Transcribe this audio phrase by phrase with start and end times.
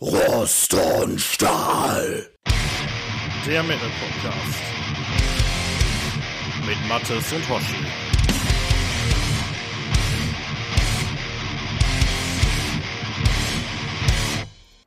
[0.00, 2.28] Rost und Stahl.
[3.44, 4.60] Der Metal Podcast.
[6.64, 7.84] Mit Mattes und Hoshi.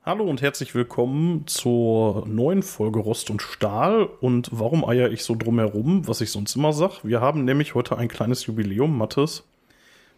[0.05, 4.05] Hallo und herzlich willkommen zur neuen Folge Rost und Stahl.
[4.21, 7.03] Und warum eier ich so drumherum, was ich sonst immer sag?
[7.03, 9.43] Wir haben nämlich heute ein kleines Jubiläum, Mattes.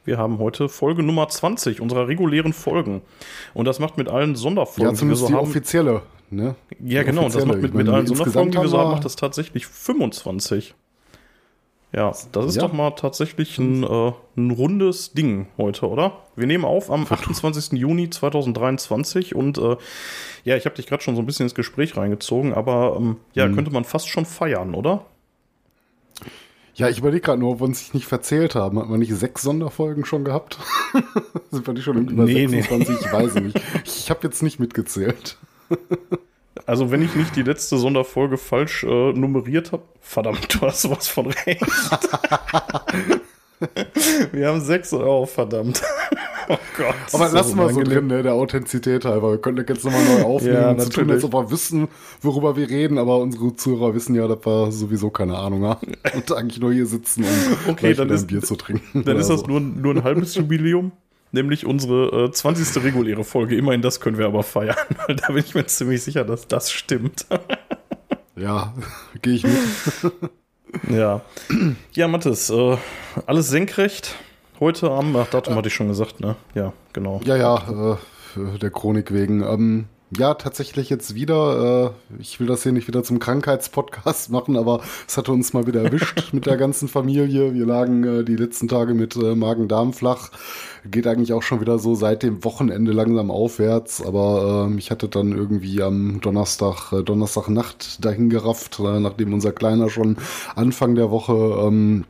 [0.06, 3.02] Wir haben heute Folge Nummer 20 unserer regulären Folgen.
[3.54, 5.50] Und das macht mit allen Sonderfolgen, Ja, zumindest die die wir so haben.
[5.50, 6.02] offizielle.
[6.30, 6.56] Ne?
[6.84, 7.26] Ja, Die genau.
[7.26, 10.74] Und das macht mit, mit allen Sonderfolgen, die wir so haben macht das tatsächlich 25.
[11.96, 12.64] Ja, das ist Ja.
[12.64, 16.14] doch mal tatsächlich ein, äh, ein rundes Ding heute, oder?
[16.36, 17.74] Wir nehmen auf am 28.
[17.80, 19.78] Juni 2023 und äh,
[20.44, 23.48] ja, ich habe dich gerade schon so ein bisschen ins Gespräch reingezogen, aber ähm, ja,
[23.48, 23.54] Mhm.
[23.56, 25.06] könnte man fast schon feiern, oder?
[26.76, 28.80] Ja, ich überlege gerade nur, ob wir uns sich nicht verzählt haben.
[28.80, 30.58] Hat man nicht sechs Sonderfolgen schon gehabt?
[31.52, 32.62] Sind wir nicht schon im über Nee, nee.
[32.62, 33.06] 26?
[33.06, 33.62] Ich weiß es nicht.
[33.86, 35.38] Ich habe jetzt nicht mitgezählt.
[36.66, 41.10] Also, wenn ich nicht die letzte Sonderfolge falsch äh, nummeriert habe, verdammt, du hast sowas
[41.10, 41.62] von recht.
[44.32, 45.82] wir haben sechs, oh, verdammt.
[46.50, 46.96] oh Gott.
[47.14, 49.32] Aber ist lassen wir so drin, ne, der Authentizität halber.
[49.32, 51.88] Wir können das jetzt nochmal neu aufnehmen Ja, und so tun, als ob wir wissen,
[52.22, 52.98] worüber wir reden.
[52.98, 55.94] Aber unsere Zuhörer wissen ja, dass wir sowieso keine Ahnung haben.
[56.14, 59.04] Und eigentlich nur hier sitzen, um Okay, dann ist- ein Bier zu trinken.
[59.04, 60.92] Dann ist das nur, nur ein halbes Jubiläum.
[61.32, 62.84] Nämlich unsere äh, 20.
[62.84, 63.56] reguläre Folge.
[63.56, 64.76] Immerhin das können wir aber feiern.
[65.08, 67.26] Weil da bin ich mir ziemlich sicher, dass das stimmt.
[68.36, 68.74] Ja,
[69.24, 69.54] gehe ich mit.
[70.90, 71.22] Ja.
[71.94, 72.78] Ja, Mathis, äh,
[73.26, 74.16] alles senkrecht.
[74.60, 76.36] Heute am, ach, Datum hatte ich schon gesagt, ne?
[76.54, 77.22] Ja, genau.
[77.26, 77.96] Ja, ja,
[78.36, 79.42] äh, der Chronik wegen.
[79.44, 79.86] Ähm,
[80.18, 81.94] ja, tatsächlich jetzt wieder.
[82.18, 85.68] Äh, ich will das hier nicht wieder zum Krankheitspodcast machen, aber es hatte uns mal
[85.68, 87.54] wieder erwischt mit der ganzen Familie.
[87.54, 90.32] Wir lagen äh, die letzten Tage mit äh, Magen-Darm flach.
[90.86, 95.08] Geht eigentlich auch schon wieder so seit dem Wochenende langsam aufwärts, aber ähm, ich hatte
[95.08, 100.18] dann irgendwie am Donnerstag, äh, Donnerstagnacht dahin gerafft, äh, nachdem unser Kleiner schon
[100.56, 102.04] Anfang der Woche ähm,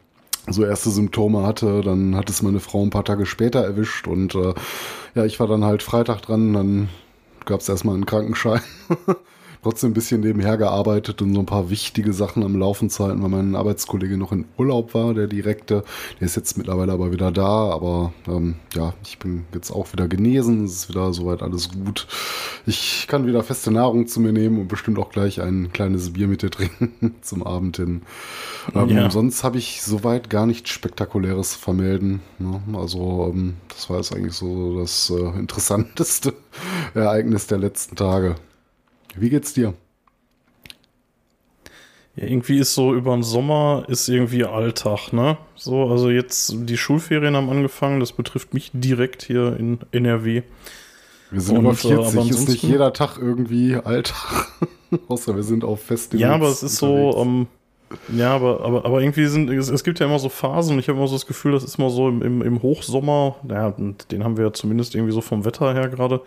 [0.48, 4.36] so erste Symptome hatte, dann hat es meine Frau ein paar Tage später erwischt und
[4.36, 4.54] äh,
[5.16, 6.90] ja, ich war dann halt Freitag dran, dann
[7.46, 8.62] gab es erstmal einen Krankenschein.
[9.64, 13.22] Trotzdem ein bisschen nebenher gearbeitet und so ein paar wichtige Sachen am Laufen zu halten,
[13.24, 15.84] weil mein Arbeitskollege noch in Urlaub war, der direkte.
[16.20, 20.08] Der ist jetzt mittlerweile aber wieder da, aber ähm, ja, ich bin jetzt auch wieder
[20.10, 22.08] genesen, es ist wieder soweit alles gut.
[22.66, 26.28] Ich kann wieder feste Nahrung zu mir nehmen und bestimmt auch gleich ein kleines Bier
[26.28, 28.02] mit dir trinken zum Abend hin.
[28.76, 29.10] Ähm, Ja.
[29.10, 32.20] Sonst habe ich soweit gar nichts Spektakuläres zu vermelden.
[32.38, 32.62] Ne?
[32.74, 36.34] Also ähm, das war jetzt eigentlich so das äh, interessanteste
[36.94, 38.36] Ereignis der letzten Tage.
[39.16, 39.74] Wie geht's dir?
[42.16, 45.38] Ja, irgendwie ist so über den Sommer ist irgendwie Alltag, ne?
[45.56, 50.44] So, also jetzt die Schulferien haben angefangen, das betrifft mich direkt hier in NRW.
[51.32, 54.48] Wir sind Und, über äh, 40, aber ist nicht jeder Tag irgendwie Alltag.
[55.08, 56.22] Außer wir sind auf Festivals.
[56.22, 57.22] Ja, aber es ist so, unterwegs.
[57.22, 57.48] ähm,
[58.18, 60.90] ja, aber, aber, aber irgendwie sind, es, es gibt ja immer so Phasen und ich
[60.90, 64.12] habe immer so das Gefühl, das ist immer so im, im, im Hochsommer, ja, und
[64.12, 66.22] den haben wir ja zumindest irgendwie so vom Wetter her gerade.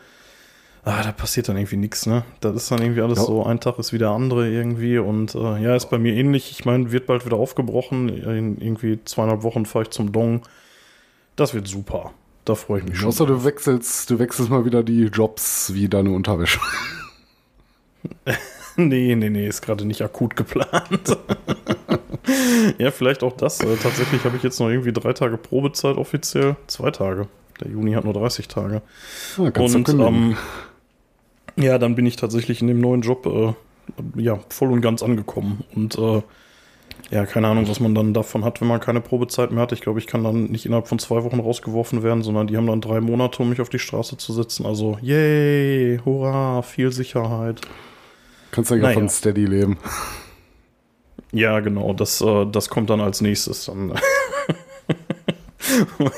[0.89, 2.23] Ah, da passiert dann irgendwie nichts, ne?
[2.41, 3.25] Das ist dann irgendwie alles Ja.
[3.25, 6.53] so, ein Tag ist wie der andere irgendwie und äh, ja, ist bei mir ähnlich.
[6.53, 8.09] Ich meine, wird bald wieder aufgebrochen.
[8.09, 10.43] In irgendwie zweieinhalb Wochen fahre ich zum Dong.
[11.35, 12.13] Das wird super.
[12.45, 13.09] Da freue ich mich schon.
[13.09, 16.61] Außer du wechselst, du wechselst mal wieder die Jobs wie deine Unterwäsche.
[18.79, 21.17] Nee, nee, nee, ist gerade nicht akut geplant.
[22.79, 23.61] ja, vielleicht auch das.
[23.61, 26.57] Äh, tatsächlich habe ich jetzt noch irgendwie drei Tage Probezeit offiziell.
[26.67, 27.27] Zwei Tage.
[27.61, 28.83] Der Juni hat nur 30 Tage.
[29.39, 30.37] Ja, du Und ähm,
[31.57, 33.55] ja, dann bin ich tatsächlich in dem neuen Job äh,
[34.21, 35.65] ja, voll und ganz angekommen.
[35.75, 36.23] Und äh,
[37.11, 39.73] ja, keine Ahnung, was man dann davon hat, wenn man keine Probezeit mehr hat.
[39.73, 42.67] Ich glaube, ich kann dann nicht innerhalb von zwei Wochen rausgeworfen werden, sondern die haben
[42.67, 44.67] dann drei Monate, um mich auf die Straße zu setzen.
[44.67, 47.61] Also, yay, hurra, viel Sicherheit.
[48.51, 48.95] Kannst ja naja.
[48.95, 49.79] von Steady leben.
[51.33, 53.67] Ja, genau, das, äh, das kommt dann als nächstes.
[53.67, 53.93] Dann.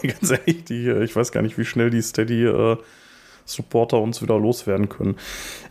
[0.03, 2.77] Ganz ehrlich, die, äh, ich weiß gar nicht, wie schnell die Steady äh,
[3.49, 5.17] Supporter uns wieder loswerden können.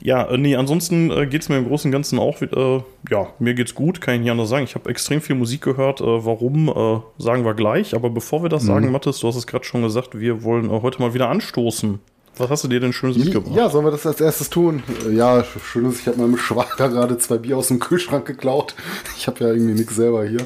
[0.02, 2.82] Ja, äh, nee, ansonsten äh, geht es mir im Großen und Ganzen auch wieder, äh,
[3.12, 4.64] ja, mir geht's gut, kann ich nicht anders sagen.
[4.66, 6.02] Ich habe extrem viel Musik gehört.
[6.02, 7.94] Äh, warum, äh, sagen wir gleich.
[7.96, 8.68] Aber bevor wir das Mhm.
[8.68, 12.00] sagen, Mathis, du hast es gerade schon gesagt, wir wollen äh, heute mal wieder anstoßen.
[12.40, 13.56] Was hast du dir denn Schönes mitgebracht?
[13.56, 14.84] Ja, sollen wir das als erstes tun?
[15.12, 18.76] Ja, schön ist, ich habe meinem Schwager gerade zwei Bier aus dem Kühlschrank geklaut.
[19.18, 20.46] Ich habe ja irgendwie nichts selber hier.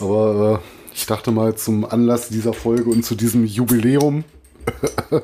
[0.00, 4.24] Aber äh, ich dachte mal zum Anlass dieser Folge und zu diesem Jubiläum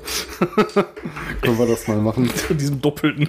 [1.43, 2.29] können wir das mal machen.
[2.35, 3.29] zu diesem doppelten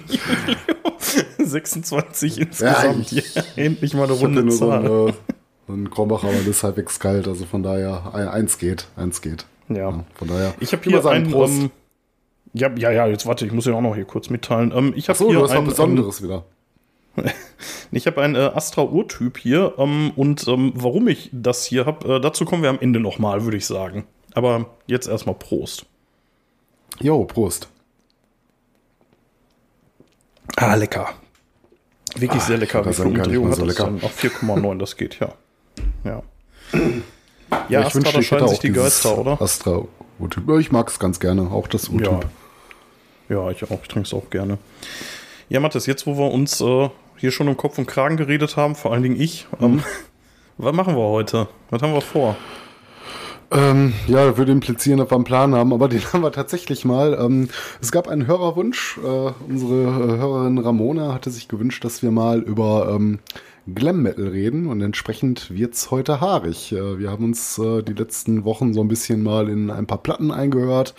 [1.38, 3.12] 26 insgesamt.
[3.12, 4.84] ich- Ja, endlich mal eine runde nur Zahl.
[4.86, 5.12] so
[5.72, 7.28] ein Krombacher, aber das ist halbwegs kalt.
[7.28, 9.46] Also von daher, ein- eins geht, eins geht.
[9.68, 9.76] ja.
[9.90, 10.54] Ja, von daher.
[10.60, 11.52] Ich habe hier mal sagen, ein, Prost.
[11.54, 11.70] ähm,
[12.54, 14.72] Ja, ja, ja, jetzt warte, ich muss ja auch noch hier kurz mitteilen.
[14.74, 16.44] Ähm, ich habe So, hier du hast was ein, Besonderes wieder.
[17.90, 22.20] Ich habe einen äh, Astra-Urtyp hier ähm, und ähm, warum ich das hier habe, äh,
[22.20, 24.04] dazu kommen wir am Ende nochmal, würde ich sagen.
[24.34, 25.84] Aber jetzt erstmal Prost.
[27.00, 27.68] Jo, Prost.
[30.56, 31.08] Ah, lecker.
[32.16, 32.84] Wirklich Ah, sehr ich lecker.
[32.86, 34.02] Wie viel Umdrehung hat so das dann?
[34.02, 35.32] Auf 4,9, das geht, ja.
[36.04, 36.22] Ja,
[37.68, 39.40] ja ich Astra, wünschte, ich hätte auch die Geister, oder?
[39.40, 39.82] Astra
[40.18, 40.48] Urtyp.
[40.48, 41.92] Ja, Ich mag es ganz gerne, auch das Ja.
[42.10, 42.30] Urtyp.
[43.28, 43.80] Ja, ich auch.
[43.82, 44.58] Ich trinke es auch gerne.
[45.48, 48.74] Ja, Mathis, jetzt wo wir uns äh, hier schon um Kopf und Kragen geredet haben,
[48.74, 49.64] vor allen Dingen ich, Mhm.
[49.64, 49.82] ähm,
[50.58, 51.46] was machen wir heute?
[51.70, 52.36] Was haben wir vor?
[53.50, 57.16] Ähm, ja, würde implizieren, dass wir einen Plan haben, aber den haben wir tatsächlich mal.
[57.18, 57.48] Ähm,
[57.80, 58.98] es gab einen Hörerwunsch.
[58.98, 63.20] Äh, unsere äh, Hörerin Ramona hatte sich gewünscht, dass wir mal über ähm,
[63.74, 66.72] Glam Metal reden und entsprechend wird's heute haarig.
[66.72, 70.02] Äh, wir haben uns äh, die letzten Wochen so ein bisschen mal in ein paar
[70.02, 70.94] Platten eingehört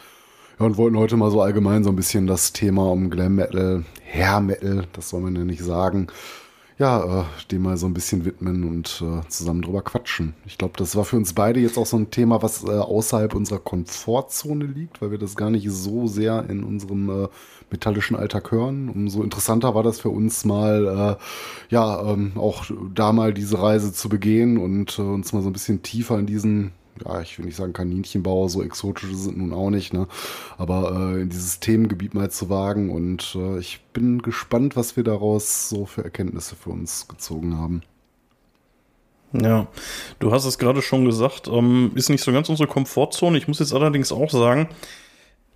[0.59, 3.85] ja, und wollten heute mal so allgemein so ein bisschen das Thema um Glam Metal,
[4.11, 6.07] Hair Metal, das soll man ja nicht sagen,
[6.79, 10.33] ja, äh, dem mal so ein bisschen widmen und äh, zusammen drüber quatschen.
[10.45, 13.35] Ich glaube, das war für uns beide jetzt auch so ein Thema, was äh, außerhalb
[13.35, 17.27] unserer Komfortzone liegt, weil wir das gar nicht so sehr in unserem äh,
[17.69, 18.87] metallischen Alltag hören.
[18.87, 22.63] Umso interessanter war das für uns mal, äh, ja, ähm, auch
[22.95, 26.27] da mal diese Reise zu begehen und äh, uns mal so ein bisschen tiefer in
[26.27, 26.71] diesen
[27.05, 30.07] ja, ich will nicht sagen Kaninchenbauer, so exotische sind nun auch nicht, ne?
[30.57, 35.03] Aber äh, in dieses Themengebiet mal zu wagen und äh, ich bin gespannt, was wir
[35.03, 37.81] daraus so für Erkenntnisse für uns gezogen haben.
[39.31, 39.67] Ja,
[40.17, 43.37] du hast es gerade schon gesagt, ähm, ist nicht so ganz unsere Komfortzone.
[43.37, 44.69] Ich muss jetzt allerdings auch sagen,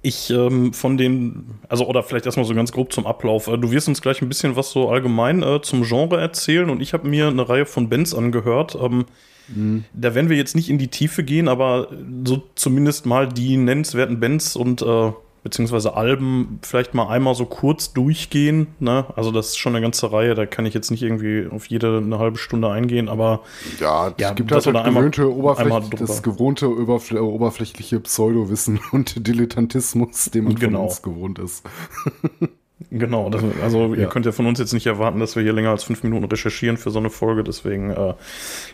[0.04, 3.48] ich ähm, von den, also oder vielleicht erstmal so ganz grob zum Ablauf.
[3.48, 6.82] Äh, du wirst uns gleich ein bisschen was so allgemein äh, zum Genre erzählen und
[6.82, 8.78] ich habe mir eine Reihe von Bands angehört.
[8.80, 9.06] Ähm,
[9.94, 11.90] Da werden wir jetzt nicht in die Tiefe gehen, aber
[12.26, 15.12] so zumindest mal die nennenswerten Bands und äh,
[15.44, 18.68] beziehungsweise Alben vielleicht mal einmal so kurz durchgehen.
[18.80, 19.06] Ne?
[19.16, 21.98] Also das ist schon eine ganze Reihe, da kann ich jetzt nicht irgendwie auf jede
[21.98, 23.42] eine halbe Stunde eingehen, aber
[23.80, 27.18] Ja, es Ja, gibt halt das da einmal- gewöhnte Oberfläch, einmal drüber- das gewohnte oberfl
[27.18, 30.80] oberflächliche Pseudowissen und Dilettantismus, den man Genau.
[30.80, 31.64] von uns gewohnt ist.
[32.90, 34.08] Genau, das, also ihr Ja.
[34.10, 36.76] könnt ja von uns jetzt nicht erwarten, dass wir hier länger als fünf Minuten recherchieren
[36.78, 38.14] für so eine Folge, deswegen, äh,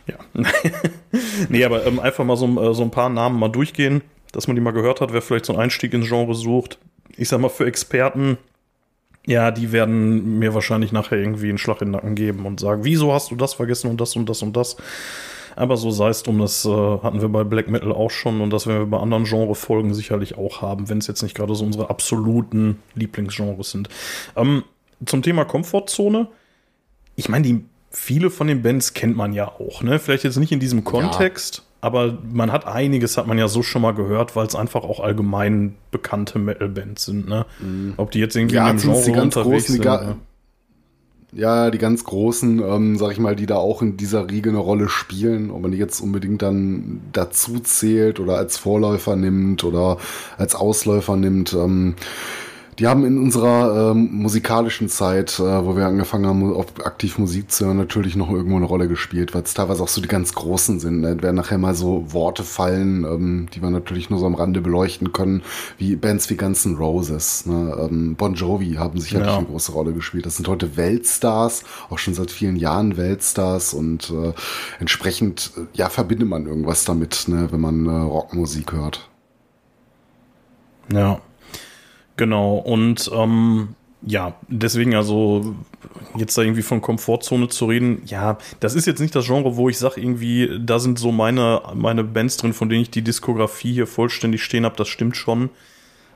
[0.08, 0.16] ja.
[1.50, 4.02] nee, aber ähm, einfach mal so, äh, so ein paar Namen mal durchgehen,
[4.32, 6.78] dass man die mal gehört hat, wer vielleicht so einen Einstieg ins Genre sucht.
[7.18, 8.38] Ich sag mal, für Experten,
[9.26, 12.84] ja, die werden mir wahrscheinlich nachher irgendwie einen Schlag in den Nacken geben und sagen,
[12.84, 14.78] wieso hast du das vergessen und das und das und das.
[15.56, 18.52] Aber so sei es drum, das äh, hatten wir bei Black Metal auch schon und
[18.52, 21.66] das werden wir bei anderen Genrefolgen sicherlich auch haben, wenn es jetzt nicht gerade so
[21.66, 23.90] unsere absoluten Lieblingsgenres sind.
[24.36, 24.64] Ähm,
[25.06, 26.28] zum Thema Komfortzone.
[27.16, 30.00] Ich meine, die viele von den Bands kennt man ja auch, ne?
[30.00, 33.82] Vielleicht jetzt nicht in diesem Kontext, aber man hat einiges, hat man ja so schon
[33.82, 37.46] mal gehört, weil es einfach auch allgemein bekannte Metal-Bands sind, ne?
[37.98, 39.86] Ob die jetzt irgendwie Ja, in dem Genre die ganz unterwegs großen, sind.
[39.86, 40.16] ne?
[41.32, 44.58] Ja, die ganz großen, ähm, sag ich mal, die da auch in dieser Riege eine
[44.58, 49.98] Rolle spielen, ob man die jetzt unbedingt dann dazu zählt oder als Vorläufer nimmt oder
[50.40, 51.54] als Ausläufer nimmt.
[51.54, 51.94] Ähm,
[52.80, 57.52] die haben in unserer ähm, musikalischen Zeit, äh, wo wir angefangen haben, auf aktiv Musik
[57.52, 60.34] zu hören, natürlich noch irgendwo eine Rolle gespielt, weil es teilweise auch so die ganz
[60.34, 61.02] Großen sind.
[61.02, 61.22] Ne?
[61.22, 65.12] Werden nachher mal so Worte fallen, ähm, die wir natürlich nur so am Rande beleuchten
[65.12, 65.44] können,
[65.78, 67.46] wie Bands wie Guns N' Roses.
[67.46, 67.76] Ne?
[67.90, 69.38] Ähm, bon Jovi haben sicherlich Ja.
[69.38, 70.26] eine große Rolle gespielt.
[70.26, 74.32] Das sind heute Weltstars, auch schon seit vielen Jahren Weltstars und äh,
[74.80, 79.10] entsprechend, ja, verbindet man irgendwas damit, ne, wenn man äh, Rockmusik hört.
[80.94, 81.20] Ja,
[82.20, 82.58] genau.
[82.58, 83.70] Und ähm,
[84.04, 85.56] ja, deswegen also
[86.16, 89.70] jetzt da irgendwie von Komfortzone zu reden, ja, das ist jetzt nicht das Genre, wo
[89.70, 93.74] ich sage irgendwie, da sind so meine, meine Bands drin, von denen ich die Diskografie
[93.74, 95.50] hier vollständig stehen habe, das stimmt schon.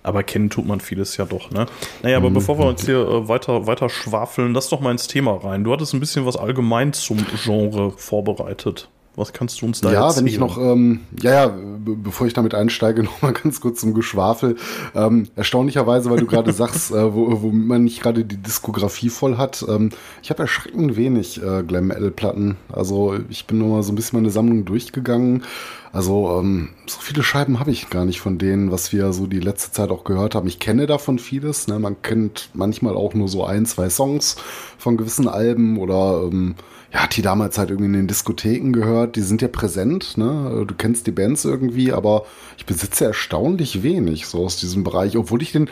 [0.05, 1.65] Aber kennen tut man vieles ja doch, ne?
[2.01, 5.35] Naja, aber bevor wir uns hier äh, weiter, weiter schwafeln, lass doch mal ins Thema
[5.41, 5.63] rein.
[5.63, 8.89] Du hattest ein bisschen was allgemein zum Genre vorbereitet.
[9.15, 10.25] Was kannst du uns da ja, erzählen?
[10.25, 13.81] wenn ich noch, ähm, ja, ja, be bevor ich damit einsteige, noch mal ganz kurz
[13.81, 14.55] zum Geschwafel.
[14.95, 19.37] Ähm, erstaunlicherweise, weil du gerade sagst, äh, wo, wo man nicht gerade die Diskografie voll
[19.37, 19.63] hat.
[19.67, 19.91] Ähm,
[20.23, 22.57] ich habe erschreckend wenig äh, Glam Metal Platten.
[22.71, 25.43] Also ich bin nur mal so ein bisschen meine Sammlung durchgegangen.
[25.91, 29.39] Also ähm, so viele Scheiben habe ich gar nicht von denen, was wir so die
[29.39, 30.47] letzte Zeit auch gehört haben.
[30.47, 31.67] Ich kenne davon vieles.
[31.67, 31.77] Ne?
[31.77, 34.37] Man kennt manchmal auch nur so ein, zwei Songs
[34.79, 36.55] von gewissen Alben oder ähm,
[36.93, 39.15] ja, hat die damals halt irgendwie in den Diskotheken gehört.
[39.15, 40.63] Die sind ja präsent, ne?
[40.67, 42.25] Du kennst die Bands irgendwie, aber
[42.57, 45.69] ich besitze erstaunlich wenig so aus diesem Bereich, obwohl ich den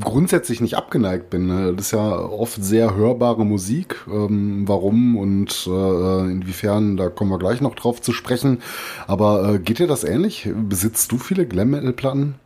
[0.00, 1.46] grundsätzlich nicht abgeneigt bin.
[1.48, 1.74] Ne?
[1.74, 4.06] Das ist ja oft sehr hörbare Musik.
[4.08, 8.62] Ähm, warum und äh, inwiefern, da kommen wir gleich noch drauf zu sprechen.
[9.06, 10.48] Aber äh, geht dir das ähnlich?
[10.68, 12.36] Besitzt du viele Glam Metal Platten?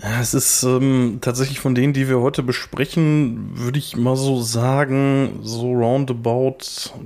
[0.00, 4.40] Ja, es ist ähm, tatsächlich von denen, die wir heute besprechen, würde ich mal so
[4.40, 6.58] sagen, so roundabout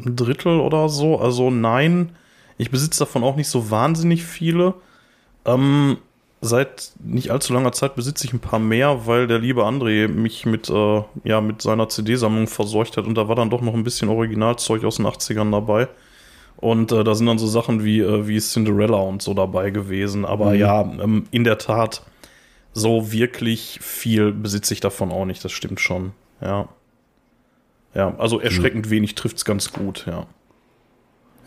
[0.05, 1.19] ein Drittel oder so.
[1.19, 2.11] Also nein,
[2.59, 4.75] ich besitze davon auch nicht so wahnsinnig viele.
[5.47, 5.97] Ähm,
[6.43, 10.45] seit nicht allzu langer Zeit besitze ich ein paar mehr, weil der liebe André mich
[10.45, 13.85] mit, äh, ja, mit seiner CD-Sammlung verseucht hat und da war dann doch noch ein
[13.85, 15.89] bisschen Originalzeug aus den 80ern dabei.
[16.59, 20.25] Und äh, da sind dann so Sachen wie, äh, wie Cinderella und so dabei gewesen.
[20.25, 20.59] Aber mhm.
[20.59, 22.03] ja, ähm, in der Tat,
[22.73, 26.13] so wirklich viel besitze ich davon auch nicht, das stimmt schon.
[26.41, 26.69] Ja.
[27.95, 28.91] Ja, also erschreckend mhm.
[28.91, 30.27] wenig trifft es ganz gut, ja.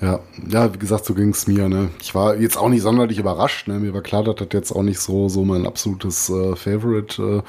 [0.02, 1.70] Ja, ja, wie gesagt, so ging es mir.
[1.70, 1.90] Ne?
[2.02, 3.68] Ich war jetzt auch nicht sonderlich überrascht.
[3.68, 3.80] Ne?
[3.80, 7.42] Mir war klar, dass das jetzt auch nicht so, so mein absolutes äh, Favorite, äh,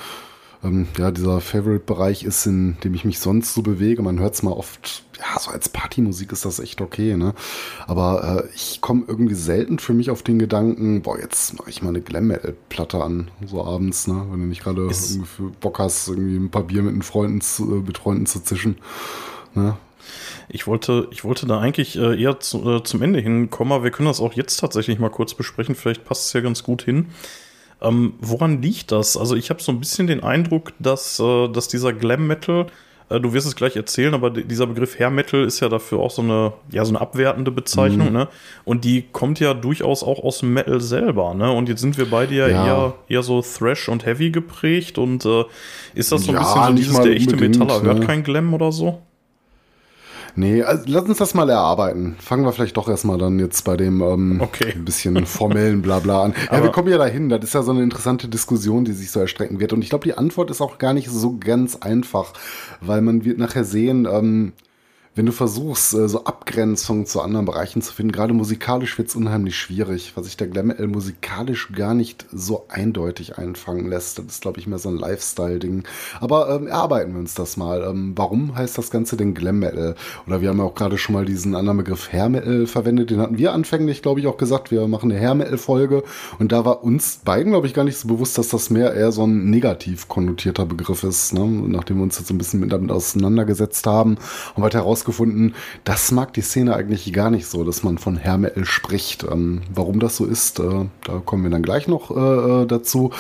[0.65, 4.03] ähm, ja, dieser Favorite-Bereich ist, in dem ich mich sonst so bewege.
[4.03, 7.17] Man hört es mal oft, ja, so als Partymusik ist das echt okay.
[7.17, 7.35] Ne?
[7.87, 11.83] Aber äh, ich komme irgendwie selten für mich auf den Gedanken, boah, jetzt mache ich
[11.83, 14.27] mal eine Glam-Metal-Platte an, so abends, ne?
[14.31, 14.89] wenn du nicht gerade
[15.61, 18.77] Bock hast, irgendwie ein paar Bier mit, Freunden zu, äh, mit Freunden zu zischen.
[19.55, 19.77] Ne?
[20.49, 23.91] Ich wollte, ich wollte da eigentlich äh, eher zu, äh, zum Ende hinkommen, aber wir
[23.91, 25.75] können das auch jetzt tatsächlich mal kurz besprechen.
[25.75, 27.09] Vielleicht passt es ja ganz gut hin.
[27.81, 29.17] Ähm, woran liegt das?
[29.17, 32.67] Also ich habe so ein bisschen den Eindruck, dass, äh, dass dieser Glam Metal,
[33.11, 36.11] äh, du wirst es gleich erzählen, aber dieser Begriff Hair Metal ist ja dafür auch
[36.11, 38.15] so eine, ja, so eine abwertende Bezeichnung, mhm.
[38.15, 38.29] ne?
[38.65, 41.53] Und die kommt ja durchaus auch aus dem Metal selber, ne?
[41.53, 42.67] Und jetzt sind wir beide ja, ja.
[42.67, 45.45] Eher, eher so Thrash und Heavy geprägt und äh,
[45.95, 47.89] ist das so ein ja, bisschen so dieses, der echte Metaller ne?
[47.89, 49.03] hört kein Glam oder so?
[50.37, 52.15] Nee, also lass uns das mal erarbeiten.
[52.21, 54.73] Fangen wir vielleicht doch erstmal dann jetzt bei dem ähm, okay.
[54.75, 56.35] ein bisschen formellen Blabla an.
[56.53, 57.31] ja, wir kommen ja dahin.
[57.31, 59.73] Das ist ja so eine interessante Diskussion, die sich so erstrecken wird.
[59.73, 62.35] Und ich glaube, die Antwort ist auch gar nicht so ganz einfach,
[62.83, 64.53] weil man wird nachher sehen, ähm,
[65.17, 69.17] wenn du versuchst, äh, so Abgrenzungen zu anderen Bereichen zu finden, gerade musikalisch wird es
[69.17, 74.19] unheimlich schwierig, was sich der Glam L musikalisch gar nicht so eindeutig einfangen lässt.
[74.19, 75.85] Das ist, glaube ich, mehr so ein Lifestyle-Ding.
[76.21, 77.83] Aber ähm, erarbeiten wir uns das mal.
[77.83, 79.97] Ähm, warum heißt das Ganze denn Glam Metal?
[80.27, 83.11] Oder wir haben ja auch gerade schon mal diesen anderen Begriff Hair Metal verwendet.
[83.11, 84.71] Den hatten wir anfänglich, glaube ich, auch gesagt.
[84.71, 86.05] Wir machen eine Hair Metal-Folge.
[86.39, 89.13] Und da war uns beiden, glaube ich, gar nicht so bewusst, dass das mehr eher
[89.13, 91.33] so ein negativ konnotierter Begriff ist.
[91.33, 91.47] Ne?
[91.47, 94.19] Nachdem wir uns jetzt ein bisschen damit auseinandergesetzt haben,
[94.55, 98.23] haben wir herausgefunden, rausgefunden, das mag die Szene eigentlich gar nicht so, dass man von
[98.23, 99.25] Hair Metal spricht.
[99.25, 103.11] Ähm, warum das so ist, äh, da kommen wir dann gleich noch äh, äh dazu.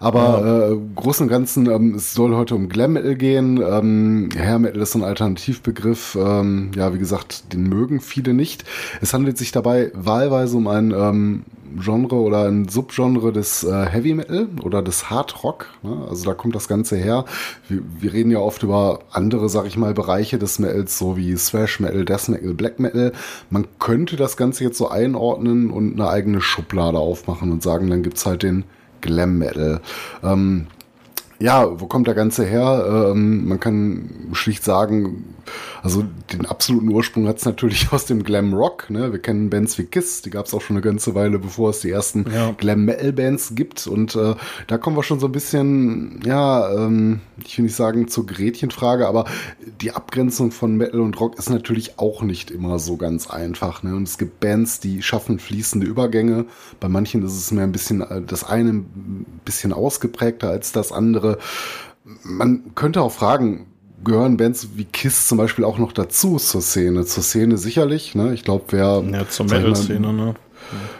[0.00, 0.70] Aber ja.
[0.70, 3.62] äh, großen und Ganzen, ähm, es soll heute um Glam Metal gehen.
[3.62, 6.16] Ähm, Hair Metal ist ein Alternativbegriff.
[6.20, 8.64] Ähm, ja, wie gesagt, den mögen viele nicht.
[9.00, 11.44] Es handelt sich dabei wahlweise um ein ähm,
[11.78, 15.66] Genre oder ein Subgenre des äh, Heavy Metal oder des Hard Rock.
[15.82, 16.06] Ne?
[16.08, 17.24] Also da kommt das Ganze her.
[17.68, 21.21] Wir, wir, reden ja oft über andere, sag ich mal, Bereiche des Metals, so wie
[21.34, 23.12] Thrash Metal, Death Metal, Black Metal.
[23.50, 28.02] Man könnte das Ganze jetzt so einordnen und eine eigene Schublade aufmachen und sagen, dann
[28.02, 28.64] gibt's halt den
[29.00, 29.80] Glam Metal.
[30.22, 30.66] Ähm,
[31.42, 33.10] ja, wo kommt der Ganze her?
[33.12, 35.24] Ähm, man kann schlicht sagen,
[35.82, 38.90] also den absoluten Ursprung hat es natürlich aus dem Glam Rock.
[38.90, 39.10] Ne?
[39.10, 41.80] Wir kennen Bands wie Kiss, die gab es auch schon eine ganze Weile, bevor es
[41.80, 42.52] die ersten ja.
[42.52, 43.88] Glam Metal Bands gibt.
[43.88, 44.34] Und äh,
[44.68, 49.08] da kommen wir schon so ein bisschen, ja, ähm, ich will nicht sagen zur Gretchenfrage,
[49.08, 49.24] aber
[49.80, 53.82] die Abgrenzung von Metal und Rock ist natürlich auch nicht immer so ganz einfach.
[53.82, 53.96] Ne?
[53.96, 56.46] Und es gibt Bands, die schaffen fließende Übergänge.
[56.78, 60.92] Bei manchen ist es mehr ein bisschen, äh, das eine ein bisschen ausgeprägter als das
[60.92, 61.31] andere
[62.22, 63.66] man könnte auch fragen,
[64.04, 67.04] gehören Bands wie Kiss zum Beispiel auch noch dazu zur Szene?
[67.04, 68.34] Zur Szene sicherlich, ne?
[68.34, 69.02] Ich glaube, wer.
[69.10, 70.34] Ja, zur Metal-Szene, ne?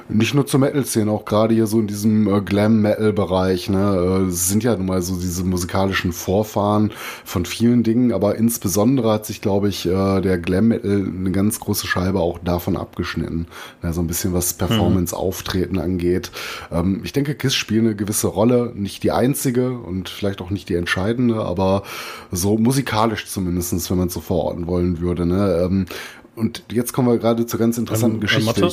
[0.09, 3.69] Nicht nur zur Metal-Szene, auch gerade hier so in diesem äh, Glam-Metal-Bereich.
[3.71, 4.27] Ne?
[4.29, 6.93] Äh, sind ja nun mal so diese musikalischen Vorfahren
[7.25, 11.87] von vielen Dingen, aber insbesondere hat sich, glaube ich, äh, der Glam-Metal eine ganz große
[11.87, 13.47] Scheibe auch davon abgeschnitten.
[13.83, 16.31] Ja, so ein bisschen was Performance-Auftreten angeht.
[16.71, 20.69] Ähm, ich denke, KISS spielt eine gewisse Rolle, nicht die einzige und vielleicht auch nicht
[20.69, 21.83] die entscheidende, aber
[22.31, 25.27] so musikalisch zumindestens, wenn man es so verorten wollen würde.
[25.27, 25.63] Ne?
[25.65, 25.87] Ähm,
[26.35, 28.69] und jetzt kommen wir gerade zur ganz interessanten ähm, Geschichte.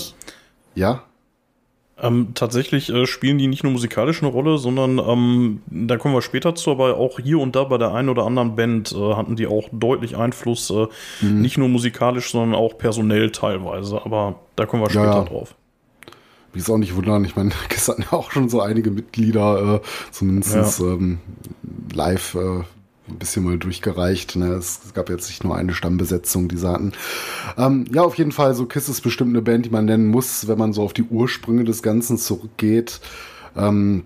[0.79, 1.03] Ja.
[2.01, 6.21] Ähm, tatsächlich äh, spielen die nicht nur musikalisch eine Rolle, sondern ähm, da kommen wir
[6.21, 9.35] später zu, aber auch hier und da bei der einen oder anderen Band äh, hatten
[9.35, 10.87] die auch deutlich Einfluss, äh,
[11.19, 11.41] mhm.
[11.41, 14.01] nicht nur musikalisch, sondern auch personell teilweise.
[14.05, 15.25] Aber da kommen wir später ja, ja.
[15.25, 15.55] drauf.
[16.53, 19.81] Wie es auch nicht wundern, ich meine, es hatten ja auch schon so einige Mitglieder,
[19.83, 20.85] äh, zumindest ja.
[20.85, 21.19] ähm,
[21.93, 22.63] live äh,
[23.09, 24.35] ein bisschen mal durchgereicht.
[24.35, 24.53] Ne?
[24.53, 26.93] Es gab jetzt nicht nur eine Stammbesetzung, die hatten.
[27.57, 30.47] Ähm, ja, auf jeden Fall, so Kiss ist bestimmt eine Band, die man nennen muss,
[30.47, 32.99] wenn man so auf die Ursprünge des Ganzen zurückgeht.
[33.55, 34.03] Ähm,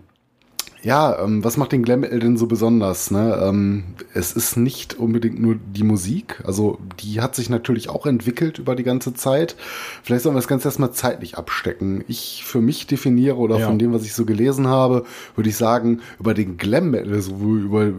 [0.83, 3.10] ja, ähm, was macht den Glam Metal denn so besonders?
[3.10, 3.39] Ne?
[3.41, 3.83] Ähm,
[4.13, 8.75] es ist nicht unbedingt nur die Musik, also die hat sich natürlich auch entwickelt über
[8.75, 9.55] die ganze Zeit.
[10.03, 12.03] Vielleicht sollen wir das Ganze erstmal zeitlich abstecken.
[12.10, 13.67] Ich für mich definiere oder ja.
[13.67, 15.05] von dem, was ich so gelesen habe,
[15.36, 17.93] würde ich sagen, über den Glam Metal, so über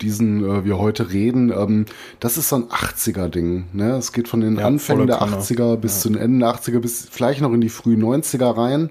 [0.00, 1.86] diesen äh, wir heute reden, ähm,
[2.20, 3.66] das ist so ein 80er-Ding.
[3.72, 3.92] Ne?
[3.96, 6.02] Es geht von den ja, Anfängen der 80er bis ja.
[6.02, 8.90] zu den Enden der 80er bis vielleicht noch in die frühen 90er rein.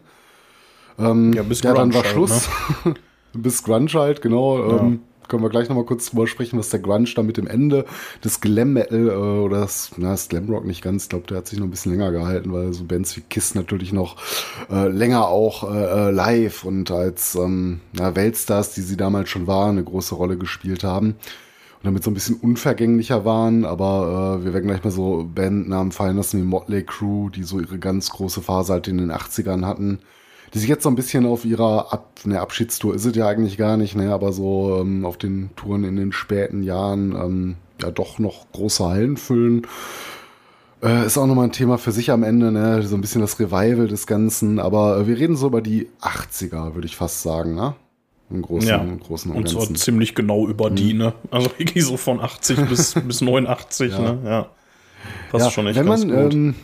[0.99, 2.49] Ähm, ja, bis ja, dann war halt, Schluss.
[2.83, 2.95] Ne?
[3.33, 4.59] bis Grunge halt, genau.
[4.59, 4.79] Ja.
[4.79, 7.85] Ähm, können wir gleich nochmal kurz drüber sprechen, was der Grunge da mit dem Ende
[8.23, 11.37] des Glam Metal äh, oder das, na, das Glam Rock nicht ganz, ich glaube, der
[11.37, 14.17] hat sich noch ein bisschen länger gehalten, weil so Bands wie Kiss natürlich noch
[14.69, 19.47] äh, länger auch äh, äh, live und als ähm, na, Weltstars, die sie damals schon
[19.47, 21.15] waren, eine große Rolle gespielt haben.
[21.77, 25.91] Und damit so ein bisschen unvergänglicher waren, aber äh, wir werden gleich mal so Bandnamen
[25.91, 29.63] fallen lassen wie Motley Crue, die so ihre ganz große Phase halt in den 80ern
[29.63, 29.99] hatten
[30.53, 33.57] die sich jetzt so ein bisschen auf ihrer Ab ne, Abschiedstour ist es ja eigentlich
[33.57, 37.91] gar nicht, ne, aber so ähm, auf den Touren in den späten Jahren ähm, ja
[37.91, 39.67] doch noch große Hallen füllen.
[40.81, 42.83] Äh, ist auch nochmal ein Thema für sich am Ende, ne?
[42.83, 44.59] so ein bisschen das Revival des Ganzen.
[44.59, 47.75] Aber äh, wir reden so über die 80er, würde ich fast sagen, ne?
[48.29, 48.77] Im großen, ja.
[48.77, 50.75] im großen und, und zwar ziemlich genau über mhm.
[50.75, 51.13] die, ne?
[51.31, 53.99] Also wirklich so von 80 bis, bis 89, ja.
[53.99, 54.19] ne?
[54.23, 54.49] Ja.
[55.31, 56.55] Passt ja, schon echt wenn man, ähm,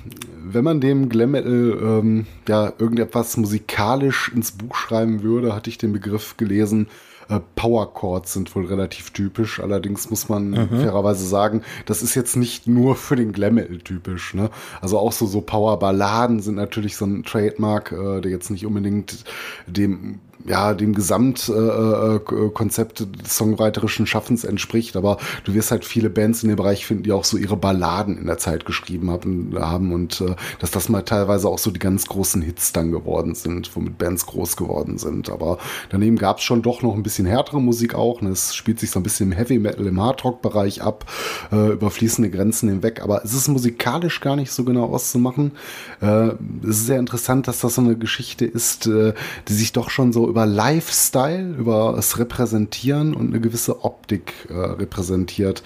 [0.53, 5.77] wenn man dem Glam Metal ähm, ja irgendetwas musikalisch ins Buch schreiben würde, hatte ich
[5.77, 6.87] den Begriff gelesen.
[7.29, 9.59] Äh, Power Chords sind wohl relativ typisch.
[9.59, 10.81] Allerdings muss man mhm.
[10.81, 14.33] fairerweise sagen, das ist jetzt nicht nur für den Glam Metal typisch.
[14.33, 14.49] Ne?
[14.81, 18.65] Also auch so so Power Balladen sind natürlich so ein Trademark, äh, der jetzt nicht
[18.65, 19.23] unbedingt
[19.67, 26.43] dem ja, dem Gesamtkonzept äh, des songwriterischen Schaffens entspricht, aber du wirst halt viele Bands
[26.43, 29.93] in dem Bereich finden, die auch so ihre Balladen in der Zeit geschrieben haben, haben
[29.93, 33.73] und äh, dass das mal teilweise auch so die ganz großen Hits dann geworden sind,
[33.75, 35.29] womit Bands groß geworden sind.
[35.29, 35.57] Aber
[35.89, 38.21] daneben gab es schon doch noch ein bisschen härtere Musik auch.
[38.21, 38.29] Ne?
[38.29, 41.05] Es spielt sich so ein bisschen im Heavy Metal, im Hardrock-Bereich ab,
[41.51, 45.51] äh, über fließende Grenzen hinweg, aber es ist musikalisch gar nicht so genau auszumachen.
[46.01, 46.31] Äh,
[46.63, 49.13] es ist sehr interessant, dass das so eine Geschichte ist, äh,
[49.47, 54.53] die sich doch schon so über Lifestyle, über das Repräsentieren und eine gewisse Optik äh,
[54.53, 55.61] repräsentiert.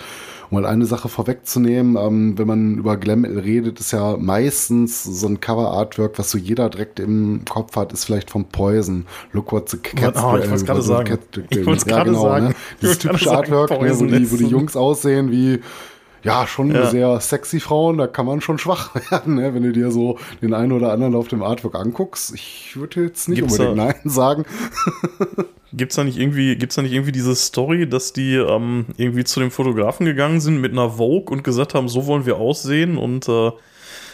[0.50, 5.26] Um mal eine Sache vorwegzunehmen, ähm, wenn man über Glam redet, ist ja meistens so
[5.28, 9.06] ein Cover-Artwork, was so jeder direkt im Kopf hat, ist vielleicht vom Poison.
[9.32, 11.06] Look what the cats oh, ich wollte gerade sagen.
[11.06, 12.48] Cat, ich ja, genau, sagen.
[12.48, 12.56] Ne?
[12.82, 15.62] Dieses typische Artwork, ne, wo, die, wo die Jungs aussehen wie
[16.24, 16.88] ja, schon ja.
[16.88, 19.54] sehr sexy Frauen, da kann man schon schwach werden, ne?
[19.54, 22.34] wenn du dir so den einen oder anderen auf dem Artwork anguckst.
[22.34, 24.46] Ich würde jetzt nicht gibt's unbedingt da, Nein sagen.
[25.74, 29.40] Gibt's da nicht irgendwie, gibt's da nicht irgendwie diese Story, dass die ähm, irgendwie zu
[29.40, 33.28] dem Fotografen gegangen sind mit einer Vogue und gesagt haben, so wollen wir aussehen und
[33.28, 33.52] äh,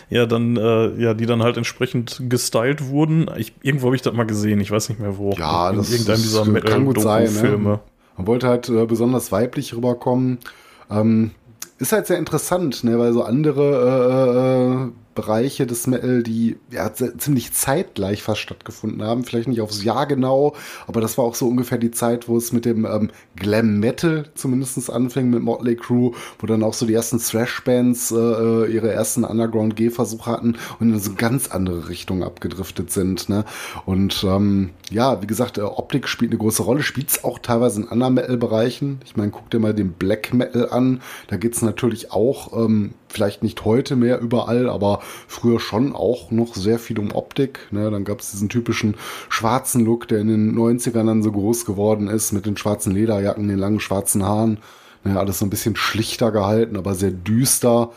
[0.10, 3.30] ja, dann, äh, ja, die dann halt entsprechend gestylt wurden.
[3.38, 5.32] Ich, irgendwo habe ich das mal gesehen, ich weiß nicht mehr wo.
[5.38, 7.34] Ja, In das, irgendeinem dieser das kann gut sein.
[7.34, 7.80] Ne?
[8.18, 10.40] Man wollte halt äh, besonders weiblich rüberkommen.
[10.90, 11.32] Ähm,
[11.84, 16.92] ist halt sehr interessant, ne, weil so andere äh, äh, Bereiche des Metal, die ja
[16.94, 19.24] ziemlich zeitgleich fast stattgefunden haben.
[19.24, 20.56] Vielleicht nicht aufs Jahr genau,
[20.88, 24.26] aber das war auch so ungefähr die Zeit, wo es mit dem ähm, Glam Metal
[24.36, 28.92] zumindest anfing mit Motley Crue, wo dann auch so die ersten Thrash-Bands äh, äh ihre
[28.92, 33.30] ersten Underground-G-Versuche hatten und in so ganz andere Richtungen abgedriftet sind.
[33.30, 33.46] Ne?
[33.86, 37.82] Und ähm, ja, wie gesagt, äh, Optik spielt eine große Rolle, spielt es auch teilweise
[37.82, 39.00] in anderen Metal-Bereichen.
[39.06, 41.02] Ich meine, guck dir mal den Black Metal an.
[41.28, 46.32] Da geht es natürlich auch ähm, vielleicht nicht heute mehr überall, aber früher schon auch
[46.32, 47.68] noch sehr viel um Optik.
[47.72, 47.90] Ne?
[47.92, 48.96] Dann gab es diesen typischen
[49.30, 53.48] schwarzen Look, der in den 90ern dann so groß geworden ist, mit den schwarzen Lederjacken,
[53.48, 54.60] den langen schwarzen Haaren.
[55.04, 55.20] Ne?
[55.20, 57.92] Alles so ein bisschen schlichter gehalten, aber sehr düster.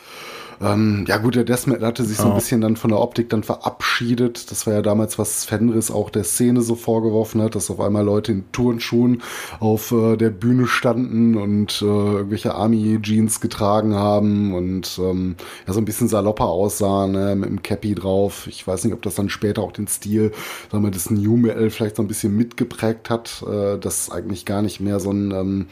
[0.60, 3.42] Ähm, ja gut, der Deathmetal hatte sich so ein bisschen dann von der Optik dann
[3.42, 4.50] verabschiedet.
[4.50, 8.04] Das war ja damals, was Fenris auch der Szene so vorgeworfen hat, dass auf einmal
[8.04, 9.22] Leute in Turnschuhen
[9.60, 15.80] auf äh, der Bühne standen und äh, irgendwelche Army-Jeans getragen haben und ähm, ja so
[15.80, 18.46] ein bisschen salopper aussahen, ne, mit dem Cappy drauf.
[18.46, 20.32] Ich weiß nicht, ob das dann später auch den Stil,
[20.70, 24.62] sagen wir, des New Metal vielleicht so ein bisschen mitgeprägt hat, äh, dass eigentlich gar
[24.62, 25.66] nicht mehr so ein ähm,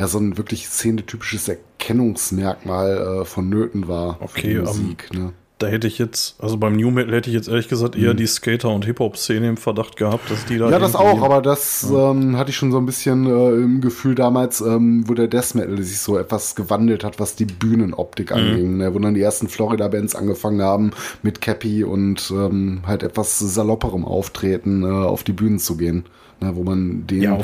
[0.00, 5.08] ja so ein wirklich szenetypisches Erkennungsmerkmal äh, vonnöten war okay, für Musik.
[5.12, 5.32] Um, ne?
[5.58, 8.16] Da hätte ich jetzt, also beim New Metal hätte ich jetzt ehrlich gesagt eher mhm.
[8.16, 10.70] die Skater- und Hip-Hop-Szene im Verdacht gehabt, dass die da.
[10.70, 12.12] Ja, das auch, aber das ja.
[12.12, 15.54] ähm, hatte ich schon so ein bisschen äh, im Gefühl damals, ähm, wo der Death
[15.54, 18.36] Metal sich so etwas gewandelt hat, was die Bühnenoptik mhm.
[18.36, 18.94] anging, ne?
[18.94, 24.82] wo dann die ersten Florida-Bands angefangen haben, mit Cappy und ähm, halt etwas salopperem Auftreten
[24.82, 26.06] äh, auf die Bühnen zu gehen.
[26.40, 27.36] Ne, wo man den, Ja,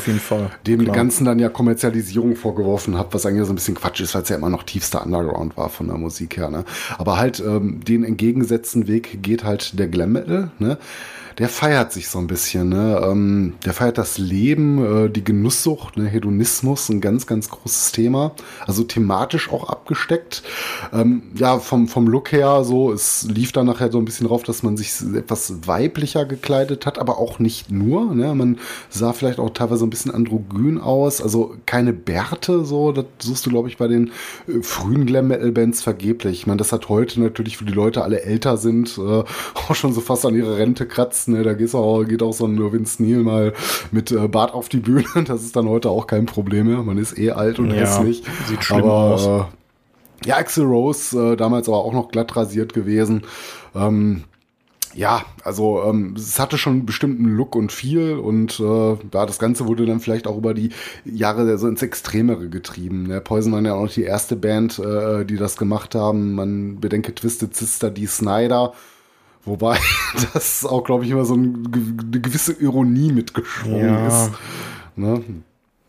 [0.66, 0.96] dem Klar.
[0.96, 4.28] Ganzen dann ja Kommerzialisierung vorgeworfen hat, was eigentlich so ein bisschen Quatsch ist, weil es
[4.28, 6.50] ja immer noch tiefster Underground war von der Musik her.
[6.50, 6.64] Ne?
[6.98, 10.50] Aber halt ähm, den entgegengesetzten Weg geht halt der Glam Metal.
[10.58, 10.78] Ne?
[11.38, 12.70] Der feiert sich so ein bisschen.
[12.70, 13.00] Ne?
[13.04, 16.06] Ähm, der feiert das Leben, äh, die Genusssucht, ne?
[16.06, 18.32] Hedonismus, ein ganz, ganz großes Thema.
[18.66, 20.42] Also thematisch auch abgesteckt.
[20.94, 24.44] Ähm, ja, vom, vom Look her so, es lief dann nachher so ein bisschen drauf,
[24.44, 28.14] dass man sich etwas weiblicher gekleidet hat, aber auch nicht nur.
[28.14, 28.34] Ne?
[28.34, 33.44] Man sah vielleicht auch teilweise ein bisschen androgyn aus, also keine Bärte so, das suchst
[33.44, 34.10] du, glaube ich, bei den
[34.48, 36.40] äh, frühen Glam-Metal-Bands vergeblich.
[36.40, 39.00] Ich meine, das hat heute natürlich, wo die Leute alle älter sind, äh,
[39.54, 41.25] auch schon so fast an ihre Rente kratzt.
[41.28, 41.42] Ne?
[41.42, 43.52] Da geht's auch, geht auch so ein Vince Neil mal
[43.90, 45.04] mit äh, Bart auf die Bühne.
[45.26, 46.82] Das ist dann heute auch kein Problem mehr.
[46.82, 48.22] Man ist eh alt und Ja, hässlich.
[48.48, 49.26] sieht schlimm aber, aus.
[49.26, 49.44] Äh,
[50.28, 53.22] ja, Axel Rose, äh, damals aber auch noch glatt rasiert gewesen.
[53.74, 54.24] Ähm,
[54.94, 59.38] ja, also ähm, es hatte schon einen bestimmten Look und Feel und äh, ja, das
[59.38, 60.70] Ganze wurde dann vielleicht auch über die
[61.04, 63.02] Jahre so ins Extremere getrieben.
[63.02, 63.20] Ne?
[63.20, 66.32] Poison waren ja auch nicht die erste Band, äh, die das gemacht haben.
[66.34, 68.72] Man bedenke Twisted Sister, die Snyder.
[69.46, 69.78] Wobei
[70.34, 74.06] das auch, glaube ich, immer so ein, eine gewisse Ironie mitgeschwungen Ja.
[74.26, 74.30] ist.
[74.96, 75.22] Ne?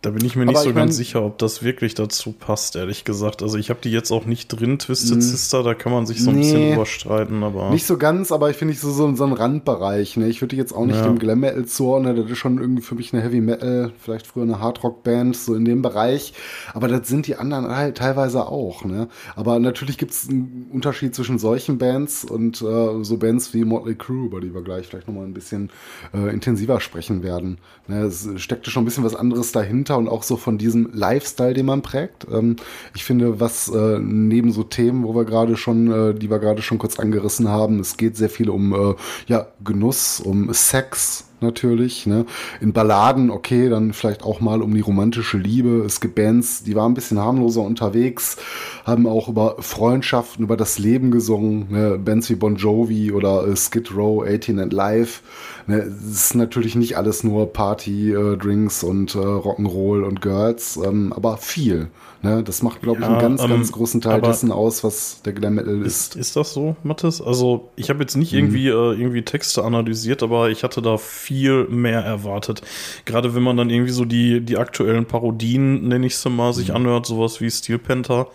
[0.03, 2.75] Da bin ich mir nicht Aber so ganz mein- sicher, ob das wirklich dazu passt,
[2.75, 3.41] ehrlich gesagt.
[3.41, 5.21] Also ich habe die jetzt auch nicht drin, Twisted Mm.
[5.21, 6.41] Sister, da kann man sich so ein Nee.
[6.43, 10.15] bisschen überstreiten, aber Nicht so ganz, aber ich finde ich so, so, so ein Randbereich.
[10.15, 10.27] Ne?
[10.29, 11.03] Ich würde die jetzt auch nicht Ja.
[11.07, 12.15] dem Glam Metal zuordnen.
[12.15, 15.35] Das ist schon irgendwie für mich eine Heavy Metal, vielleicht früher eine Hard Rock Band,
[15.35, 16.33] so in dem Bereich.
[16.75, 18.85] Aber das sind die anderen halt teilweise auch.
[18.85, 19.07] Ne?
[19.35, 23.95] Aber natürlich gibt es einen Unterschied zwischen solchen Bands und äh, so Bands wie Motley
[23.95, 25.71] Crue, über die wir gleich vielleicht nochmal ein bisschen
[26.13, 27.57] äh, intensiver sprechen werden.
[27.87, 28.01] Ne?
[28.03, 31.65] Es steckte schon ein bisschen was anderes dahinter und auch so von diesem Lifestyle, den
[31.65, 32.27] man prägt.
[32.31, 32.55] Ähm,
[32.95, 36.61] ich finde, was äh, neben so Themen, wo wir gerade schon, äh, die wir gerade
[36.61, 38.95] schon kurz angerissen haben, es geht sehr viel um äh,
[39.27, 42.05] ja, Genuss, um Sex natürlich.
[42.05, 42.25] Ne?
[42.61, 45.83] In Balladen, okay, dann vielleicht auch mal um die romantische Liebe.
[45.85, 48.37] Es gibt Bands, die waren ein bisschen harmloser unterwegs,
[48.85, 51.67] haben auch über Freundschaften, über das Leben gesungen.
[51.69, 51.99] Ne?
[51.99, 55.21] Bands wie Bon Jovi oder äh, Skid Row, 18 and Live.
[55.67, 55.79] Ne?
[55.79, 61.11] Es ist natürlich nicht alles nur Party, äh, Drinks und äh, Rock'n'Roll und Girls, ähm,
[61.13, 61.89] aber viel.
[62.21, 62.41] Ne?
[62.41, 65.33] Das macht, glaube ich, Ja, einen ganz, ähm, ganz großen Teil dessen aus, was der
[65.33, 66.15] Glam Metal ist.
[66.15, 67.21] Ist, ist das so, Mathis?
[67.21, 68.39] Also, ich habe jetzt nicht Mhm.
[68.39, 72.61] irgendwie, äh, irgendwie Texte analysiert, aber ich hatte da viel mehr erwartet.
[73.05, 76.53] Gerade wenn man dann irgendwie so die, die aktuellen Parodien, nenne ich sie mal, Mhm.
[76.53, 78.27] sich anhört, sowas wie Steel Panther.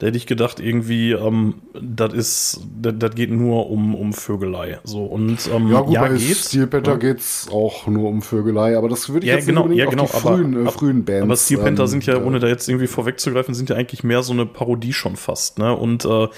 [0.00, 4.78] Da hätte ich gedacht, irgendwie, ähm, das ist, das geht nur um, um Vögelei.
[4.82, 6.48] So, und ähm, Ja, gut, bei geht's.
[6.48, 6.96] Steel Panther Ja.
[6.96, 10.12] geht's auch nur um Vögelei, aber das würde ich Ja, jetzt genau, ja, genau, auf
[10.12, 11.22] die aber, frühen, äh, frühen Bands.
[11.22, 14.22] aber Steel Panther ähm, sind ja, ohne da jetzt irgendwie vorwegzugreifen, sind ja eigentlich mehr
[14.22, 15.76] so eine Parodie schon fast, ne?
[15.76, 16.28] Und äh,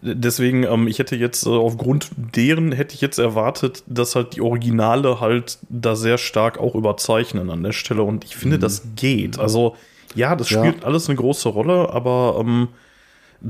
[0.00, 4.40] deswegen, ähm, ich hätte jetzt, äh, aufgrund deren hätte ich jetzt erwartet, dass halt die
[4.40, 8.02] Originale halt da sehr stark auch überzeichnen an der Stelle.
[8.02, 9.38] Und ich finde, das geht.
[9.38, 9.76] Also,
[10.14, 10.56] ja, das Mhm.
[10.56, 10.64] Ja.
[10.70, 12.68] spielt alles eine große Rolle, aber ähm,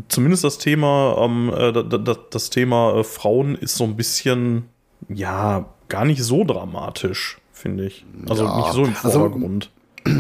[0.09, 4.65] zumindest das Thema, ähm, äh, da- da- das Thema äh, Frauen ist so ein bisschen,
[5.09, 8.05] ja, gar nicht so dramatisch, finde ich.
[8.29, 9.71] Also Ja, nicht so im also- Vordergrund.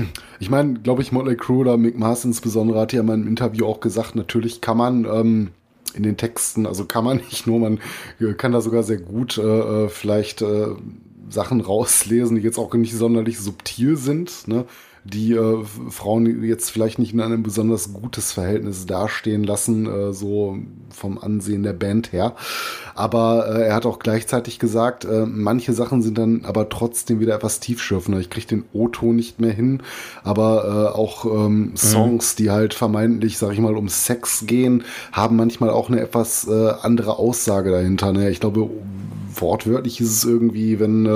[0.40, 3.66] Ich meine, glaube ich, Motley Crue oder Mick Mars insbesondere hat ja in meinem Interview
[3.66, 5.50] auch gesagt, natürlich kann man ähm,
[5.94, 7.80] in den Texten, also kann man nicht nur, man
[8.20, 10.68] äh, kann da sogar sehr gut äh, vielleicht äh,
[11.30, 14.64] Sachen rauslesen, die jetzt auch nicht sonderlich subtil sind, ne?
[15.04, 20.58] Die äh, Frauen jetzt vielleicht nicht in einem besonders gutes Verhältnis dastehen lassen, äh, so
[20.94, 22.34] vom Ansehen der Band her.
[22.94, 27.34] Aber äh, er hat auch gleichzeitig gesagt, äh, manche Sachen sind dann aber trotzdem wieder
[27.34, 28.20] etwas tiefschürfender.
[28.20, 29.82] Ich kriege den O-Ton nicht mehr hin,
[30.22, 35.36] aber äh, auch ähm, Songs, die halt vermeintlich, sag ich mal, um Sex gehen, haben
[35.36, 38.12] manchmal auch eine etwas äh, andere Aussage dahinter.
[38.12, 38.30] Ne?
[38.30, 38.70] Ich glaube,
[39.36, 41.06] wortwörtlich ist es irgendwie, wenn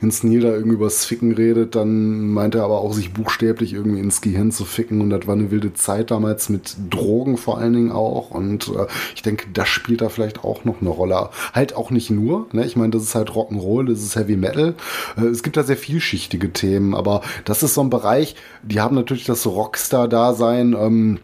[0.00, 4.00] Vince Neil da irgendwie über Ficken redet, dann meint er aber auch, sich buchstäblich irgendwie
[4.00, 5.00] ins Gehirn zu ficken.
[5.00, 8.30] Und das war eine wilde Zeit damals mit Drogen vor allen Dingen auch.
[8.30, 11.30] Und äh, ich denke, das spielt da vielleicht auch noch eine Rolle.
[11.52, 12.46] Halt auch nicht nur.
[12.52, 12.64] Ne?
[12.64, 14.74] Ich meine, das ist halt Rock'n'Roll, das ist Heavy Metal.
[15.16, 18.94] Äh, es gibt da sehr vielschichtige Themen, aber das ist so ein Bereich, die haben
[18.94, 20.76] natürlich das Rockstar-Dasein.
[20.78, 21.18] Ähm,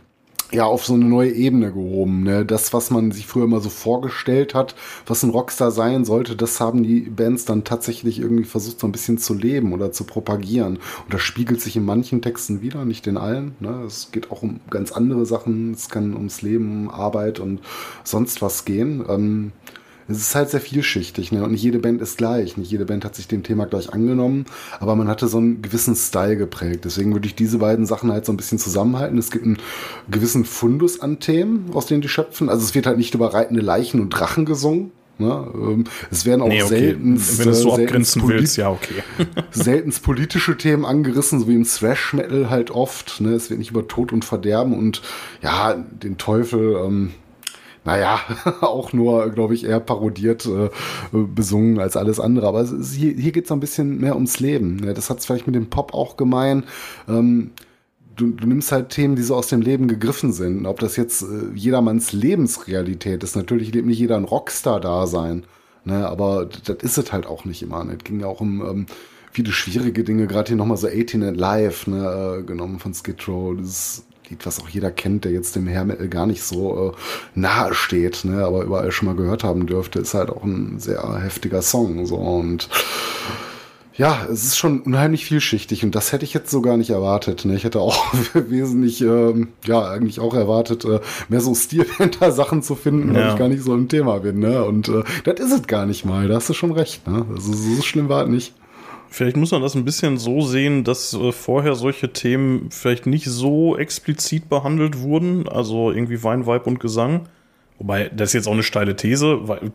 [0.52, 2.24] ja, auf so eine neue Ebene gehoben.
[2.24, 2.44] Ne?
[2.44, 4.74] Das, was man sich früher immer so vorgestellt hat,
[5.06, 8.92] was ein Rockstar sein sollte, das haben die Bands dann tatsächlich irgendwie versucht, so ein
[8.92, 10.76] bisschen zu leben oder zu propagieren.
[11.04, 13.56] Und das spiegelt sich in manchen Texten wieder, nicht in allen.
[13.60, 13.82] Ne?
[13.86, 15.72] Es geht auch um ganz andere Sachen.
[15.72, 17.60] Es kann ums Leben, Arbeit und
[18.04, 19.04] sonst was gehen.
[19.08, 19.52] Ähm,
[20.12, 21.42] es ist halt sehr vielschichtig, ne?
[21.44, 22.56] Und nicht jede Band ist gleich.
[22.56, 24.46] Nicht jede Band hat sich dem Thema gleich angenommen,
[24.80, 26.84] aber man hatte so einen gewissen Style geprägt.
[26.84, 29.18] Deswegen würde ich diese beiden Sachen halt so ein bisschen zusammenhalten.
[29.18, 29.58] Es gibt einen
[30.10, 32.48] gewissen Fundus an Themen, aus denen die schöpfen.
[32.48, 34.92] Also es wird halt nicht über reitende Leichen und Drachen gesungen.
[35.18, 35.46] Ne?
[35.54, 36.68] Ähm, es werden auch Nee, okay.
[36.68, 39.02] selten, Wenn du es so abgrenzen willst, ja, okay.
[39.50, 43.20] selten politische Themen angerissen, so wie im Thrash Metal halt oft.
[43.20, 43.30] Ne?
[43.34, 45.02] Es wird nicht über Tod und Verderben und
[45.42, 47.12] ja, den Teufel, ähm,
[47.84, 48.20] naja,
[48.60, 50.68] auch nur, glaube ich, eher parodiert äh,
[51.12, 52.46] besungen als alles andere.
[52.46, 54.76] Aber ist, hier, hier geht es ein bisschen mehr ums Leben.
[54.76, 54.94] Ne?
[54.94, 56.64] Das hat es vielleicht mit dem Pop auch gemein.
[57.08, 57.50] Ähm,
[58.14, 60.66] du, du nimmst halt Themen, die so aus dem Leben gegriffen sind.
[60.66, 63.34] Ob das jetzt äh, jedermanns Lebensrealität ist.
[63.34, 65.44] Natürlich lebt nicht jeder ein Rockstar-Dasein.
[65.84, 66.08] Ne?
[66.08, 67.82] Aber das ist es halt auch nicht immer.
[67.82, 67.96] Ne?
[67.98, 68.86] Es ging ja auch um ähm,
[69.32, 70.28] viele schwierige Dinge.
[70.28, 72.38] Gerade hier nochmal so 18 and Live ne?
[72.38, 73.56] äh, genommen von Skid Row.
[73.56, 76.94] Das ist Lied, was auch jeder kennt, der jetzt dem Hair Metal gar nicht so
[76.94, 78.44] äh, nahe steht, ne?
[78.44, 82.06] aber überall schon mal gehört haben dürfte, ist halt auch ein sehr heftiger Song.
[82.06, 82.68] So und
[83.94, 87.44] ja, es ist schon unheimlich vielschichtig und das hätte ich jetzt so gar nicht erwartet.
[87.44, 87.54] Ne?
[87.56, 88.02] Ich hätte auch
[88.34, 93.32] wesentlich, ähm, ja, eigentlich auch erwartet, äh, mehr so Stilbänder-Sachen zu finden, weil Ja.
[93.34, 94.38] ich gar nicht so ein Thema bin.
[94.38, 94.64] Ne?
[94.64, 97.06] Und äh, das ist es gar nicht mal, da hast du schon recht.
[97.06, 97.26] Ne?
[97.34, 98.54] Also so schlimm war es nicht.
[99.12, 103.26] Vielleicht muss man das ein bisschen so sehen, dass äh, vorher solche Themen vielleicht nicht
[103.26, 107.28] so explizit behandelt wurden, also irgendwie Wein, Weib und Gesang.
[107.82, 109.72] Wobei, das ist jetzt auch eine steile These, weil,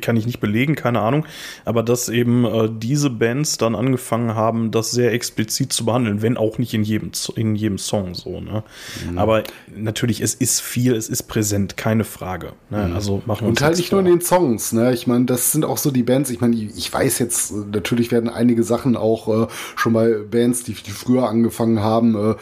[0.00, 1.26] kann ich nicht belegen, keine Ahnung.
[1.66, 6.38] Aber dass eben äh, diese Bands dann angefangen haben, das sehr explizit zu behandeln, wenn
[6.38, 8.40] auch nicht in jedem, in jedem Song so.
[8.40, 8.62] Ne?
[9.10, 9.18] Mhm.
[9.18, 9.42] Aber
[9.76, 12.54] natürlich, es ist viel, es ist präsent, keine Frage.
[12.70, 12.90] Ne?
[12.94, 13.64] Also machen wir uns Mhm.
[13.64, 14.94] Und halt nicht nur in den Songs, ne?
[14.94, 16.30] Ich meine, das sind auch so die Bands.
[16.30, 19.46] Ich meine, ich weiß jetzt, äh, natürlich werden einige Sachen auch äh,
[19.76, 22.34] schon bei Bands, die, die früher angefangen haben, äh,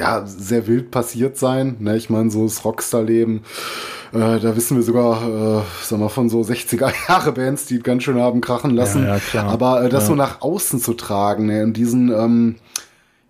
[0.00, 1.76] ja, sehr wild passiert sein.
[1.78, 1.94] Ne?
[1.98, 3.42] Ich meine, so das Rockstar-Leben.
[4.12, 8.40] Äh, da wissen wir sogar, äh, sag mal, von so 60er-Jahre-Bands, die ganz schön haben
[8.40, 9.04] krachen lassen.
[9.04, 9.46] Ja, ja.
[9.46, 10.08] Aber äh, das Ja.
[10.08, 11.64] so nach außen zu tragen, ne?
[11.64, 12.56] Und diesen, ähm,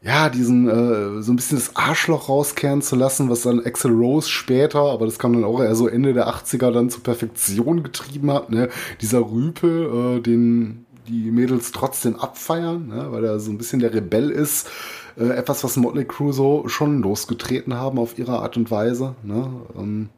[0.00, 4.28] ja, diesen, äh, so ein bisschen das Arschloch rauskehren zu lassen, was dann Axel Rose
[4.28, 8.30] später, aber das kam dann auch eher so Ende der 80er dann zur Perfektion getrieben
[8.33, 8.68] hat, ne?
[9.00, 13.09] Dieser Rüpel, äh, den die Mädels trotzdem abfeiern, ne?
[13.11, 14.68] weil er so ein bisschen der Rebell ist.
[15.16, 19.14] Äh, etwas, was Motley Crue so schon losgetreten haben auf ihre Art und Weise.
[19.23, 19.51] Ne?
[19.77, 20.09] Ähm,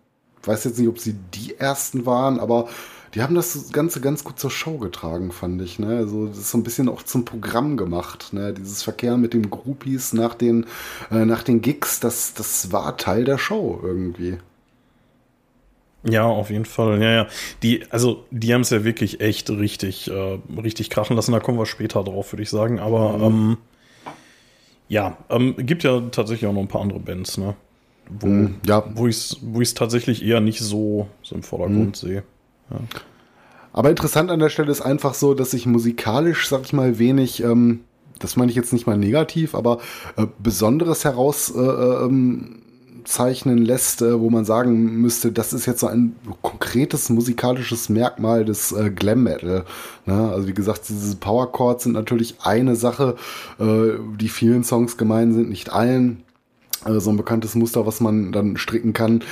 [0.43, 2.69] weiß jetzt nicht, ob sie die ersten waren, aber
[3.15, 5.79] die haben das Ganze ganz gut zur Show getragen, fand ich.
[5.79, 5.97] Ne?
[5.99, 8.33] Also das ist so ein bisschen auch zum Programm gemacht.
[8.33, 8.55] Ne?
[8.55, 10.67] Dieses Verkehr mit den Groupies nach den,
[11.11, 14.39] äh, nach den Gigs, das, das war Teil der Show irgendwie.
[16.05, 17.01] Ja, auf jeden Fall.
[17.01, 17.27] Ja, ja.
[17.63, 21.33] Die, also, die haben es ja wirklich echt richtig, äh, richtig krachen lassen.
[21.33, 22.81] Da kommen wir später drauf, würde ich sagen.
[22.81, 23.59] Aber ähm,
[24.93, 27.55] ja, ähm, gibt ja tatsächlich auch noch ein paar andere Bands, ne?
[28.11, 28.85] Wo, Mhm, ja.
[28.95, 32.09] wo ich es wo ich's tatsächlich eher nicht so, so im Vordergrund Mhm.
[32.09, 32.23] sehe.
[33.73, 37.43] Aber interessant an der Stelle ist einfach so, dass ich musikalisch, sag ich mal, wenig,
[37.43, 37.81] ähm,
[38.19, 39.79] das meine ich jetzt nicht mal negativ, aber
[40.17, 42.63] äh, Besonderes herauszeichnen äh, ähm,
[43.05, 48.45] zeichnen lässt, äh, wo man sagen müsste, das ist jetzt so ein konkretes musikalisches Merkmal
[48.45, 49.65] des äh, Glam Metal.
[50.07, 50.31] Ne?
[50.31, 53.17] Also wie gesagt, diese Power Chords sind natürlich eine Sache,
[53.59, 56.23] äh, die vielen Songs gemein sind, nicht allen.
[56.85, 59.23] Also so ein bekanntes Muster, was man dann stricken kann.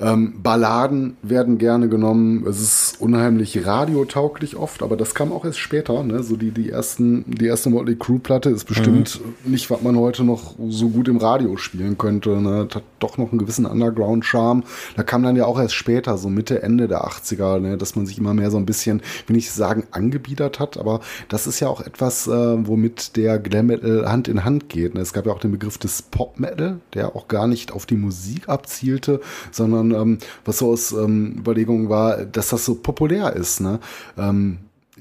[0.00, 2.46] Ähm, Balladen werden gerne genommen.
[2.46, 6.02] Es ist unheimlich radiotauglich oft, aber das kam auch erst später.
[6.02, 6.22] Ne?
[6.22, 10.24] So die, die, ersten, die erste Motley Crue Platte ist bestimmt nicht, was man heute
[10.24, 12.30] noch so gut im Radio spielen könnte.
[12.40, 12.66] Ne?
[12.66, 14.64] Das hat doch noch einen gewissen Underground-Charme.
[14.96, 17.76] Da kam dann ja auch erst später, so Mitte, Ende der 80er, ne?
[17.76, 21.46] dass man sich immer mehr so ein bisschen, will ich sagen, angebiedert hat, aber das
[21.46, 24.94] ist ja auch etwas, äh, womit der Glam Metal Hand in Hand geht.
[24.94, 25.00] Ne?
[25.00, 27.96] Es gab ja auch den Begriff des Pop Metal, der auch gar nicht auf die
[27.96, 33.60] Musik abzielte, sondern ähm, was so aus ähm, Überlegungen war, dass das so populär ist.
[33.60, 33.80] Ne?
[34.16, 34.58] Ähm,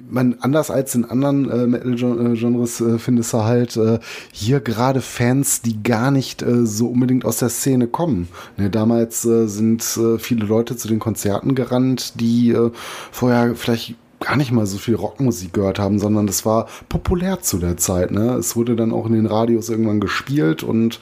[0.10, 4.00] man, anders als in anderen äh, Metal-Genres äh, findest du halt äh,
[4.32, 8.28] hier gerade Fans, die gar nicht äh, so unbedingt aus der Szene kommen.
[8.58, 12.72] Ne, damals äh, sind äh, viele Leute zu den Konzerten gerannt, die äh,
[13.12, 17.58] vorher vielleicht gar nicht mal so viel Rockmusik gehört haben, sondern das war populär zu
[17.58, 18.12] der Zeit.
[18.12, 18.34] Ne?
[18.34, 21.00] Es wurde dann auch in den Radios irgendwann gespielt und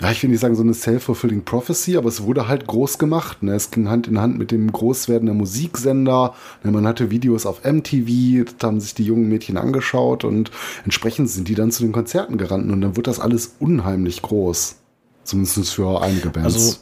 [0.00, 3.42] ja, ich will nicht sagen so eine self-fulfilling prophecy, aber es wurde halt groß gemacht.
[3.42, 3.52] Ne?
[3.54, 6.34] Es ging Hand in Hand mit dem Großwerden der Musiksender.
[6.64, 6.70] Ne?
[6.70, 10.50] Man hatte Videos auf MTV, da haben sich die jungen Mädchen angeschaut und
[10.84, 14.76] entsprechend sind die dann zu den Konzerten gerannt und dann wird das alles unheimlich groß.
[15.24, 16.54] Zumindest für einige Bands.
[16.54, 16.76] Also,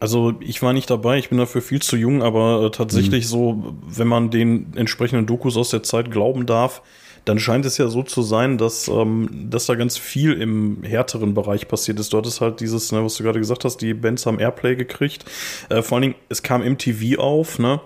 [0.00, 3.74] also ich war nicht dabei, ich bin dafür viel zu jung, aber äh, tatsächlich so,
[3.86, 6.82] wenn man den entsprechenden Dokus aus der Zeit glauben darf,
[7.24, 11.34] dann scheint es ja so zu sein, dass, ähm, dass da ganz viel im härteren
[11.34, 12.12] Bereich passiert ist.
[12.12, 15.24] Du hattest halt dieses, ne, was du gerade gesagt hast, die Bands haben Airplay gekriegt.
[15.68, 17.80] Äh, vor allen Dingen, es kam MTV auf, ne?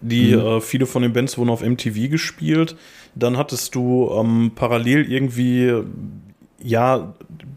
[0.00, 2.76] Die äh, viele von den Bands wurden auf MTV gespielt.
[3.14, 5.84] Dann hattest du ähm, parallel irgendwie
[6.62, 7.14] ja,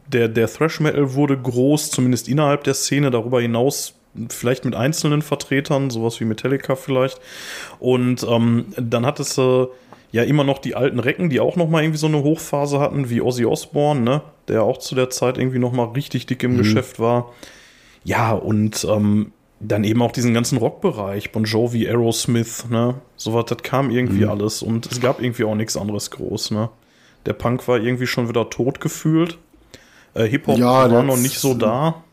[0.08, 3.12] der, der Thrash Metal wurde groß, zumindest innerhalb der Szene.
[3.12, 3.96] Darüber hinaus
[4.30, 7.20] vielleicht mit einzelnen Vertretern, sowas wie Metallica vielleicht.
[7.80, 9.70] Und ähm, dann hattest du
[10.16, 13.10] ja immer noch die alten Recken, die auch noch mal irgendwie so eine Hochphase hatten,
[13.10, 14.22] wie Ozzy Osbourne, ne?
[14.48, 16.60] der auch zu der Zeit irgendwie noch mal richtig dick im mhm.
[16.60, 17.34] Geschäft war.
[18.06, 22.96] Ja, und ähm, dann eben auch diesen ganzen Rockbereich, Bon Jovi, Aerosmith, ne?
[23.18, 24.30] Sowas, das kam irgendwie mhm.
[24.30, 26.70] alles und es gab irgendwie auch nichts anderes groß, ne?
[27.26, 29.38] Der Punk war irgendwie schon wieder tot gefühlt.
[30.14, 32.05] Äh, Hip-Hop ja, war noch nicht so da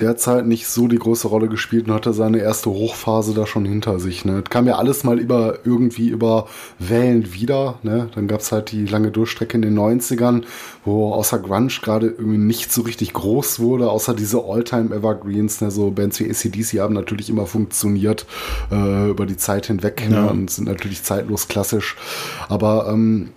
[0.00, 4.00] derzeit nicht so die große Rolle gespielt und hatte seine erste Hochphase da schon hinter
[4.00, 4.24] sich.
[4.24, 4.42] Ne?
[4.48, 6.46] Kam ja alles mal über irgendwie über
[6.78, 7.78] Wellen wieder.
[7.82, 8.08] Ne?
[8.14, 10.44] Dann gab es halt die lange Durchstrecke in den 90ern,
[10.84, 15.60] wo außer Grunge gerade irgendwie nicht so richtig groß wurde, außer diese All-Time-Evergreens.
[15.60, 15.70] Ne?
[15.70, 18.26] So Bands wie ACDC haben natürlich immer funktioniert
[18.70, 20.16] äh, über die Zeit hinweg ne?
[20.16, 20.22] ja.
[20.22, 20.30] ne?
[20.30, 21.96] und sind natürlich zeitlos klassisch.
[22.48, 23.30] Aber ähm,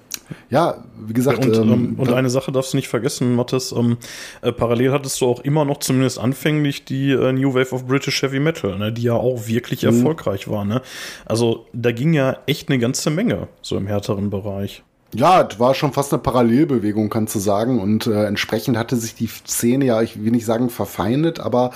[0.50, 1.46] ja, wie gesagt.
[1.46, 3.72] Und, ähm, ähm und eine Sache darfst du nicht vergessen, Mathis.
[3.72, 3.98] Ähm,
[4.42, 8.22] äh, parallel hattest du auch immer noch zumindest anfänglich die äh, New Wave of British
[8.22, 9.90] Heavy Metal, ne, die ja auch wirklich mhm.
[9.90, 10.66] erfolgreich war.
[10.66, 10.82] Ne?
[11.26, 14.84] Also da ging ja echt eine ganze Menge so im härteren Bereich.
[15.16, 17.80] Ja, war schon fast eine Parallelbewegung, kannst du sagen.
[17.80, 21.72] Und äh, entsprechend hatte sich die Szene ja, ich will nicht sagen verfeindet, aber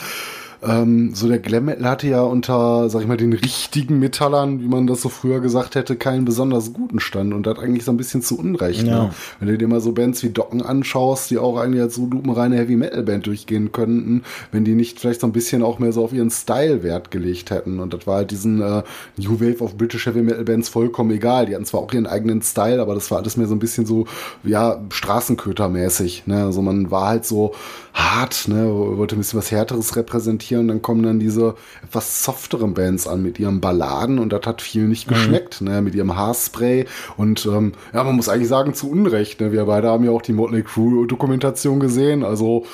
[0.63, 4.67] ähm, so der Glam Metal hatte ja unter, sag ich mal, den richtigen Metallern, wie
[4.67, 7.97] man das so früher gesagt hätte, keinen besonders guten Stand und hat eigentlich so ein
[7.97, 8.83] bisschen zu Unrecht.
[8.83, 9.05] Ja.
[9.05, 9.09] Ne?
[9.39, 12.57] Wenn du dir mal so Bands wie Docken anschaust, die auch eigentlich als so lupenreine
[12.57, 16.03] Heavy Metal Band durchgehen könnten, wenn die nicht vielleicht so ein bisschen auch mehr so
[16.03, 17.79] auf ihren Style Wert gelegt hätten.
[17.79, 18.83] Und das war halt diesen äh,
[19.17, 21.45] New Wave of British Heavy Metal Bands vollkommen egal.
[21.45, 23.85] Die hatten zwar auch ihren eigenen Style, aber das war alles mehr so ein bisschen
[23.85, 24.05] so,
[24.43, 26.23] ja, Straßenköter-mäßig.
[26.25, 26.45] Ne?
[26.45, 27.53] Also man war halt so
[27.97, 28.69] hart, ne?
[28.97, 33.23] wollte ein bisschen was Härteres repräsentieren und dann kommen dann diese etwas softeren Bands an
[33.23, 35.15] mit ihren Balladen und das hat viel nicht mhm.
[35.15, 35.67] geschmeckt, mhm.
[35.67, 36.85] ne, mit ihrem Haarspray
[37.17, 40.21] und ähm, ja, man muss eigentlich sagen, zu Unrecht, ne, wir beide haben ja auch
[40.21, 42.65] die Motley Crue Dokumentation gesehen, also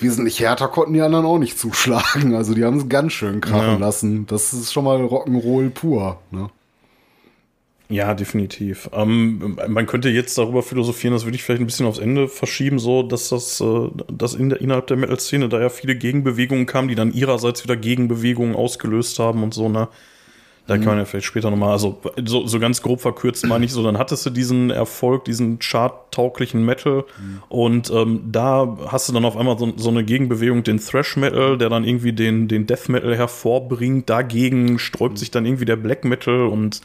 [0.00, 3.74] wesentlich härter konnten die anderen auch nicht zuschlagen, also die haben es ganz schön krachen
[3.74, 3.78] ja.
[3.78, 6.50] lassen, das ist schon mal Rock'n'Roll pur, ne.
[7.92, 8.88] Ja, definitiv.
[8.94, 12.78] Ähm, man könnte jetzt darüber philosophieren, das würde ich vielleicht ein bisschen aufs Ende verschieben,
[12.78, 16.88] so dass das, äh, dass in der, innerhalb der Metal-Szene da ja viele Gegenbewegungen kamen,
[16.88, 19.88] die dann ihrerseits wieder Gegenbewegungen ausgelöst haben und so, ne?
[20.66, 20.80] Da mhm.
[20.80, 23.82] kann man ja vielleicht später nochmal, also so, so ganz grob verkürzt meine ich so,
[23.82, 27.42] dann hattest du diesen Erfolg, diesen charttauglichen Metal mhm.
[27.50, 31.58] und ähm, da hast du dann auf einmal so, so eine Gegenbewegung, den Thrash Metal,
[31.58, 35.18] der dann irgendwie den, den Death Metal hervorbringt, dagegen sträubt mhm.
[35.18, 36.80] sich dann irgendwie der Black Metal und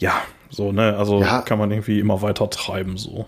[0.00, 0.14] ja,
[0.48, 1.42] so, ne, also ja.
[1.42, 3.26] kann man irgendwie immer weiter treiben, so.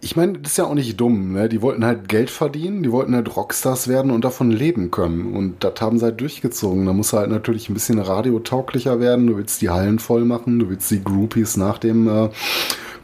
[0.00, 1.48] Ich meine, das ist ja auch nicht dumm, ne?
[1.48, 5.32] Die wollten halt Geld verdienen, die wollten halt Rockstars werden und davon leben können.
[5.32, 6.86] Und das haben sie halt durchgezogen.
[6.86, 9.28] Da muss halt natürlich ein bisschen radiotauglicher werden.
[9.28, 12.30] Du willst die Hallen voll machen, du willst die Groupies nach dem äh,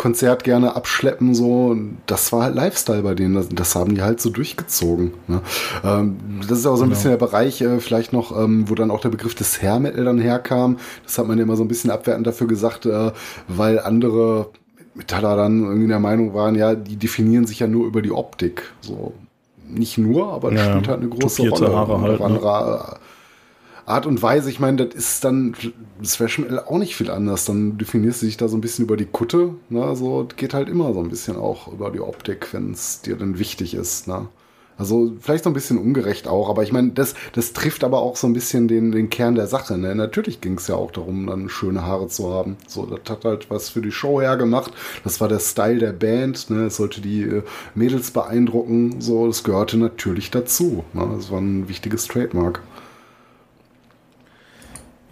[0.02, 1.76] Konzert gerne abschleppen, so.
[2.06, 3.36] Das war halt Lifestyle bei denen.
[3.36, 5.12] Das, das haben die halt so durchgezogen.
[5.28, 5.42] Ne?
[5.84, 6.16] Ähm,
[6.48, 6.96] das ist auch so ein genau.
[6.96, 10.04] bisschen der Bereich, äh, vielleicht noch, ähm, wo dann auch der Begriff des Hair Metal
[10.04, 10.78] dann herkam.
[11.04, 13.12] Das hat man ja immer so ein bisschen abwertend dafür gesagt, äh,
[13.46, 14.48] weil andere
[14.96, 18.72] Metaller dann irgendwie der Meinung waren, ja, die definieren sich ja nur über die Optik.
[18.80, 19.12] So.
[19.68, 21.76] Nicht nur, aber das ja, spielt halt eine große Rolle.
[21.76, 22.98] Haare halt, ne?
[23.86, 25.54] Art und Weise, ich meine, das ist dann
[26.18, 27.44] Metal auch nicht viel anders.
[27.44, 29.54] Dann definierst du dich da so ein bisschen über die Kutte.
[29.68, 29.94] Ne?
[29.96, 33.38] So geht halt immer so ein bisschen auch über die Optik, wenn es dir dann
[33.38, 34.08] wichtig ist.
[34.08, 34.28] Ne?
[34.78, 38.16] Also vielleicht so ein bisschen ungerecht auch, aber ich meine, das, das trifft aber auch
[38.16, 39.76] so ein bisschen den, den Kern der Sache.
[39.76, 39.94] Ne?
[39.94, 42.56] Natürlich ging es ja auch darum, dann schöne Haare zu haben.
[42.66, 44.72] So, das hat halt was für die Show hergemacht.
[45.04, 46.50] Das war der Style der Band.
[46.50, 46.66] Ne?
[46.66, 47.42] Es sollte die äh,
[47.74, 49.00] Mädels beeindrucken.
[49.00, 50.84] So, das gehörte natürlich dazu.
[50.94, 51.08] Ne?
[51.14, 52.60] Das war ein wichtiges Trademark.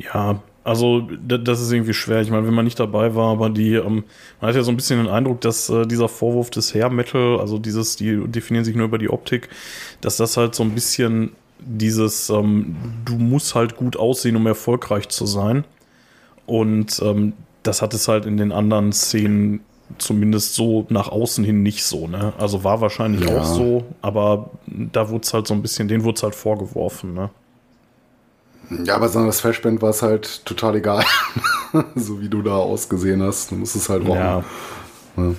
[0.03, 2.21] Ja, also das ist irgendwie schwer.
[2.21, 4.05] Ich meine, wenn man nicht dabei war, aber die, ähm,
[4.41, 7.41] man hat ja so ein bisschen den Eindruck, dass äh, dieser Vorwurf des Hair Metal,
[7.41, 9.49] also dieses, die definieren sich nur über die Optik,
[10.01, 15.09] dass das halt so ein bisschen dieses, ähm, du musst halt gut aussehen, um erfolgreich
[15.09, 15.65] zu sein.
[16.47, 17.33] Und ähm,
[17.63, 19.61] das hat es halt in den anderen Szenen
[19.99, 22.33] zumindest so nach außen hin nicht so, ne?
[22.39, 23.39] Also war wahrscheinlich ja.
[23.39, 27.13] auch so, aber da wurde es halt so ein bisschen, denen wurde es halt vorgeworfen,
[27.15, 27.31] ne?
[28.85, 31.05] Ja, aber so das Flashband war es halt total egal.
[31.95, 33.51] so wie du da ausgesehen hast.
[33.51, 34.21] Du musstest halt rocken.
[34.21, 34.45] Ja.
[35.17, 35.35] ja.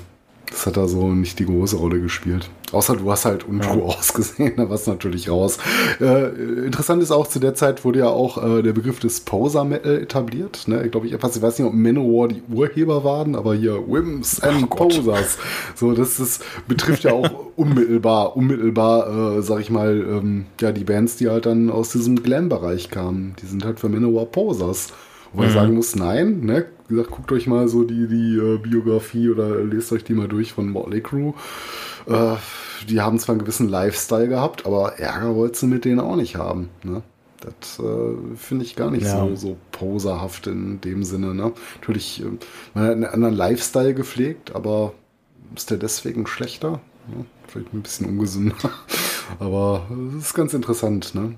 [0.52, 2.50] Das hat da so nicht die große Rolle gespielt.
[2.74, 3.84] Außer du hast halt untrue ja.
[3.98, 5.58] ausgesehen, da war es natürlich raus.
[6.00, 6.28] Äh,
[6.66, 10.68] interessant ist auch, zu der Zeit wurde ja auch äh, der Begriff des Poser-Metal etabliert.
[10.68, 10.84] Ne?
[10.86, 14.68] Ich glaube, ich, ich weiß nicht, ob Manowar die Urheber waren, aber hier Wims and
[14.70, 15.38] Ach Posers.
[15.76, 20.84] So, das ist, betrifft ja auch unmittelbar, unmittelbar, äh, sag ich mal, ähm, ja, die
[20.84, 23.36] Bands, die halt dann aus diesem Glam-Bereich kamen.
[23.42, 24.88] Die sind halt für Manowar Posers.
[25.34, 25.54] Wo man mhm.
[25.54, 26.66] sagen muss, nein, ne?
[26.88, 30.28] Wie gesagt, guckt euch mal so die, die äh, Biografie oder lest euch die mal
[30.28, 31.34] durch von Motley Crue.
[32.06, 32.36] Äh,
[32.90, 36.36] die haben zwar einen gewissen Lifestyle gehabt, aber Ärger wolltest du mit denen auch nicht
[36.36, 36.70] haben.
[36.84, 37.02] Ne?
[37.40, 39.28] Das äh, finde ich gar nicht Ja.
[39.28, 41.34] so, so poserhaft in dem Sinne.
[41.34, 41.54] Ne?
[41.76, 42.26] Natürlich, äh,
[42.74, 44.94] man hat einen anderen Lifestyle gepflegt, aber
[45.56, 46.82] ist der deswegen schlechter?
[47.08, 48.56] Ja, vielleicht ein bisschen ungesünder.
[49.40, 51.16] aber es ist ganz interessant.
[51.16, 51.36] Ne?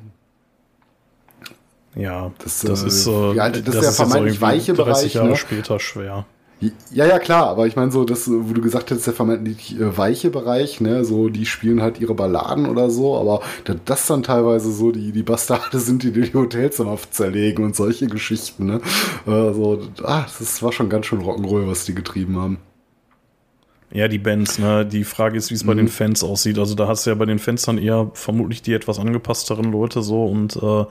[1.95, 5.29] Ja, Das, das, äh, ist, äh, ja, das ist der vermeintlich weiche 30 Bereich, Jahre
[5.29, 5.35] ne?
[5.35, 6.25] später schwer.
[6.91, 9.97] Ja, ja, klar, aber ich meine so, das, wo du gesagt hast, der vermeintlich äh,
[9.97, 14.23] weiche Bereich, ne, so, die spielen halt ihre Balladen oder so, aber da- das dann
[14.23, 18.81] teilweise so die, die Bastarde sind, die die Hotelzimmer zerlegen und solche Geschichten, ne.
[19.25, 22.59] Also, ah, das war schon ganz schön Rock'n'Roll, was die getrieben haben.
[23.91, 24.85] Ja, die Bands, ne?
[24.85, 25.77] Die Frage ist, wie es bei Mhm.
[25.79, 26.57] den Fans aussieht.
[26.57, 30.01] Also da hast du ja bei den Fans dann eher vermutlich die etwas angepassteren Leute
[30.01, 30.85] so und äh,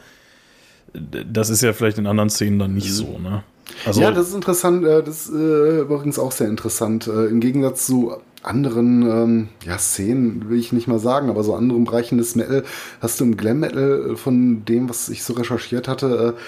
[0.95, 3.43] das ist ja vielleicht in anderen Szenen dann nicht so, ne?
[3.87, 4.05] Also Mhm.
[4.05, 7.07] ja, das ist interessant, äh, das ist äh, übrigens auch sehr interessant.
[7.07, 8.13] Äh, Im Gegensatz zu
[8.43, 12.65] anderen ähm, ja, Szenen, will ich nicht mal sagen, aber so anderen Bereichen des Metal
[13.01, 16.41] hast du im Glam Metal von dem, was ich so recherchiert hatte, äh,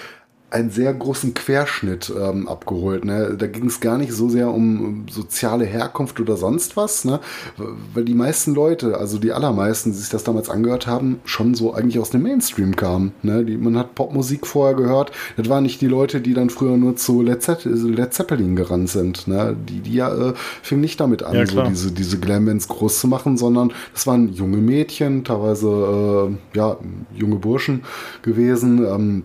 [0.51, 3.05] einen sehr großen Querschnitt ähm, abgeholt.
[3.05, 3.35] Ne?
[3.37, 7.19] Da ging es gar nicht so sehr um soziale Herkunft oder sonst was, ne?
[7.93, 11.75] weil die meisten Leute, also die allermeisten, die sich das damals angehört haben, schon so
[11.75, 13.13] eigentlich aus dem Mainstream kamen.
[13.23, 13.45] Ne?
[13.45, 15.11] Die, man hat Popmusik vorher gehört.
[15.37, 18.91] Das waren nicht die Leute, die dann früher nur zu Led, Zepp Led Zeppelin gerannt
[18.91, 19.27] sind.
[19.27, 19.57] Ne?
[19.69, 23.09] Die, die ja, äh, fingen nicht damit an, Ja, so diese, diese Glam-Bands groß zu
[23.09, 26.77] machen, sondern das waren junge Mädchen, teilweise äh, ja,
[27.13, 27.83] junge Burschen
[28.23, 28.87] gewesen.
[28.87, 29.23] Ähm,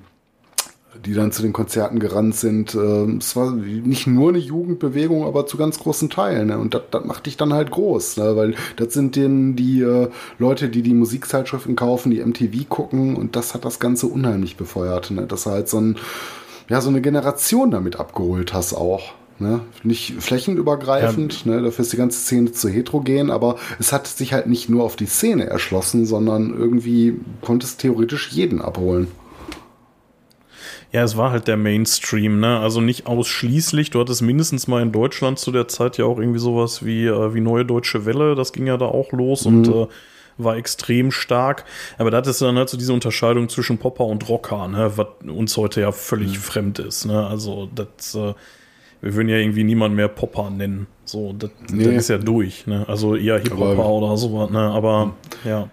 [1.05, 2.75] die dann zu den Konzerten gerannt sind.
[2.75, 6.47] Ähm, Es war nicht nur eine Jugendbewegung, aber zu ganz großen Teilen.
[6.47, 6.57] Ne?
[6.57, 8.35] Und das macht dich dann halt groß, ne?
[8.35, 13.35] weil das sind denen die äh, Leute, die die Musikzeitschriften kaufen, die MTV gucken und
[13.35, 15.11] das hat das Ganze unheimlich befeuert.
[15.11, 15.25] Ne?
[15.25, 15.97] Dass du halt so, ein,
[16.67, 19.13] ja, so eine Generation damit abgeholt hast auch.
[19.39, 19.61] Ne?
[19.83, 21.61] Nicht flächenübergreifend, ne?
[21.61, 24.97] dafür ist die ganze Szene zu heterogen, aber es hat sich halt nicht nur auf
[24.97, 29.07] die Szene erschlossen, sondern irgendwie konnte es theoretisch jeden abholen.
[30.91, 32.59] Ja, es war halt der Mainstream, ne?
[32.59, 33.91] Also nicht ausschließlich.
[33.91, 37.33] Du hattest mindestens mal in Deutschland zu der Zeit ja auch irgendwie sowas wie, äh,
[37.33, 38.33] wie Neue Deutsche Welle.
[38.35, 39.87] Das ging ja da auch los und äh,
[40.39, 41.65] war extrem stark.
[41.99, 44.91] Aber da hattest du dann halt so diese Unterscheidung zwischen Popper und Rocker, ne?
[44.95, 47.27] Was uns heute ja völlig fremd ist, ne?
[47.27, 48.33] Also das, äh,
[49.01, 50.87] wir würden ja irgendwie niemand mehr Popper nennen.
[51.05, 51.83] So, das, Nee.
[51.85, 52.85] das ist ja durch, ne?
[52.87, 54.59] Also eher Hip-Hopper oder sowas, ne?
[54.59, 55.13] Aber
[55.45, 55.69] ja.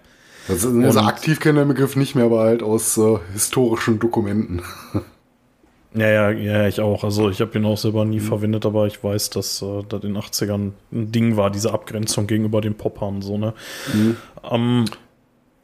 [0.47, 4.61] Das ist, also aktiv kennt der Begriff nicht mehr, aber halt aus äh, historischen Dokumenten.
[5.93, 7.03] Ja, ja, ja, ich auch.
[7.03, 10.13] Also ich habe ihn auch selber nie verwendet, aber ich weiß, dass äh, das in
[10.13, 13.53] den 80ern ein Ding war, diese Abgrenzung gegenüber den Poppern so, ne?
[14.51, 14.85] Ähm,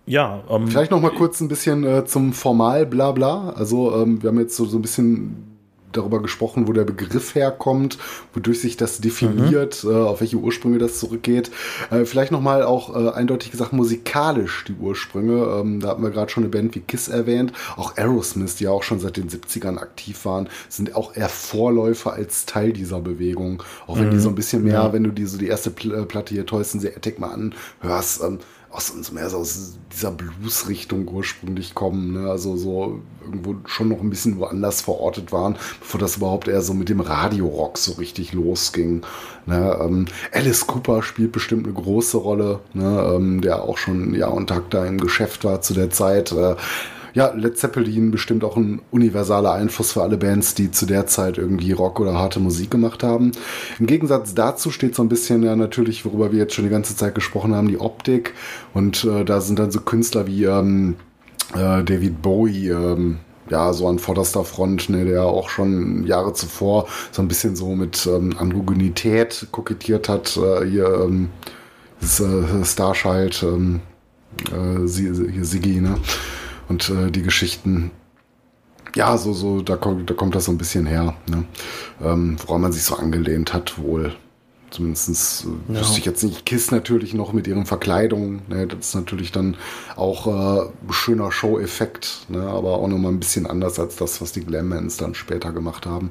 [0.06, 3.52] ja, ähm, Vielleicht noch mal kurz ein bisschen äh, zum Formal Blabla.
[3.52, 5.53] Also ähm, wir haben jetzt so, so ein bisschen
[5.98, 7.98] darüber gesprochen, wo der Begriff herkommt,
[8.34, 11.52] wodurch sich das definiert, äh, auf welche Ursprünge das zurückgeht.
[11.92, 15.60] Äh, vielleicht noch mal auch äh, eindeutig gesagt musikalisch die Ursprünge.
[15.60, 17.54] Ähm, da hatten wir gerade schon eine Band wie Kiss erwähnt.
[17.78, 22.14] Auch Aerosmith, die ja auch schon seit den 70ern aktiv waren, sind auch eher Vorläufer
[22.14, 23.64] als Teil dieser Bewegung.
[23.88, 26.34] Auch wenn die so ein bisschen mehr, wenn du die so die erste äh, Platte
[26.34, 28.40] hier Toys in the Attic mal anhörst, ähm,
[28.74, 32.30] aus uns mehr so aus dieser Blues-Richtung ursprünglich kommen, ne?
[32.30, 36.74] also so irgendwo schon noch ein bisschen woanders verortet waren, bevor das überhaupt eher so
[36.74, 39.04] mit dem Radiorock so richtig losging.
[39.46, 39.78] Ne?
[39.80, 43.14] Ähm, Alice Cooper spielt bestimmt eine große Rolle, ne?
[43.16, 46.32] ähm, der auch schon Jahr und Tag da im Geschäft war zu der Zeit.
[46.32, 46.56] Äh,
[47.14, 51.38] ja, Led Zeppelin bestimmt auch ein universaler Einfluss für alle Bands, die zu der Zeit
[51.38, 53.32] irgendwie Rock oder harte Musik gemacht haben.
[53.80, 56.96] Im Gegensatz dazu steht so ein bisschen ja natürlich, worüber wir jetzt schon die ganze
[56.96, 58.34] Zeit gesprochen haben, die Optik.
[58.74, 60.96] Und äh, da sind dann so Künstler wie ähm,
[61.54, 66.88] äh, David Bowie, ähm, ja, so an vorderster Front, ne, der auch schon Jahre zuvor
[67.12, 70.38] so ein bisschen so mit ähm, Androgynität kokettiert hat.
[70.38, 71.30] Äh, hier, ähm,
[72.02, 73.82] das äh, Starchild, ähm,
[74.52, 75.98] äh, hier Siggi, ne?
[76.70, 77.92] Und äh, die Geschichten,
[78.96, 81.46] ja, so, so, da kommt, da kommt das so ein bisschen her, ne?
[82.02, 84.16] ähm, woran man sich so angelehnt hat, wohl.
[84.70, 86.46] Zumindest äh, wüsste ich jetzt nicht.
[86.48, 88.42] Kiss natürlich noch mit ihren Verkleidungen.
[88.48, 88.66] Ne?
[88.66, 89.56] Das ist natürlich dann
[89.96, 92.42] auch äh, ein schöner Show-Effekt, ne?
[92.42, 96.10] aber auch nochmal ein bisschen anders als das, was die Glammans dann später gemacht haben.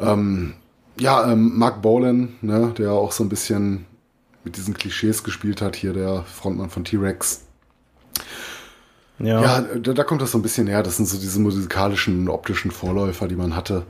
[0.00, 0.54] Ähm,
[0.98, 2.72] ja, ähm, Mark Bolan, ne?
[2.78, 3.86] der auch so ein bisschen
[4.44, 7.42] mit diesen Klischees gespielt hat, hier der Frontmann von T-Rex.
[9.18, 10.82] Ja, Ja, da, da kommt das so ein bisschen her.
[10.82, 13.84] Das sind so diese musikalischen, optischen Vorläufer, die man hatte.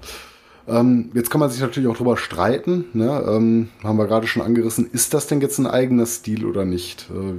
[0.66, 2.86] Ähm, jetzt kann man sich natürlich auch drüber streiten.
[2.92, 3.24] Ne?
[3.26, 4.90] Ähm, haben wir gerade schon angerissen.
[4.92, 7.08] Ist das denn jetzt ein eigener Stil oder nicht?
[7.10, 7.34] Äh,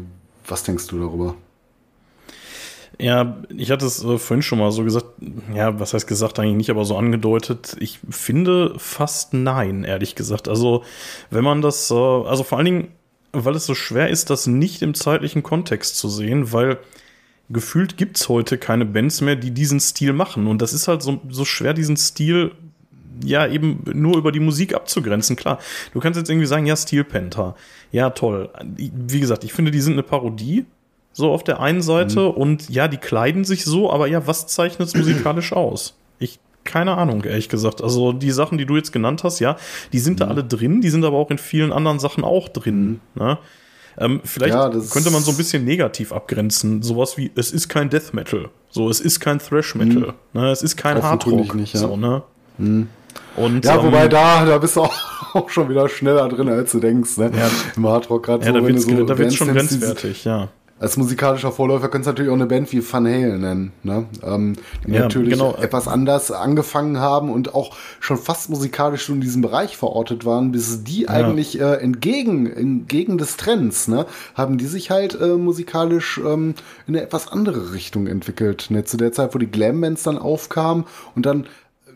[0.48, 1.36] was denkst du darüber?
[3.00, 5.08] Ja, ich hatte es äh, vorhin schon mal so gesagt,
[5.54, 7.76] ja, was heißt gesagt eigentlich nicht, aber so angedeutet.
[7.80, 10.48] Ich finde fast nein, ehrlich gesagt.
[10.48, 10.84] Also,
[11.30, 12.88] wenn man das, äh, also vor allen Dingen,
[13.34, 16.78] weil es so schwer ist, das nicht im zeitlichen Kontext zu sehen, weil
[17.50, 20.48] gefühlt gibt's heute keine Bands mehr, die diesen Stil machen.
[20.48, 22.52] Und das ist halt so, so schwer, diesen Stil
[23.24, 25.36] ja eben nur über die Musik abzugrenzen.
[25.36, 25.60] Klar,
[25.94, 27.56] du kannst jetzt irgendwie sagen, ja, Steel Panther.
[27.92, 28.50] Ja, toll.
[28.78, 30.66] Wie gesagt, ich finde, die sind eine Parodie.
[31.14, 32.32] So auf der einen Seite mhm.
[32.32, 35.96] und ja, die kleiden sich so, aber ja, was zeichnet es musikalisch aus?
[36.20, 37.82] Ich keine Ahnung, ehrlich gesagt.
[37.82, 39.56] Also die Sachen, die du jetzt genannt hast, ja,
[39.94, 40.18] die sind mhm.
[40.18, 43.00] da alle drin, die sind aber auch in vielen anderen Sachen auch drin.
[43.14, 43.22] Mhm.
[43.22, 43.38] Ne?
[43.98, 46.82] Ähm, vielleicht ja, könnte man so ein bisschen negativ abgrenzen.
[46.82, 48.50] Sowas wie, es ist kein Death Metal.
[48.70, 50.14] So, es ist kein Thrash Metal.
[50.34, 50.42] Mhm.
[50.42, 50.52] Ne?
[50.52, 51.56] Es ist kein Hard Rock.
[51.56, 51.80] Nicht, ja.
[51.80, 52.24] so, ne?
[52.58, 52.90] Mhm.
[53.38, 54.94] Und, ja, ähm, wobei da, da bist du auch,
[55.34, 57.32] auch, schon wieder schneller drin, als du denkst, ne?
[57.36, 60.98] Ja, Im Hardrock gerade ja, so, da wird's, so da wird's schon grenzwertig, ja als
[60.98, 64.06] musikalischer Vorläufer kannst du natürlich auch eine Band wie Van Halen nennen, ne?
[64.24, 65.56] ähm, die ja, natürlich genau.
[65.56, 70.84] etwas anders angefangen haben und auch schon fast musikalisch in diesem Bereich verortet waren, bis
[70.84, 71.10] die ja.
[71.10, 76.56] eigentlich äh, entgegen, entgegen des Trends, ne, haben die sich halt äh, musikalisch ähm,
[76.88, 78.68] in eine etwas andere Richtung entwickelt.
[78.70, 78.84] Ne?
[78.84, 80.84] Zu der Zeit, wo die Glam-Bands dann aufkamen
[81.16, 81.48] und dann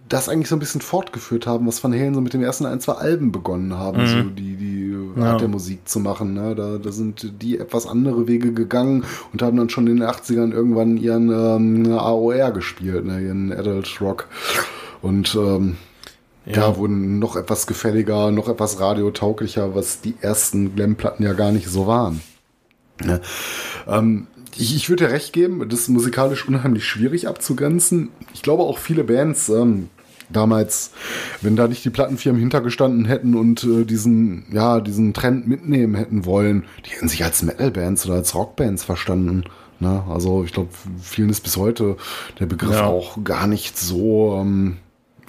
[0.09, 2.81] das eigentlich so ein bisschen fortgeführt haben, was Van Halen so mit den ersten ein,
[2.81, 4.07] zwei Alben begonnen haben, mhm.
[4.07, 5.37] so die, die Art ja.
[5.37, 6.33] der Musik zu machen.
[6.33, 6.55] Ne?
[6.55, 10.51] Da, da sind die etwas andere Wege gegangen und haben dann schon in den 80ern
[10.51, 13.21] irgendwann ihren ähm, AOR gespielt, ne?
[13.21, 14.27] ihren Adult Rock.
[15.01, 15.77] Und ähm,
[16.45, 16.53] ja.
[16.53, 16.77] ja.
[16.77, 21.85] wurden noch etwas gefälliger, noch etwas radiotauglicher, was die ersten Glam-Platten ja gar nicht so
[21.85, 22.21] waren.
[23.03, 23.21] Ne?
[23.87, 28.09] Ähm, ich, ich würde dir recht geben, das ist musikalisch unheimlich schwierig abzugrenzen.
[28.33, 29.89] Ich glaube auch viele Bands, ähm,
[30.29, 30.91] damals,
[31.41, 36.25] wenn da nicht die Plattenfirmen hintergestanden hätten und äh, diesen, ja, diesen Trend mitnehmen hätten
[36.25, 39.43] wollen, die hätten sich als Metal-Bands oder als Rockbands verstanden.
[39.79, 40.03] Ne?
[40.09, 40.69] Also ich glaube,
[41.01, 41.97] vielen ist bis heute
[42.39, 42.85] der Begriff ja.
[42.85, 44.77] auch gar nicht so, ähm,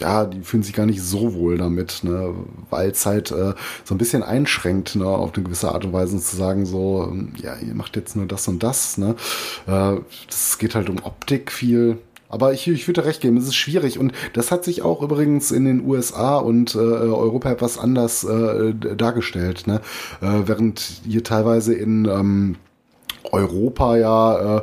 [0.01, 2.35] ja, die fühlen sich gar nicht so wohl damit, ne?
[2.71, 5.07] weil es halt äh, so ein bisschen einschränkt, ne?
[5.07, 8.27] auf eine gewisse Art und Weise zu sagen, so, ähm, ja, ihr macht jetzt nur
[8.27, 8.99] das und das.
[8.99, 9.15] Ne?
[9.67, 9.97] Äh,
[10.29, 11.99] es geht halt um Optik viel
[12.31, 13.99] aber ich, ich würde recht geben, es ist schwierig.
[13.99, 18.73] Und das hat sich auch übrigens in den USA und äh, Europa etwas anders äh,
[18.75, 19.67] dargestellt.
[19.67, 19.81] Ne?
[20.23, 22.57] Äh, während hier teilweise in ähm,
[23.33, 24.63] Europa ja, äh, äh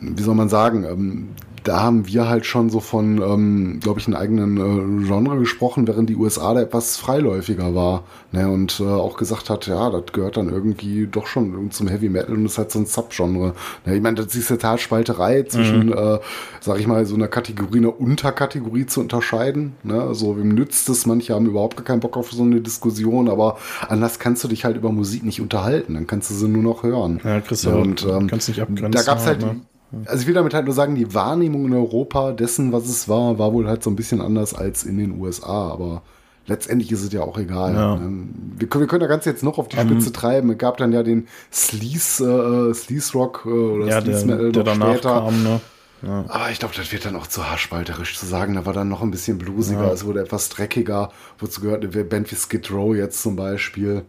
[0.00, 1.28] wie soll man sagen, ähm,
[1.68, 5.86] da haben wir halt schon so von, ähm, glaube ich, einen eigenen äh, Genre gesprochen,
[5.86, 8.04] während die USA da etwas freiläufiger war.
[8.32, 12.08] Ne, und äh, auch gesagt hat, ja, das gehört dann irgendwie doch schon zum Heavy
[12.08, 13.54] Metal und ist halt so ein Subgenre.
[13.84, 15.92] Ne, ich meine, das ist eine Talspalterei zwischen, mhm.
[15.92, 16.18] äh,
[16.60, 19.74] sag ich mal, so einer Kategorie, einer Unterkategorie zu unterscheiden.
[19.82, 20.00] Ne?
[20.00, 21.04] Also wem nützt es?
[21.04, 23.58] Manche haben überhaupt keinen Bock auf so eine Diskussion, aber
[23.88, 25.94] anders kannst du dich halt über Musik nicht unterhalten.
[25.94, 27.20] Dann kannst du sie nur noch hören.
[27.24, 28.92] Ja, Christian, ja, und ähm, kannst nicht abgrenzen.
[28.92, 29.60] Da gab's halt, ne?
[30.04, 33.38] Also ich will damit halt nur sagen, die Wahrnehmung in Europa dessen, was es war,
[33.38, 36.02] war wohl halt so ein bisschen anders als in den USA, aber
[36.46, 37.74] letztendlich ist es ja auch egal.
[37.74, 37.94] Ja.
[37.94, 40.50] Ähm, wir, können, wir können das Ganze jetzt noch auf die ähm, Spitze um, treiben.
[40.50, 44.64] Es gab dann ja den Sleaze, äh, Sleaze Rock äh, oder ja, Sleaze Metal der,
[44.64, 45.20] der noch später.
[45.20, 45.60] Kam, ne?
[46.02, 46.24] Ja.
[46.28, 48.54] Aber ich glaube, das wird dann auch zu haarspalterisch zu sagen.
[48.54, 49.92] Da war dann noch ein bisschen bluesiger, ja.
[49.92, 51.10] es wurde etwas dreckiger.
[51.38, 54.04] Wozu gehört eine Band wie Skid Row jetzt zum Beispiel?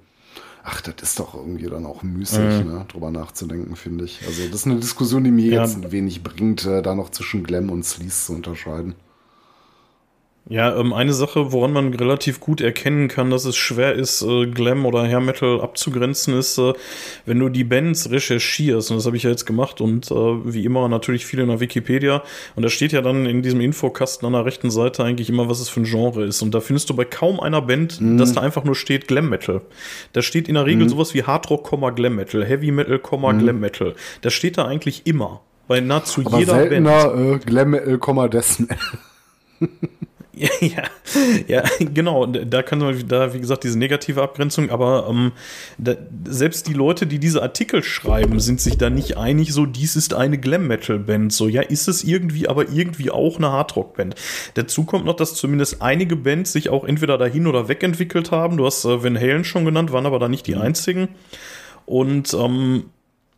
[0.63, 2.71] Ach, das ist doch irgendwie dann auch müßig, mhm.
[2.71, 4.21] ne, drüber nachzudenken, finde ich.
[4.25, 5.61] Also das ist eine Diskussion, die mir ja.
[5.63, 8.95] jetzt wenig bringt, äh, da noch zwischen Glam und Sleaze zu unterscheiden.
[10.47, 14.47] Ja, ähm, eine Sache, woran man relativ gut erkennen kann, dass es schwer ist, äh,
[14.47, 16.73] Glam oder Hair Metal abzugrenzen, ist, äh,
[17.27, 18.89] wenn du die Bands recherchierst.
[18.89, 21.59] Und das habe ich ja jetzt gemacht und äh, wie immer natürlich viel in der
[21.59, 22.23] Wikipedia.
[22.55, 25.59] Und da steht ja dann in diesem Infokasten an der rechten Seite eigentlich immer, was
[25.59, 26.41] es für ein Genre ist.
[26.41, 28.17] Und da findest du bei kaum einer Band, mhm.
[28.17, 29.61] dass da einfach nur steht Glam Metal.
[30.13, 30.89] Da steht in der Regel mhm.
[30.89, 33.39] sowas wie Hard Rock, Glam Metal, Heavy Metal, mhm.
[33.39, 33.93] Glam Metal.
[34.21, 35.41] Das steht da eigentlich immer.
[35.67, 37.43] Bei nahezu Aber jeder seltener, Band.
[37.43, 38.77] Äh, Glam Metal, Death Metal.
[40.61, 40.83] Ja,
[41.47, 42.25] ja, genau.
[42.25, 45.31] Da kann man da, wie gesagt, diese negative Abgrenzung, aber ähm,
[45.77, 49.95] da, selbst die Leute, die diese Artikel schreiben, sind sich da nicht einig, so, dies
[49.95, 51.33] ist eine Glam-Metal-Band.
[51.33, 54.15] So, ja, ist es irgendwie, aber irgendwie auch eine Hardrock-Band.
[54.53, 58.57] Dazu kommt noch, dass zumindest einige Bands sich auch entweder dahin oder wegentwickelt haben.
[58.57, 60.61] Du hast äh, Van Halen schon genannt, waren aber da nicht die mhm.
[60.61, 61.09] einzigen.
[61.85, 62.85] Und ähm,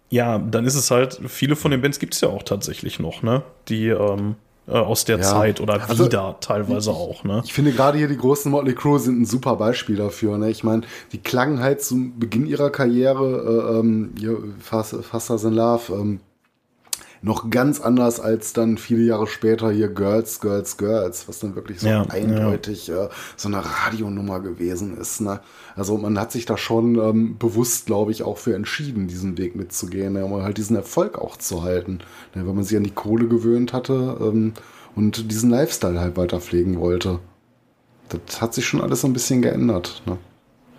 [0.10, 3.24] ja, dann ist es halt, viele von den Bands gibt es ja auch tatsächlich noch,
[3.24, 3.44] ne?
[3.70, 4.36] Die, ähm,
[4.68, 5.24] äh, aus der ja.
[5.24, 7.24] Zeit oder also, wieder teilweise auch.
[7.24, 7.42] Ne?
[7.44, 10.38] Ich finde gerade hier die großen Motley Crue sind ein super Beispiel dafür.
[10.38, 10.50] Ne?
[10.50, 14.14] Ich meine, die klangen halt zum Beginn ihrer Karriere, äh, ähm,
[14.60, 16.20] Fasters in Love, ähm,
[17.24, 21.80] noch ganz anders als dann viele Jahre später hier Girls, Girls, Girls, was dann wirklich
[21.80, 23.06] so ja, eindeutig ja.
[23.06, 25.22] Äh, so eine Radionummer gewesen ist.
[25.22, 25.40] Ne?
[25.76, 29.56] Also man hat sich da schon ähm, bewusst, glaube ich, auch für entschieden, diesen Weg
[29.56, 30.26] mitzugehen, ne?
[30.26, 32.00] um halt diesen Erfolg auch zu halten.
[32.34, 32.48] Ne?
[32.48, 34.54] Weil man sich an die Kohle gewöhnt hatte ähm,
[34.96, 37.20] und diesen Lifestyle halt weiter pflegen wollte.
[38.10, 40.02] Das hat sich schon alles so ein bisschen geändert.
[40.06, 40.18] Ne?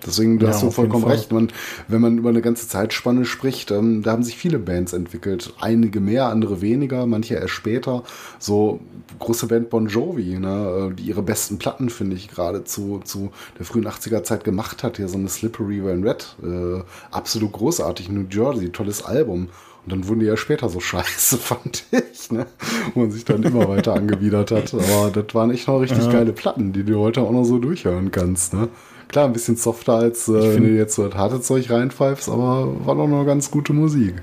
[0.06, 1.32] Deswegen, du Ja, hast du vollkommen recht.
[1.32, 1.48] Man,
[1.88, 5.54] wenn man über eine ganze Zeitspanne spricht, ähm, da haben sich viele Bands entwickelt.
[5.60, 8.02] Einige mehr, andere weniger, manche erst später.
[8.38, 8.80] So
[9.18, 13.30] große Band Bon Jovi, ne, äh, die ihre besten Platten, finde ich, gerade zu, zu
[13.58, 14.96] der frühen 80er Zeit gemacht hat.
[14.96, 16.36] Hier so eine Slippery When Red.
[16.42, 18.08] Äh, absolut großartig.
[18.08, 19.48] New Jersey, tolles Album.
[19.84, 22.46] Und dann wurden die ja später so scheiße, fand ich, ne?
[22.94, 24.74] Wo man sich dann immer weiter angewidert hat.
[24.74, 28.10] Aber das waren echt noch richtig geile Platten, die du heute auch noch so durchhören
[28.10, 28.68] kannst, ne?
[29.12, 32.86] Klar, ein bisschen softer als äh, wenn du jetzt so das harte Zeug reinpfeifst, aber
[32.86, 34.14] war doch noch ganz gute Musik.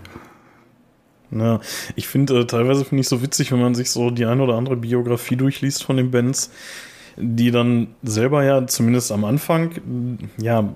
[1.32, 1.60] Ja,
[1.96, 4.56] ich finde, äh, teilweise finde ich so witzig, wenn man sich so die eine oder
[4.56, 6.50] andere Biografie durchliest von den Bands,
[7.18, 9.72] die dann selber ja zumindest am Anfang
[10.42, 10.76] ja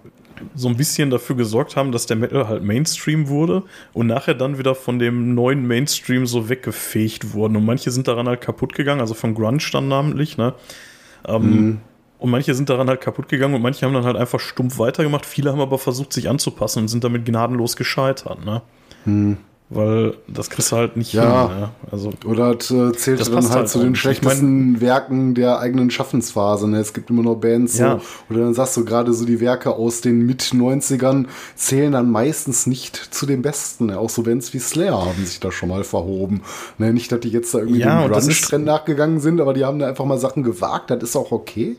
[0.54, 4.60] so ein bisschen dafür gesorgt haben, dass der Metal halt Mainstream wurde und nachher dann
[4.60, 7.56] wieder von dem neuen Mainstream so weggefegt wurden.
[7.56, 10.54] Und manche sind daran halt kaputt gegangen, also von Grunge dann namentlich, ne?
[11.26, 11.80] Ähm,
[12.24, 15.26] Und manche sind daran halt kaputt gegangen und manche haben dann halt einfach stumpf weitergemacht.
[15.26, 18.62] Viele haben aber versucht, sich anzupassen und sind damit gnadenlos gescheitert, ne?
[19.70, 21.50] Weil das kriegst du halt nicht Ja.
[21.50, 21.60] hin.
[21.60, 21.70] Ne?
[21.92, 23.92] Also, Oder das äh, zählt Das dann halt halt zu den.
[23.94, 26.70] Ich schlechtesten Werken der eigenen Schaffensphase.
[26.70, 26.78] Ne?
[26.80, 28.00] Es gibt immer noch Bands, Ja.
[28.00, 31.26] so, oder dann sagst du gerade so die Werke aus den Mit-90ern
[31.58, 33.88] zählen dann meistens nicht zu den besten.
[33.88, 34.00] Ne?
[34.00, 36.42] Auch so Bands wie Slayer haben sich da schon mal verhoben.
[36.78, 36.94] Ne?
[36.94, 39.88] Nicht, dass die jetzt da irgendwie Ja, dem Grunge-Trend nachgegangen sind, aber die haben da
[39.90, 40.90] einfach mal Sachen gewagt.
[40.92, 41.76] Das ist auch okay.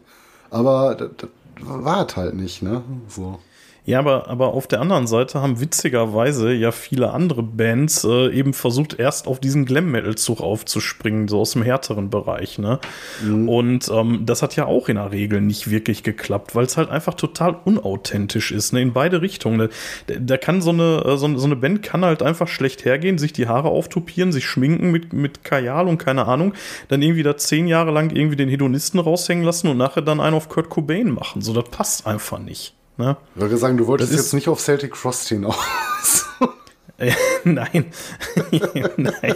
[0.54, 1.28] Aber das, das
[1.58, 2.62] war es halt nicht.
[2.62, 2.82] Ne?
[3.08, 3.40] So.
[3.86, 8.54] Ja, aber, aber auf der anderen Seite haben witzigerweise ja viele andere Bands äh, eben
[8.54, 12.58] versucht, erst auf diesen Glam-Metal-Zug aufzuspringen, so aus dem härteren Bereich.
[12.58, 12.78] Ne?
[13.22, 16.88] Und ähm, das hat ja auch in der Regel nicht wirklich geklappt, weil es halt
[16.88, 18.80] einfach total unauthentisch ist, ne?
[18.80, 19.58] in beide Richtungen.
[19.58, 19.68] Ne?
[20.06, 23.18] Da, da kann so eine, äh, so, so eine Band kann halt einfach schlecht hergehen,
[23.18, 26.54] sich die Haare auftupieren, sich schminken mit, mit Kajal und keine Ahnung,
[26.88, 30.34] dann irgendwie da zehn Jahre lang irgendwie den Hedonisten raushängen lassen und nachher dann einen
[30.34, 31.42] auf Kurt Cobain machen.
[31.42, 32.73] So, das passt einfach nicht.
[32.96, 33.16] Ne?
[33.34, 35.56] Ich würde sagen, du wolltest jetzt nicht auf Celtic Frost hinaus.
[37.44, 37.86] Nein.
[38.96, 39.34] Nein.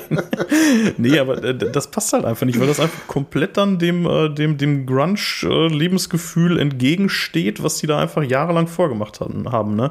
[0.97, 4.29] Nee, aber äh, das passt halt einfach nicht, weil das einfach komplett dann dem, äh,
[4.33, 9.75] dem, dem Grunge-Lebensgefühl entgegensteht, was die da einfach jahrelang vorgemacht hatten, haben.
[9.75, 9.91] Ne?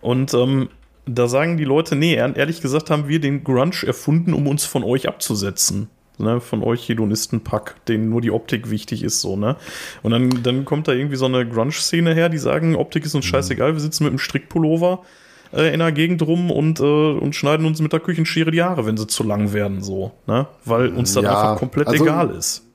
[0.00, 0.68] Und ähm,
[1.06, 4.64] da sagen die Leute, nee, ehr- ehrlich gesagt haben wir den Grunge erfunden, um uns
[4.64, 5.88] von euch abzusetzen.
[6.20, 9.56] Ne, von euch Hedonistenpack, denen nur die Optik wichtig ist, so, ne?
[10.02, 13.24] Und dann, dann kommt da irgendwie so eine Grunge-Szene her, die sagen, Optik ist uns
[13.24, 15.00] scheißegal, wir sitzen mit einem Strickpullover
[15.54, 18.84] äh, in der Gegend rum und, äh, und schneiden uns mit der Küchenschere die Haare,
[18.86, 20.46] wenn sie zu lang werden, so, ne?
[20.64, 22.66] Weil uns das Ja, einfach komplett also- egal ist.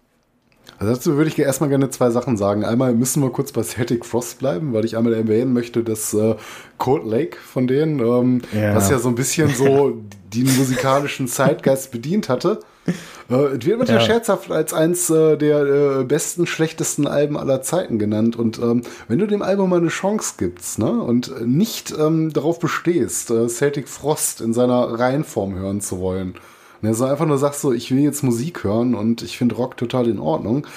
[0.77, 2.65] Also dazu würde ich erstmal gerne zwei Sachen sagen.
[2.65, 6.35] Einmal müssen wir kurz bei Celtic Frost bleiben, weil ich einmal erwähnen möchte, dass äh,
[6.77, 8.75] Cold Lake von denen, ähm, Ja.
[8.75, 10.01] was ja so ein bisschen so
[10.33, 12.74] den musikalischen Zeitgeist bedient hatte, äh,
[13.29, 13.99] es wird immer Ja.
[13.99, 18.35] scherzhaft als eins äh, der äh, besten, schlechtesten Alben aller Zeiten genannt.
[18.35, 22.31] Und ähm, wenn du dem Album mal eine Chance gibst ne, und äh, nicht ähm,
[22.31, 26.35] darauf bestehst, äh, Celtic Frost in seiner Reihenform hören zu wollen,
[26.81, 29.77] ne, sondern einfach nur sagst so, ich will jetzt Musik hören und ich finde Rock
[29.77, 30.67] total in Ordnung,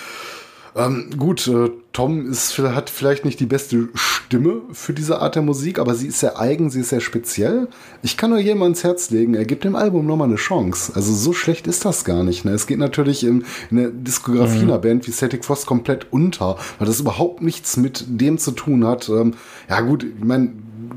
[0.77, 5.43] ähm, gut, äh, Tom ist, hat vielleicht nicht die beste Stimme für diese Art der
[5.43, 7.69] Musik, aber sie ist sehr eigen, sie ist sehr speziell.
[8.03, 10.93] Ich kann nur jedem ans Herz legen, er gibt dem Album nochmal eine Chance.
[10.95, 12.45] Also so schlecht ist das gar nicht.
[12.45, 12.53] Ne?
[12.53, 16.87] Es geht natürlich in, in der Diskografie einer Band wie Celtic Frost komplett unter, weil
[16.87, 19.09] das überhaupt nichts mit dem zu tun hat.
[19.09, 19.35] Ähm,
[19.69, 20.53] ja gut, ich meine,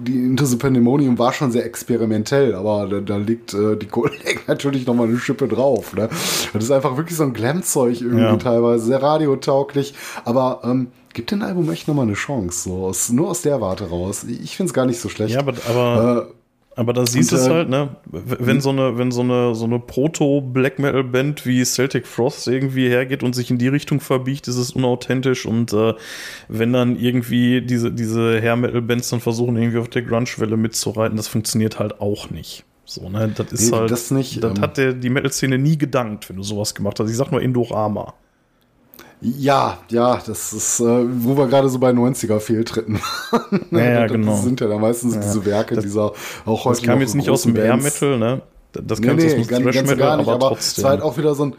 [0.05, 4.39] die Into the Pandemonium war schon sehr experimentell, aber da, da liegt äh, die Kollegen
[4.47, 5.93] natürlich nochmal eine Schippe drauf.
[5.95, 6.09] Ne?
[6.53, 8.35] Das ist einfach wirklich so ein Glam-Zeug irgendwie Ja.
[8.37, 9.93] teilweise, sehr radiotauglich,
[10.25, 13.89] aber ähm, gibt dem Album echt nochmal eine Chance, so aus, nur aus der Warte
[13.89, 14.23] raus.
[14.23, 15.33] Ich finde es gar nicht so schlecht.
[15.33, 16.33] Ja, aber, aber äh,
[16.75, 17.89] Aber da siehst du es äh, halt, ne?
[18.05, 23.23] Wenn so eine, wenn so eine, so eine Proto-Black Metal-Band wie Celtic Frost irgendwie hergeht
[23.23, 25.45] und sich in die Richtung verbiegt, ist es unauthentisch.
[25.45, 25.93] Und äh,
[26.47, 31.77] wenn dann irgendwie diese, diese Hair-Metal-Bands dann versuchen, irgendwie auf der Grunge-Welle mitzureiten, das funktioniert
[31.77, 32.63] halt auch nicht.
[32.85, 33.33] So, ne?
[33.35, 33.91] Das ist Nee, halt.
[33.91, 37.09] das nicht, Das ähm, hat der, die Metal-Szene nie gedankt, wenn du sowas gemacht hast.
[37.09, 38.13] Ich sag nur Indorama.
[39.21, 42.99] Ja, ja, das ist, äh, wo wir gerade so bei 90er-Fehltritten
[43.31, 43.65] waren.
[43.71, 44.35] Ja, ja, das genau.
[44.35, 46.13] sind ja dann meistens diese Werke Das- dieser
[46.45, 47.55] auch heute Das kam jetzt nicht aus dem.
[47.55, 48.41] Hair-Metal, ne?
[48.73, 50.81] Das Nee, kam jetzt nee, aus dem Thrash-Metal, aber, aber trotzdem.
[50.81, 51.55] es war halt auch wieder so ein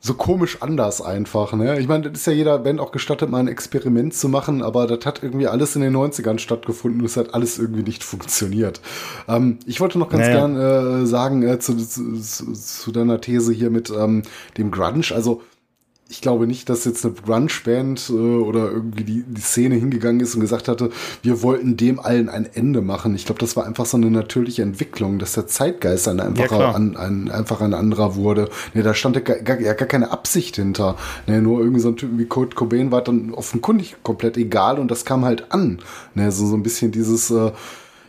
[0.00, 1.78] so komisch anders einfach, ne?
[1.80, 4.86] Ich meine, das ist ja jeder Band auch gestattet, mal ein Experiment zu machen, aber
[4.86, 8.80] das hat irgendwie alles in den 90ern stattgefunden und es hat alles irgendwie nicht funktioniert.
[9.28, 10.46] Ähm, ich wollte noch ganz Naja.
[10.46, 10.56] gern
[11.02, 14.22] äh, sagen äh, zu, zu, zu, zu deiner These hier mit ähm,
[14.58, 15.42] dem Grunge, also
[16.08, 20.34] ich glaube nicht, dass jetzt eine Grunge-Band äh, oder irgendwie die, die Szene hingegangen ist
[20.36, 20.90] und gesagt hatte,
[21.22, 23.16] wir wollten dem allen ein Ende machen.
[23.16, 26.70] Ich glaube, das war einfach so eine natürliche Entwicklung, dass der Zeitgeist ein einfacher, ja,
[26.70, 28.48] an, ein, einfach ein anderer wurde.
[28.72, 30.96] Nee, da stand ja gar, gar, gar keine Absicht hinter.
[31.26, 34.90] Nee, nur irgendwie so ein Typ wie Kurt Cobain war dann offenkundig komplett egal und
[34.90, 35.80] das kam halt an.
[36.14, 37.50] Nee, so, so ein bisschen dieses, äh,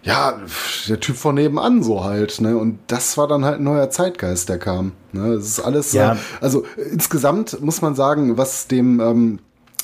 [0.08, 0.40] ja,
[0.88, 2.58] der Typ von nebenan so halt, ne?
[2.58, 4.94] Und das war dann halt ein neuer Zeitgeist, der kam.
[5.12, 5.36] Ne?
[5.36, 6.14] Das ist alles, ja.
[6.14, 9.40] äh, also insgesamt muss man sagen, was dem ähm,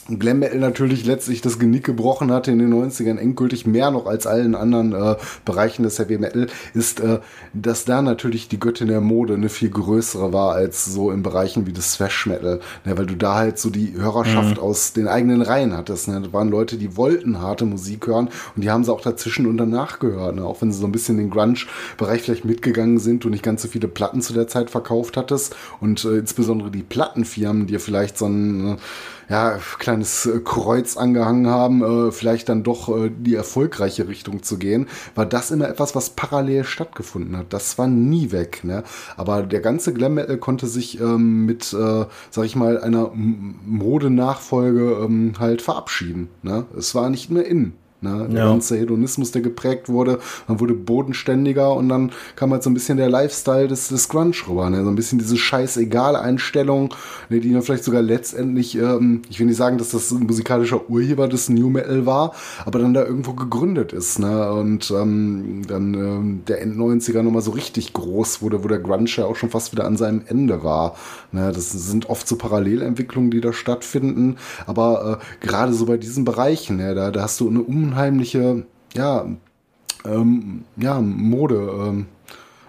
[0.10, 4.28] Glam Metal natürlich letztlich das Genick gebrochen hatte in den 90ern, endgültig mehr noch als
[4.28, 7.20] allen anderen äh, Bereichen des Heavy Metal, ist, äh,
[7.54, 11.66] dass da natürlich die Göttin der Mode eine viel größere war als so in Bereichen
[11.68, 14.64] wie das Thrash Metal, ne, weil du da halt so die Hörerschaft mhm.
[14.64, 16.10] aus den eigenen Reihen hattest.
[16.10, 16.22] Ne?
[16.22, 19.58] Da waren Leute, die wollten harte Musik hören und die haben sie auch dazwischen und
[19.58, 20.44] danach gehört, ne?
[20.44, 23.62] auch wenn sie so ein bisschen in den Grunge-Bereich vielleicht mitgegangen sind und nicht ganz
[23.62, 28.18] so viele Platten zu der Zeit verkauft hattest und äh, insbesondere die Plattenfirmen, die vielleicht
[28.18, 28.78] so ein
[29.30, 34.58] ja, kleines äh, Kreuz angehangen haben, äh, vielleicht dann doch äh, die erfolgreiche Richtung zu
[34.58, 37.54] gehen, war das immer etwas, was parallel stattgefunden hat.
[37.54, 38.62] Das war nie weg.
[38.64, 38.84] Ne?
[39.18, 45.04] Aber der ganze Glam Metal konnte sich ähm, mit, äh, sag ich mal, einer Modenachfolge
[45.04, 46.30] ähm, halt verabschieden.
[46.42, 46.66] Ne?
[46.78, 47.74] Es war nicht mehr in.
[48.04, 48.28] Ne?
[48.30, 48.50] Der ja.
[48.50, 52.98] ganze Hedonismus, der geprägt wurde, man wurde bodenständiger und dann kam halt so ein bisschen
[52.98, 54.70] der Lifestyle des, des Grunge rüber.
[54.70, 54.84] Ne?
[54.84, 56.94] So ein bisschen diese scheißegal-Einstellung,
[57.30, 60.90] ne, die dann vielleicht sogar letztendlich, ähm, ich will nicht sagen, dass das ein musikalischer
[60.90, 62.34] Urheber des New Metal war,
[62.66, 64.20] aber dann da irgendwo gegründet ist.
[64.20, 64.52] Ne?
[64.52, 69.26] Und ähm, dann ähm, der End-90er nochmal so richtig groß wurde, wo der Grunge ja
[69.26, 70.96] auch schon fast wieder an seinem Ende war.
[71.32, 71.52] Ne?
[71.54, 74.38] Das sind oft so Parallelentwicklungen, die da stattfinden.
[74.66, 78.66] Aber äh, gerade so bei diesen Bereichen, ne, da, da hast du eine um unheimliche,
[78.96, 79.26] ja,
[80.06, 82.06] ähm, ja, Mode, ähm,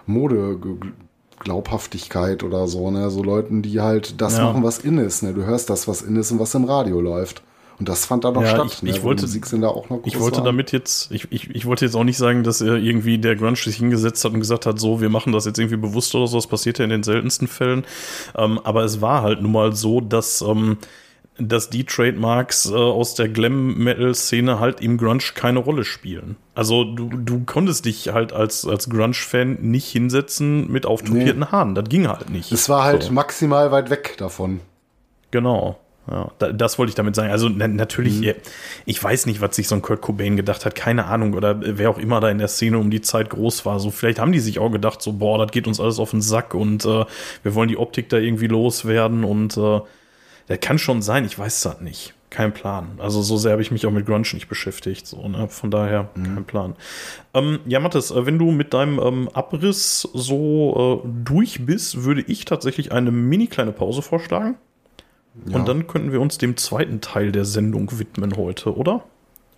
[0.06, 0.58] Mode,
[1.40, 3.10] Glaubhaftigkeit oder so, ne?
[3.10, 4.44] So Leuten, die halt das ja.
[4.44, 5.32] machen, was in ist, ne?
[5.32, 7.42] Du hörst das, was in ist und was im Radio läuft.
[7.76, 8.68] Und das fand da noch ja, statt.
[8.72, 8.90] Ich, ne?
[8.90, 9.26] ich wollte,
[9.66, 12.60] auch noch ich wollte damit jetzt, ich, ich, ich wollte jetzt auch nicht sagen, dass
[12.60, 15.58] er irgendwie der Grunge sich hingesetzt hat und gesagt hat, so, wir machen das jetzt
[15.58, 16.36] irgendwie bewusst oder so.
[16.36, 17.84] Das passiert ja in den seltensten Fällen.
[18.36, 20.78] Ähm, aber es war halt nun mal so, dass ähm,
[21.38, 26.36] dass die Trademarks äh, aus der Glam-Metal-Szene halt im Grunge keine Rolle spielen.
[26.54, 31.46] Also du, du konntest dich halt als, als Grunge-Fan nicht hinsetzen mit auftopierten nee.
[31.46, 31.74] Haaren.
[31.74, 32.52] Das ging halt nicht.
[32.52, 33.12] Es war halt so.
[33.12, 34.60] maximal weit weg davon.
[35.32, 35.78] Genau.
[36.10, 37.30] Ja, das wollte ich damit sagen.
[37.30, 38.34] Also na, natürlich, mhm.
[38.84, 41.88] ich weiß nicht, was sich so ein Kurt Cobain gedacht hat, keine Ahnung, oder wer
[41.88, 43.80] auch immer da in der Szene um die Zeit groß war.
[43.80, 46.20] So, vielleicht haben die sich auch gedacht, so, boah, das geht uns alles auf den
[46.20, 47.06] Sack und äh,
[47.42, 49.80] wir wollen die Optik da irgendwie loswerden und äh,
[50.48, 52.14] der kann schon sein, ich weiß es halt nicht.
[52.30, 52.98] Kein Plan.
[52.98, 55.06] Also so sehr habe ich mich auch mit Grunge nicht beschäftigt.
[55.06, 55.46] So, ne?
[55.48, 56.34] Von daher mhm.
[56.34, 56.76] kein Plan.
[57.32, 62.22] Ähm, ja, Mathis, äh, wenn du mit deinem ähm, Abriss so äh, durch bist, würde
[62.22, 64.56] ich tatsächlich eine mini kleine Pause vorschlagen.
[65.46, 65.56] Ja.
[65.56, 69.04] Und dann könnten wir uns dem zweiten Teil der Sendung widmen heute, oder?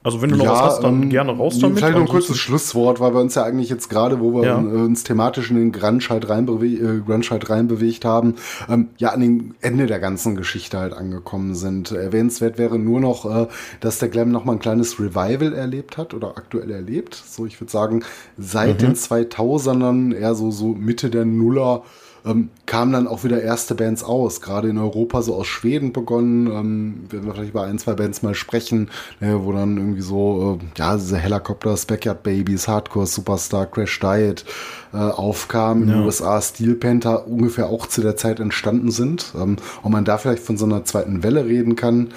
[0.06, 1.78] Also wenn du noch ja, was hast, dann ähm, gerne raus damit.
[1.78, 4.54] Vielleicht noch ein kurzes Schlusswort, weil wir uns ja eigentlich jetzt gerade, wo wir ja.
[4.54, 8.36] uns thematisch in den halt, reinbewe äh, halt reinbewegt haben,
[8.68, 11.90] ähm, ja an dem Ende der ganzen Geschichte halt angekommen sind.
[11.90, 13.48] Erwähnenswert wäre nur noch, äh,
[13.80, 17.20] dass der Glam noch mal ein kleines Revival erlebt hat oder aktuell erlebt.
[17.26, 18.04] So, ich würde sagen,
[18.38, 18.86] seit mhm.
[18.86, 21.82] den 2000ern, eher so, so Mitte der Nuller,
[22.26, 26.46] ähm, kamen dann auch wieder erste Bands aus, gerade in Europa, so aus Schweden begonnen.
[26.48, 30.58] Ähm, werden wir vielleicht über ein, zwei Bands mal sprechen, äh, wo dann irgendwie so,
[30.60, 34.44] äh, ja, diese Helicopters, Backyard Babies, Hardcore Superstar, Crash Diet
[34.92, 35.84] äh, aufkamen.
[35.84, 39.32] In den USA Steel Panther ungefähr auch zu der Zeit entstanden sind.
[39.36, 42.08] Ähm, und man da vielleicht von so einer zweiten Welle reden kann.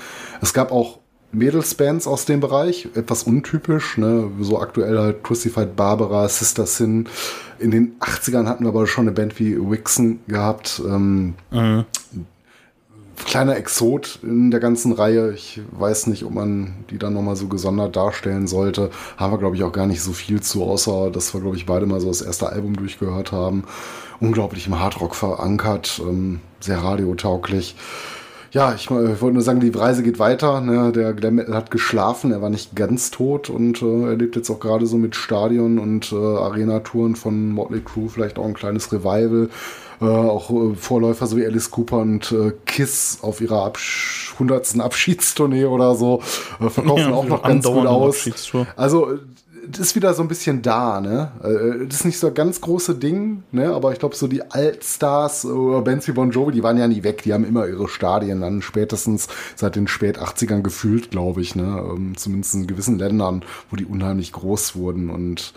[0.42, 0.99] Es gab auch
[1.32, 4.32] Mädelsbands aus dem Bereich, etwas untypisch, ne?
[4.40, 7.08] so aktuell halt Crucified Barbara, Sister Sin.
[7.60, 10.82] In den 80ern hatten wir aber schon eine Band wie Wixen gehabt.
[10.86, 11.86] Ähm, mhm.
[13.26, 15.34] Kleiner Exot in der ganzen Reihe.
[15.34, 18.90] Ich weiß nicht, ob man die dann nochmal so gesondert darstellen sollte.
[19.18, 21.66] Haben wir, glaube ich, auch gar nicht so viel zu, außer dass wir, glaube ich,
[21.66, 23.66] beide mal so das erste Album durchgehört haben.
[24.22, 27.76] Unglaublich im Hardrock verankert, ähm, sehr radiotauglich
[28.52, 30.62] ja, ich, ich wollte nur sagen, die Reise geht weiter.
[30.62, 30.92] Ne?
[30.92, 34.50] Der Glam Metal hat geschlafen, er war nicht ganz tot und äh, er lebt jetzt
[34.50, 38.92] auch gerade so mit Stadion und äh, Arena-Touren von Motley Crue, vielleicht auch ein kleines
[38.92, 39.50] Revival.
[40.02, 44.80] Äh, auch äh, Vorläufer so wie Alice Cooper und äh, Kiss auf ihrer Absch 100.
[44.80, 46.22] Abschiedstournee oder so
[46.62, 48.30] äh, verkaufen ja, auch noch ganz gut aus.
[48.78, 49.20] Also
[49.78, 51.32] ist wieder so ein bisschen da, ne?
[51.44, 53.74] Äh, das ist nicht so ein ganz große Ding, ne?
[53.74, 57.04] Aber ich glaube, so die Altstars oder Bands wie Bon Jovi, die waren ja nie
[57.04, 57.22] weg.
[57.24, 61.84] Die haben immer ihre Stadien dann spätestens seit den spät 80ern gefühlt, glaube ich, ne?
[61.94, 65.54] Ähm, zumindest in gewissen Ländern, wo die unheimlich groß wurden und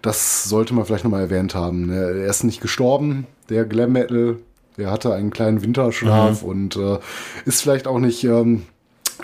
[0.00, 1.86] das sollte man vielleicht nochmal erwähnt haben.
[1.86, 1.94] Ne?
[1.94, 4.36] Er ist nicht gestorben, der Glam Metal
[4.76, 6.48] Er hatte einen kleinen Winterschlaf Mhm.
[6.48, 6.98] und äh,
[7.44, 8.62] ist vielleicht auch nicht ähm,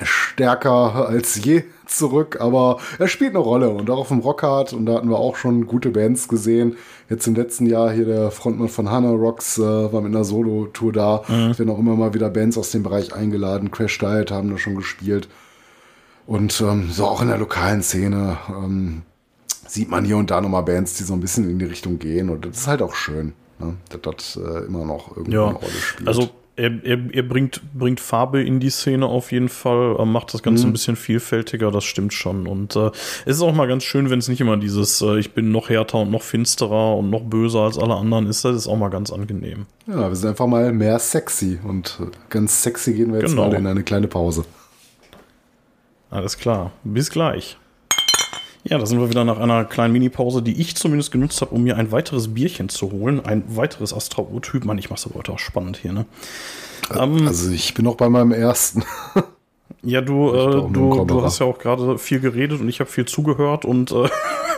[0.02, 4.86] stärker als je zurück, aber er spielt eine Rolle und auch auf dem Rockhard und
[4.86, 6.76] da hatten wir auch schon gute Bands gesehen.
[7.08, 10.92] Jetzt im letzten Jahr hier der Frontmann von Hannah Rocks äh, war mit einer Solo-Tour
[10.92, 11.22] da.
[11.50, 13.70] Es werden auch immer mal wieder Bands aus dem Bereich eingeladen.
[13.70, 15.28] Crash Diet haben da schon gespielt.
[16.26, 19.02] Und ähm, so auch in der lokalen Szene ähm,
[19.66, 22.28] sieht man hier und da nochmal Bands, die so ein bisschen in die Richtung gehen.
[22.28, 23.74] Und das ist halt auch schön, ne?
[23.88, 26.08] dass das äh, immer noch irgendwie Ja, eine Rolle spielt.
[26.08, 26.28] also
[26.58, 30.42] er, er, er bringt, bringt Farbe in die Szene auf jeden Fall, äh, macht das
[30.42, 32.46] Ganze ein bisschen vielfältiger, das stimmt schon.
[32.46, 32.90] Und äh,
[33.24, 35.68] es ist auch mal ganz schön, wenn es nicht immer dieses, äh, ich bin noch
[35.70, 38.88] härter und noch finsterer und noch böser als alle anderen ist, das ist auch mal
[38.90, 39.66] ganz angenehm.
[39.86, 41.58] ja, wir sind einfach mal mehr sexy.
[41.62, 43.48] Und äh, ganz sexy gehen wir jetzt Genau.
[43.48, 44.44] mal in eine kleine Pause.
[46.10, 47.56] Alles klar, bis gleich.
[48.64, 51.62] Ja, da sind wir wieder nach einer kleinen Minipause, die ich zumindest genutzt habe, um
[51.62, 53.24] mir ein weiteres Bierchen zu holen.
[53.24, 54.64] Ein weiteres Astra-Urtyp.
[54.64, 56.06] Mann, ich mach's aber heute auch spannend hier, ne?
[56.94, 58.84] Ähm, Also ich bin noch bei meinem ersten.
[59.82, 63.04] Ja, du, äh, du, du hast ja auch gerade viel geredet und ich habe viel
[63.04, 64.08] zugehört und äh,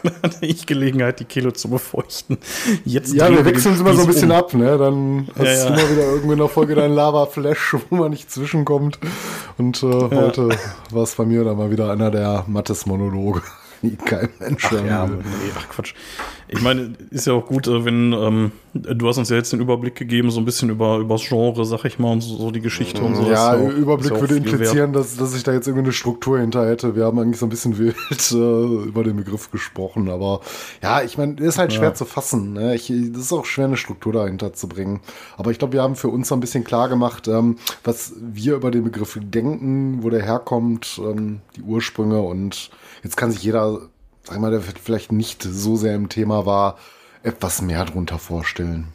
[0.23, 2.39] hatte ich Gelegenheit, die Kehle zu befeuchten.
[2.87, 4.37] Jetzt Ja, wir wechseln uns immer so ein bisschen um.
[4.37, 4.79] ab, ne?
[4.79, 5.65] Dann hast Ja, ja.
[5.67, 8.99] du mal wieder irgendwie in der Folge dein Lava-Flash, wo man nicht zwischenkommt.
[9.59, 10.49] Und äh, heute
[10.91, 13.43] war es bei mir dann mal wieder einer der Mattes-Monologe,
[13.83, 15.17] die kein Mensch Ach ja, will.
[15.19, 15.95] nee, ach Quatsch.
[16.49, 19.61] Ich meine, ist ja auch gut, äh, wenn ähm, du hast uns ja jetzt den
[19.61, 22.61] Überblick gegeben, so ein bisschen über übers Genre, sag ich mal, und so, so die
[22.61, 23.23] Geschichte und so.
[23.31, 26.67] Ja, ist auch- Überblick würde implizieren, dass, dass ich da jetzt irgendwie eine Struktur hinter
[26.69, 26.97] hätte.
[26.97, 27.97] Wir haben eigentlich so ein bisschen wild
[28.33, 30.41] äh, über den Begriff gesprochen, aber
[30.83, 32.53] ja, ich meine, ist halt schwer zu fassen.
[32.55, 32.75] Ne?
[32.75, 35.01] Ich, das ist auch schwer, eine Struktur dahinter zu bringen.
[35.37, 38.57] Aber ich glaube, wir haben für uns so ein bisschen klar gemacht, ähm, was wir
[38.57, 42.71] über den Begriff denken, wo der herkommt, ähm, die Ursprünge und
[43.03, 43.81] jetzt kann sich jeder,
[44.23, 46.79] sag mal, der vielleicht nicht so sehr im Thema war,
[47.23, 48.89] etwas mehr drunter vorstellen.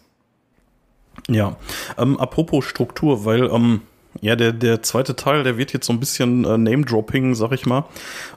[1.28, 1.56] Ja,
[1.98, 3.82] ähm, apropos Struktur, weil ähm,
[4.22, 7.66] ja der der zweite Teil, der wird jetzt so ein bisschen äh, Name-Dropping, sag ich
[7.66, 7.86] mal,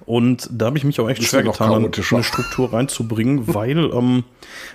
[0.07, 4.25] und da habe ich mich auch echt schwer getan, eine Struktur reinzubringen, weil ähm,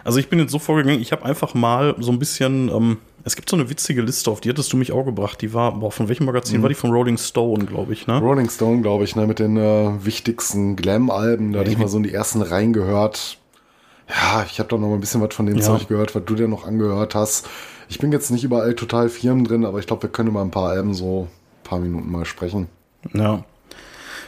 [0.04, 3.36] also ich bin jetzt so vorgegangen, ich habe einfach mal so ein bisschen ähm, es
[3.36, 5.42] gibt so eine witzige Liste, auf die hattest du mich auch gebracht.
[5.42, 6.62] Die war, boah, von welchem Magazin Mhm.
[6.64, 6.76] war die?
[6.76, 8.20] Von Rolling Stone, glaube ich, ne?
[8.20, 11.54] Rolling Stone, glaube ich, ne, mit den äh, wichtigsten Glam-Alben.
[11.54, 13.38] Da hatte ich mal so in die ersten Reihen gehört.
[14.10, 15.62] Ja, ich habe da noch mal ein bisschen was von dem Ja.
[15.62, 17.48] Zeug gehört, was du dir noch angehört hast.
[17.90, 20.52] Ich bin jetzt nicht überall total firm drin, aber ich glaube, wir können mal ein
[20.52, 22.68] paar Alben so ein paar Minuten mal sprechen.
[23.14, 23.44] Ja.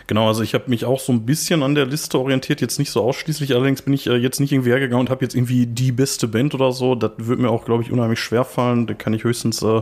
[0.07, 2.91] Genau, also ich habe mich auch so ein bisschen an der Liste orientiert, jetzt nicht
[2.91, 5.91] so ausschließlich, allerdings bin ich äh, jetzt nicht irgendwie hergegangen und habe jetzt irgendwie die
[5.91, 6.93] beste Band oder so.
[6.93, 8.85] Das wird mir auch, glaube ich, unheimlich schwer fallen.
[8.85, 9.81] Da kann ich höchstens äh,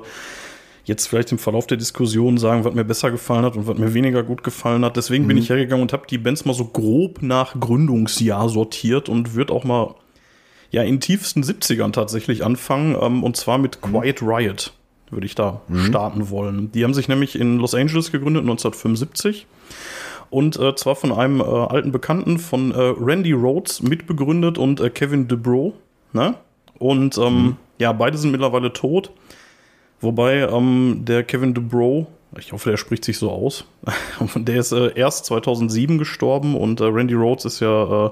[0.86, 3.94] jetzt vielleicht im Verlauf der Diskussion sagen, was mir besser gefallen hat und was mir
[3.94, 4.96] weniger gut gefallen hat.
[4.96, 9.34] Deswegen bin ich hergegangen und habe die Bands mal so grob nach Gründungsjahr sortiert und
[9.36, 9.96] würde auch mal
[10.72, 14.74] ja in tiefsten 70ern tatsächlich anfangen, ähm, und zwar mit Quiet Riot
[15.12, 16.72] würde ich da starten wollen.
[16.72, 19.46] Die haben sich nämlich in Los Angeles gegründet 1975
[20.34, 24.90] und äh, zwar von einem äh, alten Bekannten von äh, Randy Rhodes mitbegründet und äh,
[24.90, 25.74] Kevin DeBro.
[26.12, 26.34] Ne?
[26.80, 29.12] Und ähm, ja, beide sind mittlerweile tot.
[30.02, 32.08] Wobei ähm, der Kevin DeBro,
[32.40, 33.66] ich hoffe, der spricht sich so aus,
[34.36, 38.12] der ist äh, erst 2007 gestorben und äh, Randy Rhodes ist ja,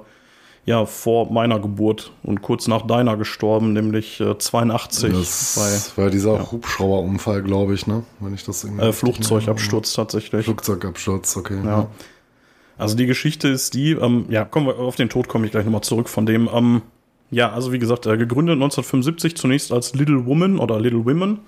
[0.65, 6.51] ja vor meiner Geburt und kurz nach deiner gestorben, nämlich äh, 82 Das war dieser
[6.51, 8.03] Hubschrauberunfall, glaube ich, ne?
[8.19, 10.45] Wenn ich das irgendwie bei Flugzeugabsturz tatsächlich.
[10.45, 11.57] Flugzeugabsturz, okay.
[11.65, 11.87] Ja.
[12.81, 15.65] Also die Geschichte ist die, ähm, ja, kommen wir auf den Tod komme ich gleich
[15.65, 16.49] nochmal zurück von dem.
[16.51, 16.81] Ähm,
[17.29, 21.41] ja, also wie gesagt, äh, gegründet 1975 zunächst als Little Woman oder Little Women.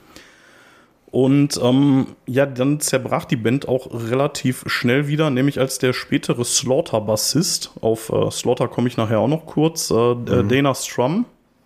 [1.07, 6.45] Und ähm, ja, dann zerbrach die Band auch relativ schnell wieder, nämlich als der spätere
[6.45, 11.25] Slaughter-Bassist, auf äh, Slaughter komme ich nachher auch noch kurz, äh, äh, Dana Strum,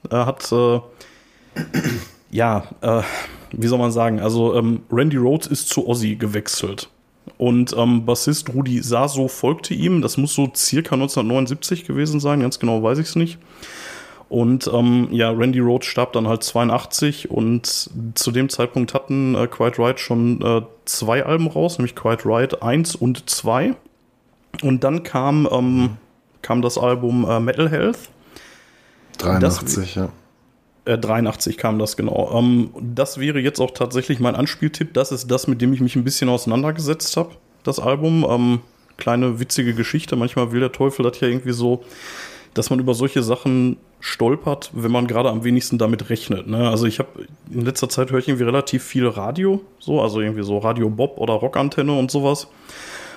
[0.09, 0.79] äh, hat äh,
[2.31, 2.63] ja,
[3.51, 6.89] wie soll man sagen, also ähm, Randy Rhodes ist zu Ozzy gewechselt.
[7.37, 10.01] Und ähm, Bassist Rudi Saso folgte ihm.
[10.01, 13.37] Das muss so circa 1979 gewesen sein, ganz genau weiß ich es nicht.
[14.29, 19.47] Und ähm, ja, Randy Rhodes starb dann halt 82 und zu dem Zeitpunkt hatten äh,
[19.47, 23.75] Quiet Riot schon äh, zwei Alben raus, nämlich Quiet Riot 1 und 2.
[24.63, 25.97] Und dann kam, ähm,
[26.41, 27.99] kam das Album äh, Metal Health.
[29.19, 30.09] 83, ja.
[30.87, 32.31] Äh, 83 kam das genau.
[32.33, 34.93] Ähm, das wäre jetzt auch tatsächlich mein Anspieltipp.
[34.93, 37.31] Das ist das, mit dem ich mich ein bisschen auseinandergesetzt habe,
[37.63, 38.25] das Album.
[38.27, 38.59] Ähm,
[38.95, 40.15] kleine witzige Geschichte.
[40.15, 41.83] Manchmal will der Teufel das ja irgendwie so,
[42.53, 46.47] dass man über solche Sachen stolpert, wenn man gerade am wenigsten damit rechnet.
[46.47, 46.69] Ne?
[46.69, 50.43] Also ich habe in letzter Zeit höre ich irgendwie relativ viel Radio, so also irgendwie
[50.43, 52.47] so Radio Bob oder Rockantenne und sowas.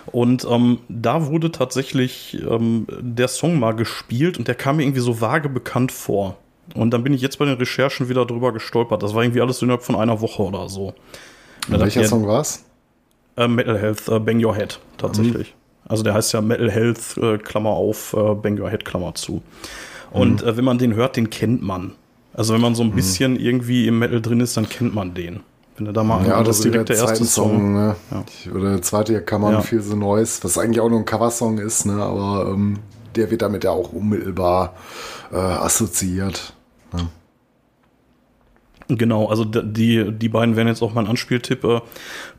[0.06, 5.00] Und ähm, da wurde tatsächlich ähm, der Song mal gespielt und der kam mir irgendwie
[5.00, 6.36] so vage bekannt vor.
[6.74, 9.02] Und dann bin ich jetzt bei den Recherchen wieder drüber gestolpert.
[9.02, 10.94] Das war irgendwie alles innerhalb von einer Woche oder so.
[11.68, 12.64] Welcher Song war's?
[13.36, 15.48] Äh, Metal Health, äh, Bang Your Head, tatsächlich.
[15.48, 15.88] Mhm.
[15.88, 19.42] Also der heißt ja Metal Health, äh, Klammer auf, äh, Bang Your Head, Klammer zu.
[20.10, 20.48] Und mhm.
[20.48, 21.92] Äh, wenn man den hört, den kennt man.
[22.32, 22.96] Also wenn man so ein mhm.
[22.96, 25.40] bisschen irgendwie im Metal drin ist, dann kennt man den.
[25.76, 27.50] Wenn du da mal ja, das ist direkt der erste Song.
[27.50, 27.96] Song ne?
[28.10, 28.52] ja.
[28.54, 29.60] Oder der zweite kann man ja.
[29.62, 31.94] Feel the Noise, was eigentlich auch nur ein Coversong ist, ne?
[31.94, 32.80] aber ähm,
[33.16, 34.74] der wird damit ja auch unmittelbar
[35.32, 36.52] äh, assoziiert.
[38.98, 41.62] Genau, also die, die beiden wären jetzt auch mein Anspieltipp.
[41.62, 41.80] Äh,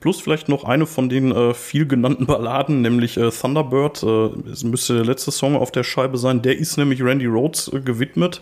[0.02, 4.04] plus vielleicht noch eine von den äh, viel genannten Balladen, nämlich äh, Thunderbird.
[4.04, 6.42] Äh, es müsste der letzte Song auf der Scheibe sein.
[6.42, 8.42] Der ist nämlich Randy Rhodes äh, gewidmet.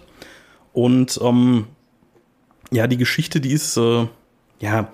[0.73, 1.67] Und ähm,
[2.71, 3.77] ja, die Geschichte, die ist,
[4.59, 4.91] ja,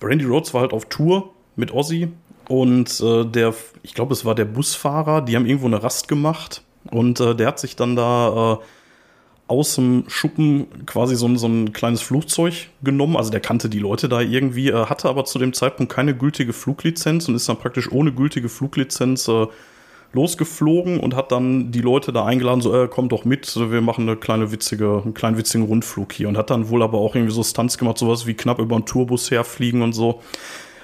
[0.00, 2.08] Randy Rhodes war halt auf Tour mit Ozzy
[2.48, 7.20] und der, ich glaube, es war der Busfahrer, die haben irgendwo eine Rast gemacht und
[7.20, 8.60] der hat sich dann da
[9.48, 13.16] aus dem Schuppen quasi so ein, so ein kleines Flugzeug genommen.
[13.16, 16.52] Also der kannte die Leute da irgendwie, äh, hatte aber zu dem Zeitpunkt keine gültige
[16.52, 19.46] Fluglizenz und ist dann praktisch ohne gültige Fluglizenz äh,
[20.12, 24.08] losgeflogen und hat dann die Leute da eingeladen, so, äh, kommt doch mit, wir machen
[24.08, 27.34] eine kleine witzige, einen kleinen witzigen Rundflug hier und hat dann wohl aber auch irgendwie
[27.34, 30.22] so Stunts gemacht, sowas wie knapp über einen Tourbus herfliegen und so.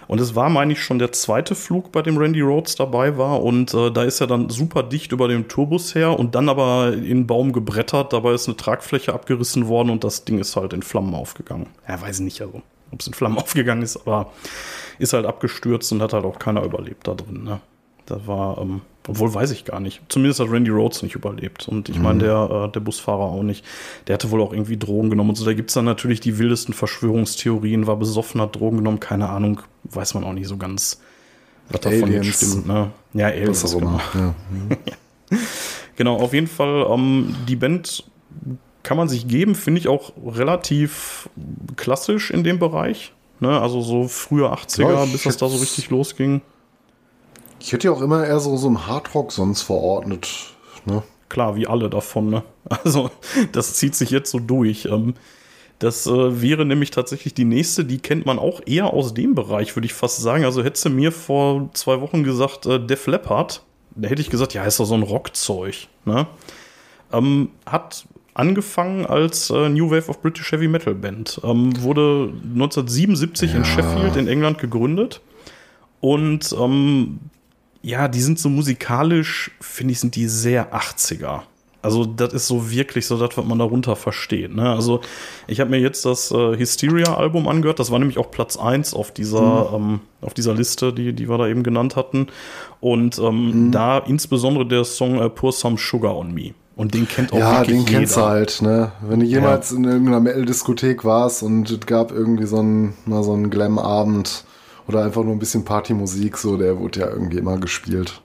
[0.06, 3.42] Und es war, meine ich, schon der zweite Flug, bei dem Randy Rhodes dabei war.
[3.42, 6.92] Und äh, da ist er dann super dicht über dem Tourbus her und dann aber
[6.92, 8.12] in einen Baum gebrettert.
[8.12, 11.66] Dabei ist eine Tragfläche abgerissen worden und das Ding ist halt in Flammen aufgegangen.
[11.88, 14.32] Ja, weiß nicht, also, ob es in Flammen aufgegangen ist, aber
[14.98, 17.44] ist halt abgestürzt und hat halt auch keiner überlebt da drin.
[17.44, 17.60] Ne?
[18.06, 20.00] Das war, ähm, obwohl weiß ich gar nicht.
[20.08, 21.68] Zumindest hat Randy Rhodes nicht überlebt.
[21.68, 22.18] Und ich meine, mhm.
[22.20, 23.64] der, äh, der Busfahrer auch nicht.
[24.06, 25.44] Der hatte wohl auch irgendwie Drogen genommen und so.
[25.44, 29.60] Da gibt es dann natürlich die wildesten Verschwörungstheorien, war besoffen, hat Drogen genommen, keine Ahnung,
[29.84, 31.00] weiß man auch nicht so ganz,
[31.68, 32.66] was davon jetzt stimmt.
[32.66, 32.90] Ne?
[33.12, 33.70] Ja, Aliens.
[33.72, 34.00] Genau.
[34.14, 34.34] Ja.
[35.96, 38.04] genau, auf jeden Fall, ähm, die Band
[38.82, 41.28] kann man sich geben, finde ich auch relativ
[41.76, 43.12] klassisch in dem Bereich.
[43.40, 43.60] Ne?
[43.60, 46.40] Also so frühe 80er, ja, bis das da so richtig losging.
[47.64, 50.28] Ich hätte ja auch immer eher so, so einen Hardrock sonst verordnet.
[50.84, 51.02] Ne?
[51.30, 52.28] Klar, wie alle davon.
[52.28, 52.42] Ne?
[52.68, 53.10] Also,
[53.52, 54.84] das zieht sich jetzt so durch.
[54.84, 55.14] Ähm,
[55.78, 59.74] das äh, wäre nämlich tatsächlich die nächste, die kennt man auch eher aus dem Bereich,
[59.74, 60.44] würde ich fast sagen.
[60.44, 63.62] Also hättest du mir vor zwei Wochen gesagt, äh, Def Leppard,
[63.94, 65.88] da hätte ich gesagt, ja, ist doch so ein Rockzeug.
[66.04, 66.26] Ne?
[67.12, 68.04] Ähm, hat
[68.34, 71.40] angefangen als äh, New Wave of British Heavy Metal Band.
[71.42, 73.56] Ähm, wurde 1977 ja.
[73.56, 75.22] in Sheffield in England gegründet.
[76.00, 77.20] Und ähm,
[77.84, 81.42] ja, die sind so musikalisch, finde ich, sind die sehr 80er.
[81.82, 84.54] Also das ist so wirklich so das, was man darunter versteht.
[84.54, 84.70] Ne?
[84.70, 85.02] Also
[85.46, 87.78] ich habe mir jetzt das äh, Hysteria-Album angehört.
[87.78, 89.92] Das war nämlich auch Platz 1 auf dieser, mhm.
[89.92, 92.28] ähm, auf dieser Liste, die, die wir da eben genannt hatten.
[92.80, 93.70] Und ähm, mhm.
[93.70, 96.54] da insbesondere der Song äh, Pour Some Sugar on Me.
[96.76, 97.98] Und den kennt auch ja, wirklich den jeder.
[97.98, 98.92] kennst du halt, ne?
[99.02, 99.76] Wenn du jemals ja.
[99.76, 104.44] in irgendeiner Metal-Diskothek warst und es gab irgendwie so einen, so einen Glam-Abend,
[104.86, 108.22] oder einfach nur ein bisschen Partymusik, so, der wurde ja irgendwie immer gespielt.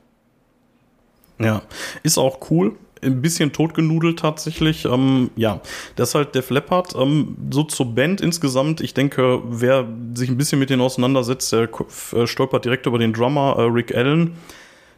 [1.40, 1.62] Ja,
[2.04, 2.76] ist auch cool.
[3.02, 4.84] Ein bisschen totgenudelt tatsächlich.
[4.84, 5.62] Ähm, ja,
[5.96, 6.94] das ist halt Def Leppard.
[6.96, 11.70] Ähm, so zur Band insgesamt, ich denke, wer sich ein bisschen mit denen auseinandersetzt, der
[12.14, 14.34] äh, stolpert direkt über den Drummer äh, Rick Allen,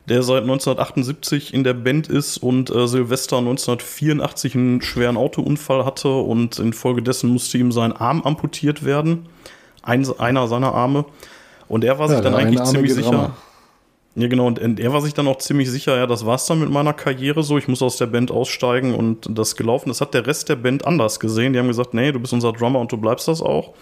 [0.10, 6.10] der seit 1978 in der Band ist und äh, Silvester 1984 einen schweren Autounfall hatte
[6.10, 9.28] und infolgedessen musste ihm sein Arm amputiert werden.
[9.84, 11.06] Ein, einer seiner Arme.
[11.72, 13.12] Und er war sich ja, dann eigentlich ziemlich sicher.
[13.12, 13.36] Drama.
[14.16, 16.70] Ja, genau, und er war sich dann auch ziemlich sicher, ja, das war's dann mit
[16.70, 19.88] meiner Karriere so, ich muss aus der Band aussteigen und das gelaufen.
[19.88, 21.54] Das hat der Rest der Band anders gesehen.
[21.54, 23.74] Die haben gesagt, nee, du bist unser Drummer und du bleibst das auch.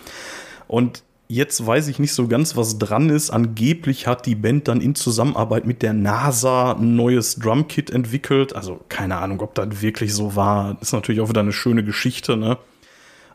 [0.68, 3.32] Und jetzt weiß ich nicht so ganz, was dran ist.
[3.32, 8.56] Angeblich hat die Band dann in Zusammenarbeit mit der NASA ein neues Drumkit entwickelt.
[8.56, 10.78] Also keine Ahnung, ob das wirklich so war.
[10.80, 12.60] Ist natürlich auch wieder eine schöne Geschichte, ne?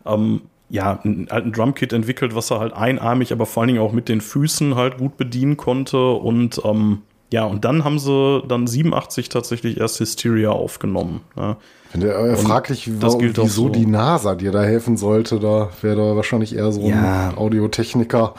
[0.06, 0.42] Ähm,
[0.74, 4.08] ja, einen alten Drumkit entwickelt, was er halt einarmig, aber vor allen Dingen auch mit
[4.08, 6.10] den Füßen halt gut bedienen konnte.
[6.10, 7.02] Und ähm,
[7.32, 11.20] ja, und dann haben sie dann 87 tatsächlich erst Hysteria aufgenommen.
[11.36, 11.56] Ne?
[11.90, 13.68] Finde äh, fraglich, das gilt wieso so.
[13.68, 15.38] die NASA dir da helfen sollte.
[15.38, 17.28] Da wäre da wahrscheinlich eher so ja.
[17.28, 18.34] ein Audiotechniker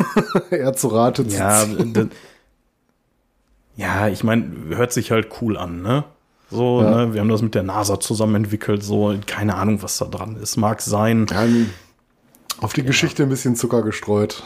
[0.50, 2.10] eher zu Rate ja, zu ziehen.
[3.76, 4.44] Ja, ich meine,
[4.76, 6.04] hört sich halt cool an, ne?
[6.50, 7.06] So, ja.
[7.06, 10.36] ne, wir haben das mit der NASA zusammen entwickelt, so, keine Ahnung, was da dran
[10.36, 10.56] ist.
[10.56, 11.26] Mag sein.
[11.30, 11.46] Ja,
[12.60, 12.86] auf die ja.
[12.86, 14.42] Geschichte ein bisschen Zucker gestreut.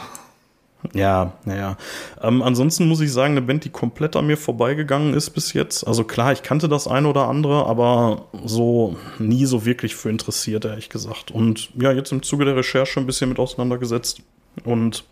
[0.91, 1.77] Ja, naja.
[2.21, 5.87] Ähm, ansonsten muss ich sagen, eine Band, die komplett an mir vorbeigegangen ist bis jetzt.
[5.87, 10.65] Also klar, ich kannte das eine oder andere, aber so nie so wirklich für interessiert,
[10.65, 11.31] ehrlich gesagt.
[11.31, 14.21] Und ja, jetzt im Zuge der Recherche ein bisschen mit auseinandergesetzt.
[14.65, 15.05] Und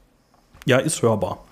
[0.65, 1.45] ja, ist hörbar.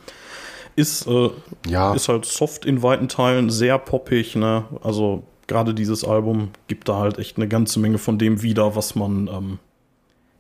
[0.76, 1.30] Ist, äh,
[1.68, 1.94] ja.
[1.94, 4.66] ist halt soft in weiten Teilen, sehr poppig, ne?
[4.84, 8.96] Also gerade dieses Album gibt da halt echt eine ganze Menge von dem wieder, was
[8.96, 9.60] man, ähm,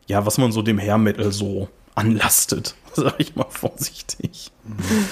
[0.07, 4.51] ja, was man so dem Hair Metal so anlastet, sag ich mal vorsichtig.
[4.63, 5.05] Mhm.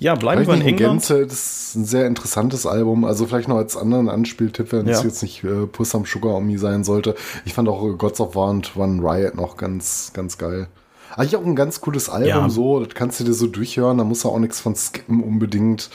[0.00, 1.06] Ja, bleiben wir in England.
[1.06, 3.04] Gänze, das ist ein sehr interessantes Album.
[3.04, 5.04] Also vielleicht noch als anderen Anspieltipp, wenn es ja.
[5.06, 7.14] jetzt nicht äh, Puss am Sugar Omi sein sollte.
[7.44, 10.66] Ich fand auch Gods of War und One Riot noch ganz, ganz geil.
[11.14, 12.48] Eigentlich auch ein ganz cooles Album, ja.
[12.48, 12.80] so.
[12.80, 13.98] Das kannst du dir so durchhören.
[13.98, 15.88] Da muss er auch nichts von skippen unbedingt.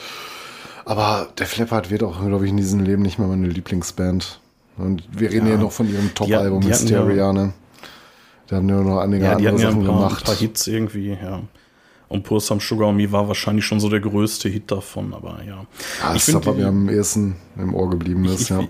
[0.88, 4.40] Aber der Flappert wird auch, glaube ich, in diesem Leben nicht mehr meine Lieblingsband.
[4.78, 7.52] Und wir reden ja, ja noch von ihrem Top-Album Hysteria, ne?
[8.48, 10.22] Die haben ja noch einige ja, andere Sachen ja ein paar, gemacht.
[10.22, 11.42] Ein paar Hits irgendwie, ja.
[12.08, 15.66] Und Pur Some Sugar Me war wahrscheinlich schon so der größte Hit davon, aber ja.
[16.00, 18.64] ja ich finde, mir am ehesten im Ohr geblieben ist, ich, ja.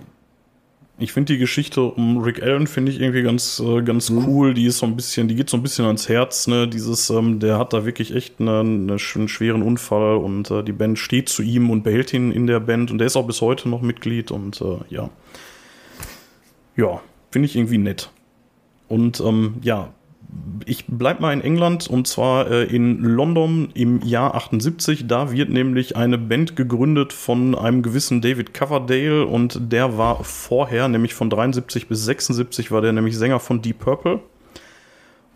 [0.99, 4.27] Ich, finde die Geschichte um Rick Allen finde ich irgendwie ganz äh, ganz mhm.
[4.27, 4.55] cool.
[4.55, 6.47] Die ist so ein bisschen, die geht so ein bisschen ans Herz.
[6.47, 10.63] Ne, dieses, ähm, der hat da wirklich echt eine, eine, einen schweren Unfall und äh,
[10.65, 13.27] die Band steht zu ihm und behält ihn in der Band und der ist auch
[13.27, 15.11] bis heute noch Mitglied und äh, ja,
[16.77, 18.11] ja, finde ich irgendwie nett.
[18.89, 19.93] Und ähm, ja,
[20.67, 25.07] ich bleib mal in England und zwar äh, in London im Jahr 78.
[25.07, 30.89] Da wird nämlich eine Band gegründet von einem gewissen David Coverdale und der war vorher,
[30.89, 34.21] nämlich von 73 bis 76, war der nämlich Sänger von Deep Purple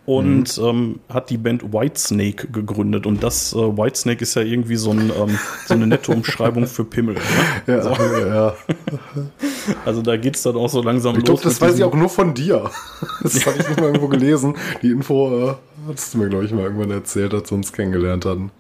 [0.05, 0.65] und mhm.
[0.65, 3.07] ähm, hat die Band Whitesnake gegründet.
[3.07, 6.85] Und das äh, Whitesnake ist ja irgendwie so, ein, ähm, so eine nette Umschreibung für
[6.85, 7.15] Pimmel.
[7.15, 7.21] Ne?
[7.67, 7.91] Ja, so.
[7.91, 8.55] ja.
[9.85, 11.23] Also da geht es dann auch so langsam ich los.
[11.23, 12.71] Ich glaube, das weiß ich auch nur von dir.
[13.23, 14.57] Das habe ich nicht mal irgendwo gelesen.
[14.83, 15.55] Die Info äh,
[15.87, 18.51] hattest du mir, glaube ich, mal irgendwann erzählt, als wir uns kennengelernt hatten.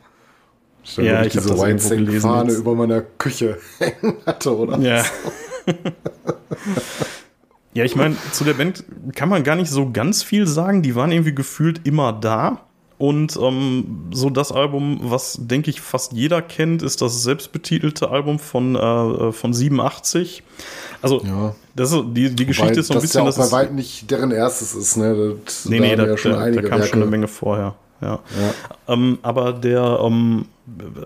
[0.84, 4.78] Ich dann, ja, ich diese Whitesnake-Fahne über meiner Küche hängen hatte, oder?
[4.78, 5.04] Ja.
[7.74, 10.82] Ja, ich meine, zu der Band kann man gar nicht so ganz viel sagen.
[10.82, 12.60] Die waren irgendwie gefühlt immer da.
[12.98, 18.38] Und ähm, so das Album, was denke ich fast jeder kennt, ist das selbstbetitelte Album
[18.38, 20.44] von, äh, von 87.
[21.00, 21.54] Also ja.
[21.74, 23.24] das ist, die, die Geschichte ist so ein das bisschen.
[23.24, 25.34] Ja auch bei weitem nicht deren erstes ist, ne?
[25.44, 26.86] Das, nee, nee, da, ja schon da, da kam Werke.
[26.86, 27.74] schon eine Menge vorher.
[28.00, 28.20] Ja.
[28.40, 28.54] ja.
[28.86, 30.46] Ähm, aber der, ähm,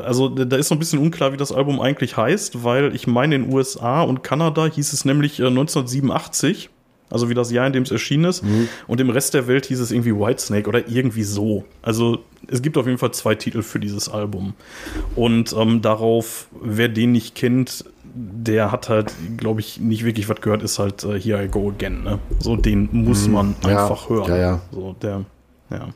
[0.05, 3.37] also da ist so ein bisschen unklar, wie das Album eigentlich heißt, weil ich meine,
[3.37, 6.71] in den USA und Kanada hieß es nämlich äh, 1987,
[7.11, 8.69] also wie das Jahr, in dem es erschienen ist, mhm.
[8.87, 11.65] und im Rest der Welt hieß es irgendwie Whitesnake oder irgendwie so.
[11.83, 14.55] Also es gibt auf jeden Fall zwei Titel für dieses Album.
[15.15, 20.41] Und ähm, darauf, wer den nicht kennt, der hat halt, glaube ich, nicht wirklich was
[20.41, 22.03] gehört, ist halt äh, Here I Go Again.
[22.03, 22.19] Ne?
[22.39, 23.33] So, den muss mhm.
[23.33, 24.09] man einfach ja.
[24.09, 24.31] hören.
[24.31, 24.61] Ja, ja.
[24.73, 25.25] So, der,
[25.71, 25.89] ja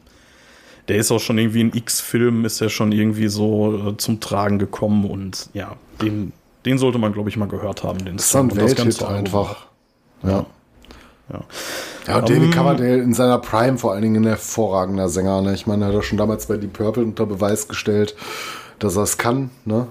[0.88, 4.58] der ist auch schon irgendwie in X-Filmen, ist ja schon irgendwie so äh, zum Tragen
[4.58, 6.32] gekommen und ja, den,
[6.64, 8.04] den sollte man, glaube ich, mal gehört haben.
[8.04, 9.66] Den das ist ein Welthit einfach.
[10.22, 10.46] Ja.
[11.32, 11.40] Ja,
[12.06, 15.42] ja und um, David ähm, Coverdale in seiner Prime vor allen Dingen ein hervorragender Sänger.
[15.42, 15.54] Ne?
[15.54, 18.16] Ich meine, er hat er schon damals bei Deep Purple unter Beweis gestellt,
[18.78, 19.50] dass er es kann.
[19.64, 19.86] Ne?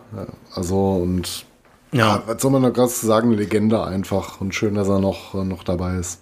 [0.53, 1.45] Also und
[1.91, 2.15] ja.
[2.15, 3.31] ja was soll man da gerade sagen?
[3.31, 6.19] Legende einfach und schön, dass er noch, noch dabei ist.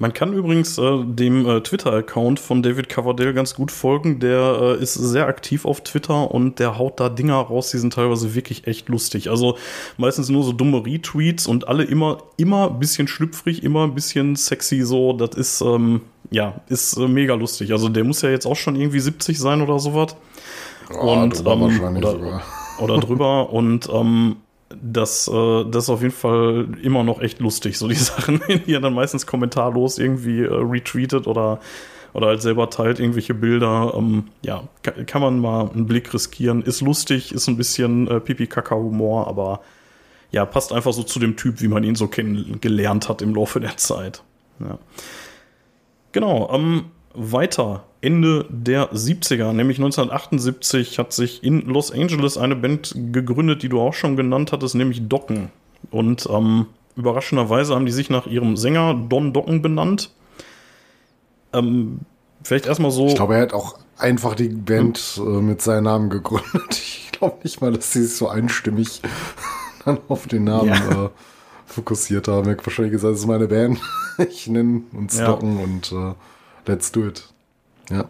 [0.00, 4.20] Man kann übrigens äh, dem äh, Twitter-Account von David Coverdale ganz gut folgen.
[4.20, 7.94] Der äh, ist sehr aktiv auf Twitter und der haut da Dinger raus, die sind
[7.94, 9.28] teilweise wirklich echt lustig.
[9.28, 9.58] Also
[9.96, 14.36] meistens nur so dumme Retweets und alle immer, immer ein bisschen schlüpfrig, immer ein bisschen
[14.36, 15.14] sexy so.
[15.14, 17.72] Das ist, ähm, ja, ist äh, mega lustig.
[17.72, 20.14] Also der muss ja jetzt auch schon irgendwie 70 sein oder sowas.
[20.94, 22.42] Oh, und, ähm, oder,
[22.78, 24.36] oder drüber und ähm,
[24.82, 28.74] das, äh, das ist auf jeden Fall immer noch echt lustig, so die Sachen, die
[28.74, 31.60] er dann meistens kommentarlos irgendwie äh, retweetet oder,
[32.12, 33.94] oder halt selber teilt irgendwelche Bilder.
[33.96, 36.62] Ähm, ja, kann, kann, man mal einen Blick riskieren.
[36.62, 39.60] Ist lustig, ist ein bisschen äh, Pipi-Kaka-Humor, aber
[40.30, 43.60] ja, passt einfach so zu dem Typ, wie man ihn so kennengelernt hat im Laufe
[43.60, 44.22] der Zeit.
[44.60, 44.78] Ja.
[46.12, 46.86] Genau, ähm,
[47.18, 47.84] weiter.
[48.00, 53.80] Ende der 70er, nämlich 1978, hat sich in Los Angeles eine Band gegründet, die du
[53.80, 55.50] auch schon genannt hattest, nämlich Docken.
[55.90, 56.66] Und ähm,
[56.96, 60.10] überraschenderweise haben die sich nach ihrem Sänger Don Docken benannt.
[61.52, 62.00] Ähm,
[62.42, 63.06] vielleicht erstmal so.
[63.06, 66.82] Ich glaube, er hat auch einfach die Band äh, mit seinem Namen gegründet.
[67.10, 69.02] Ich glaube nicht mal, dass sie sich so einstimmig
[69.84, 71.06] dann auf den Namen ja.
[71.06, 71.08] äh,
[71.66, 72.46] fokussiert haben.
[72.46, 73.80] Er hat wahrscheinlich gesagt, das ist meine Band.
[74.30, 75.26] ich nenne uns ja.
[75.26, 76.14] Docken und äh,
[76.68, 77.24] Let's do it.
[77.90, 78.08] Ja.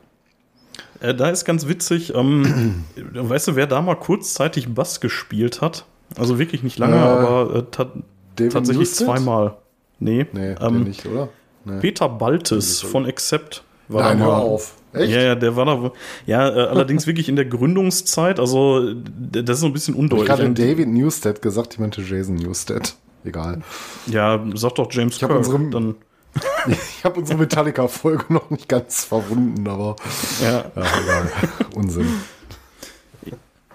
[1.01, 2.85] Äh, da ist ganz witzig, ähm,
[3.15, 5.85] weißt du, wer da mal kurzzeitig Bass gespielt hat?
[6.17, 7.93] Also wirklich nicht lange, äh, aber äh, ta
[8.37, 9.07] tatsächlich Newsted?
[9.07, 9.57] zweimal.
[9.99, 11.29] Nee, nee ähm, nicht, oder?
[11.65, 11.81] Nee.
[11.81, 14.35] Peter Baltes von Accept war Nein, da mal.
[14.35, 14.75] auf.
[14.93, 15.13] Echt?
[15.13, 15.93] Ja, ja, der war da.
[16.27, 18.41] Ja, äh, allerdings wirklich in der Gründungszeit.
[18.41, 20.29] Also, das ist so ein bisschen undeutlich.
[20.29, 22.95] Ich hatte David Newstead gesagt, ich meinte Jason Newstead.
[23.25, 23.63] Egal.
[24.07, 25.33] Ja, sag doch James ich Kirk.
[25.33, 25.97] Unsere, dann
[26.67, 29.97] ich habe unsere Metallica-Folge noch nicht ganz verwunden, aber
[30.43, 31.33] ja, ja egal.
[31.75, 32.09] Unsinn.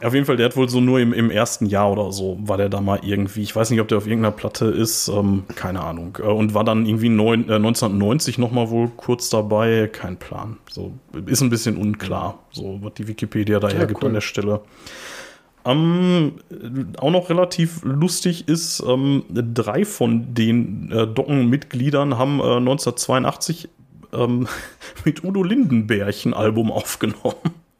[0.01, 2.57] Auf jeden Fall, der hat wohl so nur im, im ersten Jahr oder so, war
[2.57, 5.79] der da mal irgendwie, ich weiß nicht, ob der auf irgendeiner Platte ist, ähm, keine
[5.81, 6.17] Ahnung.
[6.19, 10.57] Äh, und war dann irgendwie neun, äh, 1990 nochmal wohl kurz dabei, kein Plan.
[10.69, 10.91] So,
[11.25, 14.09] ist ein bisschen unklar, so was die Wikipedia da Ja, hergibt cool.
[14.09, 14.59] an der Stelle.
[15.65, 16.33] Ähm,
[16.97, 23.69] auch noch relativ lustig ist, ähm, drei von den äh, Dockenmitgliedern haben äh, 1982
[24.11, 24.47] ähm,
[25.05, 27.35] mit Udo Lindenberg ein Album aufgenommen.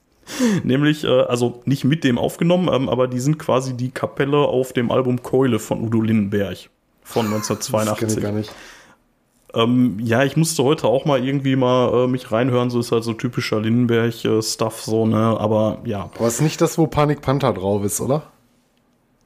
[0.63, 4.71] Nämlich, äh, also nicht mit dem aufgenommen, ähm, aber die sind quasi die Kapelle auf
[4.71, 6.69] dem Album Keule von Udo Lindenberg
[7.03, 8.17] von Das kenne 1982.
[8.17, 8.51] ich gar nicht.
[9.55, 13.03] Ähm, ja, ich musste heute auch mal irgendwie mal äh, mich reinhören, so ist halt
[13.03, 17.83] so typischer Lindenberg-Stuff, so, ne, aber ja, Aber ist nicht das, wo Panik Panther drauf
[17.83, 18.23] ist, oder?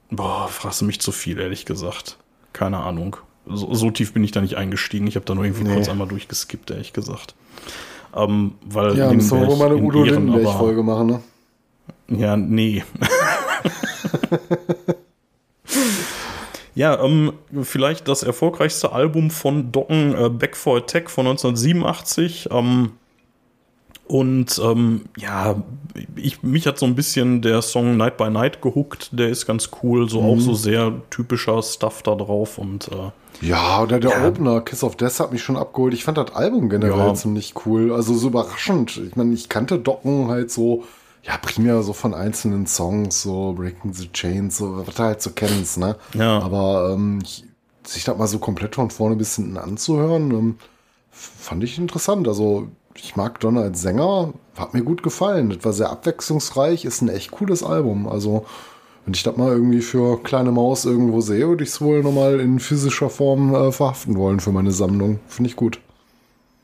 [0.09, 2.17] boah, fragst du mich zu viel, ehrlich gesagt.
[2.53, 3.17] Keine Ahnung.
[3.45, 5.73] So, so tief bin ich da nicht eingestiegen, ich habe da nur irgendwie Nee.
[5.75, 7.33] kurz einmal durchgeskippt, ehrlich gesagt.
[8.15, 11.19] Ähm, weil Ja, müssen wir wohl mal eine in Udo Lindenberg-Folge machen, ne?
[12.09, 12.83] Ja, nee.
[16.77, 17.33] ja, ähm,
[17.63, 22.49] vielleicht das erfolgreichste Album von Docken, äh, Back for Attack von 1987.
[22.51, 22.91] Ähm,
[24.07, 25.55] und ähm, ja,
[26.15, 29.09] ich, mich hat so ein bisschen der Song Night by Night gehuckt.
[29.11, 32.57] Der ist ganz cool, so auch so sehr typischer Stuff da drauf.
[32.57, 34.27] Und äh, Ja, oder der Ja.
[34.27, 35.93] Opener, Kiss of Death, hat mich schon abgeholt.
[35.93, 37.13] Ich fand das Album generell Ja.
[37.15, 37.91] ziemlich cool.
[37.91, 38.95] Also so überraschend.
[38.97, 40.85] Ich meine, ich kannte Docken halt so,
[41.27, 45.31] ja, primär so von einzelnen Songs, so Breaking the Chains, so, was du halt so
[45.31, 45.97] kennst, ne?
[46.13, 46.39] Ja.
[46.39, 47.43] Aber ähm, ich,
[47.83, 50.55] sich das mal so komplett von vorne bis hinten anzuhören, ähm,
[51.11, 52.27] fand ich interessant.
[52.27, 55.49] Also ich mag Donner als Sänger, hat mir gut gefallen.
[55.49, 58.07] Das war sehr abwechslungsreich, ist ein echt cooles Album.
[58.07, 58.45] Also
[59.05, 62.39] wenn ich das mal irgendwie für kleine Maus irgendwo sehe, würde ich es wohl nochmal
[62.39, 65.19] in physischer Form äh, verhaften wollen für meine Sammlung.
[65.27, 65.79] Finde ich gut.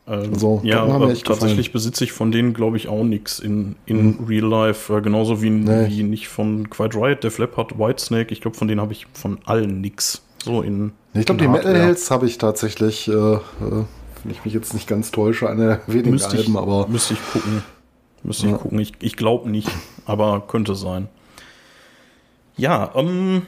[0.06, 4.20] Ähm, Also, ja, aber tatsächlich besitze ich von denen, glaube ich, auch nichts in, in
[4.28, 4.94] Real Life.
[4.96, 5.88] Äh, genauso wie, Nee.
[5.90, 8.32] wie nicht von Quiet Riot, Def Leppard, Whitesnake.
[8.34, 10.22] Ich glaube, von denen habe ich von allen nix.
[10.44, 10.92] So in.
[11.14, 11.86] Ich glaube, die in Metal Hardware.
[11.86, 15.94] Hells habe ich tatsächlich, äh, äh, wenn ich mich jetzt nicht ganz täusche, eine der
[15.94, 17.64] wenigen Müsste ich, Alben, aber müsste ich gucken.
[18.24, 18.56] Müsste Ja.
[18.56, 18.80] ich gucken.
[18.80, 19.70] Ich, ich glaube nicht,
[20.06, 21.08] aber könnte sein.
[22.58, 23.44] Ja, ähm,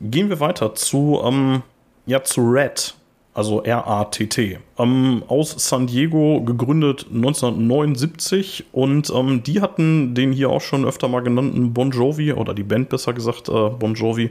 [0.00, 1.62] gehen wir weiter zu, ähm,
[2.06, 2.94] ja, zu Red,
[3.34, 4.58] also R-A-T-T.
[4.78, 11.08] Ähm, aus San Diego gegründet 1979 und ähm, die hatten den hier auch schon öfter
[11.08, 14.30] mal genannten Bon Jovi, oder die Band besser gesagt, äh, Bon Jovi,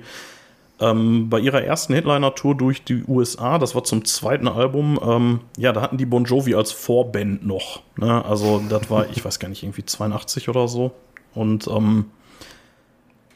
[0.80, 5.72] ähm, bei ihrer ersten Headliner-Tour durch die USA, das war zum zweiten Album, ähm, ja,
[5.73, 7.82] da hatten die Bon Jovi als Vorband noch.
[7.98, 8.23] Ne?
[8.26, 10.91] Also, das war, ich weiß gar nicht, irgendwie 82 oder so.
[11.34, 12.06] Und ähm,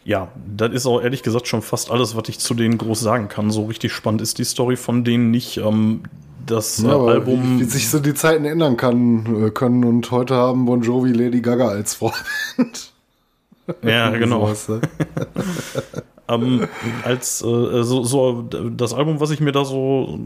[0.05, 3.27] ja, das ist auch ehrlich gesagt schon fast alles, was ich zu denen groß sagen
[3.27, 3.49] kann.
[3.49, 5.57] So richtig spannend ist die Story von denen nicht.
[5.57, 6.03] Ähm,
[6.45, 7.57] das äh, Ja, aber Album.
[7.57, 11.11] wie, wie sich so die Zeiten ändern kann, äh, können und heute haben Bon Jovi
[11.11, 12.93] Lady Gaga als Vorband.
[13.81, 14.41] ja, genau.
[14.53, 14.81] Sowas, ne?
[16.27, 16.67] ähm,
[17.03, 20.19] als äh, so, so das Album, was ich mir da so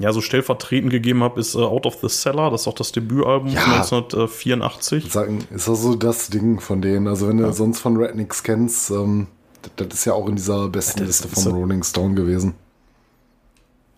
[0.00, 2.50] ja so stellvertretend gegeben habe, ist äh, Out of the Cellar.
[2.50, 3.60] Das ist auch das Debütalbum Ja.
[3.60, 5.12] von 1984.
[5.12, 7.06] Sagen, ist das so das Ding von denen?
[7.06, 9.28] Also wenn du sonst von Rednecks kennst, ähm,
[9.62, 12.54] das, das ist ja auch in dieser besten Liste so- Rolling Stone gewesen.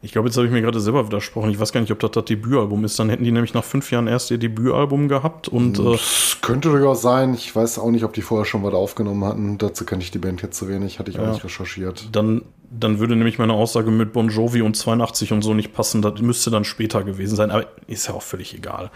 [0.04, 1.50] Ich glaube, jetzt habe ich mir gerade selber widersprochen.
[1.50, 2.98] Ich weiß gar nicht, ob das das Debütalbum ist.
[2.98, 6.70] Dann hätten die nämlich nach fünf Jahren erst ihr Debütalbum gehabt und äh, Das könnte
[6.70, 7.34] durchaus sein.
[7.34, 9.58] Ich weiß auch nicht, ob die vorher schon was aufgenommen hatten.
[9.58, 11.32] Dazu kenne ich die Band jetzt zu wenig, hatte ich auch Ja.
[11.34, 12.08] nicht recherchiert.
[12.10, 12.42] dann,
[12.78, 16.00] dann würde nämlich meine Aussage mit Bon Jovi und 82 und so nicht passen.
[16.02, 18.90] Das müsste dann später gewesen sein, aber ist ja auch völlig egal.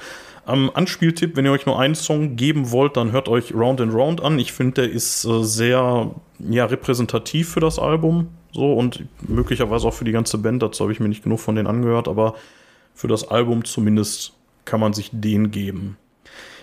[0.49, 3.93] Ähm, Anspieltipp, wenn ihr euch nur einen Song geben wollt, dann hört euch Round and
[3.93, 4.39] Round an.
[4.39, 8.29] Ich finde, der ist äh, sehr ja, repräsentativ für das Album.
[8.53, 10.63] So und möglicherweise auch für die ganze Band.
[10.63, 12.35] Dazu habe ich mir nicht genug von denen angehört, aber
[12.95, 14.33] für das Album zumindest
[14.65, 15.99] kann man sich den geben.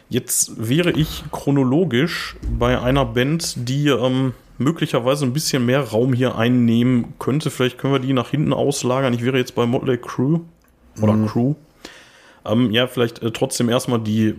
[0.09, 6.37] Jetzt wäre ich chronologisch bei einer Band, die ähm, möglicherweise ein bisschen mehr Raum hier
[6.37, 7.49] einnehmen könnte.
[7.49, 9.13] Vielleicht können wir die nach hinten auslagern.
[9.13, 10.41] Ich wäre jetzt bei Motley Crue
[11.01, 11.55] oder Crew.
[12.45, 14.35] Ähm, ja, vielleicht äh, trotzdem erstmal die,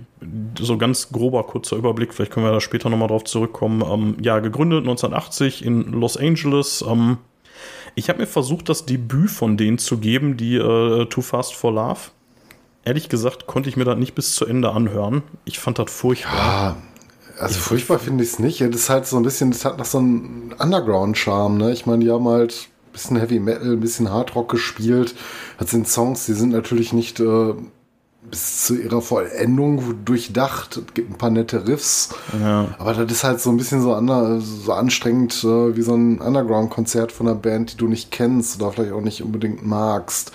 [0.58, 3.82] so ganz grober kurzer Überblick, vielleicht können wir da später nochmal drauf zurückkommen.
[3.82, 6.84] Ähm, ja, gegründet 1980 in Los Angeles.
[6.86, 7.18] Ähm,
[7.94, 11.72] ich habe mir versucht, das Debüt von denen zu geben, die äh, Too Fast for
[11.72, 12.10] Love.
[12.84, 15.22] Ehrlich gesagt konnte ich mir das nicht bis zu Ende anhören.
[15.46, 16.34] Ich fand das furchtbar.
[16.34, 16.76] Ah,
[17.38, 18.60] also furchtbar finde ich es nicht.
[18.60, 21.72] Das ist halt so ein bisschen, das hat noch so einen Underground-Charme, ne?
[21.72, 25.14] Ich meine, die haben halt ein bisschen Heavy Metal, ein bisschen Hardrock gespielt.
[25.58, 27.54] Das sind Songs, die sind natürlich nicht äh,
[28.30, 30.76] bis zu ihrer Vollendung durchdacht.
[30.76, 32.10] Es gibt ein paar nette Riffs.
[32.40, 32.74] Ja.
[32.78, 36.20] Aber das ist halt so ein bisschen so, ander, so anstrengend äh, wie so ein
[36.20, 40.32] Underground-Konzert von einer Band, die du nicht kennst oder vielleicht auch nicht unbedingt magst.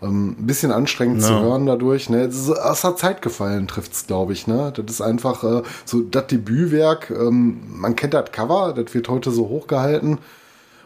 [0.00, 1.40] Ähm, ein bisschen anstrengend zu Ja.
[1.40, 2.08] hören dadurch.
[2.08, 2.20] Ne?
[2.22, 4.46] Es aus der Zeit gefallen, trifft's, glaube ich.
[4.46, 4.72] Ne?
[4.76, 7.10] Das ist einfach äh, so das Debütwerk.
[7.10, 10.18] Ähm, man kennt das Cover, das wird heute so hochgehalten.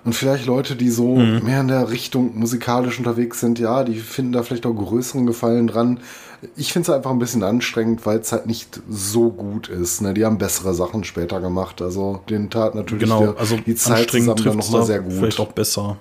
[0.04, 1.44] Und vielleicht Leute, die so Mhm.
[1.44, 5.68] mehr in der Richtung musikalisch unterwegs sind, ja, die finden da vielleicht auch größeren Gefallen
[5.68, 6.00] dran.
[6.56, 10.00] Ich finde es einfach ein bisschen anstrengend, weil es halt nicht so gut ist.
[10.00, 10.12] Ne?
[10.14, 11.80] Die haben bessere Sachen später gemacht.
[11.82, 15.12] Also den tat natürlich Genau, der, also die Zeit zusammen dann trifft nochmal sehr gut.
[15.12, 15.18] Mhm.
[15.18, 15.98] vielleicht auch besser.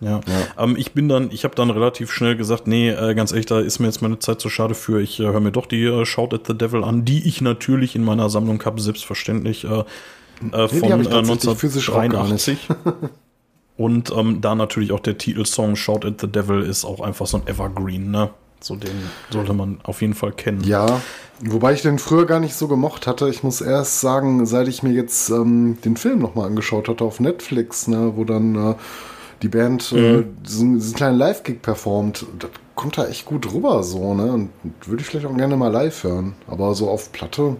[0.00, 0.20] Ja.
[0.58, 3.60] Ähm, ich bin dann, ich habe dann relativ schnell gesagt, nee, äh, ganz ehrlich, da
[3.60, 5.00] ist mir jetzt meine Zeit zu schade für.
[5.00, 7.94] Ich äh, höre mir doch die äh, Shout at the Devil an, die ich natürlich
[7.94, 9.82] in meiner Sammlung habe, selbstverständlich äh, äh,
[10.52, 12.68] hab von ich äh, 1983.
[13.76, 17.38] Und ähm, da natürlich auch der Titelsong Shout at the Devil ist auch einfach so
[17.38, 18.30] ein Evergreen, ne?
[18.60, 18.90] So den
[19.30, 20.62] sollte man auf jeden Fall kennen.
[20.64, 21.00] Ja,
[21.40, 23.30] wobei ich den früher gar nicht so gemocht hatte.
[23.30, 27.20] Ich muss erst sagen, seit ich mir jetzt ähm, den Film nochmal angeschaut hatte auf
[27.20, 28.74] Netflix, ne, wo dann äh,
[29.42, 34.14] die Band äh, diesen, diesen kleinen Live-Gig performt, das kommt da echt gut rüber so,
[34.14, 34.32] ne?
[34.32, 34.50] Und
[34.86, 36.34] würde ich vielleicht auch gerne mal live hören.
[36.46, 37.56] Aber so auf Platte,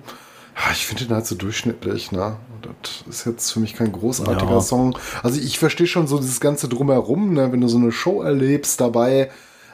[0.56, 2.36] ja, ich finde den halt so durchschnittlich, ne?
[2.82, 4.60] Das ist jetzt für mich kein großartiger Ja.
[4.60, 4.98] Song.
[5.22, 8.80] Also ich verstehe schon so dieses ganze Drumherum, ne, wenn du so eine Show erlebst
[8.80, 9.30] dabei,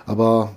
[0.06, 0.54] aber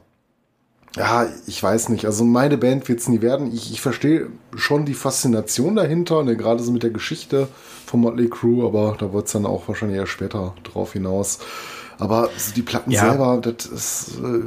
[0.95, 2.05] ja, ich weiß nicht.
[2.05, 3.53] Also meine Band wird es nie werden.
[3.53, 7.47] Ich, ich verstehe schon die Faszination dahinter, ne, gerade so mit der Geschichte
[7.85, 11.39] von Motley Crue, aber da wird es dann auch wahrscheinlich eher später drauf hinaus.
[11.99, 13.09] Aber so die Platten Ja.
[13.09, 14.41] selber, das ist, äh,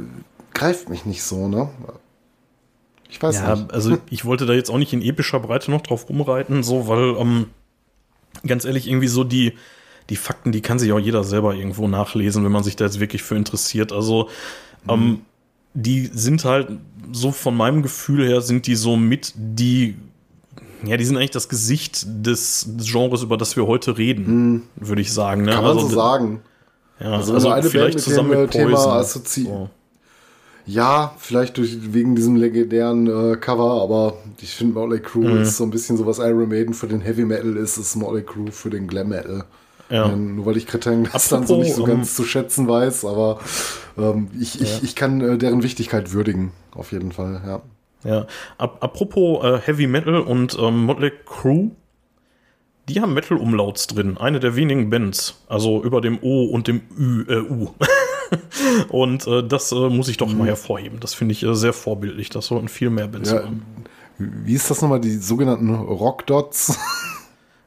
[0.53, 1.69] greift mich nicht so, ne?
[3.09, 3.71] Ich weiß Ja, nicht.
[3.73, 7.15] also ich wollte da jetzt auch nicht in epischer Breite noch drauf rumreiten, so, weil,
[7.17, 7.47] ähm,
[8.45, 9.53] ganz ehrlich, irgendwie so die,
[10.09, 12.99] die Fakten, die kann sich auch jeder selber irgendwo nachlesen, wenn man sich da jetzt
[12.99, 13.91] wirklich für interessiert.
[13.93, 14.29] Also,
[14.87, 15.21] ähm,
[15.73, 16.67] die sind halt,
[17.11, 19.95] so von meinem Gefühl her, sind die so mit die,
[20.85, 25.01] ja, die sind eigentlich das Gesicht des, des Genres, über das wir heute reden, würde
[25.01, 25.43] ich sagen.
[25.43, 25.51] Ne?
[25.51, 26.41] Kann man also, so sagen.
[26.99, 28.91] Ja, Also also, eine vielleicht Band mit zusammen dem, mit äh, Thema Poison.
[29.01, 29.69] assozi- So.
[30.65, 35.41] Ja, vielleicht durch, wegen diesem legendären äh, Cover, aber ich finde Motley Crue Mhm.
[35.41, 38.23] ist so ein bisschen so, was Iron Maiden für den Heavy Metal ist, ist Motley
[38.23, 39.43] Crue für den Glam Metal.
[39.93, 40.11] Ja.
[40.11, 42.67] Ähm, nur weil ich Kretan das dann so Apropos, nicht so ähm, ganz zu schätzen
[42.67, 43.39] weiß, aber
[43.95, 47.61] ähm, ich, ich, ich kann äh, deren Wichtigkeit würdigen, auf jeden Fall, ja.
[48.03, 48.25] Ja,
[48.57, 51.71] Ap apropos äh, Heavy Metal und ähm, Motley Crue,
[52.89, 54.17] die haben Metal-Umlauts drin.
[54.17, 55.41] Eine der wenigen Bands.
[55.47, 57.69] Also über dem O und dem Ü, äh, U.
[58.89, 60.39] und äh, das äh, muss ich doch Mhm.
[60.39, 60.99] mal hervorheben.
[60.99, 62.29] Das finde ich äh, sehr vorbildlich.
[62.29, 63.43] Das sollten viel mehr Bands ja.
[63.43, 63.63] haben.
[64.17, 66.77] Wie ist das nochmal, die sogenannten Rockdots?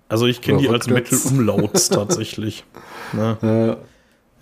[0.09, 1.31] Also ich kenne die als Rückwärts.
[1.33, 2.65] Metal-Umlauts tatsächlich.
[3.13, 3.77] Ne?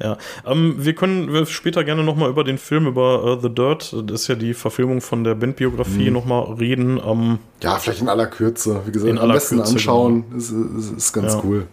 [0.01, 3.49] Ja, ähm, wir können wir später gerne noch mal über den Film, über äh, The
[3.55, 6.13] Dirt, das ist ja die Verfilmung von der Bandbiografie, Mhm.
[6.13, 7.01] noch mal reden.
[7.07, 8.83] Ähm, ja, vielleicht in aller Kürze.
[8.87, 11.43] Wie gesagt, In am aller besten Kürze, anschauen, ist, ist, ist ganz Ja.
[11.45, 11.67] cool.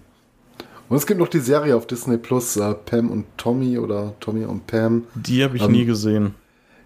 [0.88, 4.46] Und es gibt noch die Serie auf Disney Plus, äh, Pam und Tommy oder Tommy
[4.46, 5.06] und Pam.
[5.16, 6.36] die habe ich Ähm, nie gesehen.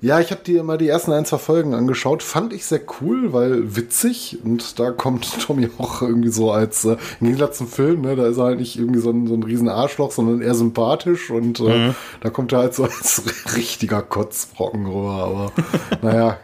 [0.02, 2.22] Ja, ich habe dir mal die ersten ein, zwei Folgen angeschaut.
[2.22, 4.38] Fand ich sehr cool, weil witzig.
[4.44, 8.28] Und da kommt Tommy auch irgendwie so als, äh, im Gegensatz zum Film, ne, da
[8.28, 11.32] ist er halt nicht irgendwie so ein, so ein riesen Arschloch, sondern eher sympathisch.
[11.32, 11.96] Und äh, Mhm.
[12.22, 13.24] da kommt er halt so als
[13.56, 15.24] richtiger Kotzbrocken rüber.
[15.24, 15.52] Aber
[16.02, 16.38] naja,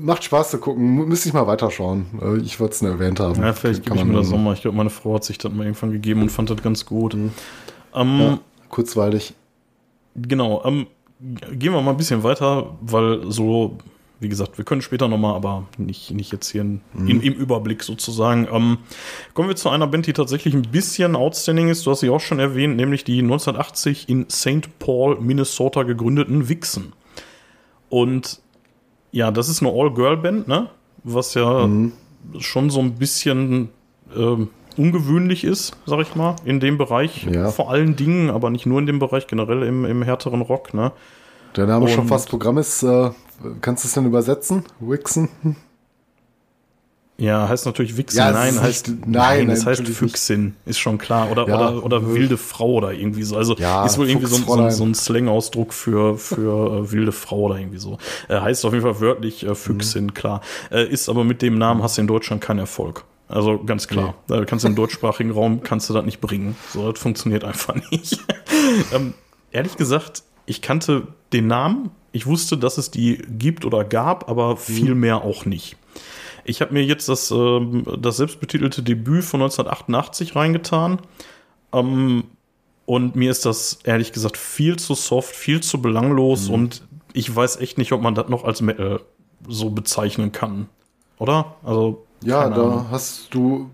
[0.00, 1.06] macht Spaß zu gucken.
[1.08, 2.06] Müsste ich mal weiterschauen.
[2.20, 3.40] Äh, Ich wollte es nur erwähnt haben.
[3.40, 4.54] Ja, vielleicht gebe ich mir das nur- auch mal.
[4.54, 7.14] Ich glaube, meine Frau hat sich das mal irgendwann gegeben und fand das ganz gut.
[7.14, 7.32] Ähm,
[7.94, 8.38] Ja,
[8.68, 9.34] kurzweilig.
[10.16, 10.62] Genau.
[10.64, 10.86] Ähm,
[11.52, 13.78] gehen wir mal ein bisschen weiter, weil so,
[14.20, 17.32] wie gesagt, wir können später noch mal, aber nicht, nicht jetzt hier in, im, im
[17.32, 18.46] Überblick sozusagen.
[18.52, 18.78] Ähm,
[19.32, 21.86] kommen wir zu einer Band, die tatsächlich ein bisschen outstanding ist.
[21.86, 24.78] Du hast sie auch schon erwähnt, nämlich die 1980 in St.
[24.78, 26.92] Paul, Minnesota gegründeten Vixen.
[27.88, 28.40] Und
[29.12, 30.68] ja, das ist eine All-Girl-Band, ne?
[31.04, 31.68] Was ja
[32.38, 33.68] schon so ein bisschen
[34.16, 37.24] ähm, ungewöhnlich ist, sag ich mal, in dem Bereich.
[37.30, 37.50] Ja.
[37.50, 40.92] Vor allen Dingen, aber nicht nur in dem Bereich, generell im, im härteren Rock, ne?
[41.56, 42.82] Der Name schon Und- fast Programm ist.
[42.82, 43.10] Äh,
[43.60, 44.64] kannst du es denn übersetzen?
[44.80, 45.28] Wixen?
[47.16, 48.18] Ja, heißt natürlich Wichsen.
[48.18, 50.10] Ja, nein, heißt, nicht- nein, nein, es heißt natürlich nicht.
[50.12, 51.30] Füchsin, ist schon klar.
[51.30, 53.36] Oder, Ja, oder, oder wilde Frau oder irgendwie so.
[53.36, 57.12] Also Ja, ist wohl irgendwie so, ein- so, so ein Slang-Ausdruck für, für äh, wilde
[57.12, 57.98] Frau oder irgendwie so.
[58.28, 60.14] Äh, heißt auf jeden Fall wörtlich äh, Füchsin, Mhm.
[60.14, 60.40] klar.
[60.72, 63.04] Äh, ist aber mit dem Namen hast du in Deutschland keinen Erfolg.
[63.34, 64.14] Also ganz klar.
[64.28, 66.56] Da kannst du im deutschsprachigen Raum kannst du das nicht bringen.
[66.72, 68.20] So, das funktioniert einfach nicht.
[68.94, 69.12] ähm,
[69.50, 71.90] ehrlich gesagt, ich kannte den Namen.
[72.12, 75.76] Ich wusste, dass es die gibt oder gab, aber viel mehr auch nicht.
[76.44, 81.00] Ich habe mir jetzt das, ähm, das selbstbetitelte Debüt von 1988 reingetan.
[81.72, 82.24] Ähm,
[82.86, 86.84] und mir ist das ehrlich gesagt viel zu soft, viel zu belanglos und
[87.14, 89.00] ich weiß echt nicht, ob man das noch als Metal
[89.48, 90.68] so bezeichnen kann.
[91.18, 91.56] Oder?
[91.64, 93.70] Also, Ja, da hast du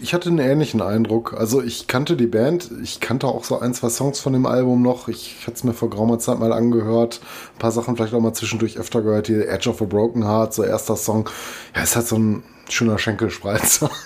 [0.00, 1.34] ich hatte einen ähnlichen Eindruck.
[1.34, 4.82] Also ich kannte die Band, ich kannte auch so ein, zwei Songs von dem Album
[4.82, 5.08] noch.
[5.08, 7.20] Ich hatte es mir vor geraumer Zeit mal angehört.
[7.54, 9.28] Ein paar Sachen vielleicht auch mal zwischendurch öfter gehört.
[9.28, 11.28] Die Edge of a Broken Heart, so erster Song.
[11.74, 13.90] Ja, ist halt so ein schöner Schenkelspreizer.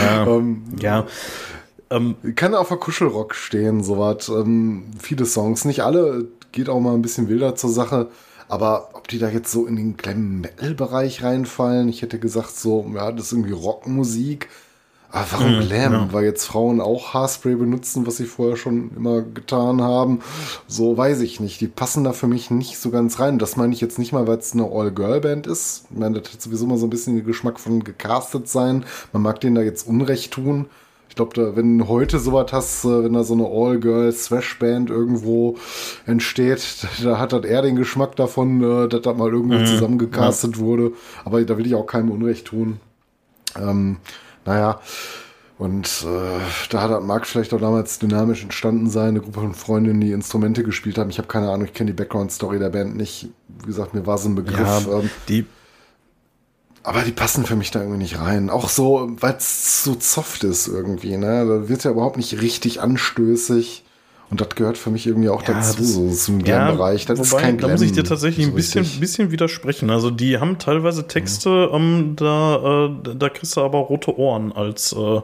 [0.00, 0.26] Ja.
[0.26, 1.06] ähm, ja.
[1.90, 4.28] Ähm, kann auf der Kuschelrock stehen, sowas.
[4.30, 8.08] Ähm, viele Songs, nicht alle, geht auch mal ein bisschen wilder zur Sache.
[8.48, 12.56] Aber ob die da jetzt so in den Glam Metal Bereich reinfallen, ich hätte gesagt
[12.56, 14.48] so, ja, das ist irgendwie Rockmusik.
[15.10, 15.92] Aber warum mhm, Glam?
[15.92, 16.12] Ja.
[16.12, 20.20] Weil jetzt Frauen auch Haarspray benutzen, was sie vorher schon immer getan haben.
[20.66, 21.60] So weiß ich nicht.
[21.60, 23.38] Die passen da für mich nicht so ganz rein.
[23.38, 25.86] Das meine ich jetzt nicht mal, weil es eine All-Girl-Band ist.
[25.90, 28.84] Ich meine, das hat sowieso mal so ein bisschen den Geschmack von gecastet sein.
[29.12, 30.66] Man mag denen da jetzt Unrecht tun.
[31.16, 35.56] Ich glaube, wenn heute sowas hast, äh, wenn da so eine All-Girl-Thrash-Band irgendwo
[36.04, 39.64] entsteht, da hat das eher den Geschmack davon, äh, dass das mal irgendwo mhm.
[39.64, 40.62] zusammengecastet ja.
[40.62, 40.92] wurde.
[41.24, 42.80] Aber da will ich auch keinem Unrecht tun.
[43.58, 43.96] Ähm,
[44.44, 44.78] naja,
[45.56, 49.54] und äh, da hat das mag vielleicht auch damals dynamisch entstanden sein, eine Gruppe von
[49.54, 51.08] Freundinnen, die Instrumente gespielt haben.
[51.08, 53.30] Ich habe keine Ahnung, ich kenne die Background-Story der Band nicht.
[53.48, 54.86] Wie gesagt, mir war so ein Begriff.
[54.86, 55.46] Ja, ähm, die
[56.86, 58.48] aber die passen für mich da irgendwie nicht rein.
[58.48, 61.44] Auch so, weil es so soft ist irgendwie, ne?
[61.44, 63.82] Da wird ja überhaupt nicht richtig anstößig.
[64.30, 67.04] Und das gehört für mich irgendwie auch ja, dazu, das, so zum Glam-Bereich.
[67.06, 67.70] Das wobei, ist kein Glam.
[67.70, 69.90] Da muss ich dir tatsächlich ein bisschen, bisschen widersprechen.
[69.90, 71.74] Also die haben teilweise Texte, mhm.
[71.74, 75.20] ähm, da, äh, da kriegst du aber rote Ohren als äh,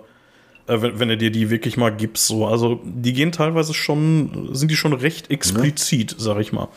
[0.67, 2.27] wenn, wenn du dir die wirklich mal gibst.
[2.27, 2.47] So.
[2.47, 6.19] Also die gehen teilweise schon, sind die schon recht explizit, ja.
[6.19, 6.69] sag ich mal.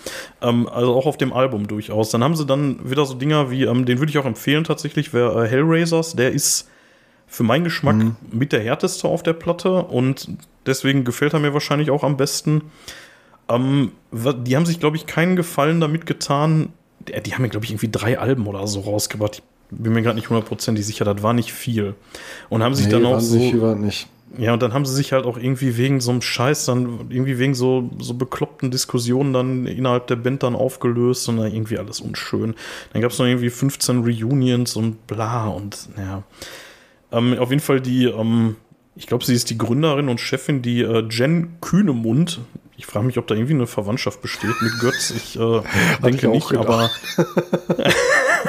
[0.42, 2.10] Ähm, also auch auf dem Album durchaus.
[2.10, 5.14] Dann haben sie dann wieder so Dinger wie, ähm, den würde ich auch empfehlen tatsächlich,
[5.14, 6.70] wer äh, Hellraisers, der ist
[7.28, 8.16] für meinen Geschmack mhm.
[8.32, 10.30] mit der härteste auf der Platte und
[10.66, 12.62] deswegen gefällt er mir wahrscheinlich auch am besten.
[13.50, 16.70] Ähm, die haben sich, glaube ich, keinen Gefallen damit getan.
[17.08, 19.36] Die, die haben mir, glaube ich, irgendwie drei Alben oder so rausgebracht.
[19.36, 19.44] Ich
[19.78, 21.96] bin mir gerade nicht hundertprozentig sicher, das war nicht viel.
[22.50, 23.38] Und haben sich nee, dann auch so.
[23.76, 24.08] Nicht.
[24.38, 27.40] Ja, und dann haben sie sich halt auch irgendwie wegen so einem Scheiß, dann irgendwie
[27.40, 32.02] wegen so, so bekloppten Diskussionen dann innerhalb der Band dann aufgelöst und dann irgendwie alles
[32.02, 32.56] unschön.
[32.92, 36.24] Dann gab es noch irgendwie 15 Reunions und bla und ja.
[37.12, 38.58] Ähm, auf jeden Fall die, ähm,
[38.96, 42.42] ich glaube, sie ist die Gründerin und Chefin, die äh, Jen Kühnemund.
[42.78, 45.12] Ich frage mich, ob da irgendwie eine Verwandtschaft besteht mit Götz.
[45.12, 45.62] Ich äh,
[46.04, 46.68] denke ich nicht, gedacht.
[46.68, 46.90] aber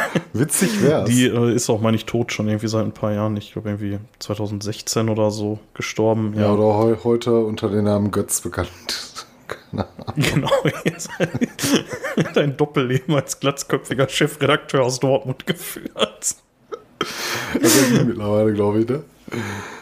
[0.32, 1.08] Witzig wär's.
[1.08, 3.36] Die äh, ist auch, meine ich, tot schon irgendwie seit ein paar Jahren.
[3.36, 6.34] Ich glaube, irgendwie 2016 oder so gestorben.
[6.34, 9.26] Ja, ja oder he heute unter dem Namen Götz bekannt.
[10.16, 10.50] genau.
[12.34, 16.36] Dein Doppelleben als glatzköpfiger Chefredakteur aus Dortmund geführt.
[17.54, 19.02] Also mittlerweile, glaube ich, ne?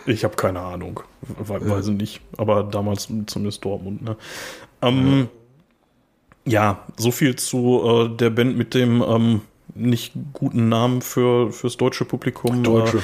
[0.07, 1.01] Ich habe keine Ahnung.
[1.23, 1.69] We ja.
[1.69, 2.21] Weiß ich nicht.
[2.37, 4.17] Aber damals zumindest Dortmund, ne?
[4.83, 5.29] Ähm,
[6.45, 6.63] ja.
[6.63, 6.87] ja.
[6.97, 9.41] so viel zu äh, der Band mit dem ähm,
[9.75, 12.63] nicht guten Namen für fürs deutsche Publikum.
[12.63, 13.03] Deutsche.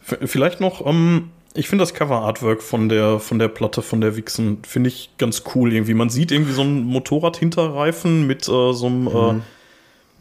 [0.00, 4.58] Vielleicht noch, ähm, ich finde das Cover-Artwork von der, von der Platte von der Wixen,
[4.66, 5.94] finde ich ganz cool irgendwie.
[5.94, 9.38] Man sieht irgendwie so ein Motorrad-Hinterreifen mit äh, so einem äh, mhm.
[9.38, 9.42] äh,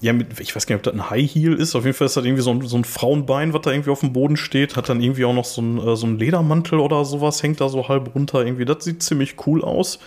[0.02, 1.76] ja, mit, ich weiß gar nicht, ob das ein High Heel ist.
[1.76, 4.00] Auf jeden Fall ist das irgendwie so ein, so ein Frauenbein, was da irgendwie auf
[4.00, 4.76] dem Boden steht.
[4.76, 7.70] Hat dann irgendwie auch noch so ein, äh, so ein Ledermantel oder sowas, hängt da
[7.70, 8.44] so halb runter.
[8.44, 10.00] Irgendwie, das sieht ziemlich cool aus.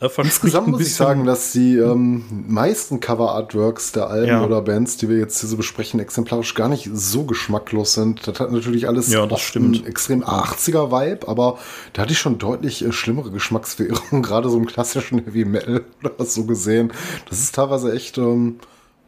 [0.00, 4.42] Äh, Insgesamt muss ich sagen, dass die ähm, meisten Cover-Artworks der Alben ja.
[4.42, 8.26] oder Bands, die wir jetzt hier so besprechen, exemplarisch gar nicht so geschmacklos sind.
[8.26, 9.86] Das hat natürlich alles ja, das stimmt.
[9.86, 11.58] extrem 80er-Vibe, aber
[11.92, 16.24] da hatte ich schon deutlich äh, schlimmere Geschmacksverirrungen, gerade so im klassischen Heavy Metal oder
[16.24, 16.90] so gesehen.
[17.28, 18.16] Das ist teilweise echt.
[18.16, 18.56] Ähm,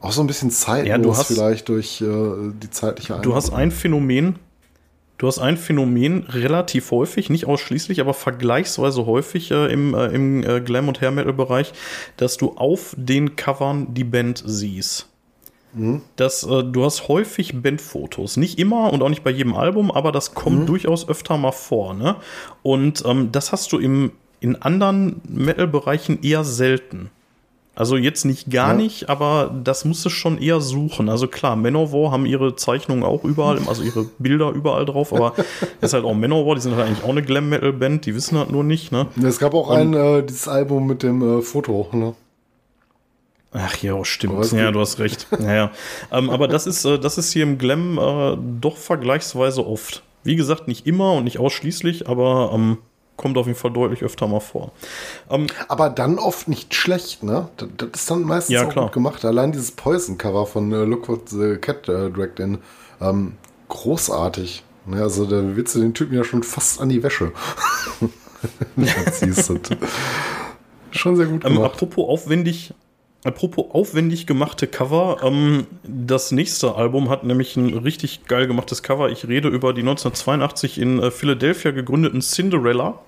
[0.05, 2.05] auch so ein bisschen zeitlos ja, du hast, vielleicht durch äh,
[2.63, 3.25] die zeitliche Einheit.
[3.25, 4.37] Du hast ein Phänomen,
[5.17, 10.43] du hast ein Phänomen relativ häufig, nicht ausschließlich, aber vergleichsweise häufig äh, im, äh, im
[10.43, 11.73] äh, Glam- und Hair-Metal-Bereich,
[12.19, 15.09] dass du auf den Covern die Band siehst.
[15.73, 16.03] Mhm.
[16.17, 18.37] Das, äh, du hast häufig Bandfotos.
[18.37, 20.67] Nicht immer und auch nicht bei jedem Album, aber das kommt mhm.
[20.67, 21.95] durchaus öfter mal vor.
[21.95, 22.17] Ne?
[22.63, 27.11] Und ähm, das hast du im, in anderen Metal-Bereichen eher selten.
[27.77, 28.75] Also jetzt nicht gar ja.
[28.75, 31.09] nicht, aber das musst du schon eher suchen.
[31.09, 35.35] Also klar, Manowar haben ihre Zeichnungen auch überall, also ihre Bilder überall drauf, aber
[35.81, 38.63] ist halt auch Manowar, die sind halt eigentlich auch eine Glam-Metal-Band, die wissen halt nur
[38.63, 39.09] nicht, ne?
[39.21, 42.15] Es gab auch Und, ein, äh, dieses Album mit dem äh, Foto, ne?
[43.57, 44.53] Ach ja, stimmt.
[44.53, 45.29] Ja, du hast recht.
[45.39, 45.71] Naja.
[46.13, 50.03] ähm, aber das ist, äh, das ist hier im Glam äh, doch vergleichsweise oft.
[50.25, 52.79] Wie gesagt, nicht immer und nicht ausschließlich, aber ähm,
[53.17, 54.73] kommt auf jeden Fall deutlich öfter mal vor.
[55.31, 57.49] Ähm, Aber dann oft nicht schlecht, ne?
[57.57, 58.87] Das, das ist dann meistens ja, auch klar.
[58.87, 59.25] gut gemacht.
[59.25, 62.59] Allein dieses Poison-Cover von äh, Look What the Cat äh, Dragged In,
[63.01, 63.35] ähm,
[63.69, 64.65] großartig.
[64.87, 65.03] Ne?
[65.03, 67.33] Also da willst du den Typen ja schon fast an die Wäsche.
[70.91, 71.57] Schon sehr gut ähm, gemacht.
[71.59, 72.73] Ähm, apropos aufwendig,
[73.25, 79.09] apropos aufwendig gemachte Cover, ähm, das nächste Album hat nämlich ein richtig geil gemachtes Cover.
[79.11, 83.01] Ich rede über die 1982 in äh, Philadelphia gegründeten Cinderella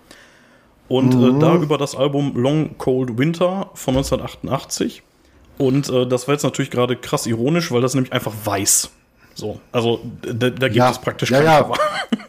[0.89, 1.41] und äh, Mhm.
[1.41, 5.03] da über das Album Long Cold Winter von 1988.
[5.59, 8.91] Und äh, das war jetzt natürlich gerade krass ironisch, weil das nämlich einfach weiß.
[9.35, 10.91] So, also da, da gibt Ja.
[10.91, 11.63] es praktisch Ja, kein ja.
[11.63, 11.75] Cover.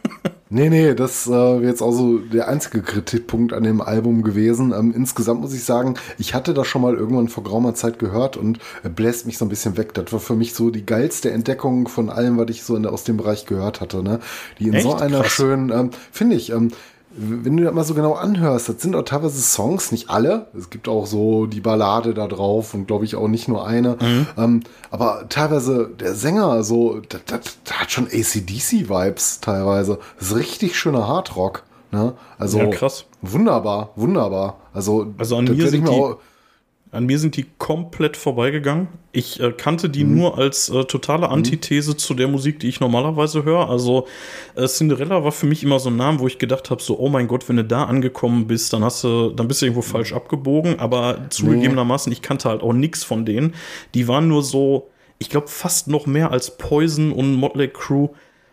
[0.50, 4.72] Nee, nee, das äh, wäre jetzt auch so der einzige Kritikpunkt an dem Album gewesen.
[4.72, 8.38] Ähm, insgesamt muss ich sagen, ich hatte das schon mal irgendwann vor geraumer Zeit gehört
[8.38, 9.92] und äh, bläst mich so ein bisschen weg.
[9.92, 13.04] Das war für mich so die geilste Entdeckung von allem, was ich so in, aus
[13.04, 14.02] dem Bereich gehört hatte.
[14.02, 14.20] Ne?
[14.58, 15.02] Die in so Echt?
[15.02, 15.32] einer Krass.
[15.32, 16.70] schönen, ähm, finde ich, ähm,
[17.20, 20.46] wenn du das mal so genau anhörst, das sind auch teilweise Songs, nicht alle.
[20.56, 23.96] Es gibt auch so die Ballade da drauf und glaube ich auch nicht nur eine.
[24.00, 24.26] Mhm.
[24.36, 29.98] Ähm, aber teilweise der Sänger, so, das, das, das hat schon ACDC-Vibes teilweise.
[30.18, 31.62] Das ist richtig schöner Hardrock.
[31.90, 32.12] Ne?
[32.38, 33.04] Also Ja, krass.
[33.22, 34.58] wunderbar, wunderbar.
[34.74, 36.16] Also, Also an mir sind mir die- auch-
[36.90, 38.88] An mir sind die komplett vorbeigegangen.
[39.12, 40.16] Ich äh, kannte die Mhm.
[40.16, 43.68] nur als äh, totale Antithese zu der Musik, die ich normalerweise höre.
[43.68, 44.06] Also
[44.54, 47.10] äh, Cinderella war für mich immer so ein Name, wo ich gedacht habe, so, oh
[47.10, 50.14] mein Gott, wenn du da angekommen bist, dann hast du, dann bist du irgendwo falsch
[50.14, 50.78] abgebogen.
[50.80, 53.54] Aber zugegebenermaßen, ich kannte halt auch nichts von denen.
[53.94, 54.88] Die waren nur so,
[55.18, 58.10] ich glaube, fast noch mehr als Poison und Motley Crue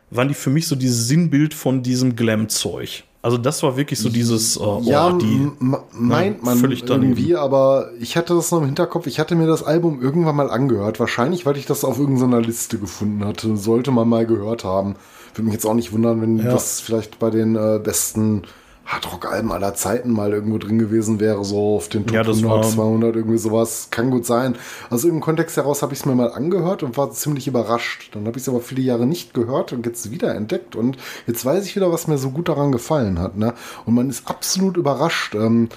[0.10, 3.05] waren die für mich so dieses Sinnbild von diesem Glam-Zeug.
[3.26, 7.14] Also das war wirklich so dieses, äh, Ja, oh, die, m- meint man völlig daneben.
[7.18, 9.08] irgendwie, aber ich hatte das noch im Hinterkopf.
[9.08, 11.00] Ich hatte mir das Album irgendwann mal angehört.
[11.00, 13.58] Wahrscheinlich, weil ich das auf irgendeiner Liste gefunden hatte.
[13.58, 14.96] Sollte man mal gehört haben.
[15.34, 16.52] Würde mich jetzt auch nicht wundern, wenn Ja.
[16.52, 18.44] das vielleicht bei den äh, besten
[18.86, 22.52] Hardrock-Alben aller Zeiten mal irgendwo drin gewesen wäre, so auf den Top Ja, das 100,
[22.52, 23.88] war- 200, irgendwie sowas.
[23.92, 24.56] Kann gut sein.
[24.90, 28.10] Aus irgendeinem Kontext heraus habe ich es mir mal angehört und war ziemlich überrascht.
[28.14, 30.76] Dann habe ich es aber viele Jahre nicht gehört und jetzt wieder entdeckt.
[30.76, 33.38] Und jetzt weiß ich wieder, was mir so gut daran gefallen hat.
[33.38, 33.54] Ne?
[33.86, 35.34] Und man ist absolut überrascht.
[35.36, 35.70] Ähm,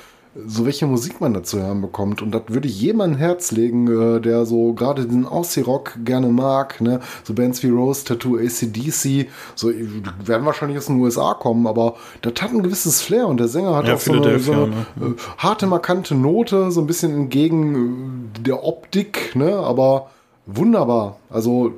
[0.46, 2.22] so welche Musik man da zu hören bekommt.
[2.22, 6.28] Und das würde ich jedem an Herz legen, äh, der so gerade den Aussie-Rock gerne
[6.28, 6.80] mag.
[6.80, 7.00] Ne?
[7.24, 9.70] So Bands wie Rose, Tattoo, ACDC, so
[10.24, 13.74] werden wahrscheinlich aus den USA kommen, aber das hat ein gewisses Flair und der Sänger
[13.74, 18.30] hat Ja, auch so eine, so eine äh, harte, markante Note, so ein bisschen entgegen
[18.36, 19.56] äh, der Optik, ne?
[19.56, 20.10] aber
[20.48, 21.18] wunderbar.
[21.30, 21.72] Also,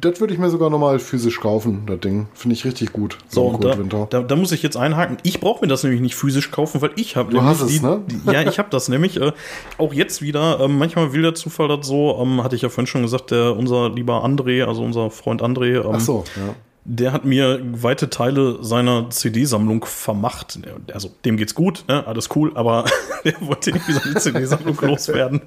[0.00, 2.26] das würde ich mir sogar nochmal physisch kaufen, das Ding.
[2.34, 3.18] Finde ich richtig gut.
[3.28, 5.16] So, und da, Cold da, da muss ich jetzt einhaken.
[5.22, 8.02] Ich brauche mir das nämlich nicht physisch kaufen, weil ich habe Du hast es, ne?
[8.06, 9.20] Die, ja, ich habe das nämlich.
[9.20, 9.32] Äh,
[9.78, 10.60] auch jetzt wieder.
[10.60, 12.18] Ähm, manchmal will der Zufall das so.
[12.20, 15.76] Ähm, hatte ich ja vorhin schon gesagt, der unser lieber André, also unser Freund André,
[15.76, 16.54] ähm, Ach so, ja.
[16.88, 20.58] Der hat mir weite Teile seiner CD-Sammlung vermacht.
[20.92, 22.06] Also dem geht's gut, ne?
[22.06, 22.84] alles cool, aber
[23.24, 25.40] der wollte irgendwie seine CD-Sammlung loswerden.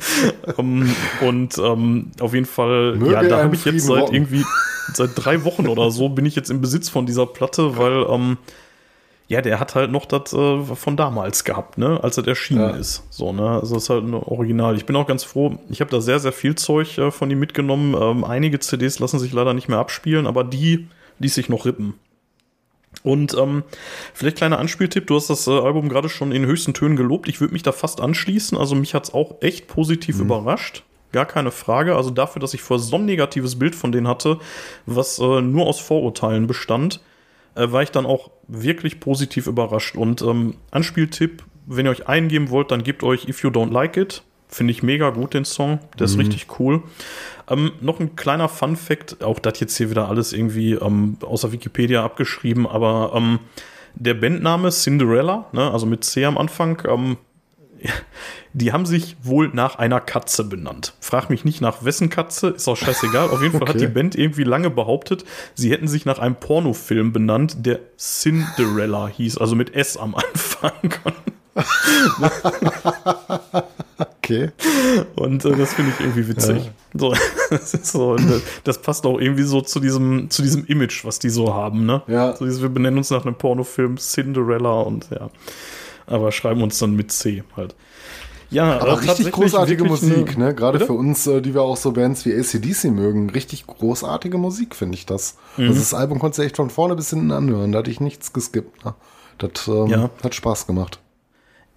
[0.57, 4.43] ähm, und ähm, auf jeden Fall, Möge ja, da er habe ich jetzt seit irgendwie
[4.93, 8.37] seit drei Wochen oder so bin ich jetzt im Besitz von dieser Platte, weil ähm,
[9.29, 12.69] ja, der hat halt noch das äh, von damals gehabt, ne, als es erschienen Ja.
[12.71, 13.03] ist.
[13.11, 14.75] So, ne, also das ist halt ein Original.
[14.75, 15.57] Ich bin auch ganz froh.
[15.69, 17.95] Ich habe da sehr, sehr viel Zeug äh, von ihm mitgenommen.
[17.97, 20.87] Ähm, einige CDs lassen sich leider nicht mehr abspielen, aber die
[21.19, 21.93] ließ sich noch rippen.
[23.03, 23.63] Und ähm,
[24.13, 27.29] vielleicht kleiner Anspieltipp, du hast das äh, Album gerade schon in höchsten Tönen gelobt.
[27.29, 28.57] Ich würde mich da fast anschließen.
[28.57, 30.83] Also mich hat's auch echt positiv überrascht.
[31.11, 31.95] Gar keine Frage.
[31.95, 34.39] Also dafür, dass ich vorher so ein negatives Bild von denen hatte,
[34.85, 36.99] was äh, nur aus Vorurteilen bestand,
[37.55, 39.95] äh, war ich dann auch wirklich positiv überrascht.
[39.95, 43.97] Und ähm, Anspieltipp, wenn ihr euch eingeben wollt, dann gebt euch If You Don't Like
[43.97, 44.23] It.
[44.51, 45.79] Finde ich mega gut, den Song.
[45.99, 46.81] Der ist richtig cool.
[47.49, 52.03] Ähm, noch ein kleiner Fun-Fact, auch das jetzt hier wieder alles irgendwie ähm, außer Wikipedia
[52.03, 53.39] abgeschrieben, aber ähm,
[53.95, 57.17] der Bandname Cinderella, ne, also mit C am Anfang, ähm,
[58.53, 60.93] die haben sich wohl nach einer Katze benannt.
[60.99, 63.29] Frag mich nicht nach wessen Katze, ist auch scheißegal.
[63.29, 63.87] Auf jeden Fall hat Okay.
[63.87, 65.23] die Band irgendwie lange behauptet,
[65.55, 70.71] sie hätten sich nach einem Pornofilm benannt, der Cinderella hieß, also mit S am Anfang.
[73.99, 74.51] Okay.
[75.15, 76.71] Und äh, das finde ich irgendwie witzig.
[76.93, 77.13] So,
[77.49, 81.29] das, so, äh, das passt auch irgendwie so zu diesem, zu diesem Image, was die
[81.29, 82.01] so haben, ne?
[82.07, 82.35] Ja.
[82.35, 85.29] So dieses, wir benennen uns nach einem Pornofilm Cinderella und ja.
[86.07, 87.75] Aber schreiben uns dann mit C halt.
[88.51, 90.55] Ja, Aber richtig großartige Musik, eine- ne?
[90.55, 90.87] Gerade Bitte?
[90.87, 93.29] für uns, äh, die wir auch so Bands wie ACDC mögen.
[93.29, 95.37] Richtig großartige Musik, finde ich das.
[95.57, 95.67] Mhm.
[95.67, 97.71] Also das Album konntest du echt von vorne bis hinten anhören.
[97.71, 98.83] Da hatte ich nichts geskippt.
[98.85, 98.95] Ne?
[99.37, 100.09] Das ähm, Ja.
[100.23, 100.99] hat Spaß gemacht.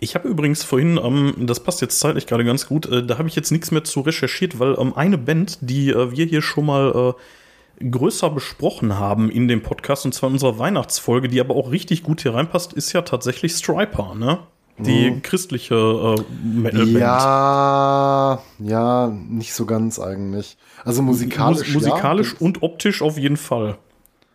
[0.03, 3.29] Ich habe übrigens vorhin, ähm, das passt jetzt zeitlich gerade ganz gut, äh, da habe
[3.29, 6.67] ich jetzt nichts mehr zu recherchiert, weil ähm, eine Band, die äh, wir hier schon
[6.67, 7.15] mal
[7.81, 11.71] äh, größer besprochen haben in dem Podcast, und zwar in unserer Weihnachtsfolge, die aber auch
[11.71, 14.41] richtig gut hier reinpasst, ist ja tatsächlich Striper, ne?
[14.79, 16.99] Die christliche äh, Metalband.
[16.99, 20.57] Ja, ja, nicht so ganz eigentlich.
[20.85, 21.73] Also musikalisch.
[21.73, 23.79] Mus musikalisch ja, und optisch auf jeden Fall.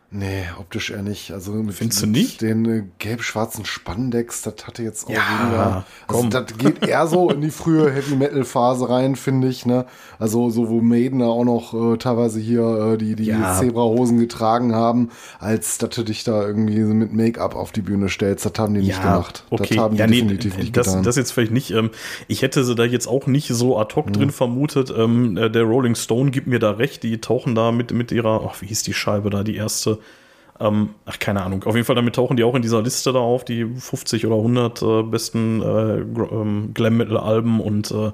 [0.10, 1.32] Nee, optisch eher nicht.
[1.32, 2.42] Also mit, Findest du nicht?
[2.42, 5.86] den äh, gelb-schwarzen Spandex, das hatte jetzt auch Ja, weniger.
[6.08, 9.66] Also, das geht eher so in die frühe Heavy-Metal-Phase rein, finde ich.
[9.66, 9.86] Ne?
[10.18, 13.60] Also so, wo Maiden da auch noch äh, teilweise hier äh, die, die Ja.
[13.60, 15.10] Zebra-Hosen getragen haben,
[15.40, 18.46] als dass du dich da irgendwie mit Make-up auf die Bühne stellst.
[18.46, 19.44] Das haben die nicht gemacht.
[19.50, 21.04] Okay, Das haben die ja, nee, definitiv nicht das, getan.
[21.04, 21.72] das jetzt vielleicht nicht.
[21.72, 21.90] Ähm,
[22.30, 24.90] ich hätte sie da jetzt auch nicht so ad hoc drin vermutet.
[24.98, 27.04] Ähm, äh, der Rolling Stone gibt mir da recht.
[27.04, 29.98] Die tauchen da mit, mit ihrer, ach, wie hieß die Scheibe da, die erste.
[30.60, 31.64] Ähm, ach, keine Ahnung.
[31.66, 34.36] Auf jeden Fall, damit tauchen die auch in dieser Liste da auf, die 50 oder
[34.38, 38.12] 100 äh, besten äh, ähm, Glam-Metal-Alben und äh,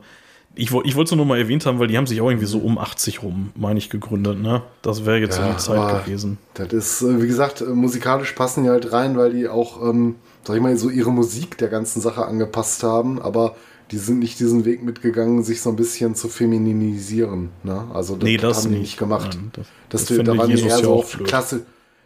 [0.56, 2.60] ich, ich wollte es nur mal erwähnt haben, weil die haben sich auch irgendwie so
[2.60, 4.40] um 80 rum, meine ich, gegründet.
[4.40, 4.62] Ne?
[4.84, 6.38] Das wäre jetzt so Ja, die Zeit gewesen.
[6.54, 10.16] Das ist, äh, wie gesagt, äh, musikalisch passen die halt rein, weil die auch, ähm,
[10.44, 13.56] sag ich mal, so ihre Musik der ganzen Sache angepasst haben, aber
[13.92, 17.50] die sind nicht diesen Weg mitgegangen, sich so ein bisschen zu femininisieren.
[17.64, 17.86] Ne?
[17.94, 18.82] Also das, Nee, das haben die nicht.
[18.82, 19.32] nicht gemacht.
[19.34, 21.18] Nein, das- das, das die, da waren die eher so auf.
[21.24, 21.66] Klasse.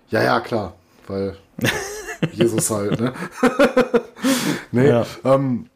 [0.10, 0.74] Ja, ja, klar,
[1.08, 1.38] weil
[2.34, 3.14] Jesus halt, ne?
[4.72, 5.06] nee, Ja.
[5.24, 5.68] ähm,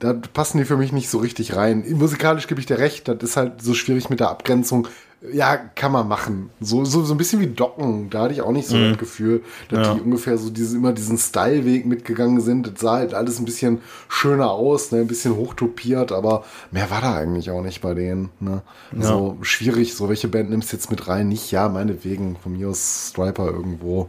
[0.00, 1.84] da passen die für mich nicht so richtig rein.
[1.92, 4.88] Musikalisch gebe ich dir recht, das ist halt so schwierig mit der Abgrenzung.
[5.32, 6.50] Ja, kann man machen.
[6.60, 8.10] So, so, so ein bisschen wie Docken.
[8.10, 9.84] Da hatte ich auch nicht so das Gefühl, dass Mhm.
[9.84, 9.94] Ja.
[9.94, 12.66] die ungefähr so diese, immer diesen Style-Weg mitgegangen sind.
[12.72, 15.00] Das sah halt alles ein bisschen schöner aus, ne?
[15.00, 18.30] ein bisschen hochtopiert, aber mehr war da eigentlich auch nicht bei denen.
[18.40, 18.62] Ne?
[18.98, 21.28] So schwierig, so welche Band nimmst du jetzt mit rein?
[21.28, 24.08] Nicht, ja, meinetwegen, von mir aus Striper irgendwo.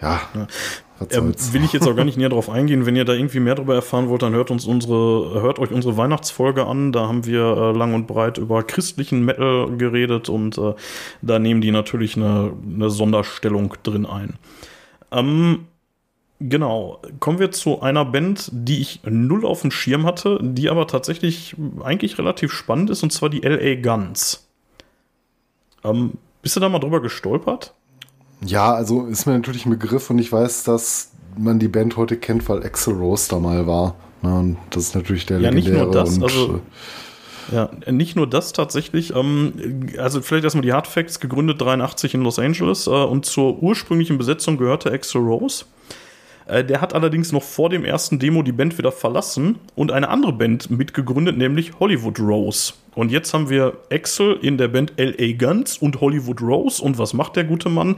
[0.00, 0.48] Ja, was
[1.10, 2.86] Ähm, will ich jetzt auch gar nicht näher drauf eingehen.
[2.86, 5.96] Wenn ihr da irgendwie mehr darüber erfahren wollt, dann hört uns unsere, hört euch unsere
[5.96, 6.92] Weihnachtsfolge an.
[6.92, 10.74] Da haben wir äh, lang und breit über christlichen Metal geredet und äh,
[11.22, 14.34] da nehmen die natürlich eine, eine Sonderstellung drin ein.
[15.10, 15.66] Ähm,
[16.40, 17.00] genau.
[17.20, 21.56] Kommen wir zu einer Band, die ich null auf dem Schirm hatte, die aber tatsächlich
[21.82, 24.48] eigentlich relativ spannend ist, und zwar die LA Guns.
[25.84, 26.12] Ähm,
[26.42, 27.74] bist du da mal drüber gestolpert?
[28.44, 32.16] Ja, also ist mir natürlich ein Begriff und ich weiß, dass man die Band heute
[32.16, 33.94] kennt, weil Axel Rose da mal war.
[34.22, 37.70] Ne, und das ist natürlich der Ja, nicht nur legendäre das, und also- äh, Ja,
[37.90, 39.14] nicht nur das tatsächlich.
[39.14, 43.60] Ähm, also vielleicht erstmal die Hard Facts, gegründet 83 in Los Angeles äh, und zur
[43.62, 45.64] ursprünglichen Besetzung gehörte Axel Rose.
[46.46, 50.08] Äh, der hat allerdings noch vor dem ersten Demo die Band wieder verlassen und eine
[50.08, 52.74] andere Band mitgegründet, nämlich Hollywood Rose.
[52.94, 56.82] Und jetzt haben wir Axel in der Band LA Guns und Hollywood Rose.
[56.82, 57.96] Und was macht der gute Mann?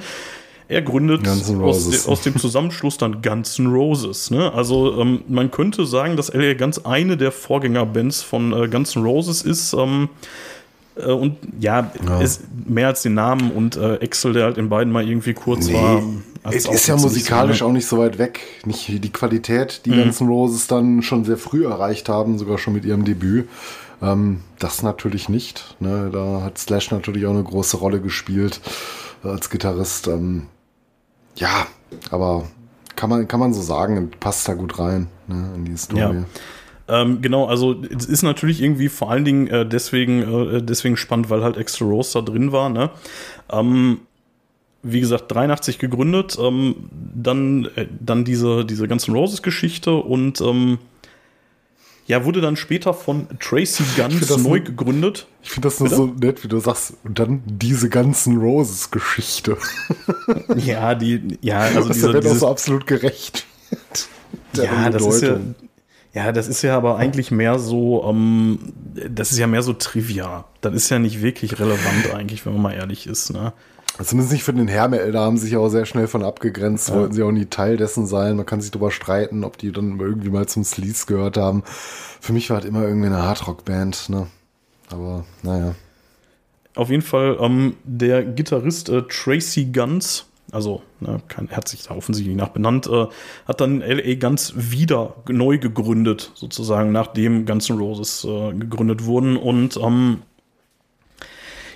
[0.66, 4.30] Er gründet aus, de, aus dem Zusammenschluss dann Guns N' Roses.
[4.30, 4.50] Ne?
[4.54, 9.02] Also ähm, man könnte sagen, dass LA Guns eine der Vorgängerbands von äh, Guns N'
[9.02, 9.74] Roses ist.
[9.74, 10.08] Ähm,
[10.96, 12.20] äh, und ja, Ja.
[12.20, 15.72] Ist mehr als den Namen und äh, Axel, der halt in beiden mal irgendwie kurz
[15.72, 16.02] war.
[16.44, 18.40] hat's es ist ja musikalisch so, auch nicht so weit weg.
[18.64, 19.90] Nicht die Qualität, Mhm.
[19.90, 23.48] die ganzen Roses dann schon sehr früh erreicht haben, sogar schon mit ihrem Debüt.
[24.02, 25.76] Ähm, das natürlich nicht.
[25.80, 26.10] Ne?
[26.12, 28.60] Da hat Slash natürlich auch eine große Rolle gespielt
[29.24, 30.08] äh, als Gitarrist.
[30.08, 30.48] Ähm,
[31.36, 31.66] ja,
[32.10, 32.44] aber
[32.96, 36.00] kann man, kann man so sagen, passt da gut rein ne, in die Story.
[36.00, 36.24] Ja.
[36.86, 40.22] Ähm, genau, also es ist natürlich irgendwie vor allen Dingen äh, deswegen,
[40.56, 42.68] äh, deswegen spannend, weil halt Extra Rose da drin war.
[42.68, 42.90] Ne?
[43.50, 44.00] Ähm,
[44.82, 50.78] wie gesagt, 83 gegründet, ähm, dann, äh, dann diese, diese ganzen Roses-Geschichte und ähm,
[52.06, 55.26] ja, wurde dann später von Tracy Guns das neu ein- gegründet.
[55.42, 55.96] Ich finde das nur Bitte?
[55.96, 56.98] so nett, wie du sagst.
[57.02, 59.56] Und dann diese ganzen Roses-Geschichte.
[60.56, 63.46] Ja, die, ja, also Was diese, auch so absolut gerecht
[64.56, 65.38] ja, das ist ja.
[66.14, 68.58] Ja, das ist ja aber eigentlich mehr so, ähm,
[69.10, 70.44] das ist ja mehr so Trivia.
[70.60, 73.32] Das ist ja nicht wirklich relevant eigentlich, wenn man mal ehrlich ist.
[73.32, 73.52] Ne?
[74.00, 77.22] Zumindest nicht für den Hermel, da haben sich auch sehr schnell von abgegrenzt, wollten sie
[77.22, 78.36] auch nie Teil dessen sein.
[78.36, 81.64] Man kann sich darüber streiten, ob die dann irgendwie mal zum Sleaze gehört haben.
[82.20, 84.26] Für mich war halt immer irgendwie eine Hardrock-Band, ne?
[84.90, 85.74] Aber, naja.
[86.76, 91.82] Auf jeden Fall, ähm, der Gitarrist äh, Tracy Guns, also ne, kein, er hat sich
[91.82, 93.06] da offensichtlich nach benannt, äh,
[93.46, 99.36] hat dann LA Guns wieder neu gegründet, sozusagen, nachdem Guns N' Roses äh, gegründet wurden.
[99.36, 100.22] Und ähm,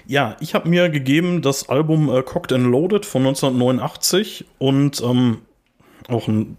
[0.07, 5.39] ja, ich habe mir gegeben das Album äh, Cocked and Loaded von 1989 und ähm,
[6.09, 6.57] auch ein,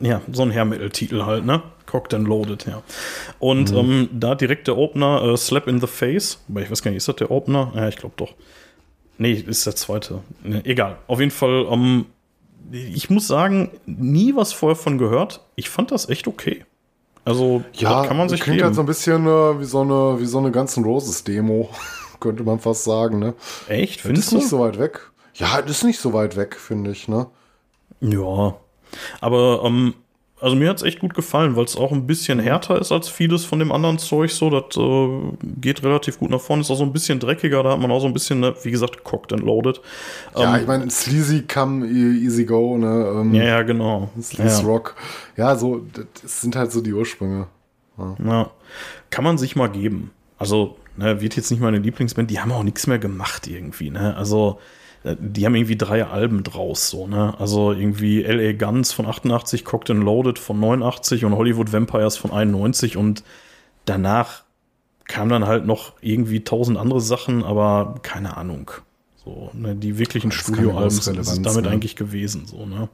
[0.00, 1.62] ja, so ein Hair-Metal-Titel halt, ne?
[1.86, 2.82] Cocked and Loaded, ja.
[3.38, 6.90] Und ähm, da direkt der Opener äh, Slap in the Face, aber ich weiß gar
[6.90, 7.72] nicht, ist das der Opener?
[7.74, 8.34] Ja, ich glaube doch.
[9.18, 10.20] Nee, ist der zweite.
[10.42, 10.98] Ne, egal.
[11.06, 12.06] Auf jeden Fall, ähm,
[12.72, 15.40] ich muss sagen, nie was vorher von gehört.
[15.56, 16.64] Ich fand das echt okay.
[17.24, 18.66] Also, Ja, kann man sich klingt geben.
[18.66, 21.70] halt so ein bisschen äh, wie so eine, wie so eine ganzen Roses-Demo,
[22.20, 23.34] könnte man fast sagen, ne?
[23.68, 24.36] echt, Das findest ist du?
[24.38, 25.10] nicht so weit weg.
[25.34, 27.26] Ja, das ist nicht so weit weg, finde ich, ne?
[28.00, 28.56] Ja.
[29.20, 29.94] Aber ähm,
[30.42, 33.44] also mir hat's echt gut gefallen, weil es auch ein bisschen härter ist als vieles
[33.44, 34.30] von dem anderen Zeug.
[34.32, 35.08] So, das äh,
[35.60, 36.62] geht relativ gut nach vorne.
[36.62, 37.62] Ist auch so ein bisschen dreckiger.
[37.62, 39.80] Da hat man auch so ein bisschen, ne, wie gesagt, cocked and loaded.
[40.36, 43.12] Ja, Ähm, ich meine, Sleazy come e- easy go, ne?
[43.20, 44.10] Ähm, ja, ja, genau.
[44.20, 44.66] Sleaze ja.
[44.68, 44.96] Rock.
[45.36, 45.86] Ja, so,
[46.22, 47.46] das sind halt so die Ursprünge.
[48.24, 48.50] Ja.
[49.10, 50.10] Kann man sich mal geben.
[50.38, 54.16] Also, ne, wird jetzt nicht meine Lieblingsband, die haben auch nichts mehr gemacht irgendwie, ne?
[54.16, 54.58] Also,
[55.04, 57.34] die haben irgendwie drei Alben draus, so, ne?
[57.38, 58.52] Also irgendwie L.A.
[58.52, 63.24] Guns von 88, Cocked and Loaded von 89 und Hollywood Vampires von 91 und
[63.84, 64.44] danach
[65.04, 68.70] kam dann halt noch irgendwie tausend andere Sachen, aber keine Ahnung.
[69.24, 71.70] So, ne, die wirklichen Studioalben sind damit ne?
[71.70, 72.88] eigentlich gewesen, so, ne?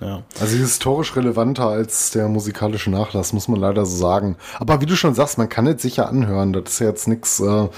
[0.00, 0.22] Ja.
[0.40, 4.36] Also historisch relevanter als der musikalische Nachlass, muss man leider so sagen.
[4.58, 6.52] Aber wie du schon sagst, man kann es sicher anhören.
[6.52, 7.68] Das ist ja jetzt nichts, äh,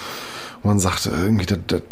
[0.63, 1.83] wo man sagt, äh, irgendwie, das, das,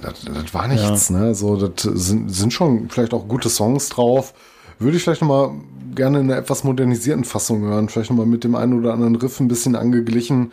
[0.00, 1.10] das, das war nichts.
[1.10, 1.34] Ne?
[1.34, 4.34] So, das sind, sind schon vielleicht auch gute Songs drauf.
[4.78, 5.50] Würde ich vielleicht noch mal
[5.94, 7.88] gerne in einer etwas modernisierten Fassung hören.
[7.88, 10.52] Vielleicht noch mal mit dem einen oder anderen Riff ein bisschen angeglichen.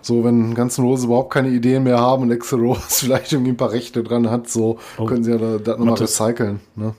[0.00, 3.52] So, wenn Guns N' Roses überhaupt keine Ideen mehr haben und Axl Rose vielleicht irgendwie
[3.52, 5.06] ein paar Rechte dran hat, so Oh.
[5.06, 6.60] können sie ja da- das nochmal recyceln.
[6.76, 6.94] Ne?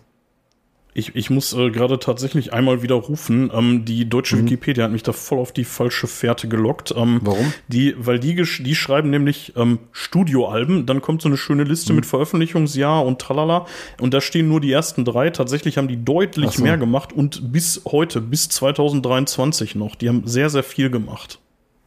[0.97, 5.11] Ich, ich muss äh, gerade tatsächlich einmal widerrufen, ähm, die deutsche Wikipedia hat mich da
[5.11, 6.93] voll auf die falsche Fährte gelockt.
[6.95, 7.51] Ähm, Warum?
[7.67, 12.05] Die, weil die, die schreiben nämlich ähm, Studioalben, dann kommt so eine schöne Liste mit
[12.05, 13.65] Veröffentlichungsjahr und tralala
[13.99, 15.31] und da stehen nur die ersten drei.
[15.31, 16.63] Tatsächlich haben die deutlich so.
[16.63, 19.95] mehr gemacht und bis heute, bis 2023 noch.
[19.95, 21.39] Die haben sehr, sehr viel gemacht.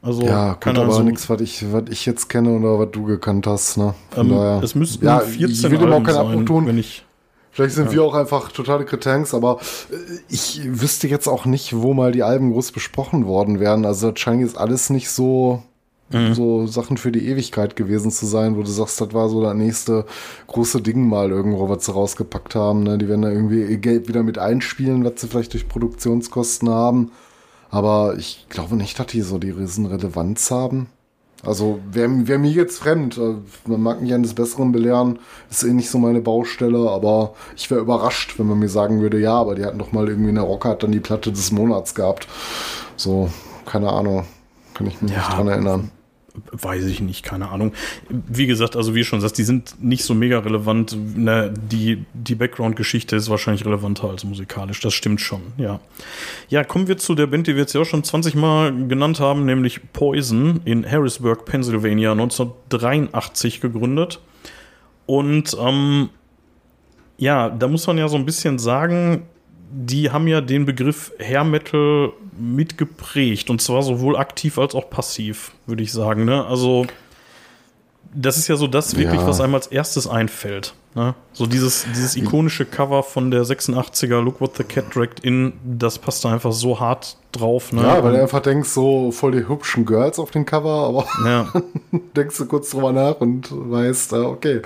[0.03, 3.05] Also, Ja, keine aber Ahnung, nichts, was ich, was ich jetzt kenne oder was du
[3.05, 3.79] gekannt hast.
[3.79, 3.95] Ne?
[4.15, 4.33] Ähm,
[4.63, 7.05] es müssten ja, 14 ich will dem auch Alben keinen sein, wenn ich
[7.51, 9.59] Vielleicht sind wir auch einfach totale Kretanks, aber
[9.91, 9.95] äh,
[10.29, 13.85] ich wüsste jetzt auch nicht, wo mal die Alben groß besprochen worden wären.
[13.85, 15.63] Also das scheint jetzt alles nicht so,
[16.11, 16.33] Mhm.
[16.35, 19.55] so Sachen für die Ewigkeit gewesen zu sein, wo du sagst, das war so das
[19.55, 20.07] nächste
[20.47, 22.83] große Ding mal irgendwo, was sie rausgepackt haben.
[22.83, 22.97] Ne?
[22.97, 27.13] Die werden da irgendwie ihr Geld wieder mit einspielen, was sie vielleicht durch Produktionskosten haben.
[27.71, 30.89] Aber ich glaube nicht, dass die so die riesen Relevanz haben.
[31.45, 33.17] Also wäre wär mir jetzt fremd.
[33.17, 33.35] Äh,
[33.67, 35.19] Man mag mich eines Besseren belehren.
[35.51, 39.21] Ist eh nicht so meine Baustelle, aber ich wäre überrascht, wenn man mir sagen würde,
[39.21, 42.27] ja, aber die hatten doch mal irgendwie eine Rockart dann die Platte des Monats gehabt.
[42.97, 43.31] So,
[43.67, 44.25] keine Ahnung.
[44.75, 45.19] Kann ich mich Ja.
[45.19, 45.91] nicht dran erinnern.
[46.53, 47.73] Weiß ich nicht, keine Ahnung.
[48.09, 50.97] Wie gesagt, also wie schon sagst, die sind nicht so mega relevant.
[51.17, 54.81] Ne, die die Background-Geschichte ist wahrscheinlich relevanter als musikalisch.
[54.81, 55.81] Das stimmt schon, ja.
[56.49, 59.21] Ja, kommen wir zu der Band, die wir jetzt ja auch schon 20 Mal genannt
[59.21, 64.21] haben, nämlich Poison in Harrisburg, Pennsylvania, 1983 gegründet.
[65.07, 66.11] Und ähm,
[67.17, 69.23] ja, da muss man ja so ein bisschen sagen,
[69.71, 75.53] die haben ja den Begriff Hair Metal mitgeprägt und zwar sowohl aktiv als auch passiv,
[75.67, 76.25] würde ich sagen.
[76.25, 76.45] Ne?
[76.45, 76.87] Also
[78.15, 79.27] das ist ja so das wirklich, Ja.
[79.27, 80.75] was einem als erstes einfällt.
[80.95, 81.15] Ne?
[81.33, 85.99] So dieses, dieses ikonische Cover von der 86er Look What the Cat Dragged In, das
[85.99, 87.73] passt da einfach so hart drauf.
[87.73, 87.83] Ne?
[87.83, 91.53] Ja, weil du einfach denkst, so voll die hübschen Girls auf dem Cover, aber ja.
[92.17, 94.63] denkst du kurz drüber nach und weißt, äh, okay,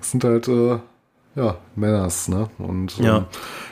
[0.00, 0.78] es sind halt, äh,
[1.36, 2.48] ja, Männers, ne?
[2.58, 3.26] Und ähm, Ja.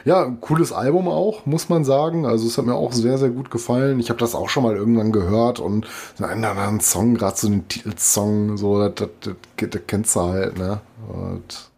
[0.05, 2.26] ja, cooles Album auch, muss man sagen.
[2.26, 4.01] Also es hat mir auch sehr, sehr gut gefallen.
[4.01, 5.86] Ich habe das auch schon mal irgendwann gehört und
[6.16, 10.20] so einen anderen Song, gerade so den Titelsong, so, das, das, das, das kennst du
[10.20, 10.80] halt, ne?
[11.09, 11.70] Und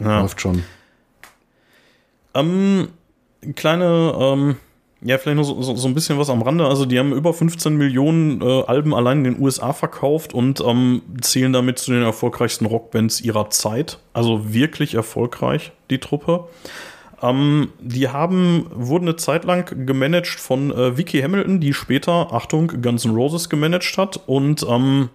[0.00, 0.20] ja.
[0.20, 0.62] läuft schon.
[2.34, 2.88] Ähm,
[3.56, 4.56] kleine, ähm,
[5.00, 6.66] ja, vielleicht noch so, so, so ein bisschen was am Rande.
[6.66, 11.02] Also, die haben über 15 Millionen äh, Alben allein in den USA verkauft und ähm,
[11.20, 13.98] zählen damit zu den erfolgreichsten Rockbands ihrer Zeit.
[14.12, 16.48] Also wirklich erfolgreich, die Truppe.
[17.22, 22.82] Ähm, die haben, wurden eine Zeit lang gemanagt von äh, Vicky Hamilton, die später, Achtung,
[22.82, 24.20] Guns N' Roses gemanagt hat.
[24.26, 25.10] Und ähm,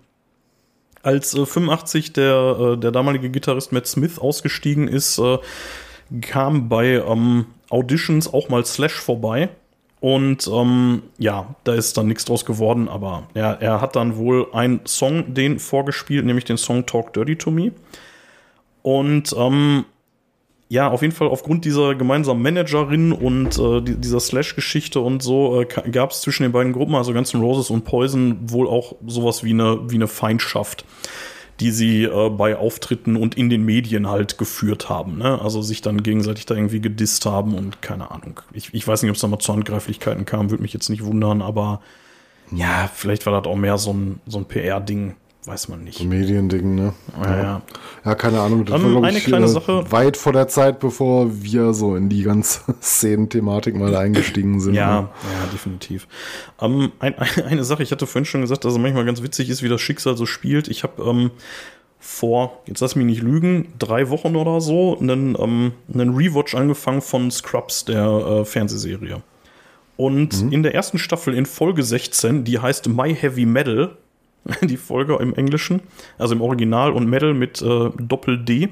[1.01, 5.39] als äh, 85 der, äh, der damalige Gitarrist Matt Smith ausgestiegen ist, äh,
[6.21, 9.49] kam bei ähm, Auditions auch mal Slash vorbei.
[10.03, 14.47] Und ähm, ja, da ist dann nichts draus geworden, aber ja, er hat dann wohl
[14.51, 17.71] einen Song den vorgespielt, nämlich den Song Talk Dirty to Me.
[18.81, 19.85] Und ähm,
[20.67, 25.61] ja, auf jeden Fall aufgrund dieser gemeinsamen Managerin und äh, die, dieser Slash-Geschichte und so
[25.61, 28.97] äh, gab es zwischen den beiden Gruppen, also Guns N' Roses und Poison, wohl auch
[29.07, 30.83] sowas wie eine, wie eine Feindschaft,
[31.59, 35.17] die sie äh, bei Auftritten und in den Medien halt geführt haben.
[35.17, 35.39] Ne?
[35.41, 38.39] Also sich dann gegenseitig da irgendwie gedisst haben und keine Ahnung.
[38.53, 41.03] Ich, ich weiß nicht, ob es da mal zu Handgreiflichkeiten kam, würde mich jetzt nicht
[41.03, 41.81] wundern, aber
[42.51, 46.03] ja, vielleicht war das auch mehr so ein, so ein PR-Ding, weiß man nicht.
[46.03, 46.93] Mediending, ne?
[47.21, 47.61] Ja, ja.
[48.05, 48.65] Ja, keine Ahnung.
[48.65, 49.91] Das Ähm, war, eine ich, kleine äh, Sache.
[49.91, 54.73] Weit vor der Zeit, bevor wir so in die ganze Szenenthematik mal eingestiegen sind.
[54.75, 55.09] Ja, ne?
[55.23, 56.07] ja, definitiv.
[56.61, 59.49] Ähm, ein, ein, eine Sache, ich hatte vorhin schon gesagt, dass es manchmal ganz witzig
[59.49, 60.67] ist, wie das Schicksal so spielt.
[60.67, 61.31] Ich habe ähm,
[61.99, 67.01] vor, jetzt lass mich nicht lügen, drei Wochen oder so, einen, ähm, einen Rewatch angefangen
[67.01, 69.21] von Scrubs, der äh, Fernsehserie.
[69.95, 73.95] Und in der ersten Staffel in Folge 16, die heißt My Heavy Metal,
[74.61, 75.81] die Folge im Englischen,
[76.17, 78.69] also im Original und Metal mit äh, Doppel-D,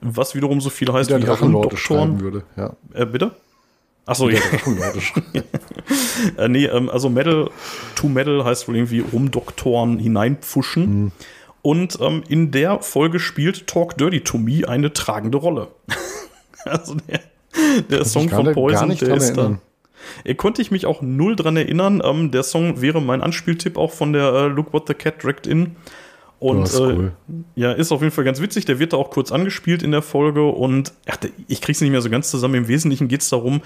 [0.00, 1.72] was wiederum so viel heißt Der wie Drachenlord
[2.20, 2.44] würde.
[2.56, 2.76] Ja.
[2.94, 3.32] Äh, bitte?
[4.04, 4.40] Achso, ja.
[6.36, 7.50] Äh, nee, ähm, also Metal
[7.94, 11.12] to Metal heißt wohl irgendwie Rumdoktoren hineinpfuschen.
[11.62, 15.68] Und ähm, in der Folge spielt Talk Dirty to Me eine tragende Rolle.
[16.64, 17.20] also der,
[17.88, 19.42] der Song von Poison, der ist da.
[19.42, 19.54] erinnern.
[19.54, 19.71] Äh,
[20.36, 22.02] konnte ich mich auch null dran erinnern.
[22.04, 25.46] Ähm, der Song wäre mein Anspieltipp auch von der äh, Look What the Cat Dragged
[25.46, 25.76] In.
[26.42, 27.12] Und ist cool.
[27.28, 28.64] äh, ja, ist auf jeden Fall ganz witzig.
[28.64, 32.02] Der wird da auch kurz angespielt in der Folge und ach, ich krieg's nicht mehr
[32.02, 32.56] so ganz zusammen.
[32.56, 33.62] Im Wesentlichen geht's darum,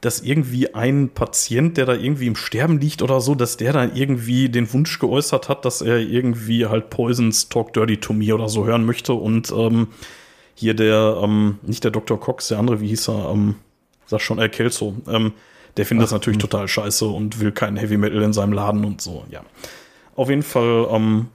[0.00, 3.84] dass irgendwie ein Patient, der da irgendwie im Sterben liegt oder so, dass der da
[3.92, 8.48] irgendwie den Wunsch geäußert hat, dass er irgendwie halt Poisons Talk Dirty to Me oder
[8.48, 9.12] so hören möchte.
[9.12, 9.88] Und ähm,
[10.54, 12.20] hier der, ähm, nicht der Dr.
[12.20, 13.56] Cox, der andere, wie hieß er, ähm,
[14.06, 15.32] sag schon, äh, Kelso, ähm,
[15.80, 19.00] der findet das natürlich total scheiße und will keinen Heavy Metal in seinem Laden und
[19.00, 19.40] so, ja.
[20.14, 21.28] Auf jeden Fall, ähm,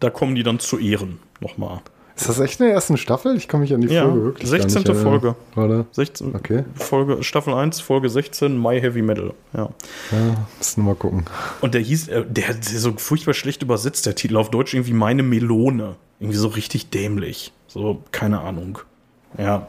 [0.00, 1.80] da kommen die dann zu Ehren nochmal.
[2.16, 3.36] Ist das echt in der ersten Staffel?
[3.36, 4.80] Ich kann mich an die Ja, Folge wirklich gar 16.
[4.80, 5.04] nicht erinnern.
[5.20, 5.36] Folge.
[5.54, 5.86] Warte.
[5.92, 6.64] 16, Okay.
[6.74, 9.32] Folge, Staffel 1, Folge 16, My Heavy Metal.
[9.52, 9.70] Ja.
[10.10, 11.24] Ja, müssen wir mal gucken.
[11.60, 14.92] Und der hieß, äh, der hat so furchtbar schlecht übersetzt, der Titel auf Deutsch irgendwie
[14.92, 15.94] Meine Melone.
[16.18, 17.52] Irgendwie so richtig dämlich.
[17.68, 18.78] So, keine Ahnung.
[19.38, 19.68] Ja.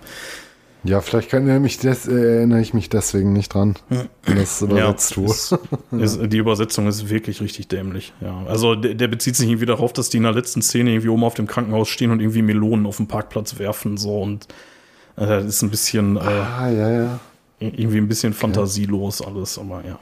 [0.86, 4.62] Ja, vielleicht kann, erinnere, mich des, äh, erinnere ich mich deswegen nicht dran, wenn das
[4.62, 5.32] übersetzt ja, wurde.
[5.32, 5.58] ist,
[5.92, 8.14] ist, die Übersetzung ist wirklich richtig dämlich.
[8.22, 8.44] Ja.
[8.46, 11.24] Also der, der bezieht sich irgendwie darauf, dass die in der letzten Szene irgendwie oben
[11.24, 13.98] auf dem Krankenhaus stehen und irgendwie Melonen auf dem Parkplatz werfen.
[13.98, 14.46] So und
[15.16, 17.20] äh, das ist ein bisschen äh, Ah, ja, ja.
[17.60, 20.00] irgendwie ein bisschen fantasielos alles, aber ja.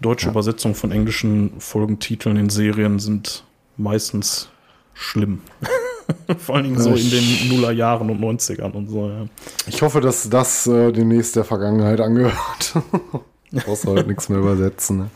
[0.00, 3.44] Deutsche Übersetzungen von englischen Folgentiteln in Serien sind
[3.78, 4.50] meistens
[4.92, 5.40] schlimm.
[6.38, 9.26] Vor allen Dingen so in den Nullerjahren und 90ern und so, ja.
[9.66, 12.74] Ich hoffe, dass das äh, demnächst der Vergangenheit angehört.
[13.52, 14.98] Brauchst halt nichts mehr übersetzen.
[14.98, 15.10] Ne?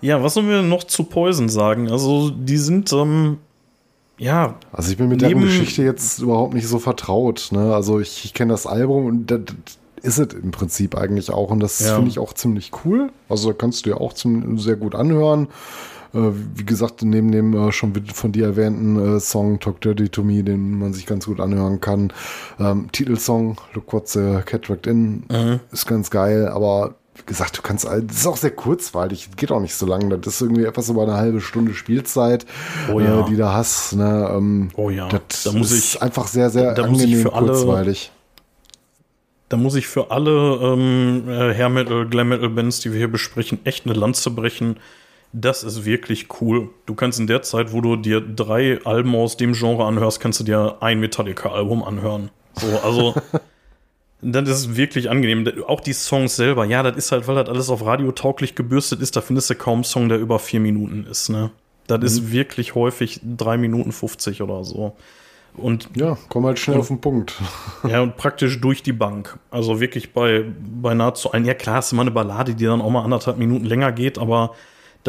[0.00, 1.90] Ja, was sollen wir noch zu Poison sagen?
[1.90, 3.38] Also, die sind, ähm,
[4.18, 7.48] ja, Also ich bin mit der Geschichte jetzt überhaupt nicht so vertraut.
[7.52, 7.72] Ne?
[7.74, 9.40] Also ich, ich kenne das Album und das
[10.02, 11.50] ist es im Prinzip eigentlich auch.
[11.50, 11.94] Und das Ja.
[11.94, 13.10] finde ich auch ziemlich cool.
[13.28, 15.46] Also da kannst du dir auch zum, sehr gut anhören.
[16.14, 16.18] Äh,
[16.54, 20.42] wie gesagt, neben dem äh, schon von dir erwähnten äh, Song Talk Dirty to Me,
[20.42, 22.12] den man sich ganz gut anhören kann.
[22.58, 25.60] Ähm, Titelsong Look What the Cat Dragged In Mhm.
[25.70, 29.60] ist ganz geil, aber wie gesagt, du kannst, das ist auch sehr kurzweilig, geht auch
[29.60, 30.08] nicht so lang.
[30.08, 32.46] Das ist irgendwie etwas über eine halbe Stunde Spielzeit,
[32.92, 33.20] Oh ja.
[33.20, 33.94] äh, die du hast.
[33.96, 34.30] Ne?
[34.32, 37.32] Ähm, Oh ja, das da muss ist ich- einfach sehr, sehr da ich angenehm für
[37.32, 38.12] alle- kurzweilig.
[39.48, 40.30] da muss ich für alle
[40.62, 44.76] ähm, äh, Hair Metal, Glam Metal Bands, die wir hier besprechen, echt eine Lanze brechen.
[45.32, 46.70] Das ist wirklich cool.
[46.86, 50.40] Du kannst in der Zeit, wo du dir drei Alben aus dem Genre anhörst, kannst
[50.40, 52.30] du dir ein Metallica-Album anhören.
[52.54, 53.14] So, also,
[54.22, 55.46] das ist wirklich angenehm.
[55.66, 59.00] Auch die Songs selber, ja, das ist halt, weil das alles auf Radio tauglich gebürstet
[59.02, 61.50] ist, da findest du kaum einen Song, der über vier Minuten ist, ne?
[61.86, 64.94] Das ist wirklich häufig drei Minuten 50 oder so.
[65.56, 67.34] Und Ja, komm halt schnell Und- auf den Punkt.
[67.88, 69.38] ja, und praktisch durch die Bank.
[69.50, 70.44] Also wirklich bei,
[70.80, 71.46] bei nahezu allen.
[71.46, 74.54] Ja, klar, du mal eine Ballade, die dann auch mal anderthalb Minuten länger geht, aber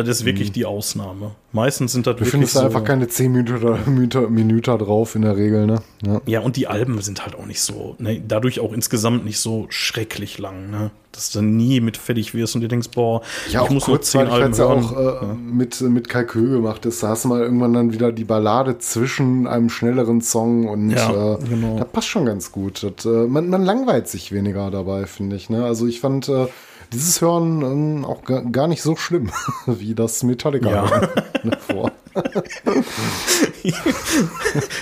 [0.03, 1.31] das ist wirklich die Ausnahme.
[1.51, 5.15] Meistens sind das Du wirklich findest da so, einfach keine 10 Minuten, Minuten, Minuten drauf
[5.15, 5.81] in der Regel, ne?
[6.05, 6.21] Ja.
[6.25, 9.65] Ja, und die Alben sind halt auch nicht so, ne, dadurch auch insgesamt nicht so
[9.69, 10.91] schrecklich lang, ne?
[11.11, 13.21] Dass du nie mit fertig wirst und dir denkst, boah,
[13.51, 17.01] Ja, auch nur kurz, weil es ja auch äh, mit, mit Kalkül gemacht ist.
[17.01, 21.33] Da hast du mal irgendwann dann wieder die Ballade zwischen einem schnelleren Song und Ja,
[21.33, 21.79] äh, genau.
[21.79, 22.83] das passt schon ganz gut.
[22.83, 25.49] Das, äh, man, man langweilt sich weniger dabei, finde ich.
[25.49, 25.65] Ne?
[25.65, 26.45] Also ich fand äh,
[26.91, 29.31] dieses Hören ähm, auch gar, nicht so schlimm,
[29.65, 31.09] wie das Metallica Ja.
[31.43, 31.91] davor.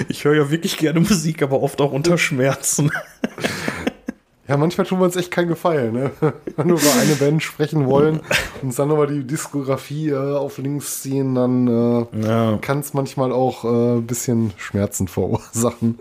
[0.10, 2.92] ich höre ja wirklich gerne Musik, aber oft auch unter Schmerzen.
[4.48, 6.11] Ja, manchmal tun wir uns echt keinen Gefallen, ne?
[6.56, 8.19] Wenn wir über eine Band sprechen wollen
[8.61, 12.57] und uns dann aber die Diskografie äh, auf links ziehen, dann äh, Ja.
[12.61, 15.99] kann es manchmal auch äh, ein bisschen Schmerzen verursachen.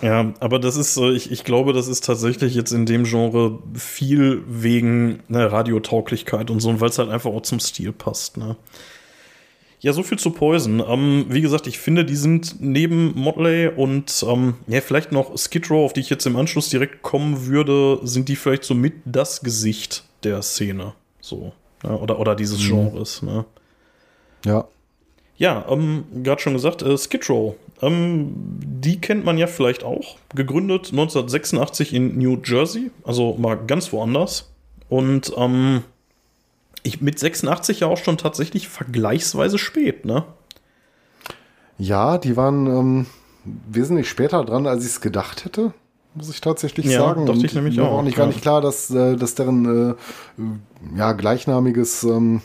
[0.00, 3.58] Ja, aber das ist, äh, ich, ich glaube, das ist tatsächlich jetzt in dem Genre
[3.74, 8.36] viel wegen ne, Radiotauglichkeit und so, und weil es halt einfach auch zum Stil passt.
[8.36, 8.56] Ne?
[9.80, 10.82] Ja, so viel zu Poison.
[10.86, 15.70] Ähm, wie gesagt, ich finde, die sind neben Motley und ähm, ja, vielleicht noch Skid
[15.70, 18.94] Row, auf die ich jetzt im Anschluss direkt kommen würde, sind die vielleicht so mit
[19.04, 20.94] das Gesicht der Szene.
[21.20, 21.52] So.
[21.84, 23.22] Ja, oder, oder dieses Genres.
[23.22, 23.44] Ne?
[24.44, 24.66] Ja.
[25.36, 27.54] Ja, ähm, gerade schon gesagt, äh, Skid Row.
[27.80, 30.16] Ähm, die kennt man ja vielleicht auch.
[30.34, 34.50] Gegründet 1986 in New Jersey, also mal ganz woanders.
[34.88, 35.84] Und ähm,
[36.82, 40.24] ich mit 86 ja auch schon tatsächlich vergleichsweise spät, ne?
[41.78, 43.06] Ja, die waren ähm,
[43.44, 45.72] wesentlich später dran, als ich es gedacht hätte.
[46.14, 47.26] muss ich tatsächlich Ja, sagen.
[47.26, 49.34] dachte Und ich nämlich mir war auch, auch nicht, gar nicht klar, dass, äh, dass
[49.36, 49.94] deren äh,
[50.98, 52.42] ja, gleichnamiges ähm,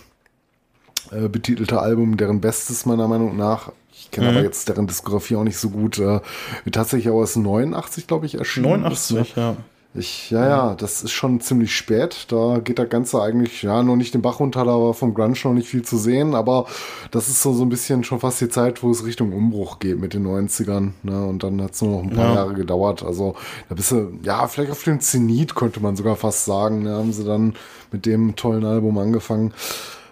[1.12, 3.72] äh, betitelte Album deren Bestes meiner Meinung nach.
[3.92, 4.38] Ich kenne Mhm.
[4.38, 5.98] aber jetzt deren Diskografie auch nicht so gut.
[5.98, 6.20] Äh,
[6.72, 8.86] tatsächlich auch aus 89, glaube ich, erschienen.
[8.86, 9.26] ist, ne?
[9.26, 9.58] 89, ja.
[9.95, 12.26] Ich, ja, ja, das ist schon ziemlich spät.
[12.30, 15.36] Da geht der Ganze eigentlich, ja, noch nicht den Bach runter, da war vom Grunge
[15.44, 16.65] noch nicht viel zu sehen, aber
[17.11, 19.99] das ist so, so ein bisschen schon fast die Zeit, wo es Richtung Umbruch geht
[19.99, 22.36] mit den 90ern, ne, und dann hat es nur noch ein paar Ja.
[22.36, 23.03] Jahre gedauert.
[23.03, 23.36] Also,
[23.70, 27.14] da bist du, ja, vielleicht auf den Zenit, könnte man sogar fast sagen, ne, haben
[27.14, 27.53] sie dann
[27.91, 29.53] mit dem tollen Album angefangen.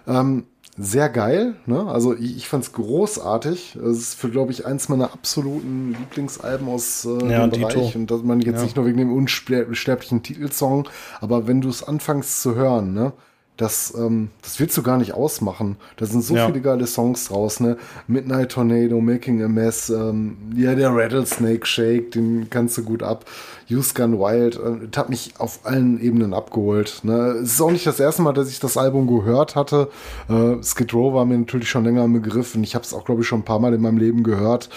[0.06, 0.44] Ähm,
[0.78, 1.86] sehr geil, ne?
[1.86, 3.76] Also ich, ich fand's großartig.
[3.76, 7.60] Es ist für, glaube ich, eins meiner absoluten Lieblingsalben aus äh, Ja, dem.
[7.60, 7.94] Bereich.
[7.94, 8.62] Und das man jetzt Ja.
[8.64, 10.88] nicht nur wegen dem unsterblichen Titelsong,
[11.20, 13.12] aber wenn du es anfängst zu hören, ne?
[13.58, 15.76] Das, ähm, das willst du gar nicht ausmachen.
[15.98, 16.46] Da sind so Ja.
[16.46, 17.76] viele geile Songs draus, ne?
[18.06, 23.26] Midnight Tornado, Making a Mess, ähm, ja, der Rattlesnake Shake, den kannst du gut ab.
[23.70, 27.00] Use Gun Wild, äh, hat mich auf allen Ebenen abgeholt.
[27.02, 27.38] Ne?
[27.42, 29.88] Es ist auch nicht das erste Mal, dass ich das Album gehört hatte.
[30.28, 33.04] Äh, Skid Row war mir natürlich schon länger im Begriff und ich habe es auch,
[33.04, 34.68] glaube ich, schon ein paar Mal in meinem Leben gehört.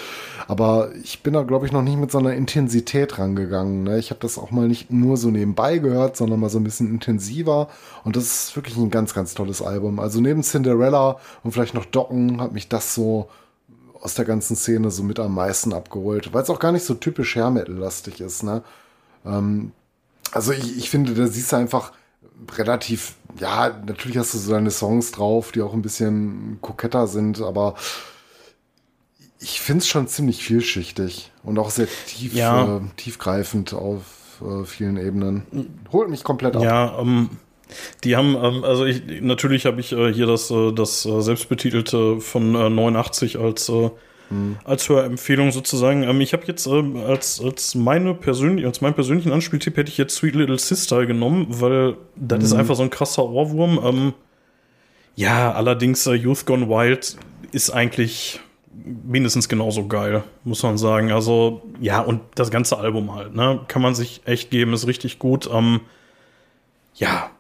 [0.48, 3.84] Aber ich bin da, glaube ich, noch nicht mit so einer Intensität rangegangen.
[3.84, 3.98] Ne?
[3.98, 6.90] Ich habe das auch mal nicht nur so nebenbei gehört, sondern mal so ein bisschen
[6.90, 7.68] intensiver.
[8.03, 9.99] Und das ist wirklich ein ganz, ganz tolles Album.
[9.99, 13.28] Also neben Cinderella und vielleicht noch Docken hat mich das so
[14.06, 16.94] aus der ganzen Szene so mit am meisten abgeholt, weil es auch gar nicht so
[16.94, 18.44] typisch Hair Metal-lastig ist.
[18.44, 18.61] Ne?
[19.26, 19.72] Ähm,
[20.32, 21.91] also ich, ich finde, da siehst du einfach
[22.56, 27.41] relativ, ja, natürlich hast du so deine Songs drauf, die auch ein bisschen koketter sind,
[27.41, 27.73] aber
[29.40, 32.77] ich finde es schon ziemlich vielschichtig und auch sehr tief, Ja.
[32.77, 34.03] äh, tiefgreifend auf
[34.41, 35.48] äh, vielen Ebenen.
[35.91, 36.61] Holt mich komplett ab.
[36.64, 37.32] Ja, ähm,
[38.04, 42.20] die haben, ähm, also ich, natürlich habe ich äh, hier das, äh, das äh, selbstbetitelte
[42.20, 43.90] von äh, 89 als, äh,
[44.64, 46.04] als Hörempfehlung sozusagen.
[46.04, 49.98] Ähm, ich habe jetzt ähm, als, als meine persönlich, als meinen persönlichen Anspieltipp hätte ich
[49.98, 53.80] jetzt Sweet Little Sister genommen, weil das ist einfach so ein krasser Ohrwurm.
[53.84, 54.14] Ähm,
[55.16, 57.18] ja, allerdings äh, Youth Gone Wild
[57.52, 58.40] ist eigentlich
[58.84, 61.12] mindestens genauso geil, muss man sagen.
[61.12, 63.62] Also, ja, und das ganze Album halt, ne?
[63.68, 65.50] Kann man sich echt geben, ist richtig gut.
[65.52, 65.82] Ähm,
[66.96, 67.32] ja,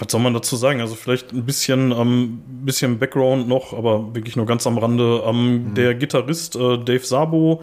[0.00, 0.80] was soll man dazu sagen?
[0.80, 5.22] Also vielleicht ein bisschen, ähm, bisschen Background noch, aber wirklich nur ganz am Rande.
[5.26, 7.62] Ähm, Der Gitarrist äh, Dave Sabo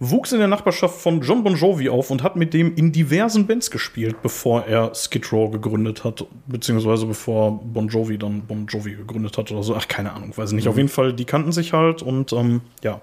[0.00, 3.46] wuchs in der Nachbarschaft von John Bon Jovi auf und hat mit dem in diversen
[3.46, 8.94] Bands gespielt, bevor er Skid Row gegründet hat, beziehungsweise bevor Bon Jovi dann Bon Jovi
[8.94, 9.74] gegründet hat oder so.
[9.74, 10.68] Ach, keine Ahnung, weiß ich nicht.
[10.68, 13.00] Auf jeden Fall, die kannten sich halt und ähm, ja.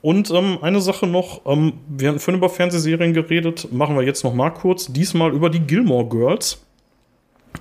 [0.00, 4.24] Und ähm, eine Sache noch, ähm, wir hatten vorhin über Fernsehserien geredet, machen wir jetzt
[4.24, 6.60] noch mal kurz, diesmal über die Gilmore Girls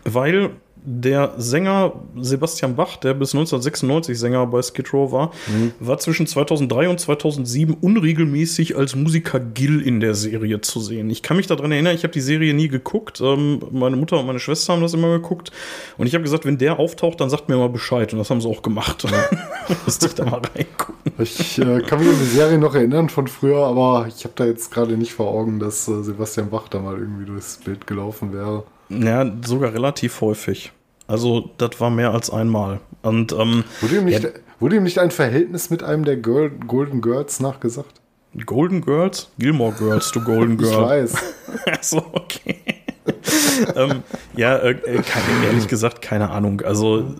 [0.04, 0.52] weil
[0.84, 5.32] der Sänger Sebastian Bach, der bis 1996 Sänger bei Skid Row war,
[5.80, 11.10] war zwischen 2003 und 2007 unregelmäßig als Musiker Gil in der Serie zu sehen.
[11.10, 13.22] Ich kann mich daran erinnern, ich habe die Serie nie geguckt.
[13.22, 15.52] Ähm, meine Mutter und meine Schwester haben das immer geguckt.
[15.98, 18.12] Und ich habe gesagt, wenn der auftaucht, dann sagt mir mal Bescheid.
[18.14, 19.06] Und das haben sie auch gemacht.
[19.86, 20.96] Musste ich da mal reingucken.
[21.20, 24.46] Ich äh, kann mich an die Serie noch erinnern von früher, aber ich habe da
[24.46, 28.34] jetzt gerade nicht vor Augen, dass äh, Sebastian Bach da mal irgendwie durchs Bild gelaufen
[28.34, 28.64] wäre.
[29.00, 30.72] Ja, sogar relativ häufig.
[31.08, 32.80] Also, das war mehr als einmal.
[33.02, 34.30] Und ähm, Wurde ihm nicht, Ja.
[34.60, 38.00] wurde ihm nicht ein Verhältnis mit einem der Girl, Golden Girls nachgesagt?
[38.46, 39.30] Golden Girls?
[39.40, 40.84] Gilmore Girls, du Golden Ich Girl.
[40.84, 41.16] weiß.
[41.68, 42.58] Achso, okay.
[43.76, 44.04] ähm,
[44.38, 46.62] ja, äh, äh, keine, ehrlich gesagt, keine Ahnung.
[46.62, 47.14] Also,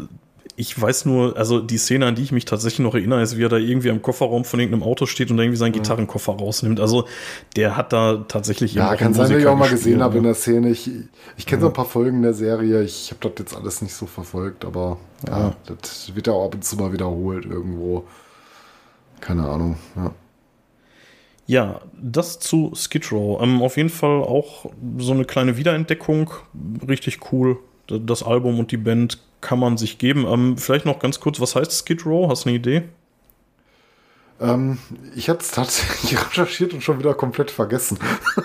[0.62, 3.44] ich weiß nur, also die Szene, an die ich mich tatsächlich noch erinnere, ist, wie
[3.44, 6.80] er da irgendwie am Kofferraum von irgendeinem Auto steht und irgendwie seinen Gitarrenkoffer rausnimmt.
[6.80, 7.08] Also,
[7.56, 10.30] der hat da tatsächlich Ja, kann sein, dass ich auch mal gesehen habe in ne?
[10.30, 10.70] der Szene.
[10.70, 10.88] Ich,
[11.36, 12.84] ich kenne so ein paar Folgen der Serie.
[12.84, 14.98] Ich habe das jetzt alles nicht so verfolgt, aber
[15.28, 15.56] ja.
[15.66, 18.06] das wird ja auch ab und zu mal wiederholt irgendwo.
[19.20, 19.78] Keine Ahnung.
[19.96, 20.14] Ja.
[21.48, 23.42] Ja, das zu Skid Row.
[23.42, 24.70] Ähm, auf jeden Fall auch
[25.00, 26.30] so eine kleine Wiederentdeckung.
[26.88, 27.58] Richtig cool.
[27.88, 30.26] Das Album und die Band kann man sich geben.
[30.28, 32.30] Ähm, vielleicht noch ganz kurz, was heißt Skid Row?
[32.30, 32.84] Hast du eine Idee?
[34.42, 34.80] Ähm,
[35.16, 38.00] ich hatte es tatsächlich recherchiert und schon wieder komplett vergessen.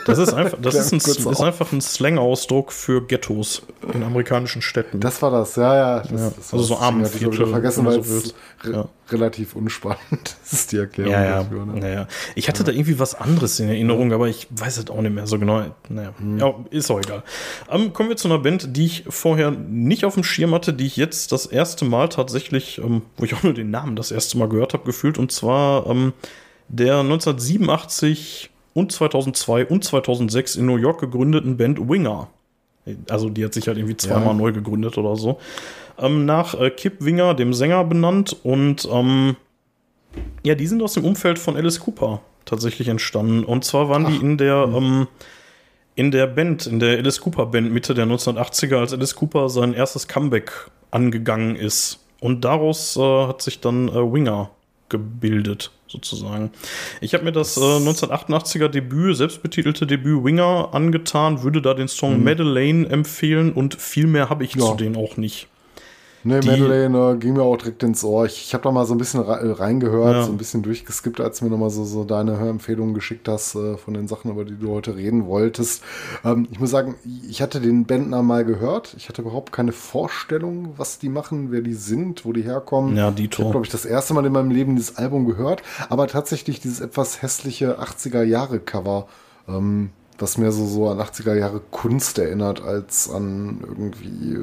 [0.05, 3.63] Das ist einfach, das ist, ein, ist einfach ein Slang-Ausdruck für Ghettos
[3.95, 5.01] in amerikanischen Städten.
[5.01, 6.01] Das war das, ja, ja.
[6.01, 8.35] Das, Ja, das also so Armenviertel, vergessen, weil so es.
[8.67, 8.89] Re Ja.
[9.11, 11.67] relativ unspannend ist, die Erklärung ja, ja, dafür.
[11.67, 11.93] Ne?
[11.95, 12.09] ja.
[12.35, 15.27] Ich hatte da irgendwie was anderes in Erinnerung, aber ich weiß es auch nicht mehr
[15.27, 15.65] so genau.
[15.89, 16.67] Naja, Hm.
[16.71, 17.23] ist auch egal.
[17.71, 20.87] Ähm, kommen wir zu einer Band, die ich vorher nicht auf dem Schirm hatte, die
[20.87, 24.39] ich jetzt das erste Mal tatsächlich, ähm, wo ich auch nur den Namen das erste
[24.39, 26.13] Mal gehört habe, gefühlt, und zwar ähm,
[26.69, 27.03] der
[27.61, 32.29] 1987 und 2002 und 2006 in New York gegründeten Band Winger.
[33.11, 34.35] Also die hat sich halt irgendwie zweimal Ja.
[34.35, 35.39] neu gegründet oder so.
[35.99, 38.37] Ähm, nach äh, Kip Winger, dem Sänger, benannt.
[38.45, 39.37] Und ähm,
[40.45, 43.45] ja, die sind aus dem Umfeld von Alice Cooper tatsächlich entstanden.
[43.45, 45.09] Und zwar waren die in der, ähm,
[45.97, 49.73] in der Band, in der Alice Cooper Band Mitte der 1980er, als Alice Cooper sein
[49.75, 50.53] erstes Comeback
[50.91, 52.01] angegangen ist.
[52.21, 54.51] Und daraus äh, hat sich dann äh, Winger
[54.89, 56.51] gebildet, sozusagen.
[57.01, 62.19] Ich habe mir das äh, 1988er Debüt, selbstbetitelte Debüt Winger angetan, würde da den Song
[62.19, 62.25] mhm.
[62.25, 64.65] Madeleine empfehlen und viel mehr habe ich ja.
[64.65, 65.49] zu denen auch nicht.
[66.27, 68.27] Nee, Madeleine äh, ging mir auch direkt ins Ohr.
[68.27, 70.23] Ich, ich habe da mal so ein bisschen reingehört, ja.
[70.25, 73.77] so ein bisschen durchgeskippt, als du mir nochmal so, so deine Hörempfehlungen geschickt hast äh,
[73.77, 75.85] von den Sachen, über die du heute reden wolltest.
[76.25, 76.97] Ähm, ich muss sagen,
[77.29, 78.95] ich hatte den Bändner mal gehört.
[78.97, 82.97] Ich hatte überhaupt keine Vorstellung, was die machen, wer die sind, wo die herkommen.
[82.97, 85.63] Ja, die Ich habe, glaube ich, das erste Mal in meinem Leben dieses Album gehört,
[85.89, 89.07] aber tatsächlich dieses etwas hässliche 80er-Jahre-Cover.
[89.49, 94.39] Ähm, was mir so, so an 80er Jahre Kunst erinnert, als an irgendwie,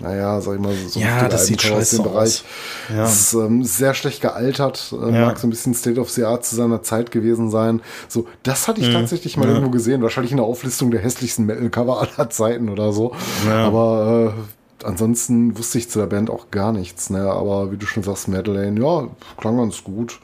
[0.00, 2.44] naja, sag ich mal, so ja, das sieht aus dem Bereich.
[2.88, 3.02] Ja.
[3.02, 5.26] Das ist ähm, sehr schlecht gealtert, äh, ja.
[5.26, 7.82] mag so ein bisschen State of the Art zu seiner Zeit gewesen sein.
[8.08, 8.94] So, das hatte ich mhm.
[8.94, 9.54] tatsächlich mal ja.
[9.54, 13.12] irgendwo gesehen, wahrscheinlich in der Auflistung der hässlichsten Metal-Cover aller Zeiten oder so.
[13.50, 17.10] Aber äh, ansonsten wusste ich zu der Band auch gar nichts.
[17.10, 17.22] Ne?
[17.22, 20.20] Aber wie du schon sagst, Madeleine, ja, klang ganz gut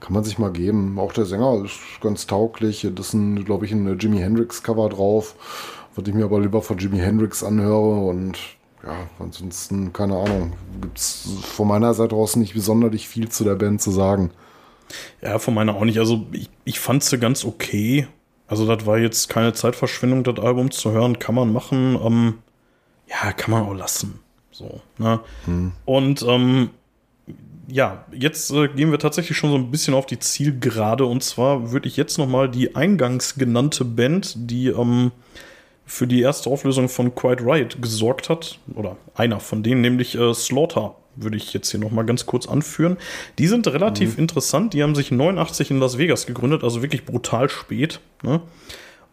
[0.00, 0.98] kann man sich mal geben.
[0.98, 2.86] Auch der Sänger ist ganz tauglich.
[2.94, 5.34] Das ist, glaube ich, ein Jimi Hendrix-Cover drauf,
[5.94, 8.06] was ich mir aber lieber von Jimi Hendrix anhöre.
[8.06, 8.38] Und
[8.84, 13.56] ja, ansonsten, keine Ahnung, gibt es von meiner Seite aus nicht besonders viel zu der
[13.56, 14.30] Band zu sagen.
[15.20, 15.98] Ja, von meiner auch nicht.
[15.98, 18.06] Also ich, ich fand sie ganz okay.
[18.46, 21.18] Also das war jetzt keine Zeitverschwendung, das Album zu hören.
[21.18, 21.98] Kann man machen.
[22.02, 22.38] Ähm,
[23.06, 24.20] ja, kann man auch lassen.
[24.50, 25.20] So, ne?
[25.44, 25.72] Hm.
[25.84, 26.70] Und ähm,
[27.70, 31.04] ja, jetzt äh, gehen wir tatsächlich schon so ein bisschen auf die Zielgerade.
[31.04, 35.12] Und zwar würde ich jetzt noch mal die eingangs genannte Band, die ähm,
[35.84, 40.32] für die erste Auflösung von Quiet Riot gesorgt hat, oder einer von denen, nämlich äh,
[40.34, 42.96] Slaughter, würde ich jetzt hier noch mal ganz kurz anführen.
[43.38, 44.22] Die sind relativ mhm.
[44.22, 44.72] interessant.
[44.72, 48.00] Die haben sich 89 in Las Vegas gegründet, also wirklich brutal spät.
[48.22, 48.40] Ne?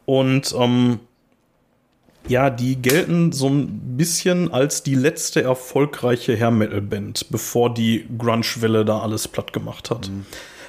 [0.06, 1.00] Und ähm,
[2.28, 8.06] ja, die gelten so ein bisschen als die letzte erfolgreiche Hair Metal Band, bevor die
[8.18, 10.10] Grunge-Welle da alles platt gemacht hat.
[10.10, 10.26] Mhm.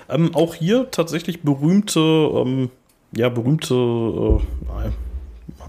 [0.09, 2.71] Ähm, auch hier tatsächlich berühmte, ähm,
[3.17, 4.91] ja, berühmte äh,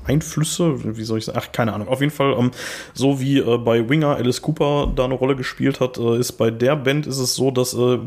[0.08, 1.40] Einflüsse, wie soll ich sagen?
[1.42, 1.88] Ach, keine Ahnung.
[1.88, 2.52] Auf jeden Fall, ähm,
[2.94, 6.52] so wie äh, bei Winger Alice Cooper da eine Rolle gespielt hat, äh, ist bei
[6.52, 8.00] der Band ist es so, dass äh,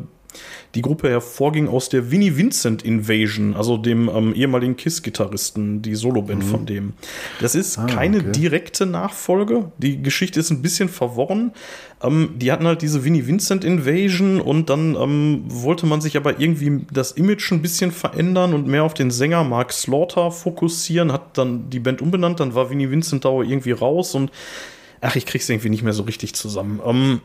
[0.74, 6.44] die Gruppe hervorging aus der Vinnie Vincent Invasion, also dem ähm, ehemaligen Kiss-Gitarristen, die Soloband
[6.44, 6.48] mhm.
[6.48, 6.92] von dem.
[7.40, 8.32] Das ist ah, keine okay.
[8.32, 9.72] direkte Nachfolge.
[9.78, 11.52] Die Geschichte ist ein bisschen verworren.
[12.02, 16.40] Ähm, die hatten halt diese Vinnie Vincent Invasion und dann ähm, wollte man sich aber
[16.40, 21.36] irgendwie das Image ein bisschen verändern und mehr auf den Sänger Mark Slaughter fokussieren, hat
[21.36, 24.30] dann die Band umbenannt, dann war Vinnie Vincent Dauer irgendwie raus und
[25.00, 26.80] ach, ich krieg's irgendwie nicht mehr so richtig zusammen.
[26.84, 27.20] Ähm,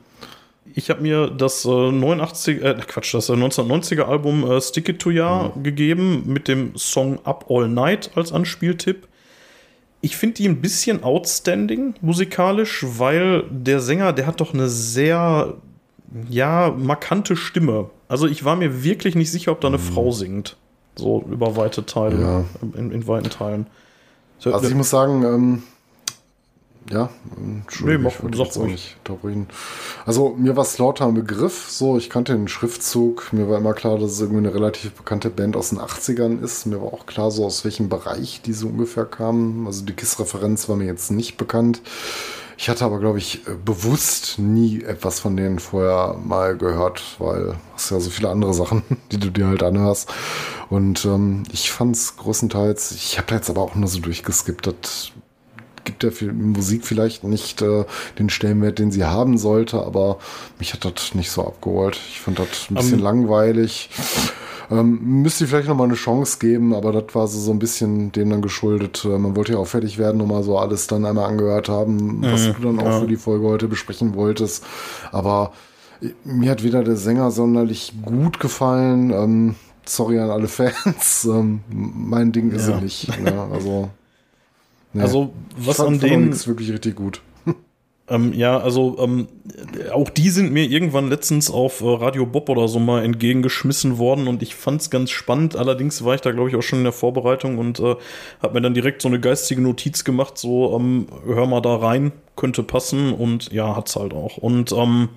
[0.74, 5.00] ich habe mir das äh, 89, äh, Quatsch, das 1990er äh, Album äh, Stick It
[5.00, 5.64] to Ya mhm.
[5.64, 9.08] gegeben mit dem Song Up All Night als Anspieltipp.
[10.02, 15.56] Ich finde die ein bisschen outstanding musikalisch, weil der Sänger, der hat doch eine sehr,
[16.30, 17.90] ja, markante Stimme.
[18.08, 19.82] Also ich war mir wirklich nicht sicher, ob da eine mhm.
[19.82, 20.58] Frau singt.
[20.96, 22.46] So über weite Teile, ja.
[22.78, 23.68] in, in, weiten Teilen.
[24.44, 25.64] Also ich muss sagen, ähm,
[26.92, 29.48] ja, Entschuldigung, nee, mach, ich nicht unterbrechen.
[30.06, 33.98] Also mir war Slaughter ein Begriff, so ich kannte den Schriftzug, mir war immer klar,
[33.98, 36.68] dass es irgendwie eine relativ bekannte Band aus den 80ern ist.
[36.68, 39.66] Mir war auch klar, so aus welchem Bereich diese ungefähr kamen.
[39.66, 41.82] Also die KISS-Referenz war mir jetzt nicht bekannt.
[42.58, 47.90] Ich hatte aber, glaube ich, bewusst nie etwas von denen vorher mal gehört, weil es
[47.90, 50.14] ja so viele andere Sachen, die du dir halt anhörst.
[50.70, 54.68] Und ähm, ich fand es größtenteils, ich habe da jetzt aber auch nur so durchgeskippt,
[54.68, 55.12] das
[55.86, 57.86] gibt der Musik vielleicht nicht äh,
[58.20, 60.18] den Stellenwert, den sie haben sollte, aber
[60.60, 62.00] mich hat das nicht so abgeholt.
[62.10, 63.90] Ich fand das ein bisschen um, langweilig.
[64.72, 68.12] Ähm, müsste vielleicht noch mal eine Chance geben, aber das war so, so ein bisschen
[68.12, 69.06] dem dann geschuldet.
[69.06, 72.48] Äh, man wollte ja auch fertig werden, nochmal so alles dann einmal angehört haben, was
[72.48, 73.00] mhm, du dann auch ja.
[73.02, 74.66] für die Folge heute besprechen wolltest.
[75.12, 75.54] Aber
[76.02, 79.12] äh, mir hat weder der Sänger sonderlich gut gefallen.
[79.12, 79.56] Ähm,
[79.86, 81.26] sorry an alle Fans.
[81.26, 82.76] Ähm, mein Ding ist ja.
[82.76, 83.08] er nicht.
[83.24, 83.90] Ja, also
[84.96, 85.02] Nee.
[85.02, 86.32] Also, was an denen.
[86.32, 87.22] ist wirklich richtig gut.
[88.08, 89.28] Ähm, ja, also ähm,
[89.92, 94.28] auch die sind mir irgendwann letztens auf äh, Radio Bob oder so mal entgegengeschmissen worden
[94.28, 95.56] und ich fand's ganz spannend.
[95.56, 97.96] Allerdings war ich da, glaube ich, auch schon in der Vorbereitung und äh,
[98.44, 102.12] habe mir dann direkt so eine geistige Notiz gemacht, so ähm, hör mal da rein,
[102.36, 104.38] könnte passen und ja, hat's halt auch.
[104.38, 105.10] Und ähm,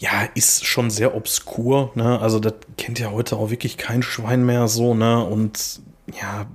[0.00, 2.20] ja, ist schon sehr obskur, ne?
[2.20, 5.24] Also das kennt ja heute auch wirklich kein Schwein mehr so, ne?
[5.24, 5.80] Und
[6.20, 6.46] ja,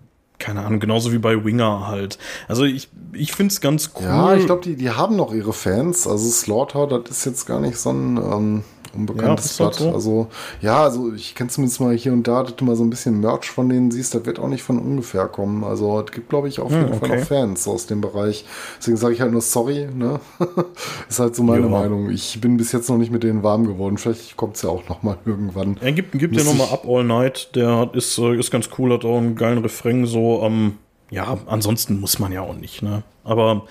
[0.41, 2.17] keine Ahnung, genauso wie bei Winger halt.
[2.47, 4.05] Also ich, ich finde es ganz cool.
[4.05, 6.07] Ja, ich glaube, die, die haben noch ihre Fans.
[6.07, 8.63] Also Slaughter, das ist jetzt gar nicht so ein ähm,
[8.95, 9.75] unbekanntes Ja, Blatt.
[9.79, 9.91] so.
[9.93, 10.27] Also,
[10.61, 13.19] ja, also ich kenne zumindest mal hier und da, dass du mal so ein bisschen
[13.19, 15.63] Merch von denen siehst, das wird auch nicht von ungefähr kommen.
[15.63, 17.19] Also es gibt, glaube ich, auf Hm, jeden Fall okay.
[17.19, 18.45] noch Fans aus dem Bereich.
[18.79, 20.19] Deswegen sage ich halt nur sorry, ne?
[21.09, 21.69] ist halt so meine Ja.
[21.69, 22.09] Meinung.
[22.09, 23.97] Ich bin bis jetzt noch nicht mit denen warm geworden.
[23.97, 25.77] Vielleicht kommt es ja auch noch mal irgendwann.
[25.81, 28.93] Er gibt, gibt ja nochmal Up All Night, der hat, ist, äh, ist ganz cool,
[28.93, 30.77] hat auch einen geilen Refrain, so, ähm,
[31.09, 33.03] ja, ansonsten muss man ja auch nicht, ne?
[33.23, 33.65] Aber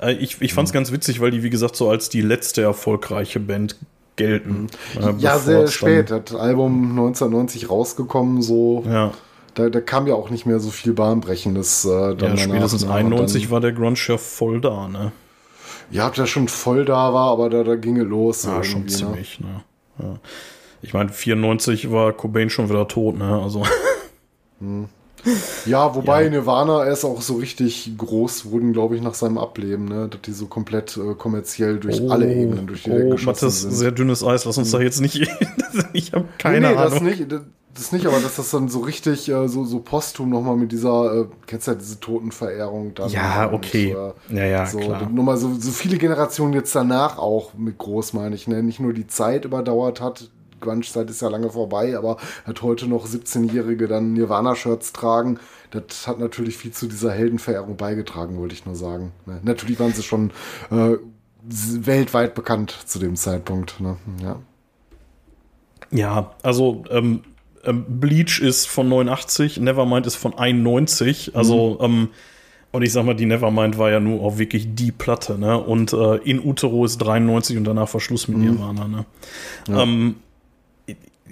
[0.00, 3.40] äh, ich, ich fand's ganz witzig, weil die, wie gesagt, so als die letzte erfolgreiche
[3.40, 3.76] Band
[4.16, 4.68] gelten.
[4.96, 6.10] äh, Ja, bevor sehr spät.
[6.10, 8.84] Das Album 1990 rausgekommen, so.
[8.86, 9.12] Ja,
[9.54, 11.84] Da, da kam ja auch nicht mehr so viel Bahnbrechendes.
[11.84, 12.90] Äh, dann ja spätestens ne?
[12.90, 15.12] Und 91 dann, war der Grunge ja voll da, ne?
[15.90, 18.44] Ja, ob der schon voll da war, aber da, da ging es los.
[18.44, 18.86] Ja, schon ne?
[18.88, 19.62] ziemlich, ne?
[19.98, 20.16] Ja.
[20.82, 23.40] Ich meine, 94 war Cobain schon wieder tot, ne?
[23.42, 23.62] Also,
[25.66, 26.30] Ja, wobei Ja.
[26.30, 30.08] Nirvana erst auch so richtig groß wurden, glaube ich, nach seinem Ableben, ne?
[30.08, 33.62] Dass die so komplett äh, kommerziell durch alle Ebenen durch die Decke oh, geschossen Matthias,
[33.62, 33.72] sind.
[33.72, 35.16] sehr dünnes Eis, lass uns da jetzt nicht.
[35.92, 36.92] ich habe keine nee, nee, Ahnung.
[36.92, 37.32] das nicht.
[37.32, 37.40] Das,
[37.74, 41.22] das nicht, aber dass das dann so richtig äh, so, so posthum nochmal mit dieser,
[41.22, 43.10] äh, kennst du ja diese Totenverehrung dann.
[43.10, 43.90] Ja, und, okay.
[44.30, 45.10] äh, ja, ja, so, klar.
[45.10, 48.62] nochmal so, so viele Generationen jetzt danach auch mit groß, meine ich, ne?
[48.62, 50.30] Nicht nur die Zeit überdauert hat,
[50.64, 55.38] Grunge-Zeit ist ja lange vorbei, aber hat heute noch 17-Jährige dann Nirvana-Shirts tragen.
[55.70, 59.12] Das hat natürlich viel zu dieser Heldenverehrung beigetragen, wollte ich nur sagen.
[59.26, 59.40] Ne?
[59.42, 60.30] Natürlich waren sie schon
[60.70, 60.96] äh,
[61.42, 63.80] weltweit bekannt zu dem Zeitpunkt.
[63.80, 63.96] Ne?
[64.22, 64.40] Ja.
[65.90, 67.20] Ja, also ähm,
[67.64, 71.36] ähm, Bleach ist von 89, Nevermind ist von 91.
[71.36, 72.08] Also, ähm,
[72.72, 75.56] und ich sag mal, die Nevermind war ja nur auch wirklich die Platte, ne?
[75.58, 79.06] Und äh, In Utero ist 93 und danach war Schluss mit Nirvana, ne?
[79.68, 80.33] Ähm, e-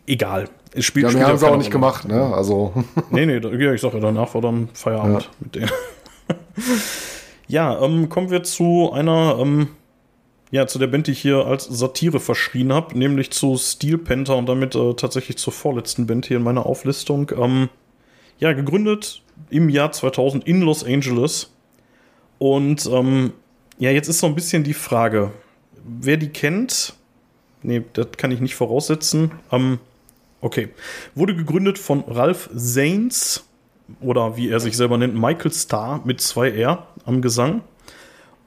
[0.07, 0.49] egal.
[0.75, 1.71] Es spielt Ja, spielt mehr haben sie auch nicht Rolle.
[1.73, 2.35] gemacht, ne?
[2.35, 2.73] Also,
[3.11, 5.71] Nee, nee, ja, ich sag ja, danach war dann Feierabend mit denen.
[7.49, 9.69] ja, ähm, kommen wir zu einer, ähm,
[10.51, 14.37] ja, zu der Band, die ich hier als Satire verschrien habe, nämlich zu Steel Panther
[14.37, 17.31] und damit äh, tatsächlich zur vorletzten Band hier in meiner Auflistung.
[17.37, 17.69] Ähm,
[18.39, 21.53] ja, gegründet im Jahr 2000 in Los Angeles.
[22.39, 23.33] Und ähm,
[23.79, 25.33] ja, jetzt ist so ein bisschen die Frage,
[25.85, 26.95] wer die kennt,
[27.63, 29.33] nee, das kann ich nicht voraussetzen.
[29.51, 29.79] Ähm,
[30.43, 30.69] okay.
[31.15, 33.45] Wurde gegründet von Ralph Zanes
[34.01, 37.63] oder wie er sich selber nennt, Michael Starr mit zwei R am Gesang.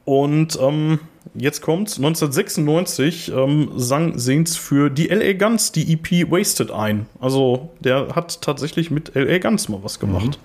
[0.06, 1.00] Und ähm,
[1.34, 1.98] jetzt kommt's.
[1.98, 7.08] 1996 ähm, sang Saints für die LA Guns die EP Wasted ein.
[7.20, 10.40] Also der hat tatsächlich mit LA Guns mal was gemacht.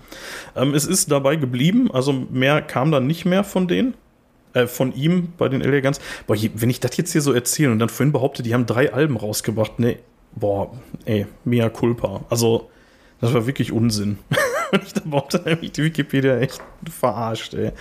[0.56, 3.94] Ähm, es ist dabei geblieben, also mehr kam dann nicht mehr von denen.
[4.52, 6.01] Äh, von ihm bei den LA Guns.
[6.27, 8.93] Boah, wenn ich das jetzt hier so erzähle und dann vorhin behaupte, die haben drei
[8.93, 9.98] Alben rausgebracht, ne,
[10.32, 10.73] boah,
[11.05, 12.24] ey, mea culpa.
[12.31, 12.70] Also,
[13.20, 14.19] das war wirklich Unsinn.
[14.85, 17.73] ich da behaupte nämlich die Wikipedia echt verarscht, ey.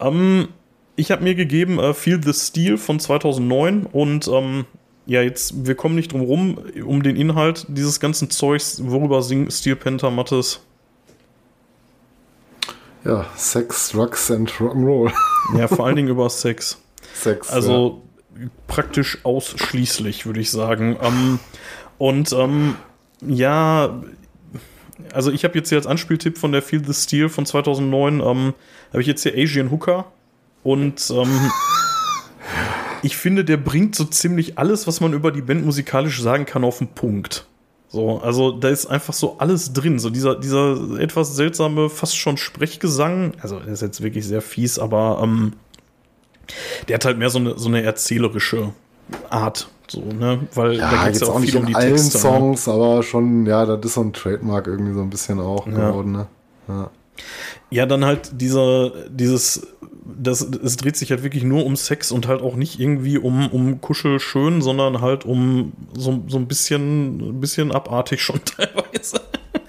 [0.00, 0.48] Ähm,
[0.96, 4.64] ich habe mir gegeben äh, Feel the Steel von 2009 und ähm,
[5.04, 9.52] ja, jetzt, wir kommen nicht drum rum, um den Inhalt dieses ganzen Zeugs, worüber singt
[9.52, 10.60] Steel Panther Mattes?
[13.06, 15.12] ja, Sex, Drugs and Rock'n'Roll.
[15.56, 16.78] Ja, vor allen Dingen über Sex.
[17.14, 17.50] Sex.
[17.50, 18.02] Also
[18.66, 20.96] praktisch ausschließlich, würde ich sagen.
[21.02, 21.38] Ähm,
[21.98, 22.76] und ähm,
[23.20, 24.02] ja,
[25.12, 28.54] also ich habe jetzt hier als Anspieltipp von der Feel the Steel von 2009, ähm,
[28.90, 30.06] habe ich jetzt hier Asian Hooker.
[30.62, 31.50] Und ähm,
[33.02, 36.64] ich finde, der bringt so ziemlich alles, was man über die Band musikalisch sagen kann,
[36.64, 37.46] auf den Punkt.
[37.88, 39.98] So, also da ist einfach so alles drin.
[39.98, 43.32] So dieser, dieser etwas seltsame, fast schon Sprechgesang.
[43.40, 45.52] Also, der ist jetzt wirklich sehr fies, aber ähm,
[46.88, 48.72] der hat halt mehr so eine, so eine erzählerische
[49.30, 49.68] Art.
[49.88, 50.46] So, ne?
[50.54, 52.22] Weil Ja, da geht's jetzt auch nicht in allen Texte, ne?
[52.22, 55.90] Songs, aber schon, ja, das ist so ein Trademark irgendwie so ein bisschen auch Ja.
[55.90, 56.26] geworden, ne?
[56.68, 56.90] Ja.
[57.70, 59.66] Ja, dann halt dieser, dieses,
[60.04, 63.48] das, es dreht sich halt wirklich nur um Sex und halt auch nicht irgendwie um,
[63.50, 69.20] um Kuschelschön, sondern halt um so, so ein bisschen, ein bisschen abartig schon teilweise.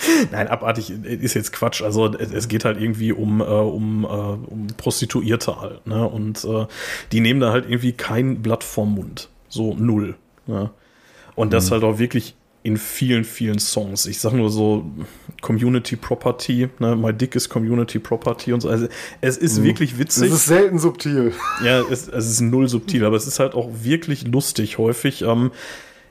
[0.31, 1.81] Nein, abartig ist jetzt Quatsch.
[1.81, 6.07] Also es, es geht halt irgendwie um, äh, um, äh, um Prostituierte halt, ne?
[6.07, 6.65] Und äh,
[7.11, 9.29] die nehmen da halt irgendwie kein Blatt vorm Mund.
[9.49, 10.15] So null.
[10.45, 10.69] Ne?
[11.35, 14.07] Und das halt auch wirklich in vielen, vielen Songs.
[14.07, 14.85] Ich sag nur so
[15.41, 16.95] Community Property, ne?
[16.97, 18.69] My Dick is Community Property und so.
[18.69, 18.87] Also
[19.21, 20.31] es ist wirklich Das witzig.
[20.31, 21.33] ist selten subtil.
[21.63, 25.21] Ja, es, es ist null subtil, aber es ist halt auch wirklich lustig häufig.
[25.21, 25.51] Ähm,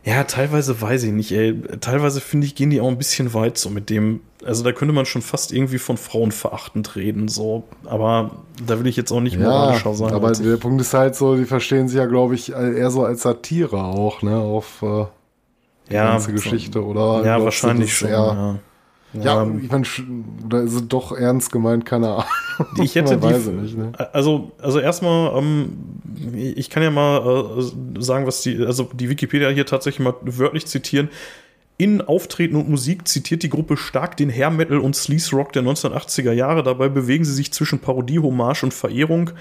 [0.09, 1.61] ja, teilweise weiß ich nicht, ey.
[1.81, 4.21] Teilweise finde ich, gehen die auch ein bisschen weit so mit dem.
[4.45, 7.65] Also da könnte man schon fast irgendwie von Frauen verachtend reden, so.
[7.85, 8.31] Aber
[8.65, 10.15] da will ich jetzt auch nicht Ja, moralischer sein.
[10.15, 12.91] aber als ich- der Punkt ist halt so, die verstehen sich ja, glaube ich, eher
[12.93, 15.07] so als Satire auch, ne, auf äh,
[15.91, 17.25] die ja, ganze Geschichte, oder?
[17.25, 18.09] Ja, wahrscheinlich schon.
[18.11, 18.59] Ja.
[19.13, 19.85] Ja, Ähm, ich meine,
[20.45, 22.25] oder ist es doch ernst gemeint, keine Ahnung.
[22.83, 23.93] Ich hätte die, nicht, ne?
[24.15, 25.77] also, also erstmal, ähm,
[26.35, 30.67] ich kann ja mal äh, sagen, was die, also die Wikipedia hier tatsächlich mal wörtlich
[30.67, 31.11] zitieren.
[31.79, 35.63] In Auftreten und Musik zitiert die Gruppe stark den Hair Metal und Sleaze Rock der
[35.63, 36.63] 1980er Jahre.
[36.63, 39.33] Dabei bewegen sie sich zwischen Parodie, Hommage und Verehrung.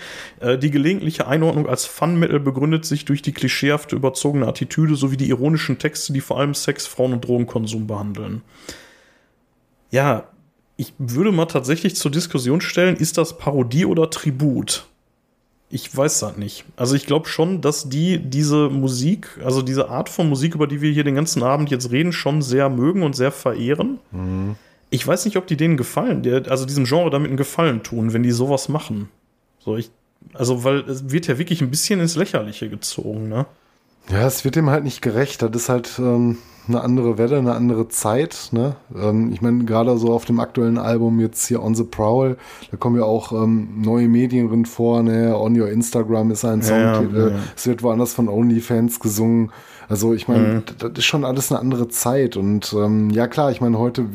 [0.41, 5.15] Äh, die gelegentliche Einordnung als Fun Metal begründet sich durch die klischeehafte, überzogene Attitüde sowie
[5.15, 8.41] die ironischen Texte, die vor allem Sex, Frauen und Drogenkonsum behandeln.
[9.95, 10.26] Ja,
[10.76, 14.88] ich würde mal tatsächlich zur Diskussion stellen, ist das Parodie oder Tribut?
[15.69, 16.65] Ich weiß das nicht.
[16.76, 20.81] Also ich glaube schon, dass die diese Musik, also diese Art von Musik, über die
[20.81, 23.99] wir hier den ganzen Abend jetzt reden, schon sehr mögen und sehr verehren.
[24.11, 24.57] Mhm.
[24.89, 28.23] Ich weiß nicht, ob die denen gefallen, also diesem Genre damit einen Gefallen tun, wenn
[28.23, 29.07] die sowas machen.
[29.59, 29.91] So, ich,
[30.34, 33.45] also, weil es wird ja wirklich ein bisschen ins Lächerliche gezogen, ne?
[34.10, 35.41] Ja, es wird dem halt nicht gerecht.
[35.41, 36.38] Das ist halt, ähm,
[36.68, 38.49] eine andere Welle, eine andere Zeit.
[38.52, 38.76] Ne?
[38.95, 42.38] Ähm, ich meine, gerade so auf dem aktuellen Album jetzt hier On the Prowl,
[42.72, 45.03] da kommen ja auch ähm, neue Medien drin vor.
[45.03, 45.38] Ne?
[45.38, 47.18] On Your Instagram ist ein Songtitel.
[47.18, 47.40] Ja, ja, ja.
[47.56, 49.52] Es wird woanders von OnlyFans gesungen.
[49.88, 50.64] Also ich meine, mhm.
[50.78, 52.38] das ist schon alles eine andere Zeit.
[52.38, 54.06] Und ähm, ja klar, ich meine, heute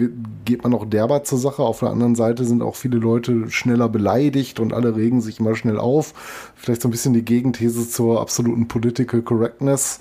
[0.45, 1.63] geht man auch derber zur Sache.
[1.63, 5.55] Auf der anderen Seite sind auch viele Leute schneller beleidigt und alle regen sich immer
[5.55, 6.53] schnell auf.
[6.57, 10.01] Vielleicht so ein bisschen die Gegenthese zur absoluten Political Correctness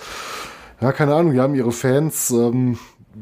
[0.82, 2.32] ja, keine Ahnung, die haben ihre Fans.
[2.32, 2.78] Ähm,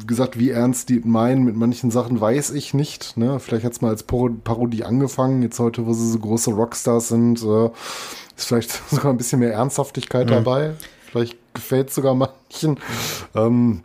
[0.06, 3.18] gesagt, wie ernst die meinen mit manchen Sachen, weiß ich nicht.
[3.18, 3.40] Ne?
[3.40, 5.41] Vielleicht hat es mal als Parodie angefangen.
[5.41, 7.69] Jetzt heute, wo sie so große Rockstars sind, äh,
[8.36, 10.32] ist vielleicht sogar ein bisschen mehr Ernsthaftigkeit mhm.
[10.32, 10.74] dabei.
[11.09, 12.79] Vielleicht gefällt es sogar manchen,
[13.34, 13.81] ähm,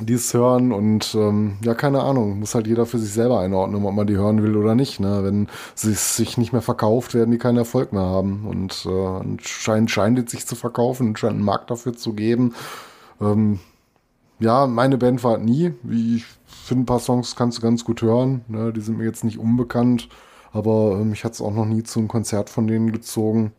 [0.00, 0.72] die es hören.
[0.72, 4.16] Und ähm, ja, keine Ahnung, muss halt jeder für sich selber einordnen, ob man die
[4.16, 5.00] hören will oder nicht.
[5.00, 5.20] Ne?
[5.22, 8.46] Wenn es sich nicht mehr verkauft, werden die keinen Erfolg mehr haben.
[8.46, 12.54] Und äh, anscheinend scheint es sich zu verkaufen, scheint einen Markt dafür zu geben.
[13.20, 13.60] Ähm,
[14.40, 15.72] ja, meine Band war nie.
[15.88, 18.44] Ich finde, ein paar Songs kannst du ganz gut hören.
[18.48, 18.72] Ne?
[18.72, 20.08] Die sind mir jetzt nicht unbekannt,
[20.52, 23.52] aber äh, mich hat es auch noch nie zu einem Konzert von denen gezogen.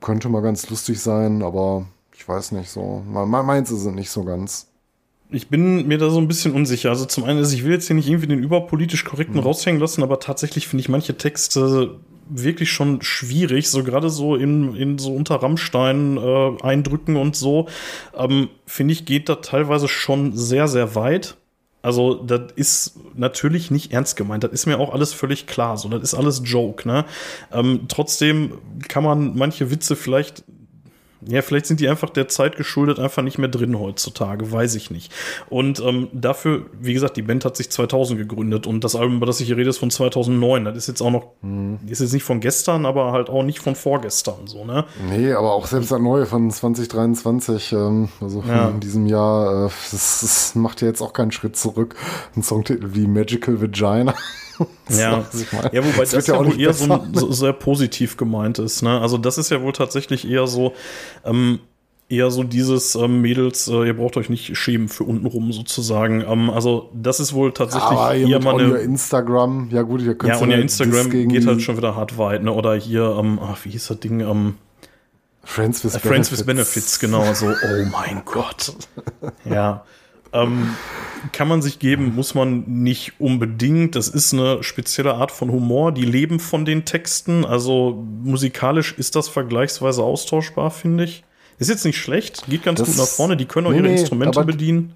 [0.00, 3.02] Könnte mal ganz lustig sein, aber ich weiß nicht so.
[3.06, 4.68] Meins ist es nicht so ganz.
[5.30, 6.90] Ich bin mir da so ein bisschen unsicher.
[6.90, 9.46] Also zum einen, also ich will jetzt hier nicht irgendwie den überpolitisch korrekten mhm.
[9.46, 11.98] raushängen lassen, aber tatsächlich finde ich manche Texte
[12.28, 17.68] wirklich schon schwierig, so gerade so in, in so unter Rammstein äh, eindrücken und so,
[18.16, 21.36] ähm, finde ich, geht da teilweise schon sehr, sehr weit.
[21.82, 24.44] Also, das ist natürlich nicht ernst gemeint.
[24.44, 25.76] Das ist mir auch alles völlig klar.
[25.76, 27.04] So, das ist alles Joke, ne?
[27.52, 30.44] Ähm, trotzdem kann man manche Witze vielleicht
[31.26, 34.90] ja, vielleicht sind die einfach der Zeit geschuldet einfach nicht mehr drin heutzutage, weiß ich
[34.90, 35.12] nicht.
[35.48, 39.26] Und ähm, dafür, wie gesagt, die Band hat sich 2000 gegründet und das Album, über
[39.26, 40.64] das ich hier rede, ist von 2009.
[40.64, 41.78] Das ist jetzt auch noch, mhm.
[41.86, 44.84] ist jetzt nicht von gestern, aber halt auch nicht von vorgestern, so, ne?
[45.08, 48.68] Nee, aber auch selbst das neue von 2023, ähm, also ja.
[48.68, 51.94] in diesem Jahr, äh, das, das macht ja jetzt auch keinen Schritt zurück.
[52.36, 54.14] Ein Songtitel wie Magical Vagina.
[54.88, 55.24] ja.
[55.72, 58.82] ja, wobei das, das ja, ja wohl eher so, so, sehr positiv gemeint ist.
[58.82, 59.00] Ne?
[59.00, 60.72] Also das ist ja wohl tatsächlich eher so,
[61.24, 61.60] ähm,
[62.08, 66.22] eher so dieses ähm, Mädels, äh, ihr braucht euch nicht schämen für untenrum sozusagen.
[66.26, 69.68] Ähm, also das ist wohl tatsächlich Aber eher mal eine Instagram.
[69.70, 72.42] Ja gut, ihr könnt ja und ihr Instagram geht halt schon wieder hart weit.
[72.42, 72.52] Ne?
[72.52, 74.20] Oder hier, ähm, ach, wie hieß das Ding?
[74.20, 74.56] Ähm,
[75.44, 76.38] Friends with äh, Friends Benefits.
[76.38, 77.46] with Benefits, genau so.
[77.46, 78.74] Oh mein Gott.
[79.44, 79.84] Ja.
[80.32, 80.76] Ähm,
[81.32, 83.94] kann man sich geben, muss man nicht unbedingt.
[83.94, 85.92] Das ist eine spezielle Art von Humor.
[85.92, 87.44] Die leben von den Texten.
[87.44, 91.24] Also musikalisch ist das vergleichsweise austauschbar, finde ich.
[91.58, 93.36] Ist jetzt nicht schlecht, geht ganz das, gut nach vorne.
[93.36, 94.94] Die können auch nee, ihre Instrumente bedienen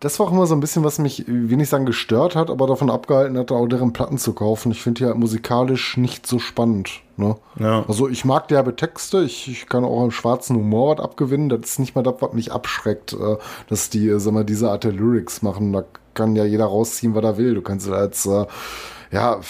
[0.00, 2.66] das war auch immer so ein bisschen, was mich, wie nicht sagen, gestört hat, aber
[2.66, 4.70] davon abgehalten hat, auch deren Platten zu kaufen.
[4.70, 7.00] Ich finde die halt musikalisch nicht so spannend.
[7.18, 7.36] Ne?
[7.58, 7.84] Ja.
[7.88, 11.48] Also ich mag derbe Texte, ich, ich kann auch im schwarzen Humor was abgewinnen.
[11.48, 13.36] Das ist nicht mal das, was mich abschreckt, äh,
[13.68, 15.72] dass die, äh, sag mal, diese Art der Lyrics machen.
[15.72, 15.84] Da
[16.14, 17.54] kann ja jeder rausziehen, was er will.
[17.54, 18.46] Du kannst als äh,
[19.10, 19.40] ja,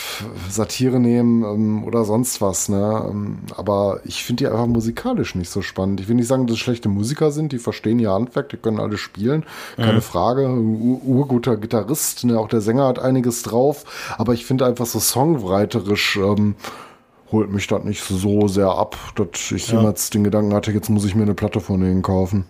[0.48, 3.06] Satire nehmen ähm, oder sonst was, ne?
[3.10, 6.00] Ähm, aber ich finde die einfach musikalisch nicht so spannend.
[6.00, 8.78] Ich will nicht sagen, dass es schlechte Musiker sind, die verstehen ihr Handwerk, die können
[8.78, 9.44] alle spielen,
[9.76, 10.02] keine mhm.
[10.02, 10.48] Frage.
[10.48, 12.38] urguter Gitarrist, ne?
[12.38, 13.84] Auch der Sänger hat einiges drauf,
[14.16, 16.54] aber ich finde einfach so songwriterisch ähm,
[17.32, 19.78] holt mich das nicht so sehr ab, dass ich ja.
[19.78, 22.44] jemals den Gedanken hatte, jetzt muss ich mir eine Platte von denen kaufen.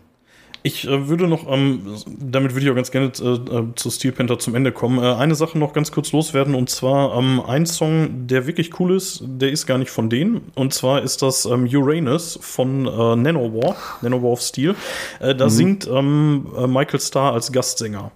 [0.65, 4.13] Ich äh, würde noch, ähm, damit würde ich auch ganz gerne äh, äh, zu Steel
[4.13, 7.65] Panther zum Ende kommen, äh, eine Sache noch ganz kurz loswerden und zwar ähm, ein
[7.65, 11.45] Song, der wirklich cool ist, der ist gar nicht von denen und zwar ist das
[11.45, 14.75] ähm, Uranus von äh, Nanowar, Nanowar of Steel.
[15.21, 15.51] Äh, da mhm.
[15.51, 18.11] singt ähm, Michael Starr als Gastsänger.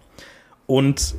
[0.67, 1.15] Und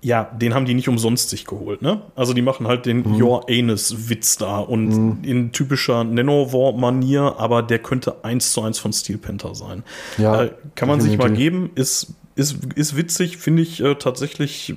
[0.00, 2.02] ja, den haben die nicht umsonst sich geholt, ne?
[2.14, 3.20] Also die machen halt den mhm.
[3.20, 5.18] Your Anus-Witz da und mhm.
[5.24, 9.82] in typischer Nanowar-Manier, aber der könnte eins zu eins von Steel Panther sein.
[10.16, 14.74] Ja, äh, kann man sich mal geben, ist, ist, ist witzig, finde ich äh, tatsächlich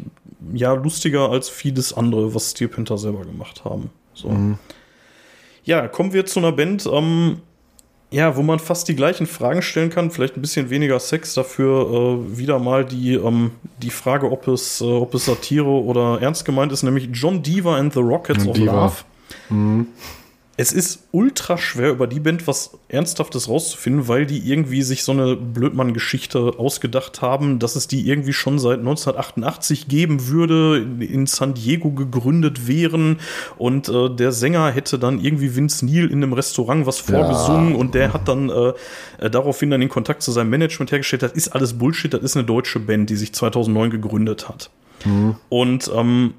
[0.53, 3.91] ja lustiger als vieles andere, was Steel Panther selber gemacht haben.
[4.15, 4.29] So.
[4.29, 4.57] Mhm.
[5.63, 7.41] Ja, kommen wir zu einer Band, ähm,
[8.11, 11.89] ja, wo man fast die gleichen Fragen stellen kann, vielleicht ein bisschen weniger Sex, dafür
[11.89, 13.51] äh, wieder mal die, ähm,
[13.81, 17.77] die Frage, ob es, äh, ob es Satire oder ernst gemeint ist, nämlich John Deaver
[17.77, 18.85] and the Rockets of Diva.
[18.85, 18.95] Love.
[19.49, 19.87] Mhm.
[20.57, 25.13] Es ist ultra schwer, über die Band was Ernsthaftes rauszufinden, weil die irgendwie sich so
[25.13, 31.53] eine Blödmann-Geschichte ausgedacht haben, dass es die irgendwie schon seit 1988 geben würde, in San
[31.53, 33.19] Diego gegründet wären
[33.57, 37.95] und äh, der Sänger hätte dann irgendwie Vince Neil in einem Restaurant was vorgesungen und
[37.95, 38.73] der hat dann äh,
[39.19, 41.23] äh, daraufhin dann den Kontakt zu seinem Management hergestellt.
[41.23, 44.69] Das ist alles Bullshit, das ist eine deutsche Band, die sich 2009 gegründet hat.
[45.49, 46.33] Und ähm,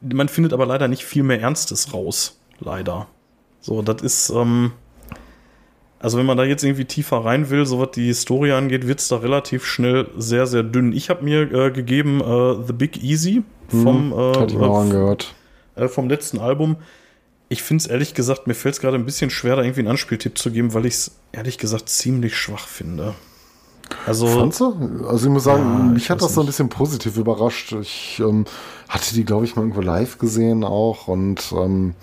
[0.00, 2.38] man findet aber leider nicht viel mehr Ernstes raus.
[2.60, 3.06] Leider.
[3.66, 4.72] So, das ist, ähm,
[5.98, 9.00] also wenn man da jetzt irgendwie tiefer rein will, so was die Story angeht, wird
[9.00, 10.92] es da relativ schnell sehr, sehr dünn.
[10.92, 15.34] Ich habe mir äh, gegeben äh, The Big Easy vom, mir auch angehört.
[15.76, 16.76] äh, vom letzten Album.
[17.48, 19.88] Ich finde es ehrlich gesagt, mir fällt es gerade ein bisschen schwer, da irgendwie einen
[19.88, 23.14] Anspieltipp zu geben, weil ich es ehrlich gesagt ziemlich schwach finde.
[24.06, 25.06] Also, Fandst du?
[25.08, 26.52] Also ich muss sagen, Ja, mich ich hat das so ein nicht.
[26.56, 27.72] bisschen positiv überrascht.
[27.80, 28.44] Ich ähm,
[28.90, 31.94] hatte die, glaube ich, mal irgendwo live gesehen auch und ähm,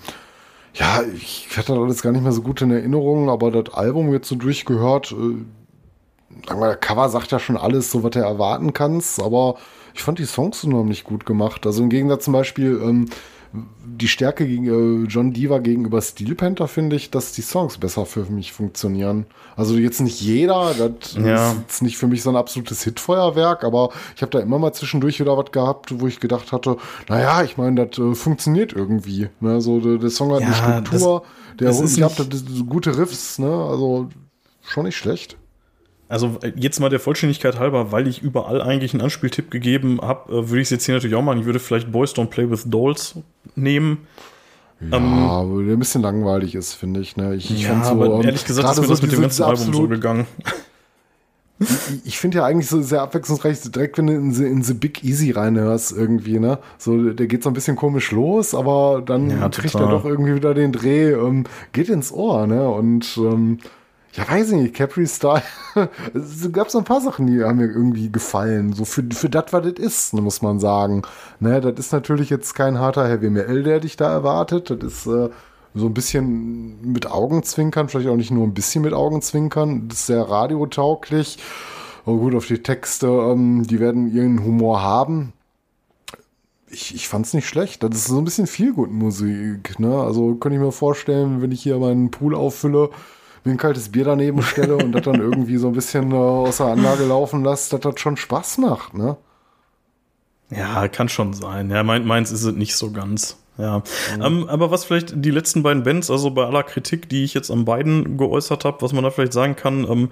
[0.74, 4.12] ja, ich hatte das alles gar nicht mehr so gut in Erinnerung, aber das Album
[4.12, 5.36] jetzt so durchgehört, äh,
[6.46, 9.56] sag mal, der Cover sagt ja schon alles, so was du erwarten kannst, aber
[9.94, 11.66] ich fand die Songs unheimlich gut gemacht.
[11.66, 13.10] Also im Gegensatz zum Beispiel ähm,
[13.84, 18.06] die Stärke gegen äh, John Diva gegenüber Steel Panther finde ich, dass die Songs besser
[18.06, 19.26] für mich funktionieren.
[19.56, 21.50] Also jetzt nicht jeder, das Ja.
[21.50, 24.72] ist jetzt nicht für mich so ein absolutes Hitfeuerwerk, aber ich habe da immer mal
[24.72, 29.28] zwischendurch wieder was gehabt, wo ich gedacht hatte, naja, ich meine, das äh, funktioniert irgendwie.
[29.40, 29.60] Ne?
[29.60, 31.22] So der, der Song hat eine Ja, Struktur,
[31.60, 33.50] der das ist das ist gute Riffs, ne?
[33.52, 34.08] Also
[34.62, 35.36] schon nicht schlecht.
[36.12, 40.30] Also äh, jetzt mal der Vollständigkeit halber, weil ich überall eigentlich einen Anspieltipp gegeben habe,
[40.30, 41.40] äh, würde ich es jetzt hier natürlich auch machen.
[41.40, 43.14] Ich würde vielleicht Boys Don't Play with Dolls
[43.54, 44.06] nehmen.
[44.90, 47.16] Ja, Ähm, der ein bisschen langweilig ist, finde ich.
[47.16, 47.34] Ne?
[47.36, 49.88] Ich, ja, so, aber ähm, ehrlich gesagt ist mir das mit dem ganzen Album so
[49.88, 50.26] gegangen.
[51.60, 51.68] Ich,
[52.04, 54.74] ich finde ja eigentlich so sehr abwechslungsreich, so direkt wenn du in the, in the
[54.74, 56.58] Big Easy reinhörst irgendwie, ne?
[56.76, 60.34] So, der geht so ein bisschen komisch los, aber dann Ja, kriegt er doch irgendwie
[60.34, 62.68] wieder den Dreh, ähm, geht ins Ohr, ne?
[62.68, 63.58] Und ähm,
[64.12, 65.42] ja, weiß ich nicht, Capri Style,
[66.14, 68.74] es gab so ein paar Sachen, die haben mir irgendwie gefallen.
[68.74, 71.02] So für, für das, was das ist, muss man sagen.
[71.40, 74.70] Ne, das ist natürlich jetzt kein harter Heavy Metal, der dich da erwartet.
[74.70, 75.30] Das ist äh,
[75.74, 79.88] so ein bisschen mit Augenzwinkern, vielleicht auch nicht nur ein bisschen mit Augenzwinkern.
[79.88, 81.38] Das ist sehr radiotauglich.
[82.04, 85.32] Aber gut, auf die Texte, ähm, die werden ihren Humor haben.
[86.68, 87.82] Ich, ich fand es nicht schlecht.
[87.82, 89.78] Das ist so ein bisschen viel gute Musik.
[89.78, 89.94] Ne?
[90.02, 92.90] Also könnte ich mir vorstellen, wenn ich hier meinen Pool auffülle,
[93.44, 96.58] mir ein kaltes Bier daneben stelle und das dann irgendwie so ein bisschen äh, aus
[96.58, 98.94] der Anlage laufen lasse, dass das schon Spaß macht.
[98.94, 99.16] Ne?
[100.50, 101.70] Ja, kann schon sein.
[101.70, 103.38] Ja, mein, meins ist es nicht so ganz.
[103.58, 103.82] Ja.
[104.20, 107.50] Ähm, aber was vielleicht die letzten beiden Bands, also bei aller Kritik, die ich jetzt
[107.50, 110.10] an beiden geäußert habe, was man da vielleicht sagen kann, ähm,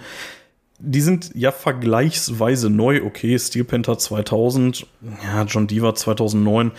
[0.79, 3.03] die sind ja vergleichsweise neu.
[3.05, 4.87] Okay, Steel Panther 2000,
[5.23, 6.73] ja, John Diva 2009.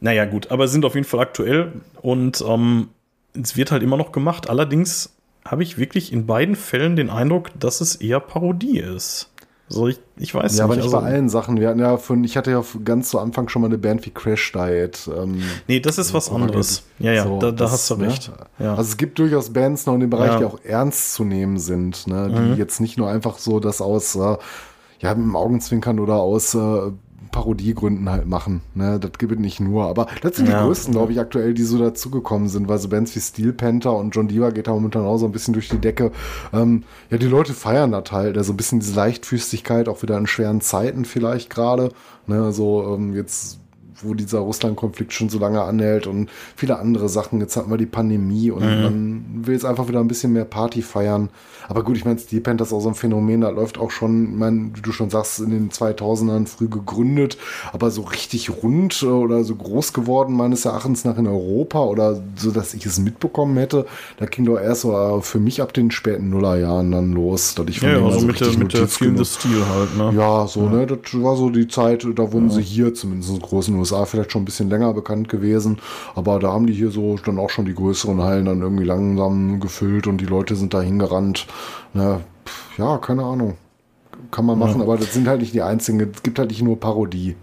[0.00, 2.88] Naja, gut, aber sind auf jeden Fall aktuell und ähm,
[3.34, 4.48] es wird halt immer noch gemacht.
[4.48, 5.17] Allerdings
[5.50, 9.30] habe ich wirklich in beiden Fällen den Eindruck, dass es eher Parodie ist.
[9.70, 10.84] So, ich, ich weiß Ja, aber nicht.
[10.86, 11.60] nicht also- bei allen Sachen.
[11.60, 14.10] Wir hatten ja von, ich hatte ja ganz zu Anfang schon mal eine Band wie
[14.10, 15.10] Crash Diet.
[15.14, 16.84] Ähm, Nee, das ist was anderes.
[16.98, 18.06] Ja, ja, so, da, da das, hast du ne?
[18.06, 18.32] recht.
[18.58, 18.70] Ja.
[18.70, 20.38] Also es gibt durchaus Bands noch in dem Bereich, Ja.
[20.38, 22.30] die auch ernst zu nehmen sind, ne?
[22.34, 22.56] die Mhm.
[22.56, 24.36] jetzt nicht nur einfach so das aus äh,
[25.00, 26.90] ja, mit dem Augenzwinkern oder aus äh,
[27.30, 28.62] Parodiegründen halt machen.
[28.74, 28.98] Ne?
[29.00, 29.86] Das gibt es nicht nur.
[29.86, 30.60] Aber das sind Ja.
[30.60, 33.94] die größten, glaube ich, aktuell, die so dazugekommen sind, weil so Bands wie Steel Panther
[33.94, 36.12] und John Diva geht da momentan auch so ein bisschen durch die Decke.
[36.52, 38.36] Ähm, ja, die Leute feiern das halt.
[38.36, 41.90] Also ein bisschen diese Leichtfüßigkeit, auch wieder in schweren Zeiten vielleicht gerade.
[42.26, 42.52] Ne?
[42.52, 43.60] So ähm, jetzt
[44.02, 47.40] wo dieser Russland-Konflikt schon so lange anhält und viele andere Sachen.
[47.40, 50.82] Jetzt hatten wir die Pandemie und man will jetzt einfach wieder ein bisschen mehr Party
[50.82, 51.30] feiern.
[51.68, 54.32] Aber gut, ich meine, Steel Panther ist auch so ein Phänomen, da läuft auch schon,
[54.32, 57.36] ich meine, wie du schon sagst, in den 2000ern früh gegründet,
[57.72, 62.22] aber so richtig rund äh, oder so groß geworden, meines Erachtens nach in Europa oder
[62.36, 63.86] so, dass ich es mitbekommen hätte,
[64.16, 67.66] da ging doch erst so äh, für mich ab den späten Nullerjahren dann los, dass
[67.68, 70.18] ich von Ja, ja, mal also mit der, richtig mit der the Steel halt, ne?
[70.18, 73.42] ja, so, ne, das war so die Zeit, da wurden sie hier zumindest in den
[73.42, 75.78] großen USA vielleicht schon ein bisschen länger bekannt gewesen,
[76.14, 79.60] aber da haben die hier so dann auch schon die größeren Hallen dann irgendwie langsam
[79.60, 81.46] gefüllt und die Leute sind da hingerannt.
[81.94, 83.56] Ne, pf, ja, keine Ahnung.
[84.30, 86.00] Kann man machen, aber das sind halt nicht die einzigen.
[86.00, 87.36] Es gibt halt nicht nur Parodie.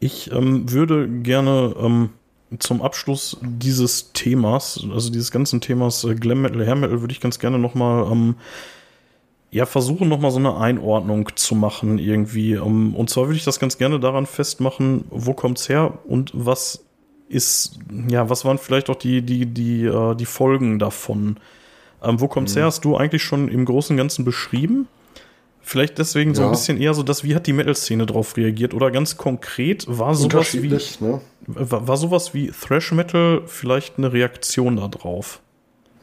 [0.00, 2.10] Ich ähm, würde gerne ähm,
[2.58, 7.20] zum Abschluss dieses Themas, also dieses ganzen Themas äh, Glam Metal, Hair Metal, würde ich
[7.20, 8.36] ganz gerne nochmal ähm,
[9.50, 12.52] ja, versuchen, nochmal so eine Einordnung zu machen irgendwie.
[12.52, 16.84] Ähm, und zwar würde ich das ganz gerne daran festmachen, wo kommt's her und was
[17.28, 17.78] ist,
[18.08, 21.38] ja, was waren vielleicht auch die, die, die, äh, die Folgen davon?
[22.02, 22.58] Ähm, wo kommt's mhm.
[22.58, 22.66] her?
[22.66, 24.88] Hast du eigentlich schon im Großen und Ganzen beschrieben?
[25.60, 26.48] Vielleicht deswegen so ja.
[26.48, 28.72] ein bisschen eher so das, wie hat die Metal-Szene darauf reagiert?
[28.72, 31.20] Oder ganz konkret, war sowas wie, ne?
[31.46, 35.40] war, war sowas wie Thrash Metal vielleicht eine Reaktion darauf?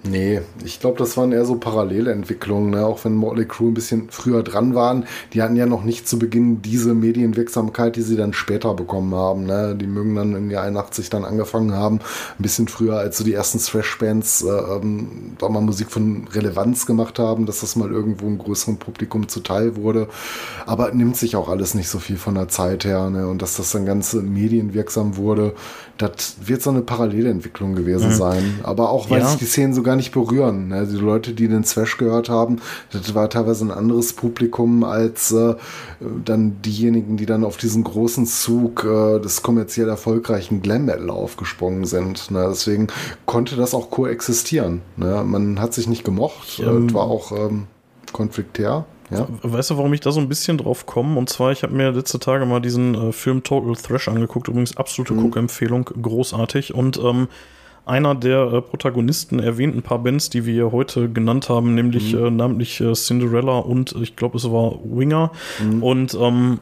[0.08, 2.86] Nee, ich glaube, das waren eher so parallele Entwicklungen, ne?
[2.86, 5.06] auch wenn Motley Crue ein bisschen früher dran waren.
[5.34, 9.46] Die hatten ja noch nicht zu Beginn diese Medienwirksamkeit, die sie dann später bekommen haben.
[9.46, 9.76] Ne?
[9.76, 12.00] Die mögen dann im Jahr 81 dann angefangen haben,
[12.38, 16.86] ein bisschen früher als so die ersten Thrash-Bands äh, ähm, da mal Musik von Relevanz
[16.86, 20.08] gemacht haben, dass das mal irgendwo einem größeren Publikum zuteil wurde.
[20.68, 23.10] Aber nimmt sich auch alles nicht so viel von der Zeit her.
[23.10, 23.28] Ne?
[23.28, 25.56] Und dass das dann ganz medienwirksam wurde,
[25.98, 28.16] das wird so eine Parallelentwicklung gewesen mhm.
[28.16, 28.60] sein.
[28.64, 29.28] Aber auch, weil ja.
[29.28, 30.68] sich die Szenen so gar nicht berühren.
[30.68, 30.86] Ne?
[30.86, 32.58] Die Leute, die den Thrash gehört haben,
[32.92, 35.56] das war teilweise ein anderes Publikum als äh,
[36.24, 41.86] dann diejenigen, die dann auf diesen großen Zug äh, des kommerziell erfolgreichen Glam Metal aufgesprungen
[41.86, 42.30] sind.
[42.30, 42.46] Ne?
[42.50, 42.88] Deswegen
[43.26, 44.82] konnte das auch koexistieren.
[44.98, 45.24] Ne?
[45.26, 47.68] Man hat sich nicht gemocht, ähm, war auch ähm,
[48.12, 48.86] konfliktär.
[49.12, 49.28] Ja.
[49.44, 51.18] Weißt du, warum ich da so ein bisschen drauf komme?
[51.18, 54.48] Und zwar, ich habe mir letzte Tage mal diesen äh, Film Total Thrash angeguckt.
[54.50, 55.22] Übrigens absolute mhm.
[55.22, 56.74] Guckempfehlung, großartig.
[56.74, 57.28] Und ähm,
[57.86, 62.26] einer der äh, Protagonisten erwähnt ein paar Bands, die wir heute genannt haben, nämlich mhm.
[62.26, 65.32] äh, namentlich äh, Cinderella und ich glaube, es war Winger.
[65.64, 65.84] Mhm.
[65.84, 66.60] Und, ähm,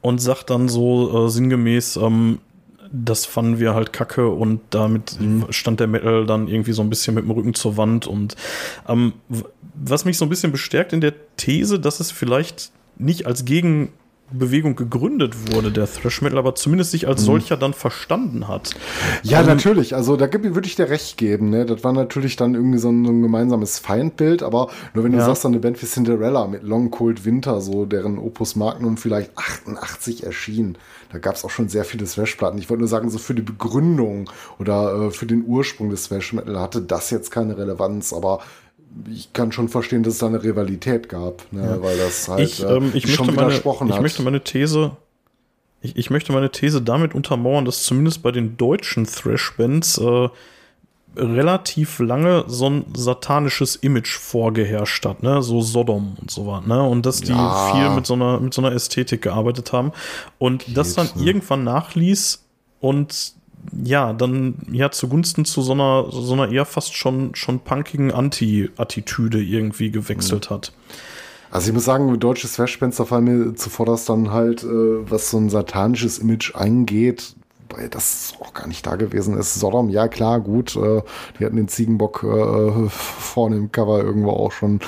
[0.00, 2.38] und sagt dann so äh, sinngemäß, ähm,
[2.90, 5.46] das fanden wir halt kacke und damit mhm.
[5.50, 8.06] stand der Metal dann irgendwie so ein bisschen mit dem Rücken zur Wand.
[8.06, 8.36] Und
[8.88, 9.12] ähm,
[9.74, 13.44] was mich so ein bisschen bestärkt in der These, dass es vielleicht nicht als
[14.30, 17.26] Gegenbewegung gegründet wurde, der Thrash Metal, aber zumindest sich als mhm.
[17.26, 18.74] solcher dann verstanden hat.
[19.22, 19.94] Ja, ähm, natürlich.
[19.94, 21.50] Also da würde ich dir recht geben.
[21.50, 21.64] Ne?
[21.64, 25.18] Das war natürlich dann irgendwie so ein, so ein gemeinsames Feindbild, aber nur wenn du
[25.18, 25.24] ja.
[25.24, 29.36] sagst, dann eine Band wie Cinderella mit Long Cold Winter, so deren Opus Magnum vielleicht
[29.36, 30.76] 88 erschien,
[31.10, 32.58] da gab es auch schon sehr viele Thrash-Platten.
[32.58, 36.34] Ich wollte nur sagen, so für die Begründung oder äh, für den Ursprung des Thrash
[36.34, 38.40] Metal hatte das jetzt keine Relevanz, aber
[39.10, 41.82] ich kann schon verstehen, dass es da eine Rivalität gab, ne, ja.
[41.82, 43.98] weil das halt ich, ähm, ich schon möchte widersprochen meine, hat.
[43.98, 44.96] Ich möchte meine These,
[45.80, 50.28] ich, ich, möchte meine These damit untermauern, dass zumindest bei den deutschen Thrash-Bands äh,
[51.16, 56.82] relativ lange so ein satanisches Image vorgeherrscht hat, ne, so Sodom und so was, ne,
[56.82, 57.72] und dass die ja.
[57.72, 59.92] viel mit so einer mit so einer Ästhetik gearbeitet haben
[60.38, 61.24] und Geht, das dann ne?
[61.24, 62.44] irgendwann nachließ
[62.80, 63.37] und
[63.84, 69.42] ja, dann ja zugunsten zu so einer, so einer eher fast schon, schon punkigen Anti-Attitüde
[69.42, 70.54] irgendwie gewechselt mhm.
[70.54, 70.72] hat.
[71.50, 72.46] Also ich muss sagen, deutsche
[72.96, 77.34] da fallen mir zuvorderst dann halt, äh, was so ein satanisches Image angeht,
[77.68, 79.54] wobei das auch gar nicht da gewesen ist.
[79.54, 81.02] Sodom, ja klar, gut, äh,
[81.38, 84.80] die hatten den Ziegenbock äh, vorne im Cover irgendwo auch schon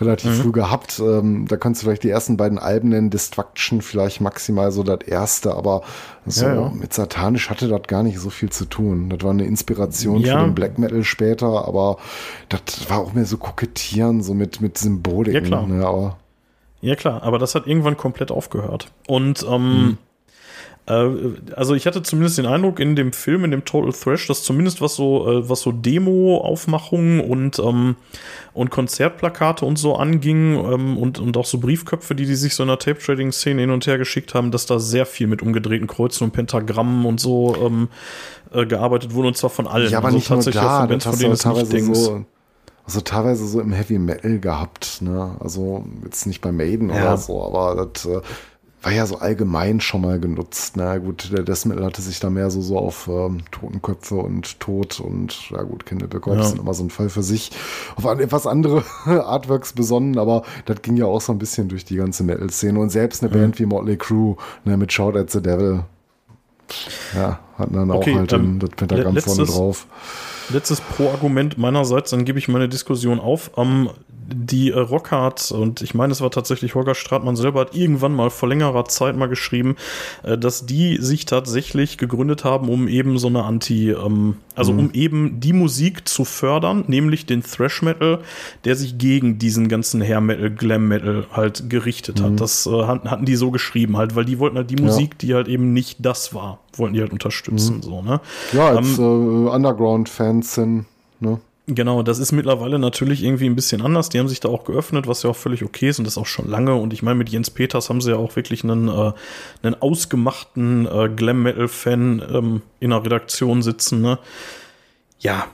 [0.00, 0.42] relativ mhm.
[0.42, 1.00] früh gehabt.
[1.00, 5.00] Ähm, da kannst du vielleicht die ersten beiden Alben nennen, Destruction vielleicht maximal so das
[5.06, 5.82] erste, aber
[6.26, 6.68] so ja, ja.
[6.70, 9.10] mit Satanisch hatte das gar nicht so viel zu tun.
[9.10, 10.38] Das war eine Inspiration ja.
[10.38, 11.98] für den Black Metal später, aber
[12.48, 15.42] das war auch mehr so kokettieren, so mit, mit Symboliken.
[15.42, 15.66] Ja, klar.
[15.66, 16.18] Ne, aber
[16.80, 18.88] ja, klar, aber das hat irgendwann komplett aufgehört.
[19.06, 19.98] Und ähm, mhm.
[20.86, 21.08] Äh,
[21.54, 24.80] also ich hatte zumindest den Eindruck in dem Film, in dem Total Thrash, dass zumindest
[24.80, 27.96] was so, äh, was so Demo-Aufmachungen und, ähm,
[28.52, 32.64] und Konzertplakate und so anging ähm, und, und auch so Briefköpfe, die die sich so
[32.64, 36.24] in der Tape-Trading-Szene hin und her geschickt haben, dass da sehr viel mit umgedrehten Kreuzen
[36.24, 37.88] und Pentagrammen und so ähm,
[38.52, 39.90] äh, gearbeitet wurde und zwar von allen.
[39.90, 41.98] Ja, aber also nicht tatsächlich nur da, von Bands, von denen es nicht denkst.
[41.98, 42.24] So
[42.84, 45.36] also teilweise so im Heavy Metal gehabt, ne?
[45.38, 46.96] Also jetzt nicht bei Maiden ja.
[46.96, 48.20] oder so, aber das äh,
[48.82, 50.76] war ja so allgemein schon mal genutzt.
[50.76, 54.58] Na gut, der Death Metal hatte sich da mehr so, so auf ähm, Totenköpfe und
[54.60, 56.48] Tod und ja gut, Cannibal Corpse ja.
[56.48, 57.52] sind immer so ein Fall für sich.
[57.96, 61.84] Auf eine etwas andere Artworks besonnen, aber das ging ja auch so ein bisschen durch
[61.84, 63.40] die ganze Metal-Szene und selbst eine mhm.
[63.40, 65.84] Band wie Motley Crue ne, mit Shout at the Devil
[67.14, 69.86] ja, hatten dann okay, auch halt ähm, das Pentagramm vorne drauf.
[70.48, 73.50] Letztes Pro-Argument meinerseits, dann gebe ich meine Diskussion auf.
[73.56, 73.90] Ähm,
[74.28, 78.30] die äh, Rockhard, und ich meine, es war tatsächlich Holger Stratmann selber, hat irgendwann mal
[78.30, 79.76] vor längerer Zeit mal geschrieben,
[80.22, 84.78] äh, dass die sich tatsächlich gegründet haben, um eben so eine Anti, ähm, also mhm.
[84.78, 88.20] um eben die Musik zu fördern, nämlich den Thrash Metal,
[88.64, 92.24] der sich gegen diesen ganzen Hair Metal, Glam Metal halt gerichtet mhm.
[92.24, 92.40] hat.
[92.40, 94.84] Das äh, hatten die so geschrieben halt, weil die wollten halt die ja.
[94.84, 97.82] Musik, die halt eben nicht das war, wollten die halt unterstützen, mhm.
[97.82, 98.20] so, ne?
[98.52, 100.86] Ja, als ähm, äh, Underground-Fans sind,
[101.20, 101.40] ne?
[101.68, 104.08] Genau, das ist mittlerweile natürlich irgendwie ein bisschen anders.
[104.08, 106.26] Die haben sich da auch geöffnet, was ja auch völlig okay ist und das auch
[106.26, 106.74] schon lange.
[106.74, 109.12] Und ich meine, mit Jens Peters haben sie ja auch wirklich einen, äh,
[109.62, 114.00] einen ausgemachten äh, Glam-Metal-Fan ähm, in der Redaktion sitzen.
[114.00, 114.18] Ne?
[115.20, 115.46] Ja,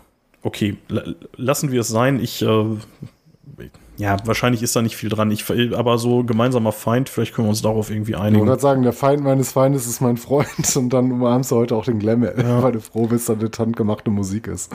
[0.43, 2.21] okay, L lassen wir es sein.
[2.21, 2.65] Ich, äh,
[3.99, 5.31] ja, wahrscheinlich ist da nicht viel dran.
[5.31, 5.45] Ich,
[5.77, 8.45] aber so gemeinsamer Feind, vielleicht können wir uns darauf irgendwie einigen.
[8.45, 11.77] Ich würde sagen, der Feind meines Feindes ist mein Freund und dann umarmst du heute
[11.77, 12.63] auch den Glam, ja.
[12.63, 14.73] weil du froh bist, dass das handgemachte Musik ist.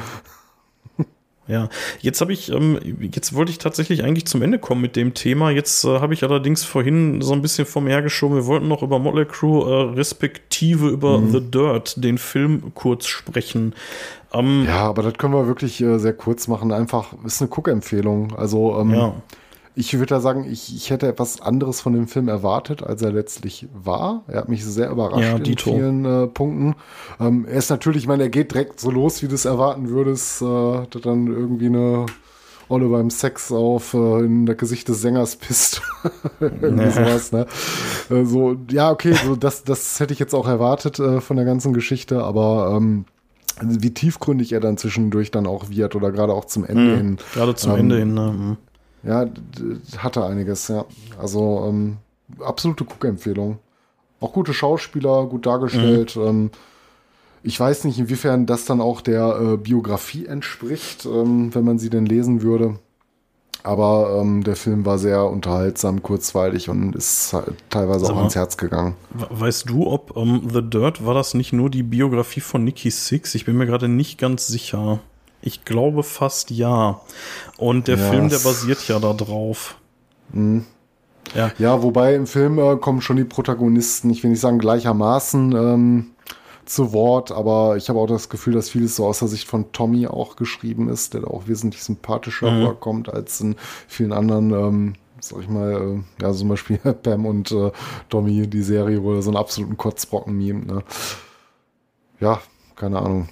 [1.47, 1.67] Ja,
[1.99, 5.51] jetzt habe ich, ähm, jetzt wollte ich tatsächlich eigentlich zum Ende kommen mit dem Thema.
[5.51, 8.37] Jetzt äh, habe ich allerdings vorhin so ein bisschen vom hergeschoben.
[8.37, 11.31] Wir wollten noch über Motley Crew äh, respektive über mhm.
[11.31, 13.75] The Dirt, den Film, kurz sprechen.
[14.33, 16.71] Ähm, ja, aber das können wir wirklich äh, sehr kurz machen.
[16.71, 18.35] Einfach ist eine Cook-Empfehlung.
[18.35, 19.13] Also ähm, ja.
[19.75, 23.11] Ich würde da sagen, ich, ich hätte etwas anderes von dem Film erwartet, als er
[23.11, 24.23] letztlich war.
[24.27, 26.75] Er hat mich sehr überrascht ja, in vielen äh, Punkten.
[27.19, 29.89] Ähm, er ist natürlich, ich meine, er geht direkt so los, wie du es erwarten
[29.89, 32.05] würdest, äh, dann irgendwie eine
[32.69, 35.81] Olle beim Sex auf äh, in der Gesicht des Sängers pisst.
[36.39, 37.47] Irgendwie sowas, ne?
[38.09, 41.45] Äh, so, ja, okay, so das, das hätte ich jetzt auch erwartet äh, von der
[41.45, 43.05] ganzen Geschichte, aber ähm,
[43.61, 46.97] wie tiefgründig er dann zwischendurch dann auch wird oder gerade auch zum Ende mhm.
[46.97, 47.17] hin.
[47.33, 48.31] Gerade zum ähm, Ende hin, ne?
[48.31, 48.57] Mhm.
[49.03, 49.25] Ja,
[49.97, 50.85] hatte einiges, ja.
[51.19, 51.97] Also ähm,
[52.39, 53.59] absolute Guckempfehlung.
[54.19, 56.15] Auch gute Schauspieler, gut dargestellt.
[56.15, 56.21] Mhm.
[56.23, 56.51] Ähm,
[57.43, 61.89] ich weiß nicht, inwiefern das dann auch der äh, Biografie entspricht, ähm, wenn man sie
[61.89, 62.79] denn lesen würde.
[63.63, 67.35] Aber ähm, der Film war sehr unterhaltsam, kurzweilig und ist
[67.69, 68.95] teilweise auch ans Herz gegangen.
[69.13, 72.91] Weißt du, ob um, ähm, The Dirt war das nicht nur die Biografie von Nicky
[72.91, 73.35] Six?
[73.35, 74.99] Ich bin mir gerade nicht ganz sicher.
[75.45, 77.01] Ich glaube fast ja.
[77.57, 79.75] Und der ja, Film, der basiert ja da drauf.
[80.31, 80.65] Mhm.
[81.35, 81.51] Ja.
[81.57, 86.11] ja, wobei im Film äh, kommen schon die Protagonisten, ich will nicht sagen gleichermaßen, ähm,
[86.65, 89.71] zu Wort, aber ich habe auch das Gefühl, dass vieles so aus der Sicht von
[89.71, 92.65] Tommy auch geschrieben ist, der da auch wesentlich sympathischer mhm.
[92.65, 93.55] vorkommt als in
[93.87, 97.71] vielen anderen, ähm, sag ich mal, äh, ja, zum Beispiel Pam und äh,
[98.09, 100.83] Tommy, die Serie, wo er so einen absoluten Kotzbrocken mimt, ne?
[102.19, 102.41] Ja,
[102.75, 103.27] keine Ahnung.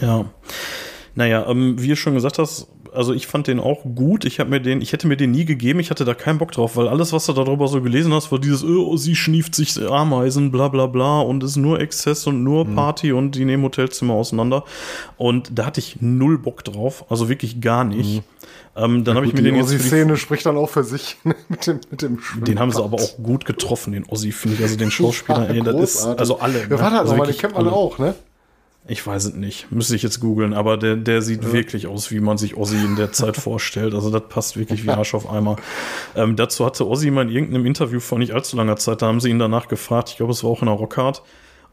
[0.00, 0.26] Ja.
[1.16, 4.24] Naja, ähm, wie du schon gesagt hast, also ich fand den auch gut.
[4.24, 5.80] Ich habe mir den, ich hätte mir den nie gegeben.
[5.80, 8.38] Ich hatte da keinen Bock drauf, weil alles, was du darüber so gelesen hast, war
[8.38, 12.66] dieses, oh, sie schnieft sich Ameisen, bla bla bla und ist nur Exzess und nur
[12.66, 12.74] mhm.
[12.74, 13.18] Party mhm.
[13.18, 14.64] und die nehmen Hotelzimmer auseinander.
[15.16, 18.16] Und da hatte ich null Bock drauf, also wirklich gar nicht.
[18.16, 18.24] Mhm.
[18.76, 19.72] Ähm, dann ja, habe ich mir den jetzt.
[19.72, 21.16] Die Szene spricht dann auch für sich
[21.48, 24.62] mit dem, mit dem Den haben sie aber auch gut getroffen, den Ossi, finde ich.
[24.62, 26.60] Also den Schauspieler, ey, das ist, also alle.
[26.60, 26.78] Ja, ne?
[26.78, 27.74] warte, also, also den kennt man alle.
[27.74, 28.14] auch, ne?
[28.88, 29.70] Ich weiß es nicht.
[29.72, 31.52] Müsste ich jetzt googeln, aber der, der sieht ja.
[31.52, 33.94] wirklich aus, wie man sich Ozzy in der Zeit vorstellt.
[33.94, 35.56] Also das passt wirklich wie Arsch auf Eimer.
[36.14, 39.20] Ähm, dazu hatte Ozzy mal in irgendeinem Interview vor nicht allzu langer Zeit, da haben
[39.20, 41.22] sie ihn danach gefragt, ich glaube, es war auch in der Rockhard.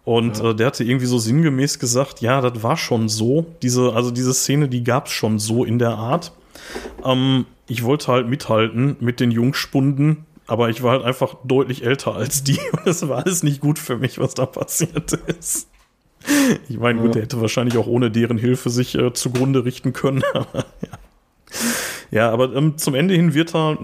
[0.05, 0.49] Und ja.
[0.49, 3.45] äh, der hatte irgendwie so sinngemäß gesagt, ja, das war schon so.
[3.61, 6.33] Diese, also diese Szene, die gab es schon so in der Art.
[7.05, 12.15] Ähm, ich wollte halt mithalten mit den Jungspunden, aber ich war halt einfach deutlich älter
[12.15, 15.69] als die und es war alles nicht gut für mich, was da passiert ist.
[16.69, 20.23] Ich meine, gut, der hätte wahrscheinlich auch ohne deren Hilfe sich äh, zugrunde richten können.
[20.33, 20.63] ja.
[22.11, 23.77] ja, aber ähm, zum Ende hin wird er,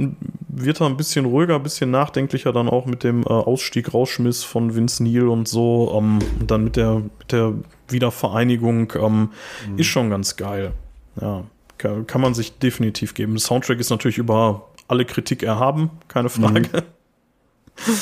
[0.47, 4.43] wird er ein bisschen ruhiger, ein bisschen nachdenklicher dann auch mit dem äh, Ausstieg, Rausschmiss
[4.43, 5.93] von Vince Neil und so.
[5.97, 7.53] Ähm, und dann mit der, mit der
[7.89, 9.29] Wiedervereinigung ähm,
[9.69, 9.77] mhm.
[9.77, 10.71] ist schon ganz geil.
[11.19, 11.43] Ja,
[11.77, 13.33] kann, kann, man sich definitiv geben.
[13.33, 16.61] Der Soundtrack ist natürlich über alle Kritik erhaben, keine Frage.
[16.61, 17.93] Mhm.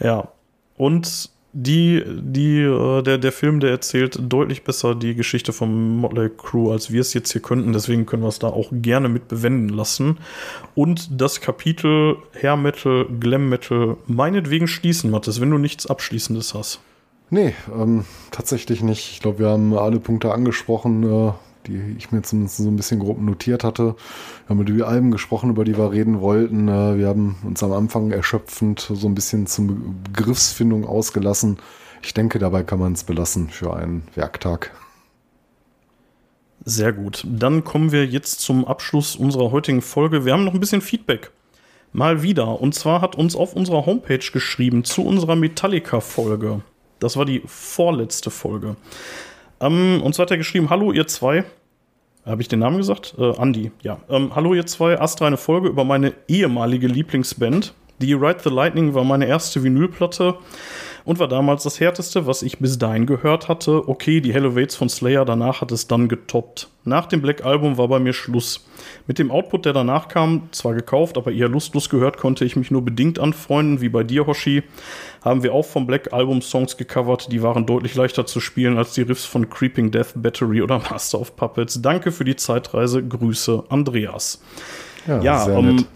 [0.00, 0.28] ja.
[0.76, 6.30] Und die, die, äh, der, der Film, der erzählt deutlich besser die Geschichte vom Motley
[6.36, 7.72] Crew, als wir es jetzt hier könnten.
[7.72, 10.18] Deswegen können wir es da auch gerne mit bewenden lassen.
[10.74, 16.80] Und das Kapitel Hair Metal, Glam Metal meinetwegen schließen, Mathis, wenn du nichts Abschließendes hast.
[17.30, 19.12] Nee, ähm, tatsächlich nicht.
[19.12, 21.02] Ich glaube, wir haben alle Punkte angesprochen.
[21.04, 21.32] Äh,
[21.66, 23.94] die ich mir zumindest so ein bisschen grob notiert hatte.
[24.46, 26.68] Wir haben über die Alben gesprochen, über die wir reden wollten.
[26.68, 31.58] Äh, wir haben uns am Anfang erschöpfend so ein bisschen zum Begriffsfindung ausgelassen.
[32.02, 34.72] Ich denke, dabei kann man es belassen für einen Werktag.
[36.64, 37.24] Sehr gut.
[37.28, 40.24] Dann kommen wir jetzt zum Abschluss unserer heutigen Folge.
[40.24, 41.30] Wir haben noch ein bisschen Feedback.
[41.92, 42.60] Mal wieder.
[42.60, 46.62] Und zwar hat uns auf unserer Homepage geschrieben zu unserer Metallica-Folge.
[46.98, 48.76] Das war die vorletzte Folge.
[49.60, 51.44] Ähm, und zwar hat er geschrieben: Hallo, ihr zwei.
[52.24, 53.14] Habe ich den Namen gesagt?
[53.18, 53.98] Äh, Andi, ja.
[54.08, 55.00] Ähm, Hallo, ihr zwei.
[55.00, 57.72] Astra, eine Folge über meine ehemalige Lieblingsband.
[58.00, 60.34] Die Ride the Lightning war meine erste Vinylplatte
[61.06, 63.88] und war damals das härteste, was ich bis dahin gehört hatte.
[63.88, 66.68] Okay, die Hello Waits von Slayer, danach hat es dann getoppt.
[66.84, 68.66] Nach dem Black Album war bei mir Schluss.
[69.06, 72.72] Mit dem Output, der danach kam, zwar gekauft, aber eher lustlos gehört, konnte ich mich
[72.72, 74.64] nur bedingt anfreunden, wie bei dir, Hoshi.
[75.24, 78.92] Haben wir auch vom Black Album Songs gecovert, die waren deutlich leichter zu spielen als
[78.94, 81.80] die Riffs von Creeping Death, Battery oder Master of Puppets.
[81.80, 83.06] Danke für die Zeitreise.
[83.06, 84.42] Grüße, Andreas.
[85.06, 85.86] Ja, ja sehr ähm, nett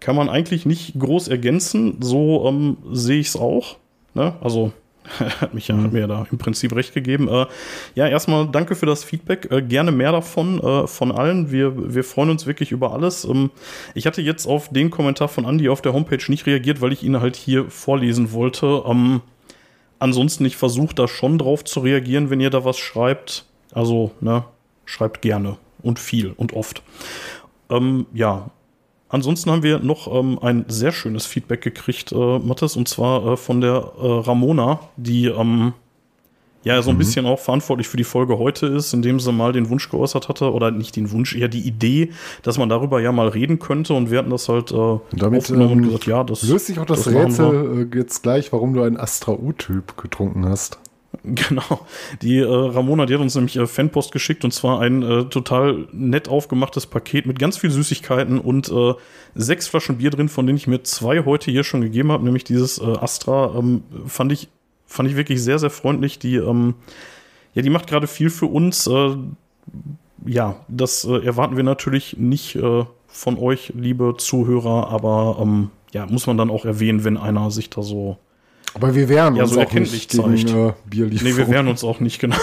[0.00, 1.98] kann man eigentlich nicht groß ergänzen.
[2.00, 3.76] So ähm, sehe ich es auch.
[4.14, 4.34] Ne?
[4.40, 4.72] Also
[5.40, 7.28] hat mich ja, hat mir da im Prinzip recht gegeben.
[7.28, 7.46] Äh,
[7.94, 9.50] ja, erstmal danke für das Feedback.
[9.50, 11.50] Äh, gerne mehr davon, äh, von allen.
[11.50, 13.24] Wir, wir freuen uns wirklich über alles.
[13.24, 13.50] Ähm,
[13.94, 17.02] ich hatte jetzt auf den Kommentar von Andy auf der Homepage nicht reagiert, weil ich
[17.02, 18.82] ihn halt hier vorlesen wollte.
[18.86, 19.20] Ähm,
[19.98, 23.44] ansonsten, ich versuche da schon drauf zu reagieren, wenn ihr da was schreibt.
[23.72, 24.44] Also, ne,
[24.84, 26.82] schreibt gerne und viel und oft.
[27.70, 28.50] Ähm, ja,
[29.08, 33.36] ansonsten haben wir noch ähm, ein sehr schönes Feedback gekriegt, äh, Mathis, und zwar äh,
[33.36, 35.72] von der äh, Ramona, die ähm,
[36.64, 36.98] ja so ein mhm.
[36.98, 40.52] bisschen auch verantwortlich für die Folge heute ist, indem sie mal den Wunsch geäußert hatte,
[40.52, 42.10] oder nicht den Wunsch, eher die Idee,
[42.42, 45.70] dass man darüber ja mal reden könnte und wir hatten das halt äh, damit, aufgenommen
[45.70, 48.74] ähm, und gesagt, ja, das löst sich auch das, das Rätsel äh, jetzt gleich, warum
[48.74, 50.78] du einen Astra U-Typ getrunken hast.
[51.34, 51.86] Genau.
[52.22, 55.88] Die äh, Ramona, die hat uns nämlich äh, Fanpost geschickt und zwar ein äh, total
[55.92, 58.94] nett aufgemachtes Paket mit ganz viel Süßigkeiten und äh,
[59.34, 62.44] sechs Flaschen Bier drin, von denen ich mir zwei heute hier schon gegeben habe, nämlich
[62.44, 63.56] dieses äh, Astra.
[63.58, 64.48] Ähm, fand ich
[64.86, 66.20] fand ich wirklich sehr sehr freundlich.
[66.20, 66.74] Die ähm,
[67.54, 68.86] ja, die macht gerade viel für uns.
[68.86, 69.16] Äh,
[70.24, 76.06] ja, das äh, erwarten wir natürlich nicht äh, von euch, liebe Zuhörer, aber ähm, ja,
[76.06, 78.18] muss man dann auch erwähnen, wenn einer sich da so
[78.76, 81.32] aber wir wehren ja, uns so auch nicht gegen äh, Bierlieferung.
[81.32, 82.36] Nee, wir wehren uns auch nicht, genau.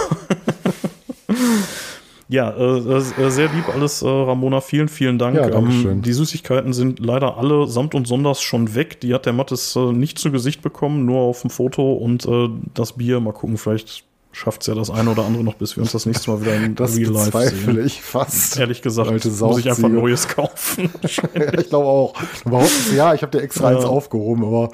[2.28, 4.60] ja, äh, äh, sehr lieb alles, äh, Ramona.
[4.60, 5.36] Vielen, vielen Dank.
[5.36, 9.00] Ja, ähm, die Süßigkeiten sind leider alle samt und sonders schon weg.
[9.02, 11.94] Die hat der Mattes äh, nicht zu Gesicht bekommen, nur auf dem Foto.
[11.94, 15.54] Und äh, das Bier, mal gucken, vielleicht schafft es ja das eine oder andere noch,
[15.54, 17.76] bis wir uns das nächste Mal wieder in das Real Life sehen.
[17.76, 18.60] Das ich fast.
[18.60, 20.90] Ehrlich gesagt, muss ich einfach Neues kaufen.
[21.04, 21.22] ich
[21.70, 22.16] glaube auch.
[22.44, 23.78] Überhaupt, ja, ich habe dir extra ja.
[23.78, 24.72] eins aufgehoben, aber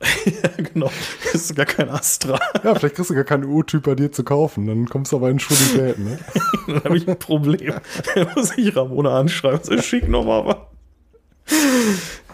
[0.26, 0.90] ja, genau.
[1.24, 2.38] Das ist gar kein Astra.
[2.62, 4.66] Ja, vielleicht kriegst du gar keinen U-Typ bei dir zu kaufen.
[4.66, 6.18] Dann kommst du aber in Schwulitäten, ne?
[6.66, 7.74] dann habe ich ein Problem.
[8.14, 9.60] Dann muss ich Ramona anschreiben.
[9.62, 10.56] So, schick nochmal was.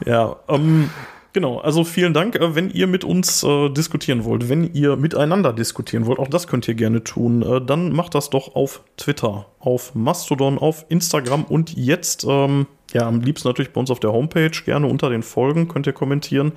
[0.05, 0.91] Ja, ähm,
[1.33, 1.59] genau.
[1.59, 6.05] Also vielen Dank, äh, wenn ihr mit uns äh, diskutieren wollt, wenn ihr miteinander diskutieren
[6.07, 9.95] wollt, auch das könnt ihr gerne tun, äh, dann macht das doch auf Twitter, auf
[9.95, 14.51] Mastodon, auf Instagram und jetzt, ähm, ja, am liebsten natürlich bei uns auf der Homepage,
[14.65, 16.53] gerne unter den Folgen könnt ihr kommentieren.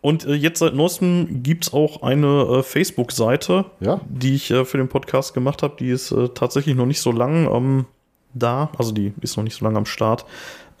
[0.00, 4.00] Und äh, jetzt seit neuestem gibt es auch eine äh, Facebook-Seite, ja?
[4.08, 5.76] die ich äh, für den Podcast gemacht habe.
[5.78, 7.86] Die ist äh, tatsächlich noch nicht so lang ähm,
[8.34, 8.70] da.
[8.78, 10.24] Also die ist noch nicht so lange am Start.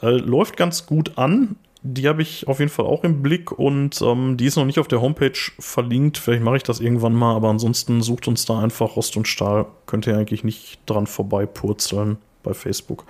[0.02, 1.56] Äh, läuft ganz gut an.
[1.82, 4.80] Die habe ich auf jeden Fall auch im Blick und ähm, die ist noch nicht
[4.80, 6.18] auf der Homepage verlinkt.
[6.18, 9.66] Vielleicht mache ich das irgendwann mal, aber ansonsten sucht uns da einfach Rost und Stahl.
[9.86, 13.04] Könnt ihr eigentlich nicht dran vorbeipurzeln bei Facebook.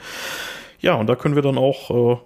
[0.81, 2.19] Ja, und da können wir dann auch äh,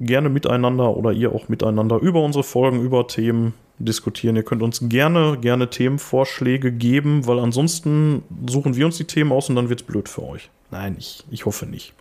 [0.00, 4.36] gerne miteinander oder ihr auch miteinander über unsere Folgen, über Themen diskutieren.
[4.36, 9.48] Ihr könnt uns gerne, gerne Themenvorschläge geben, weil ansonsten suchen wir uns die Themen aus
[9.48, 10.50] und dann wird es blöd für euch.
[10.70, 11.94] Nein, ich, ich hoffe nicht.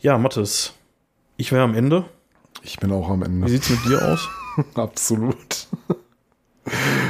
[0.00, 0.72] Ja, Mathis,
[1.36, 2.04] ich wäre am Ende.
[2.62, 3.46] Ich bin auch am Ende.
[3.46, 4.28] Wie sieht es mit dir aus?
[4.74, 5.68] Absolut.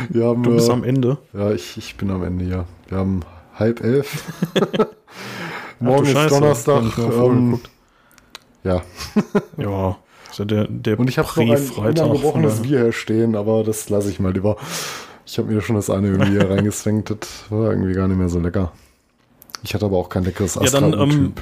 [0.09, 1.19] Wir haben, du bist äh, am Ende.
[1.33, 2.65] Ja, ich, ich bin am Ende, ja.
[2.89, 3.21] Wir haben
[3.57, 4.25] halb elf.
[5.81, 6.99] Morgen ist Donnerstag.
[6.99, 7.61] Ähm,
[8.65, 8.83] ja.
[9.57, 9.97] ja.
[10.29, 14.11] Also der, der Und ich habe noch ein unangebrochenes Bier hier stehen, aber das lasse
[14.11, 14.57] ich mal lieber.
[15.27, 17.11] Ich habe mir schon das eine irgendwie hier reingezwängt.
[17.11, 18.73] Das war irgendwie gar nicht mehr so lecker.
[19.63, 21.35] Ich hatte aber auch kein leckeres Astra ja, ähm,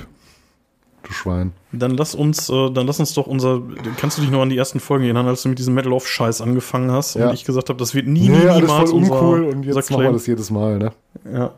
[1.02, 1.52] Du Schwein.
[1.73, 3.60] Dann lass uns, äh, dann lass uns doch unser.
[3.97, 6.07] Kannst du dich noch an die ersten Folgen erinnern, als du mit diesem Metal of
[6.07, 7.28] Scheiß angefangen hast ja.
[7.28, 10.05] und ich gesagt habe, das wird nie, nee, nie niemals voll uncool und jetzt machen
[10.05, 10.92] wir das jedes Mal, ne?
[11.33, 11.52] Ja.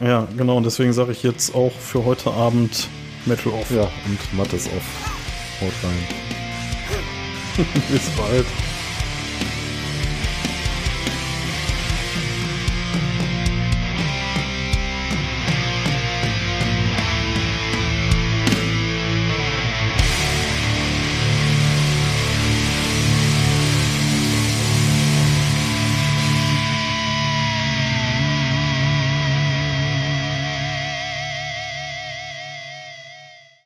[0.00, 0.56] Ja, genau.
[0.56, 2.88] Und deswegen sage ich jetzt auch für heute Abend
[3.26, 3.70] Metal off.
[3.70, 5.60] Ja, und Matt ist off.
[5.60, 6.06] Haut rein.
[7.90, 8.46] Bis bald.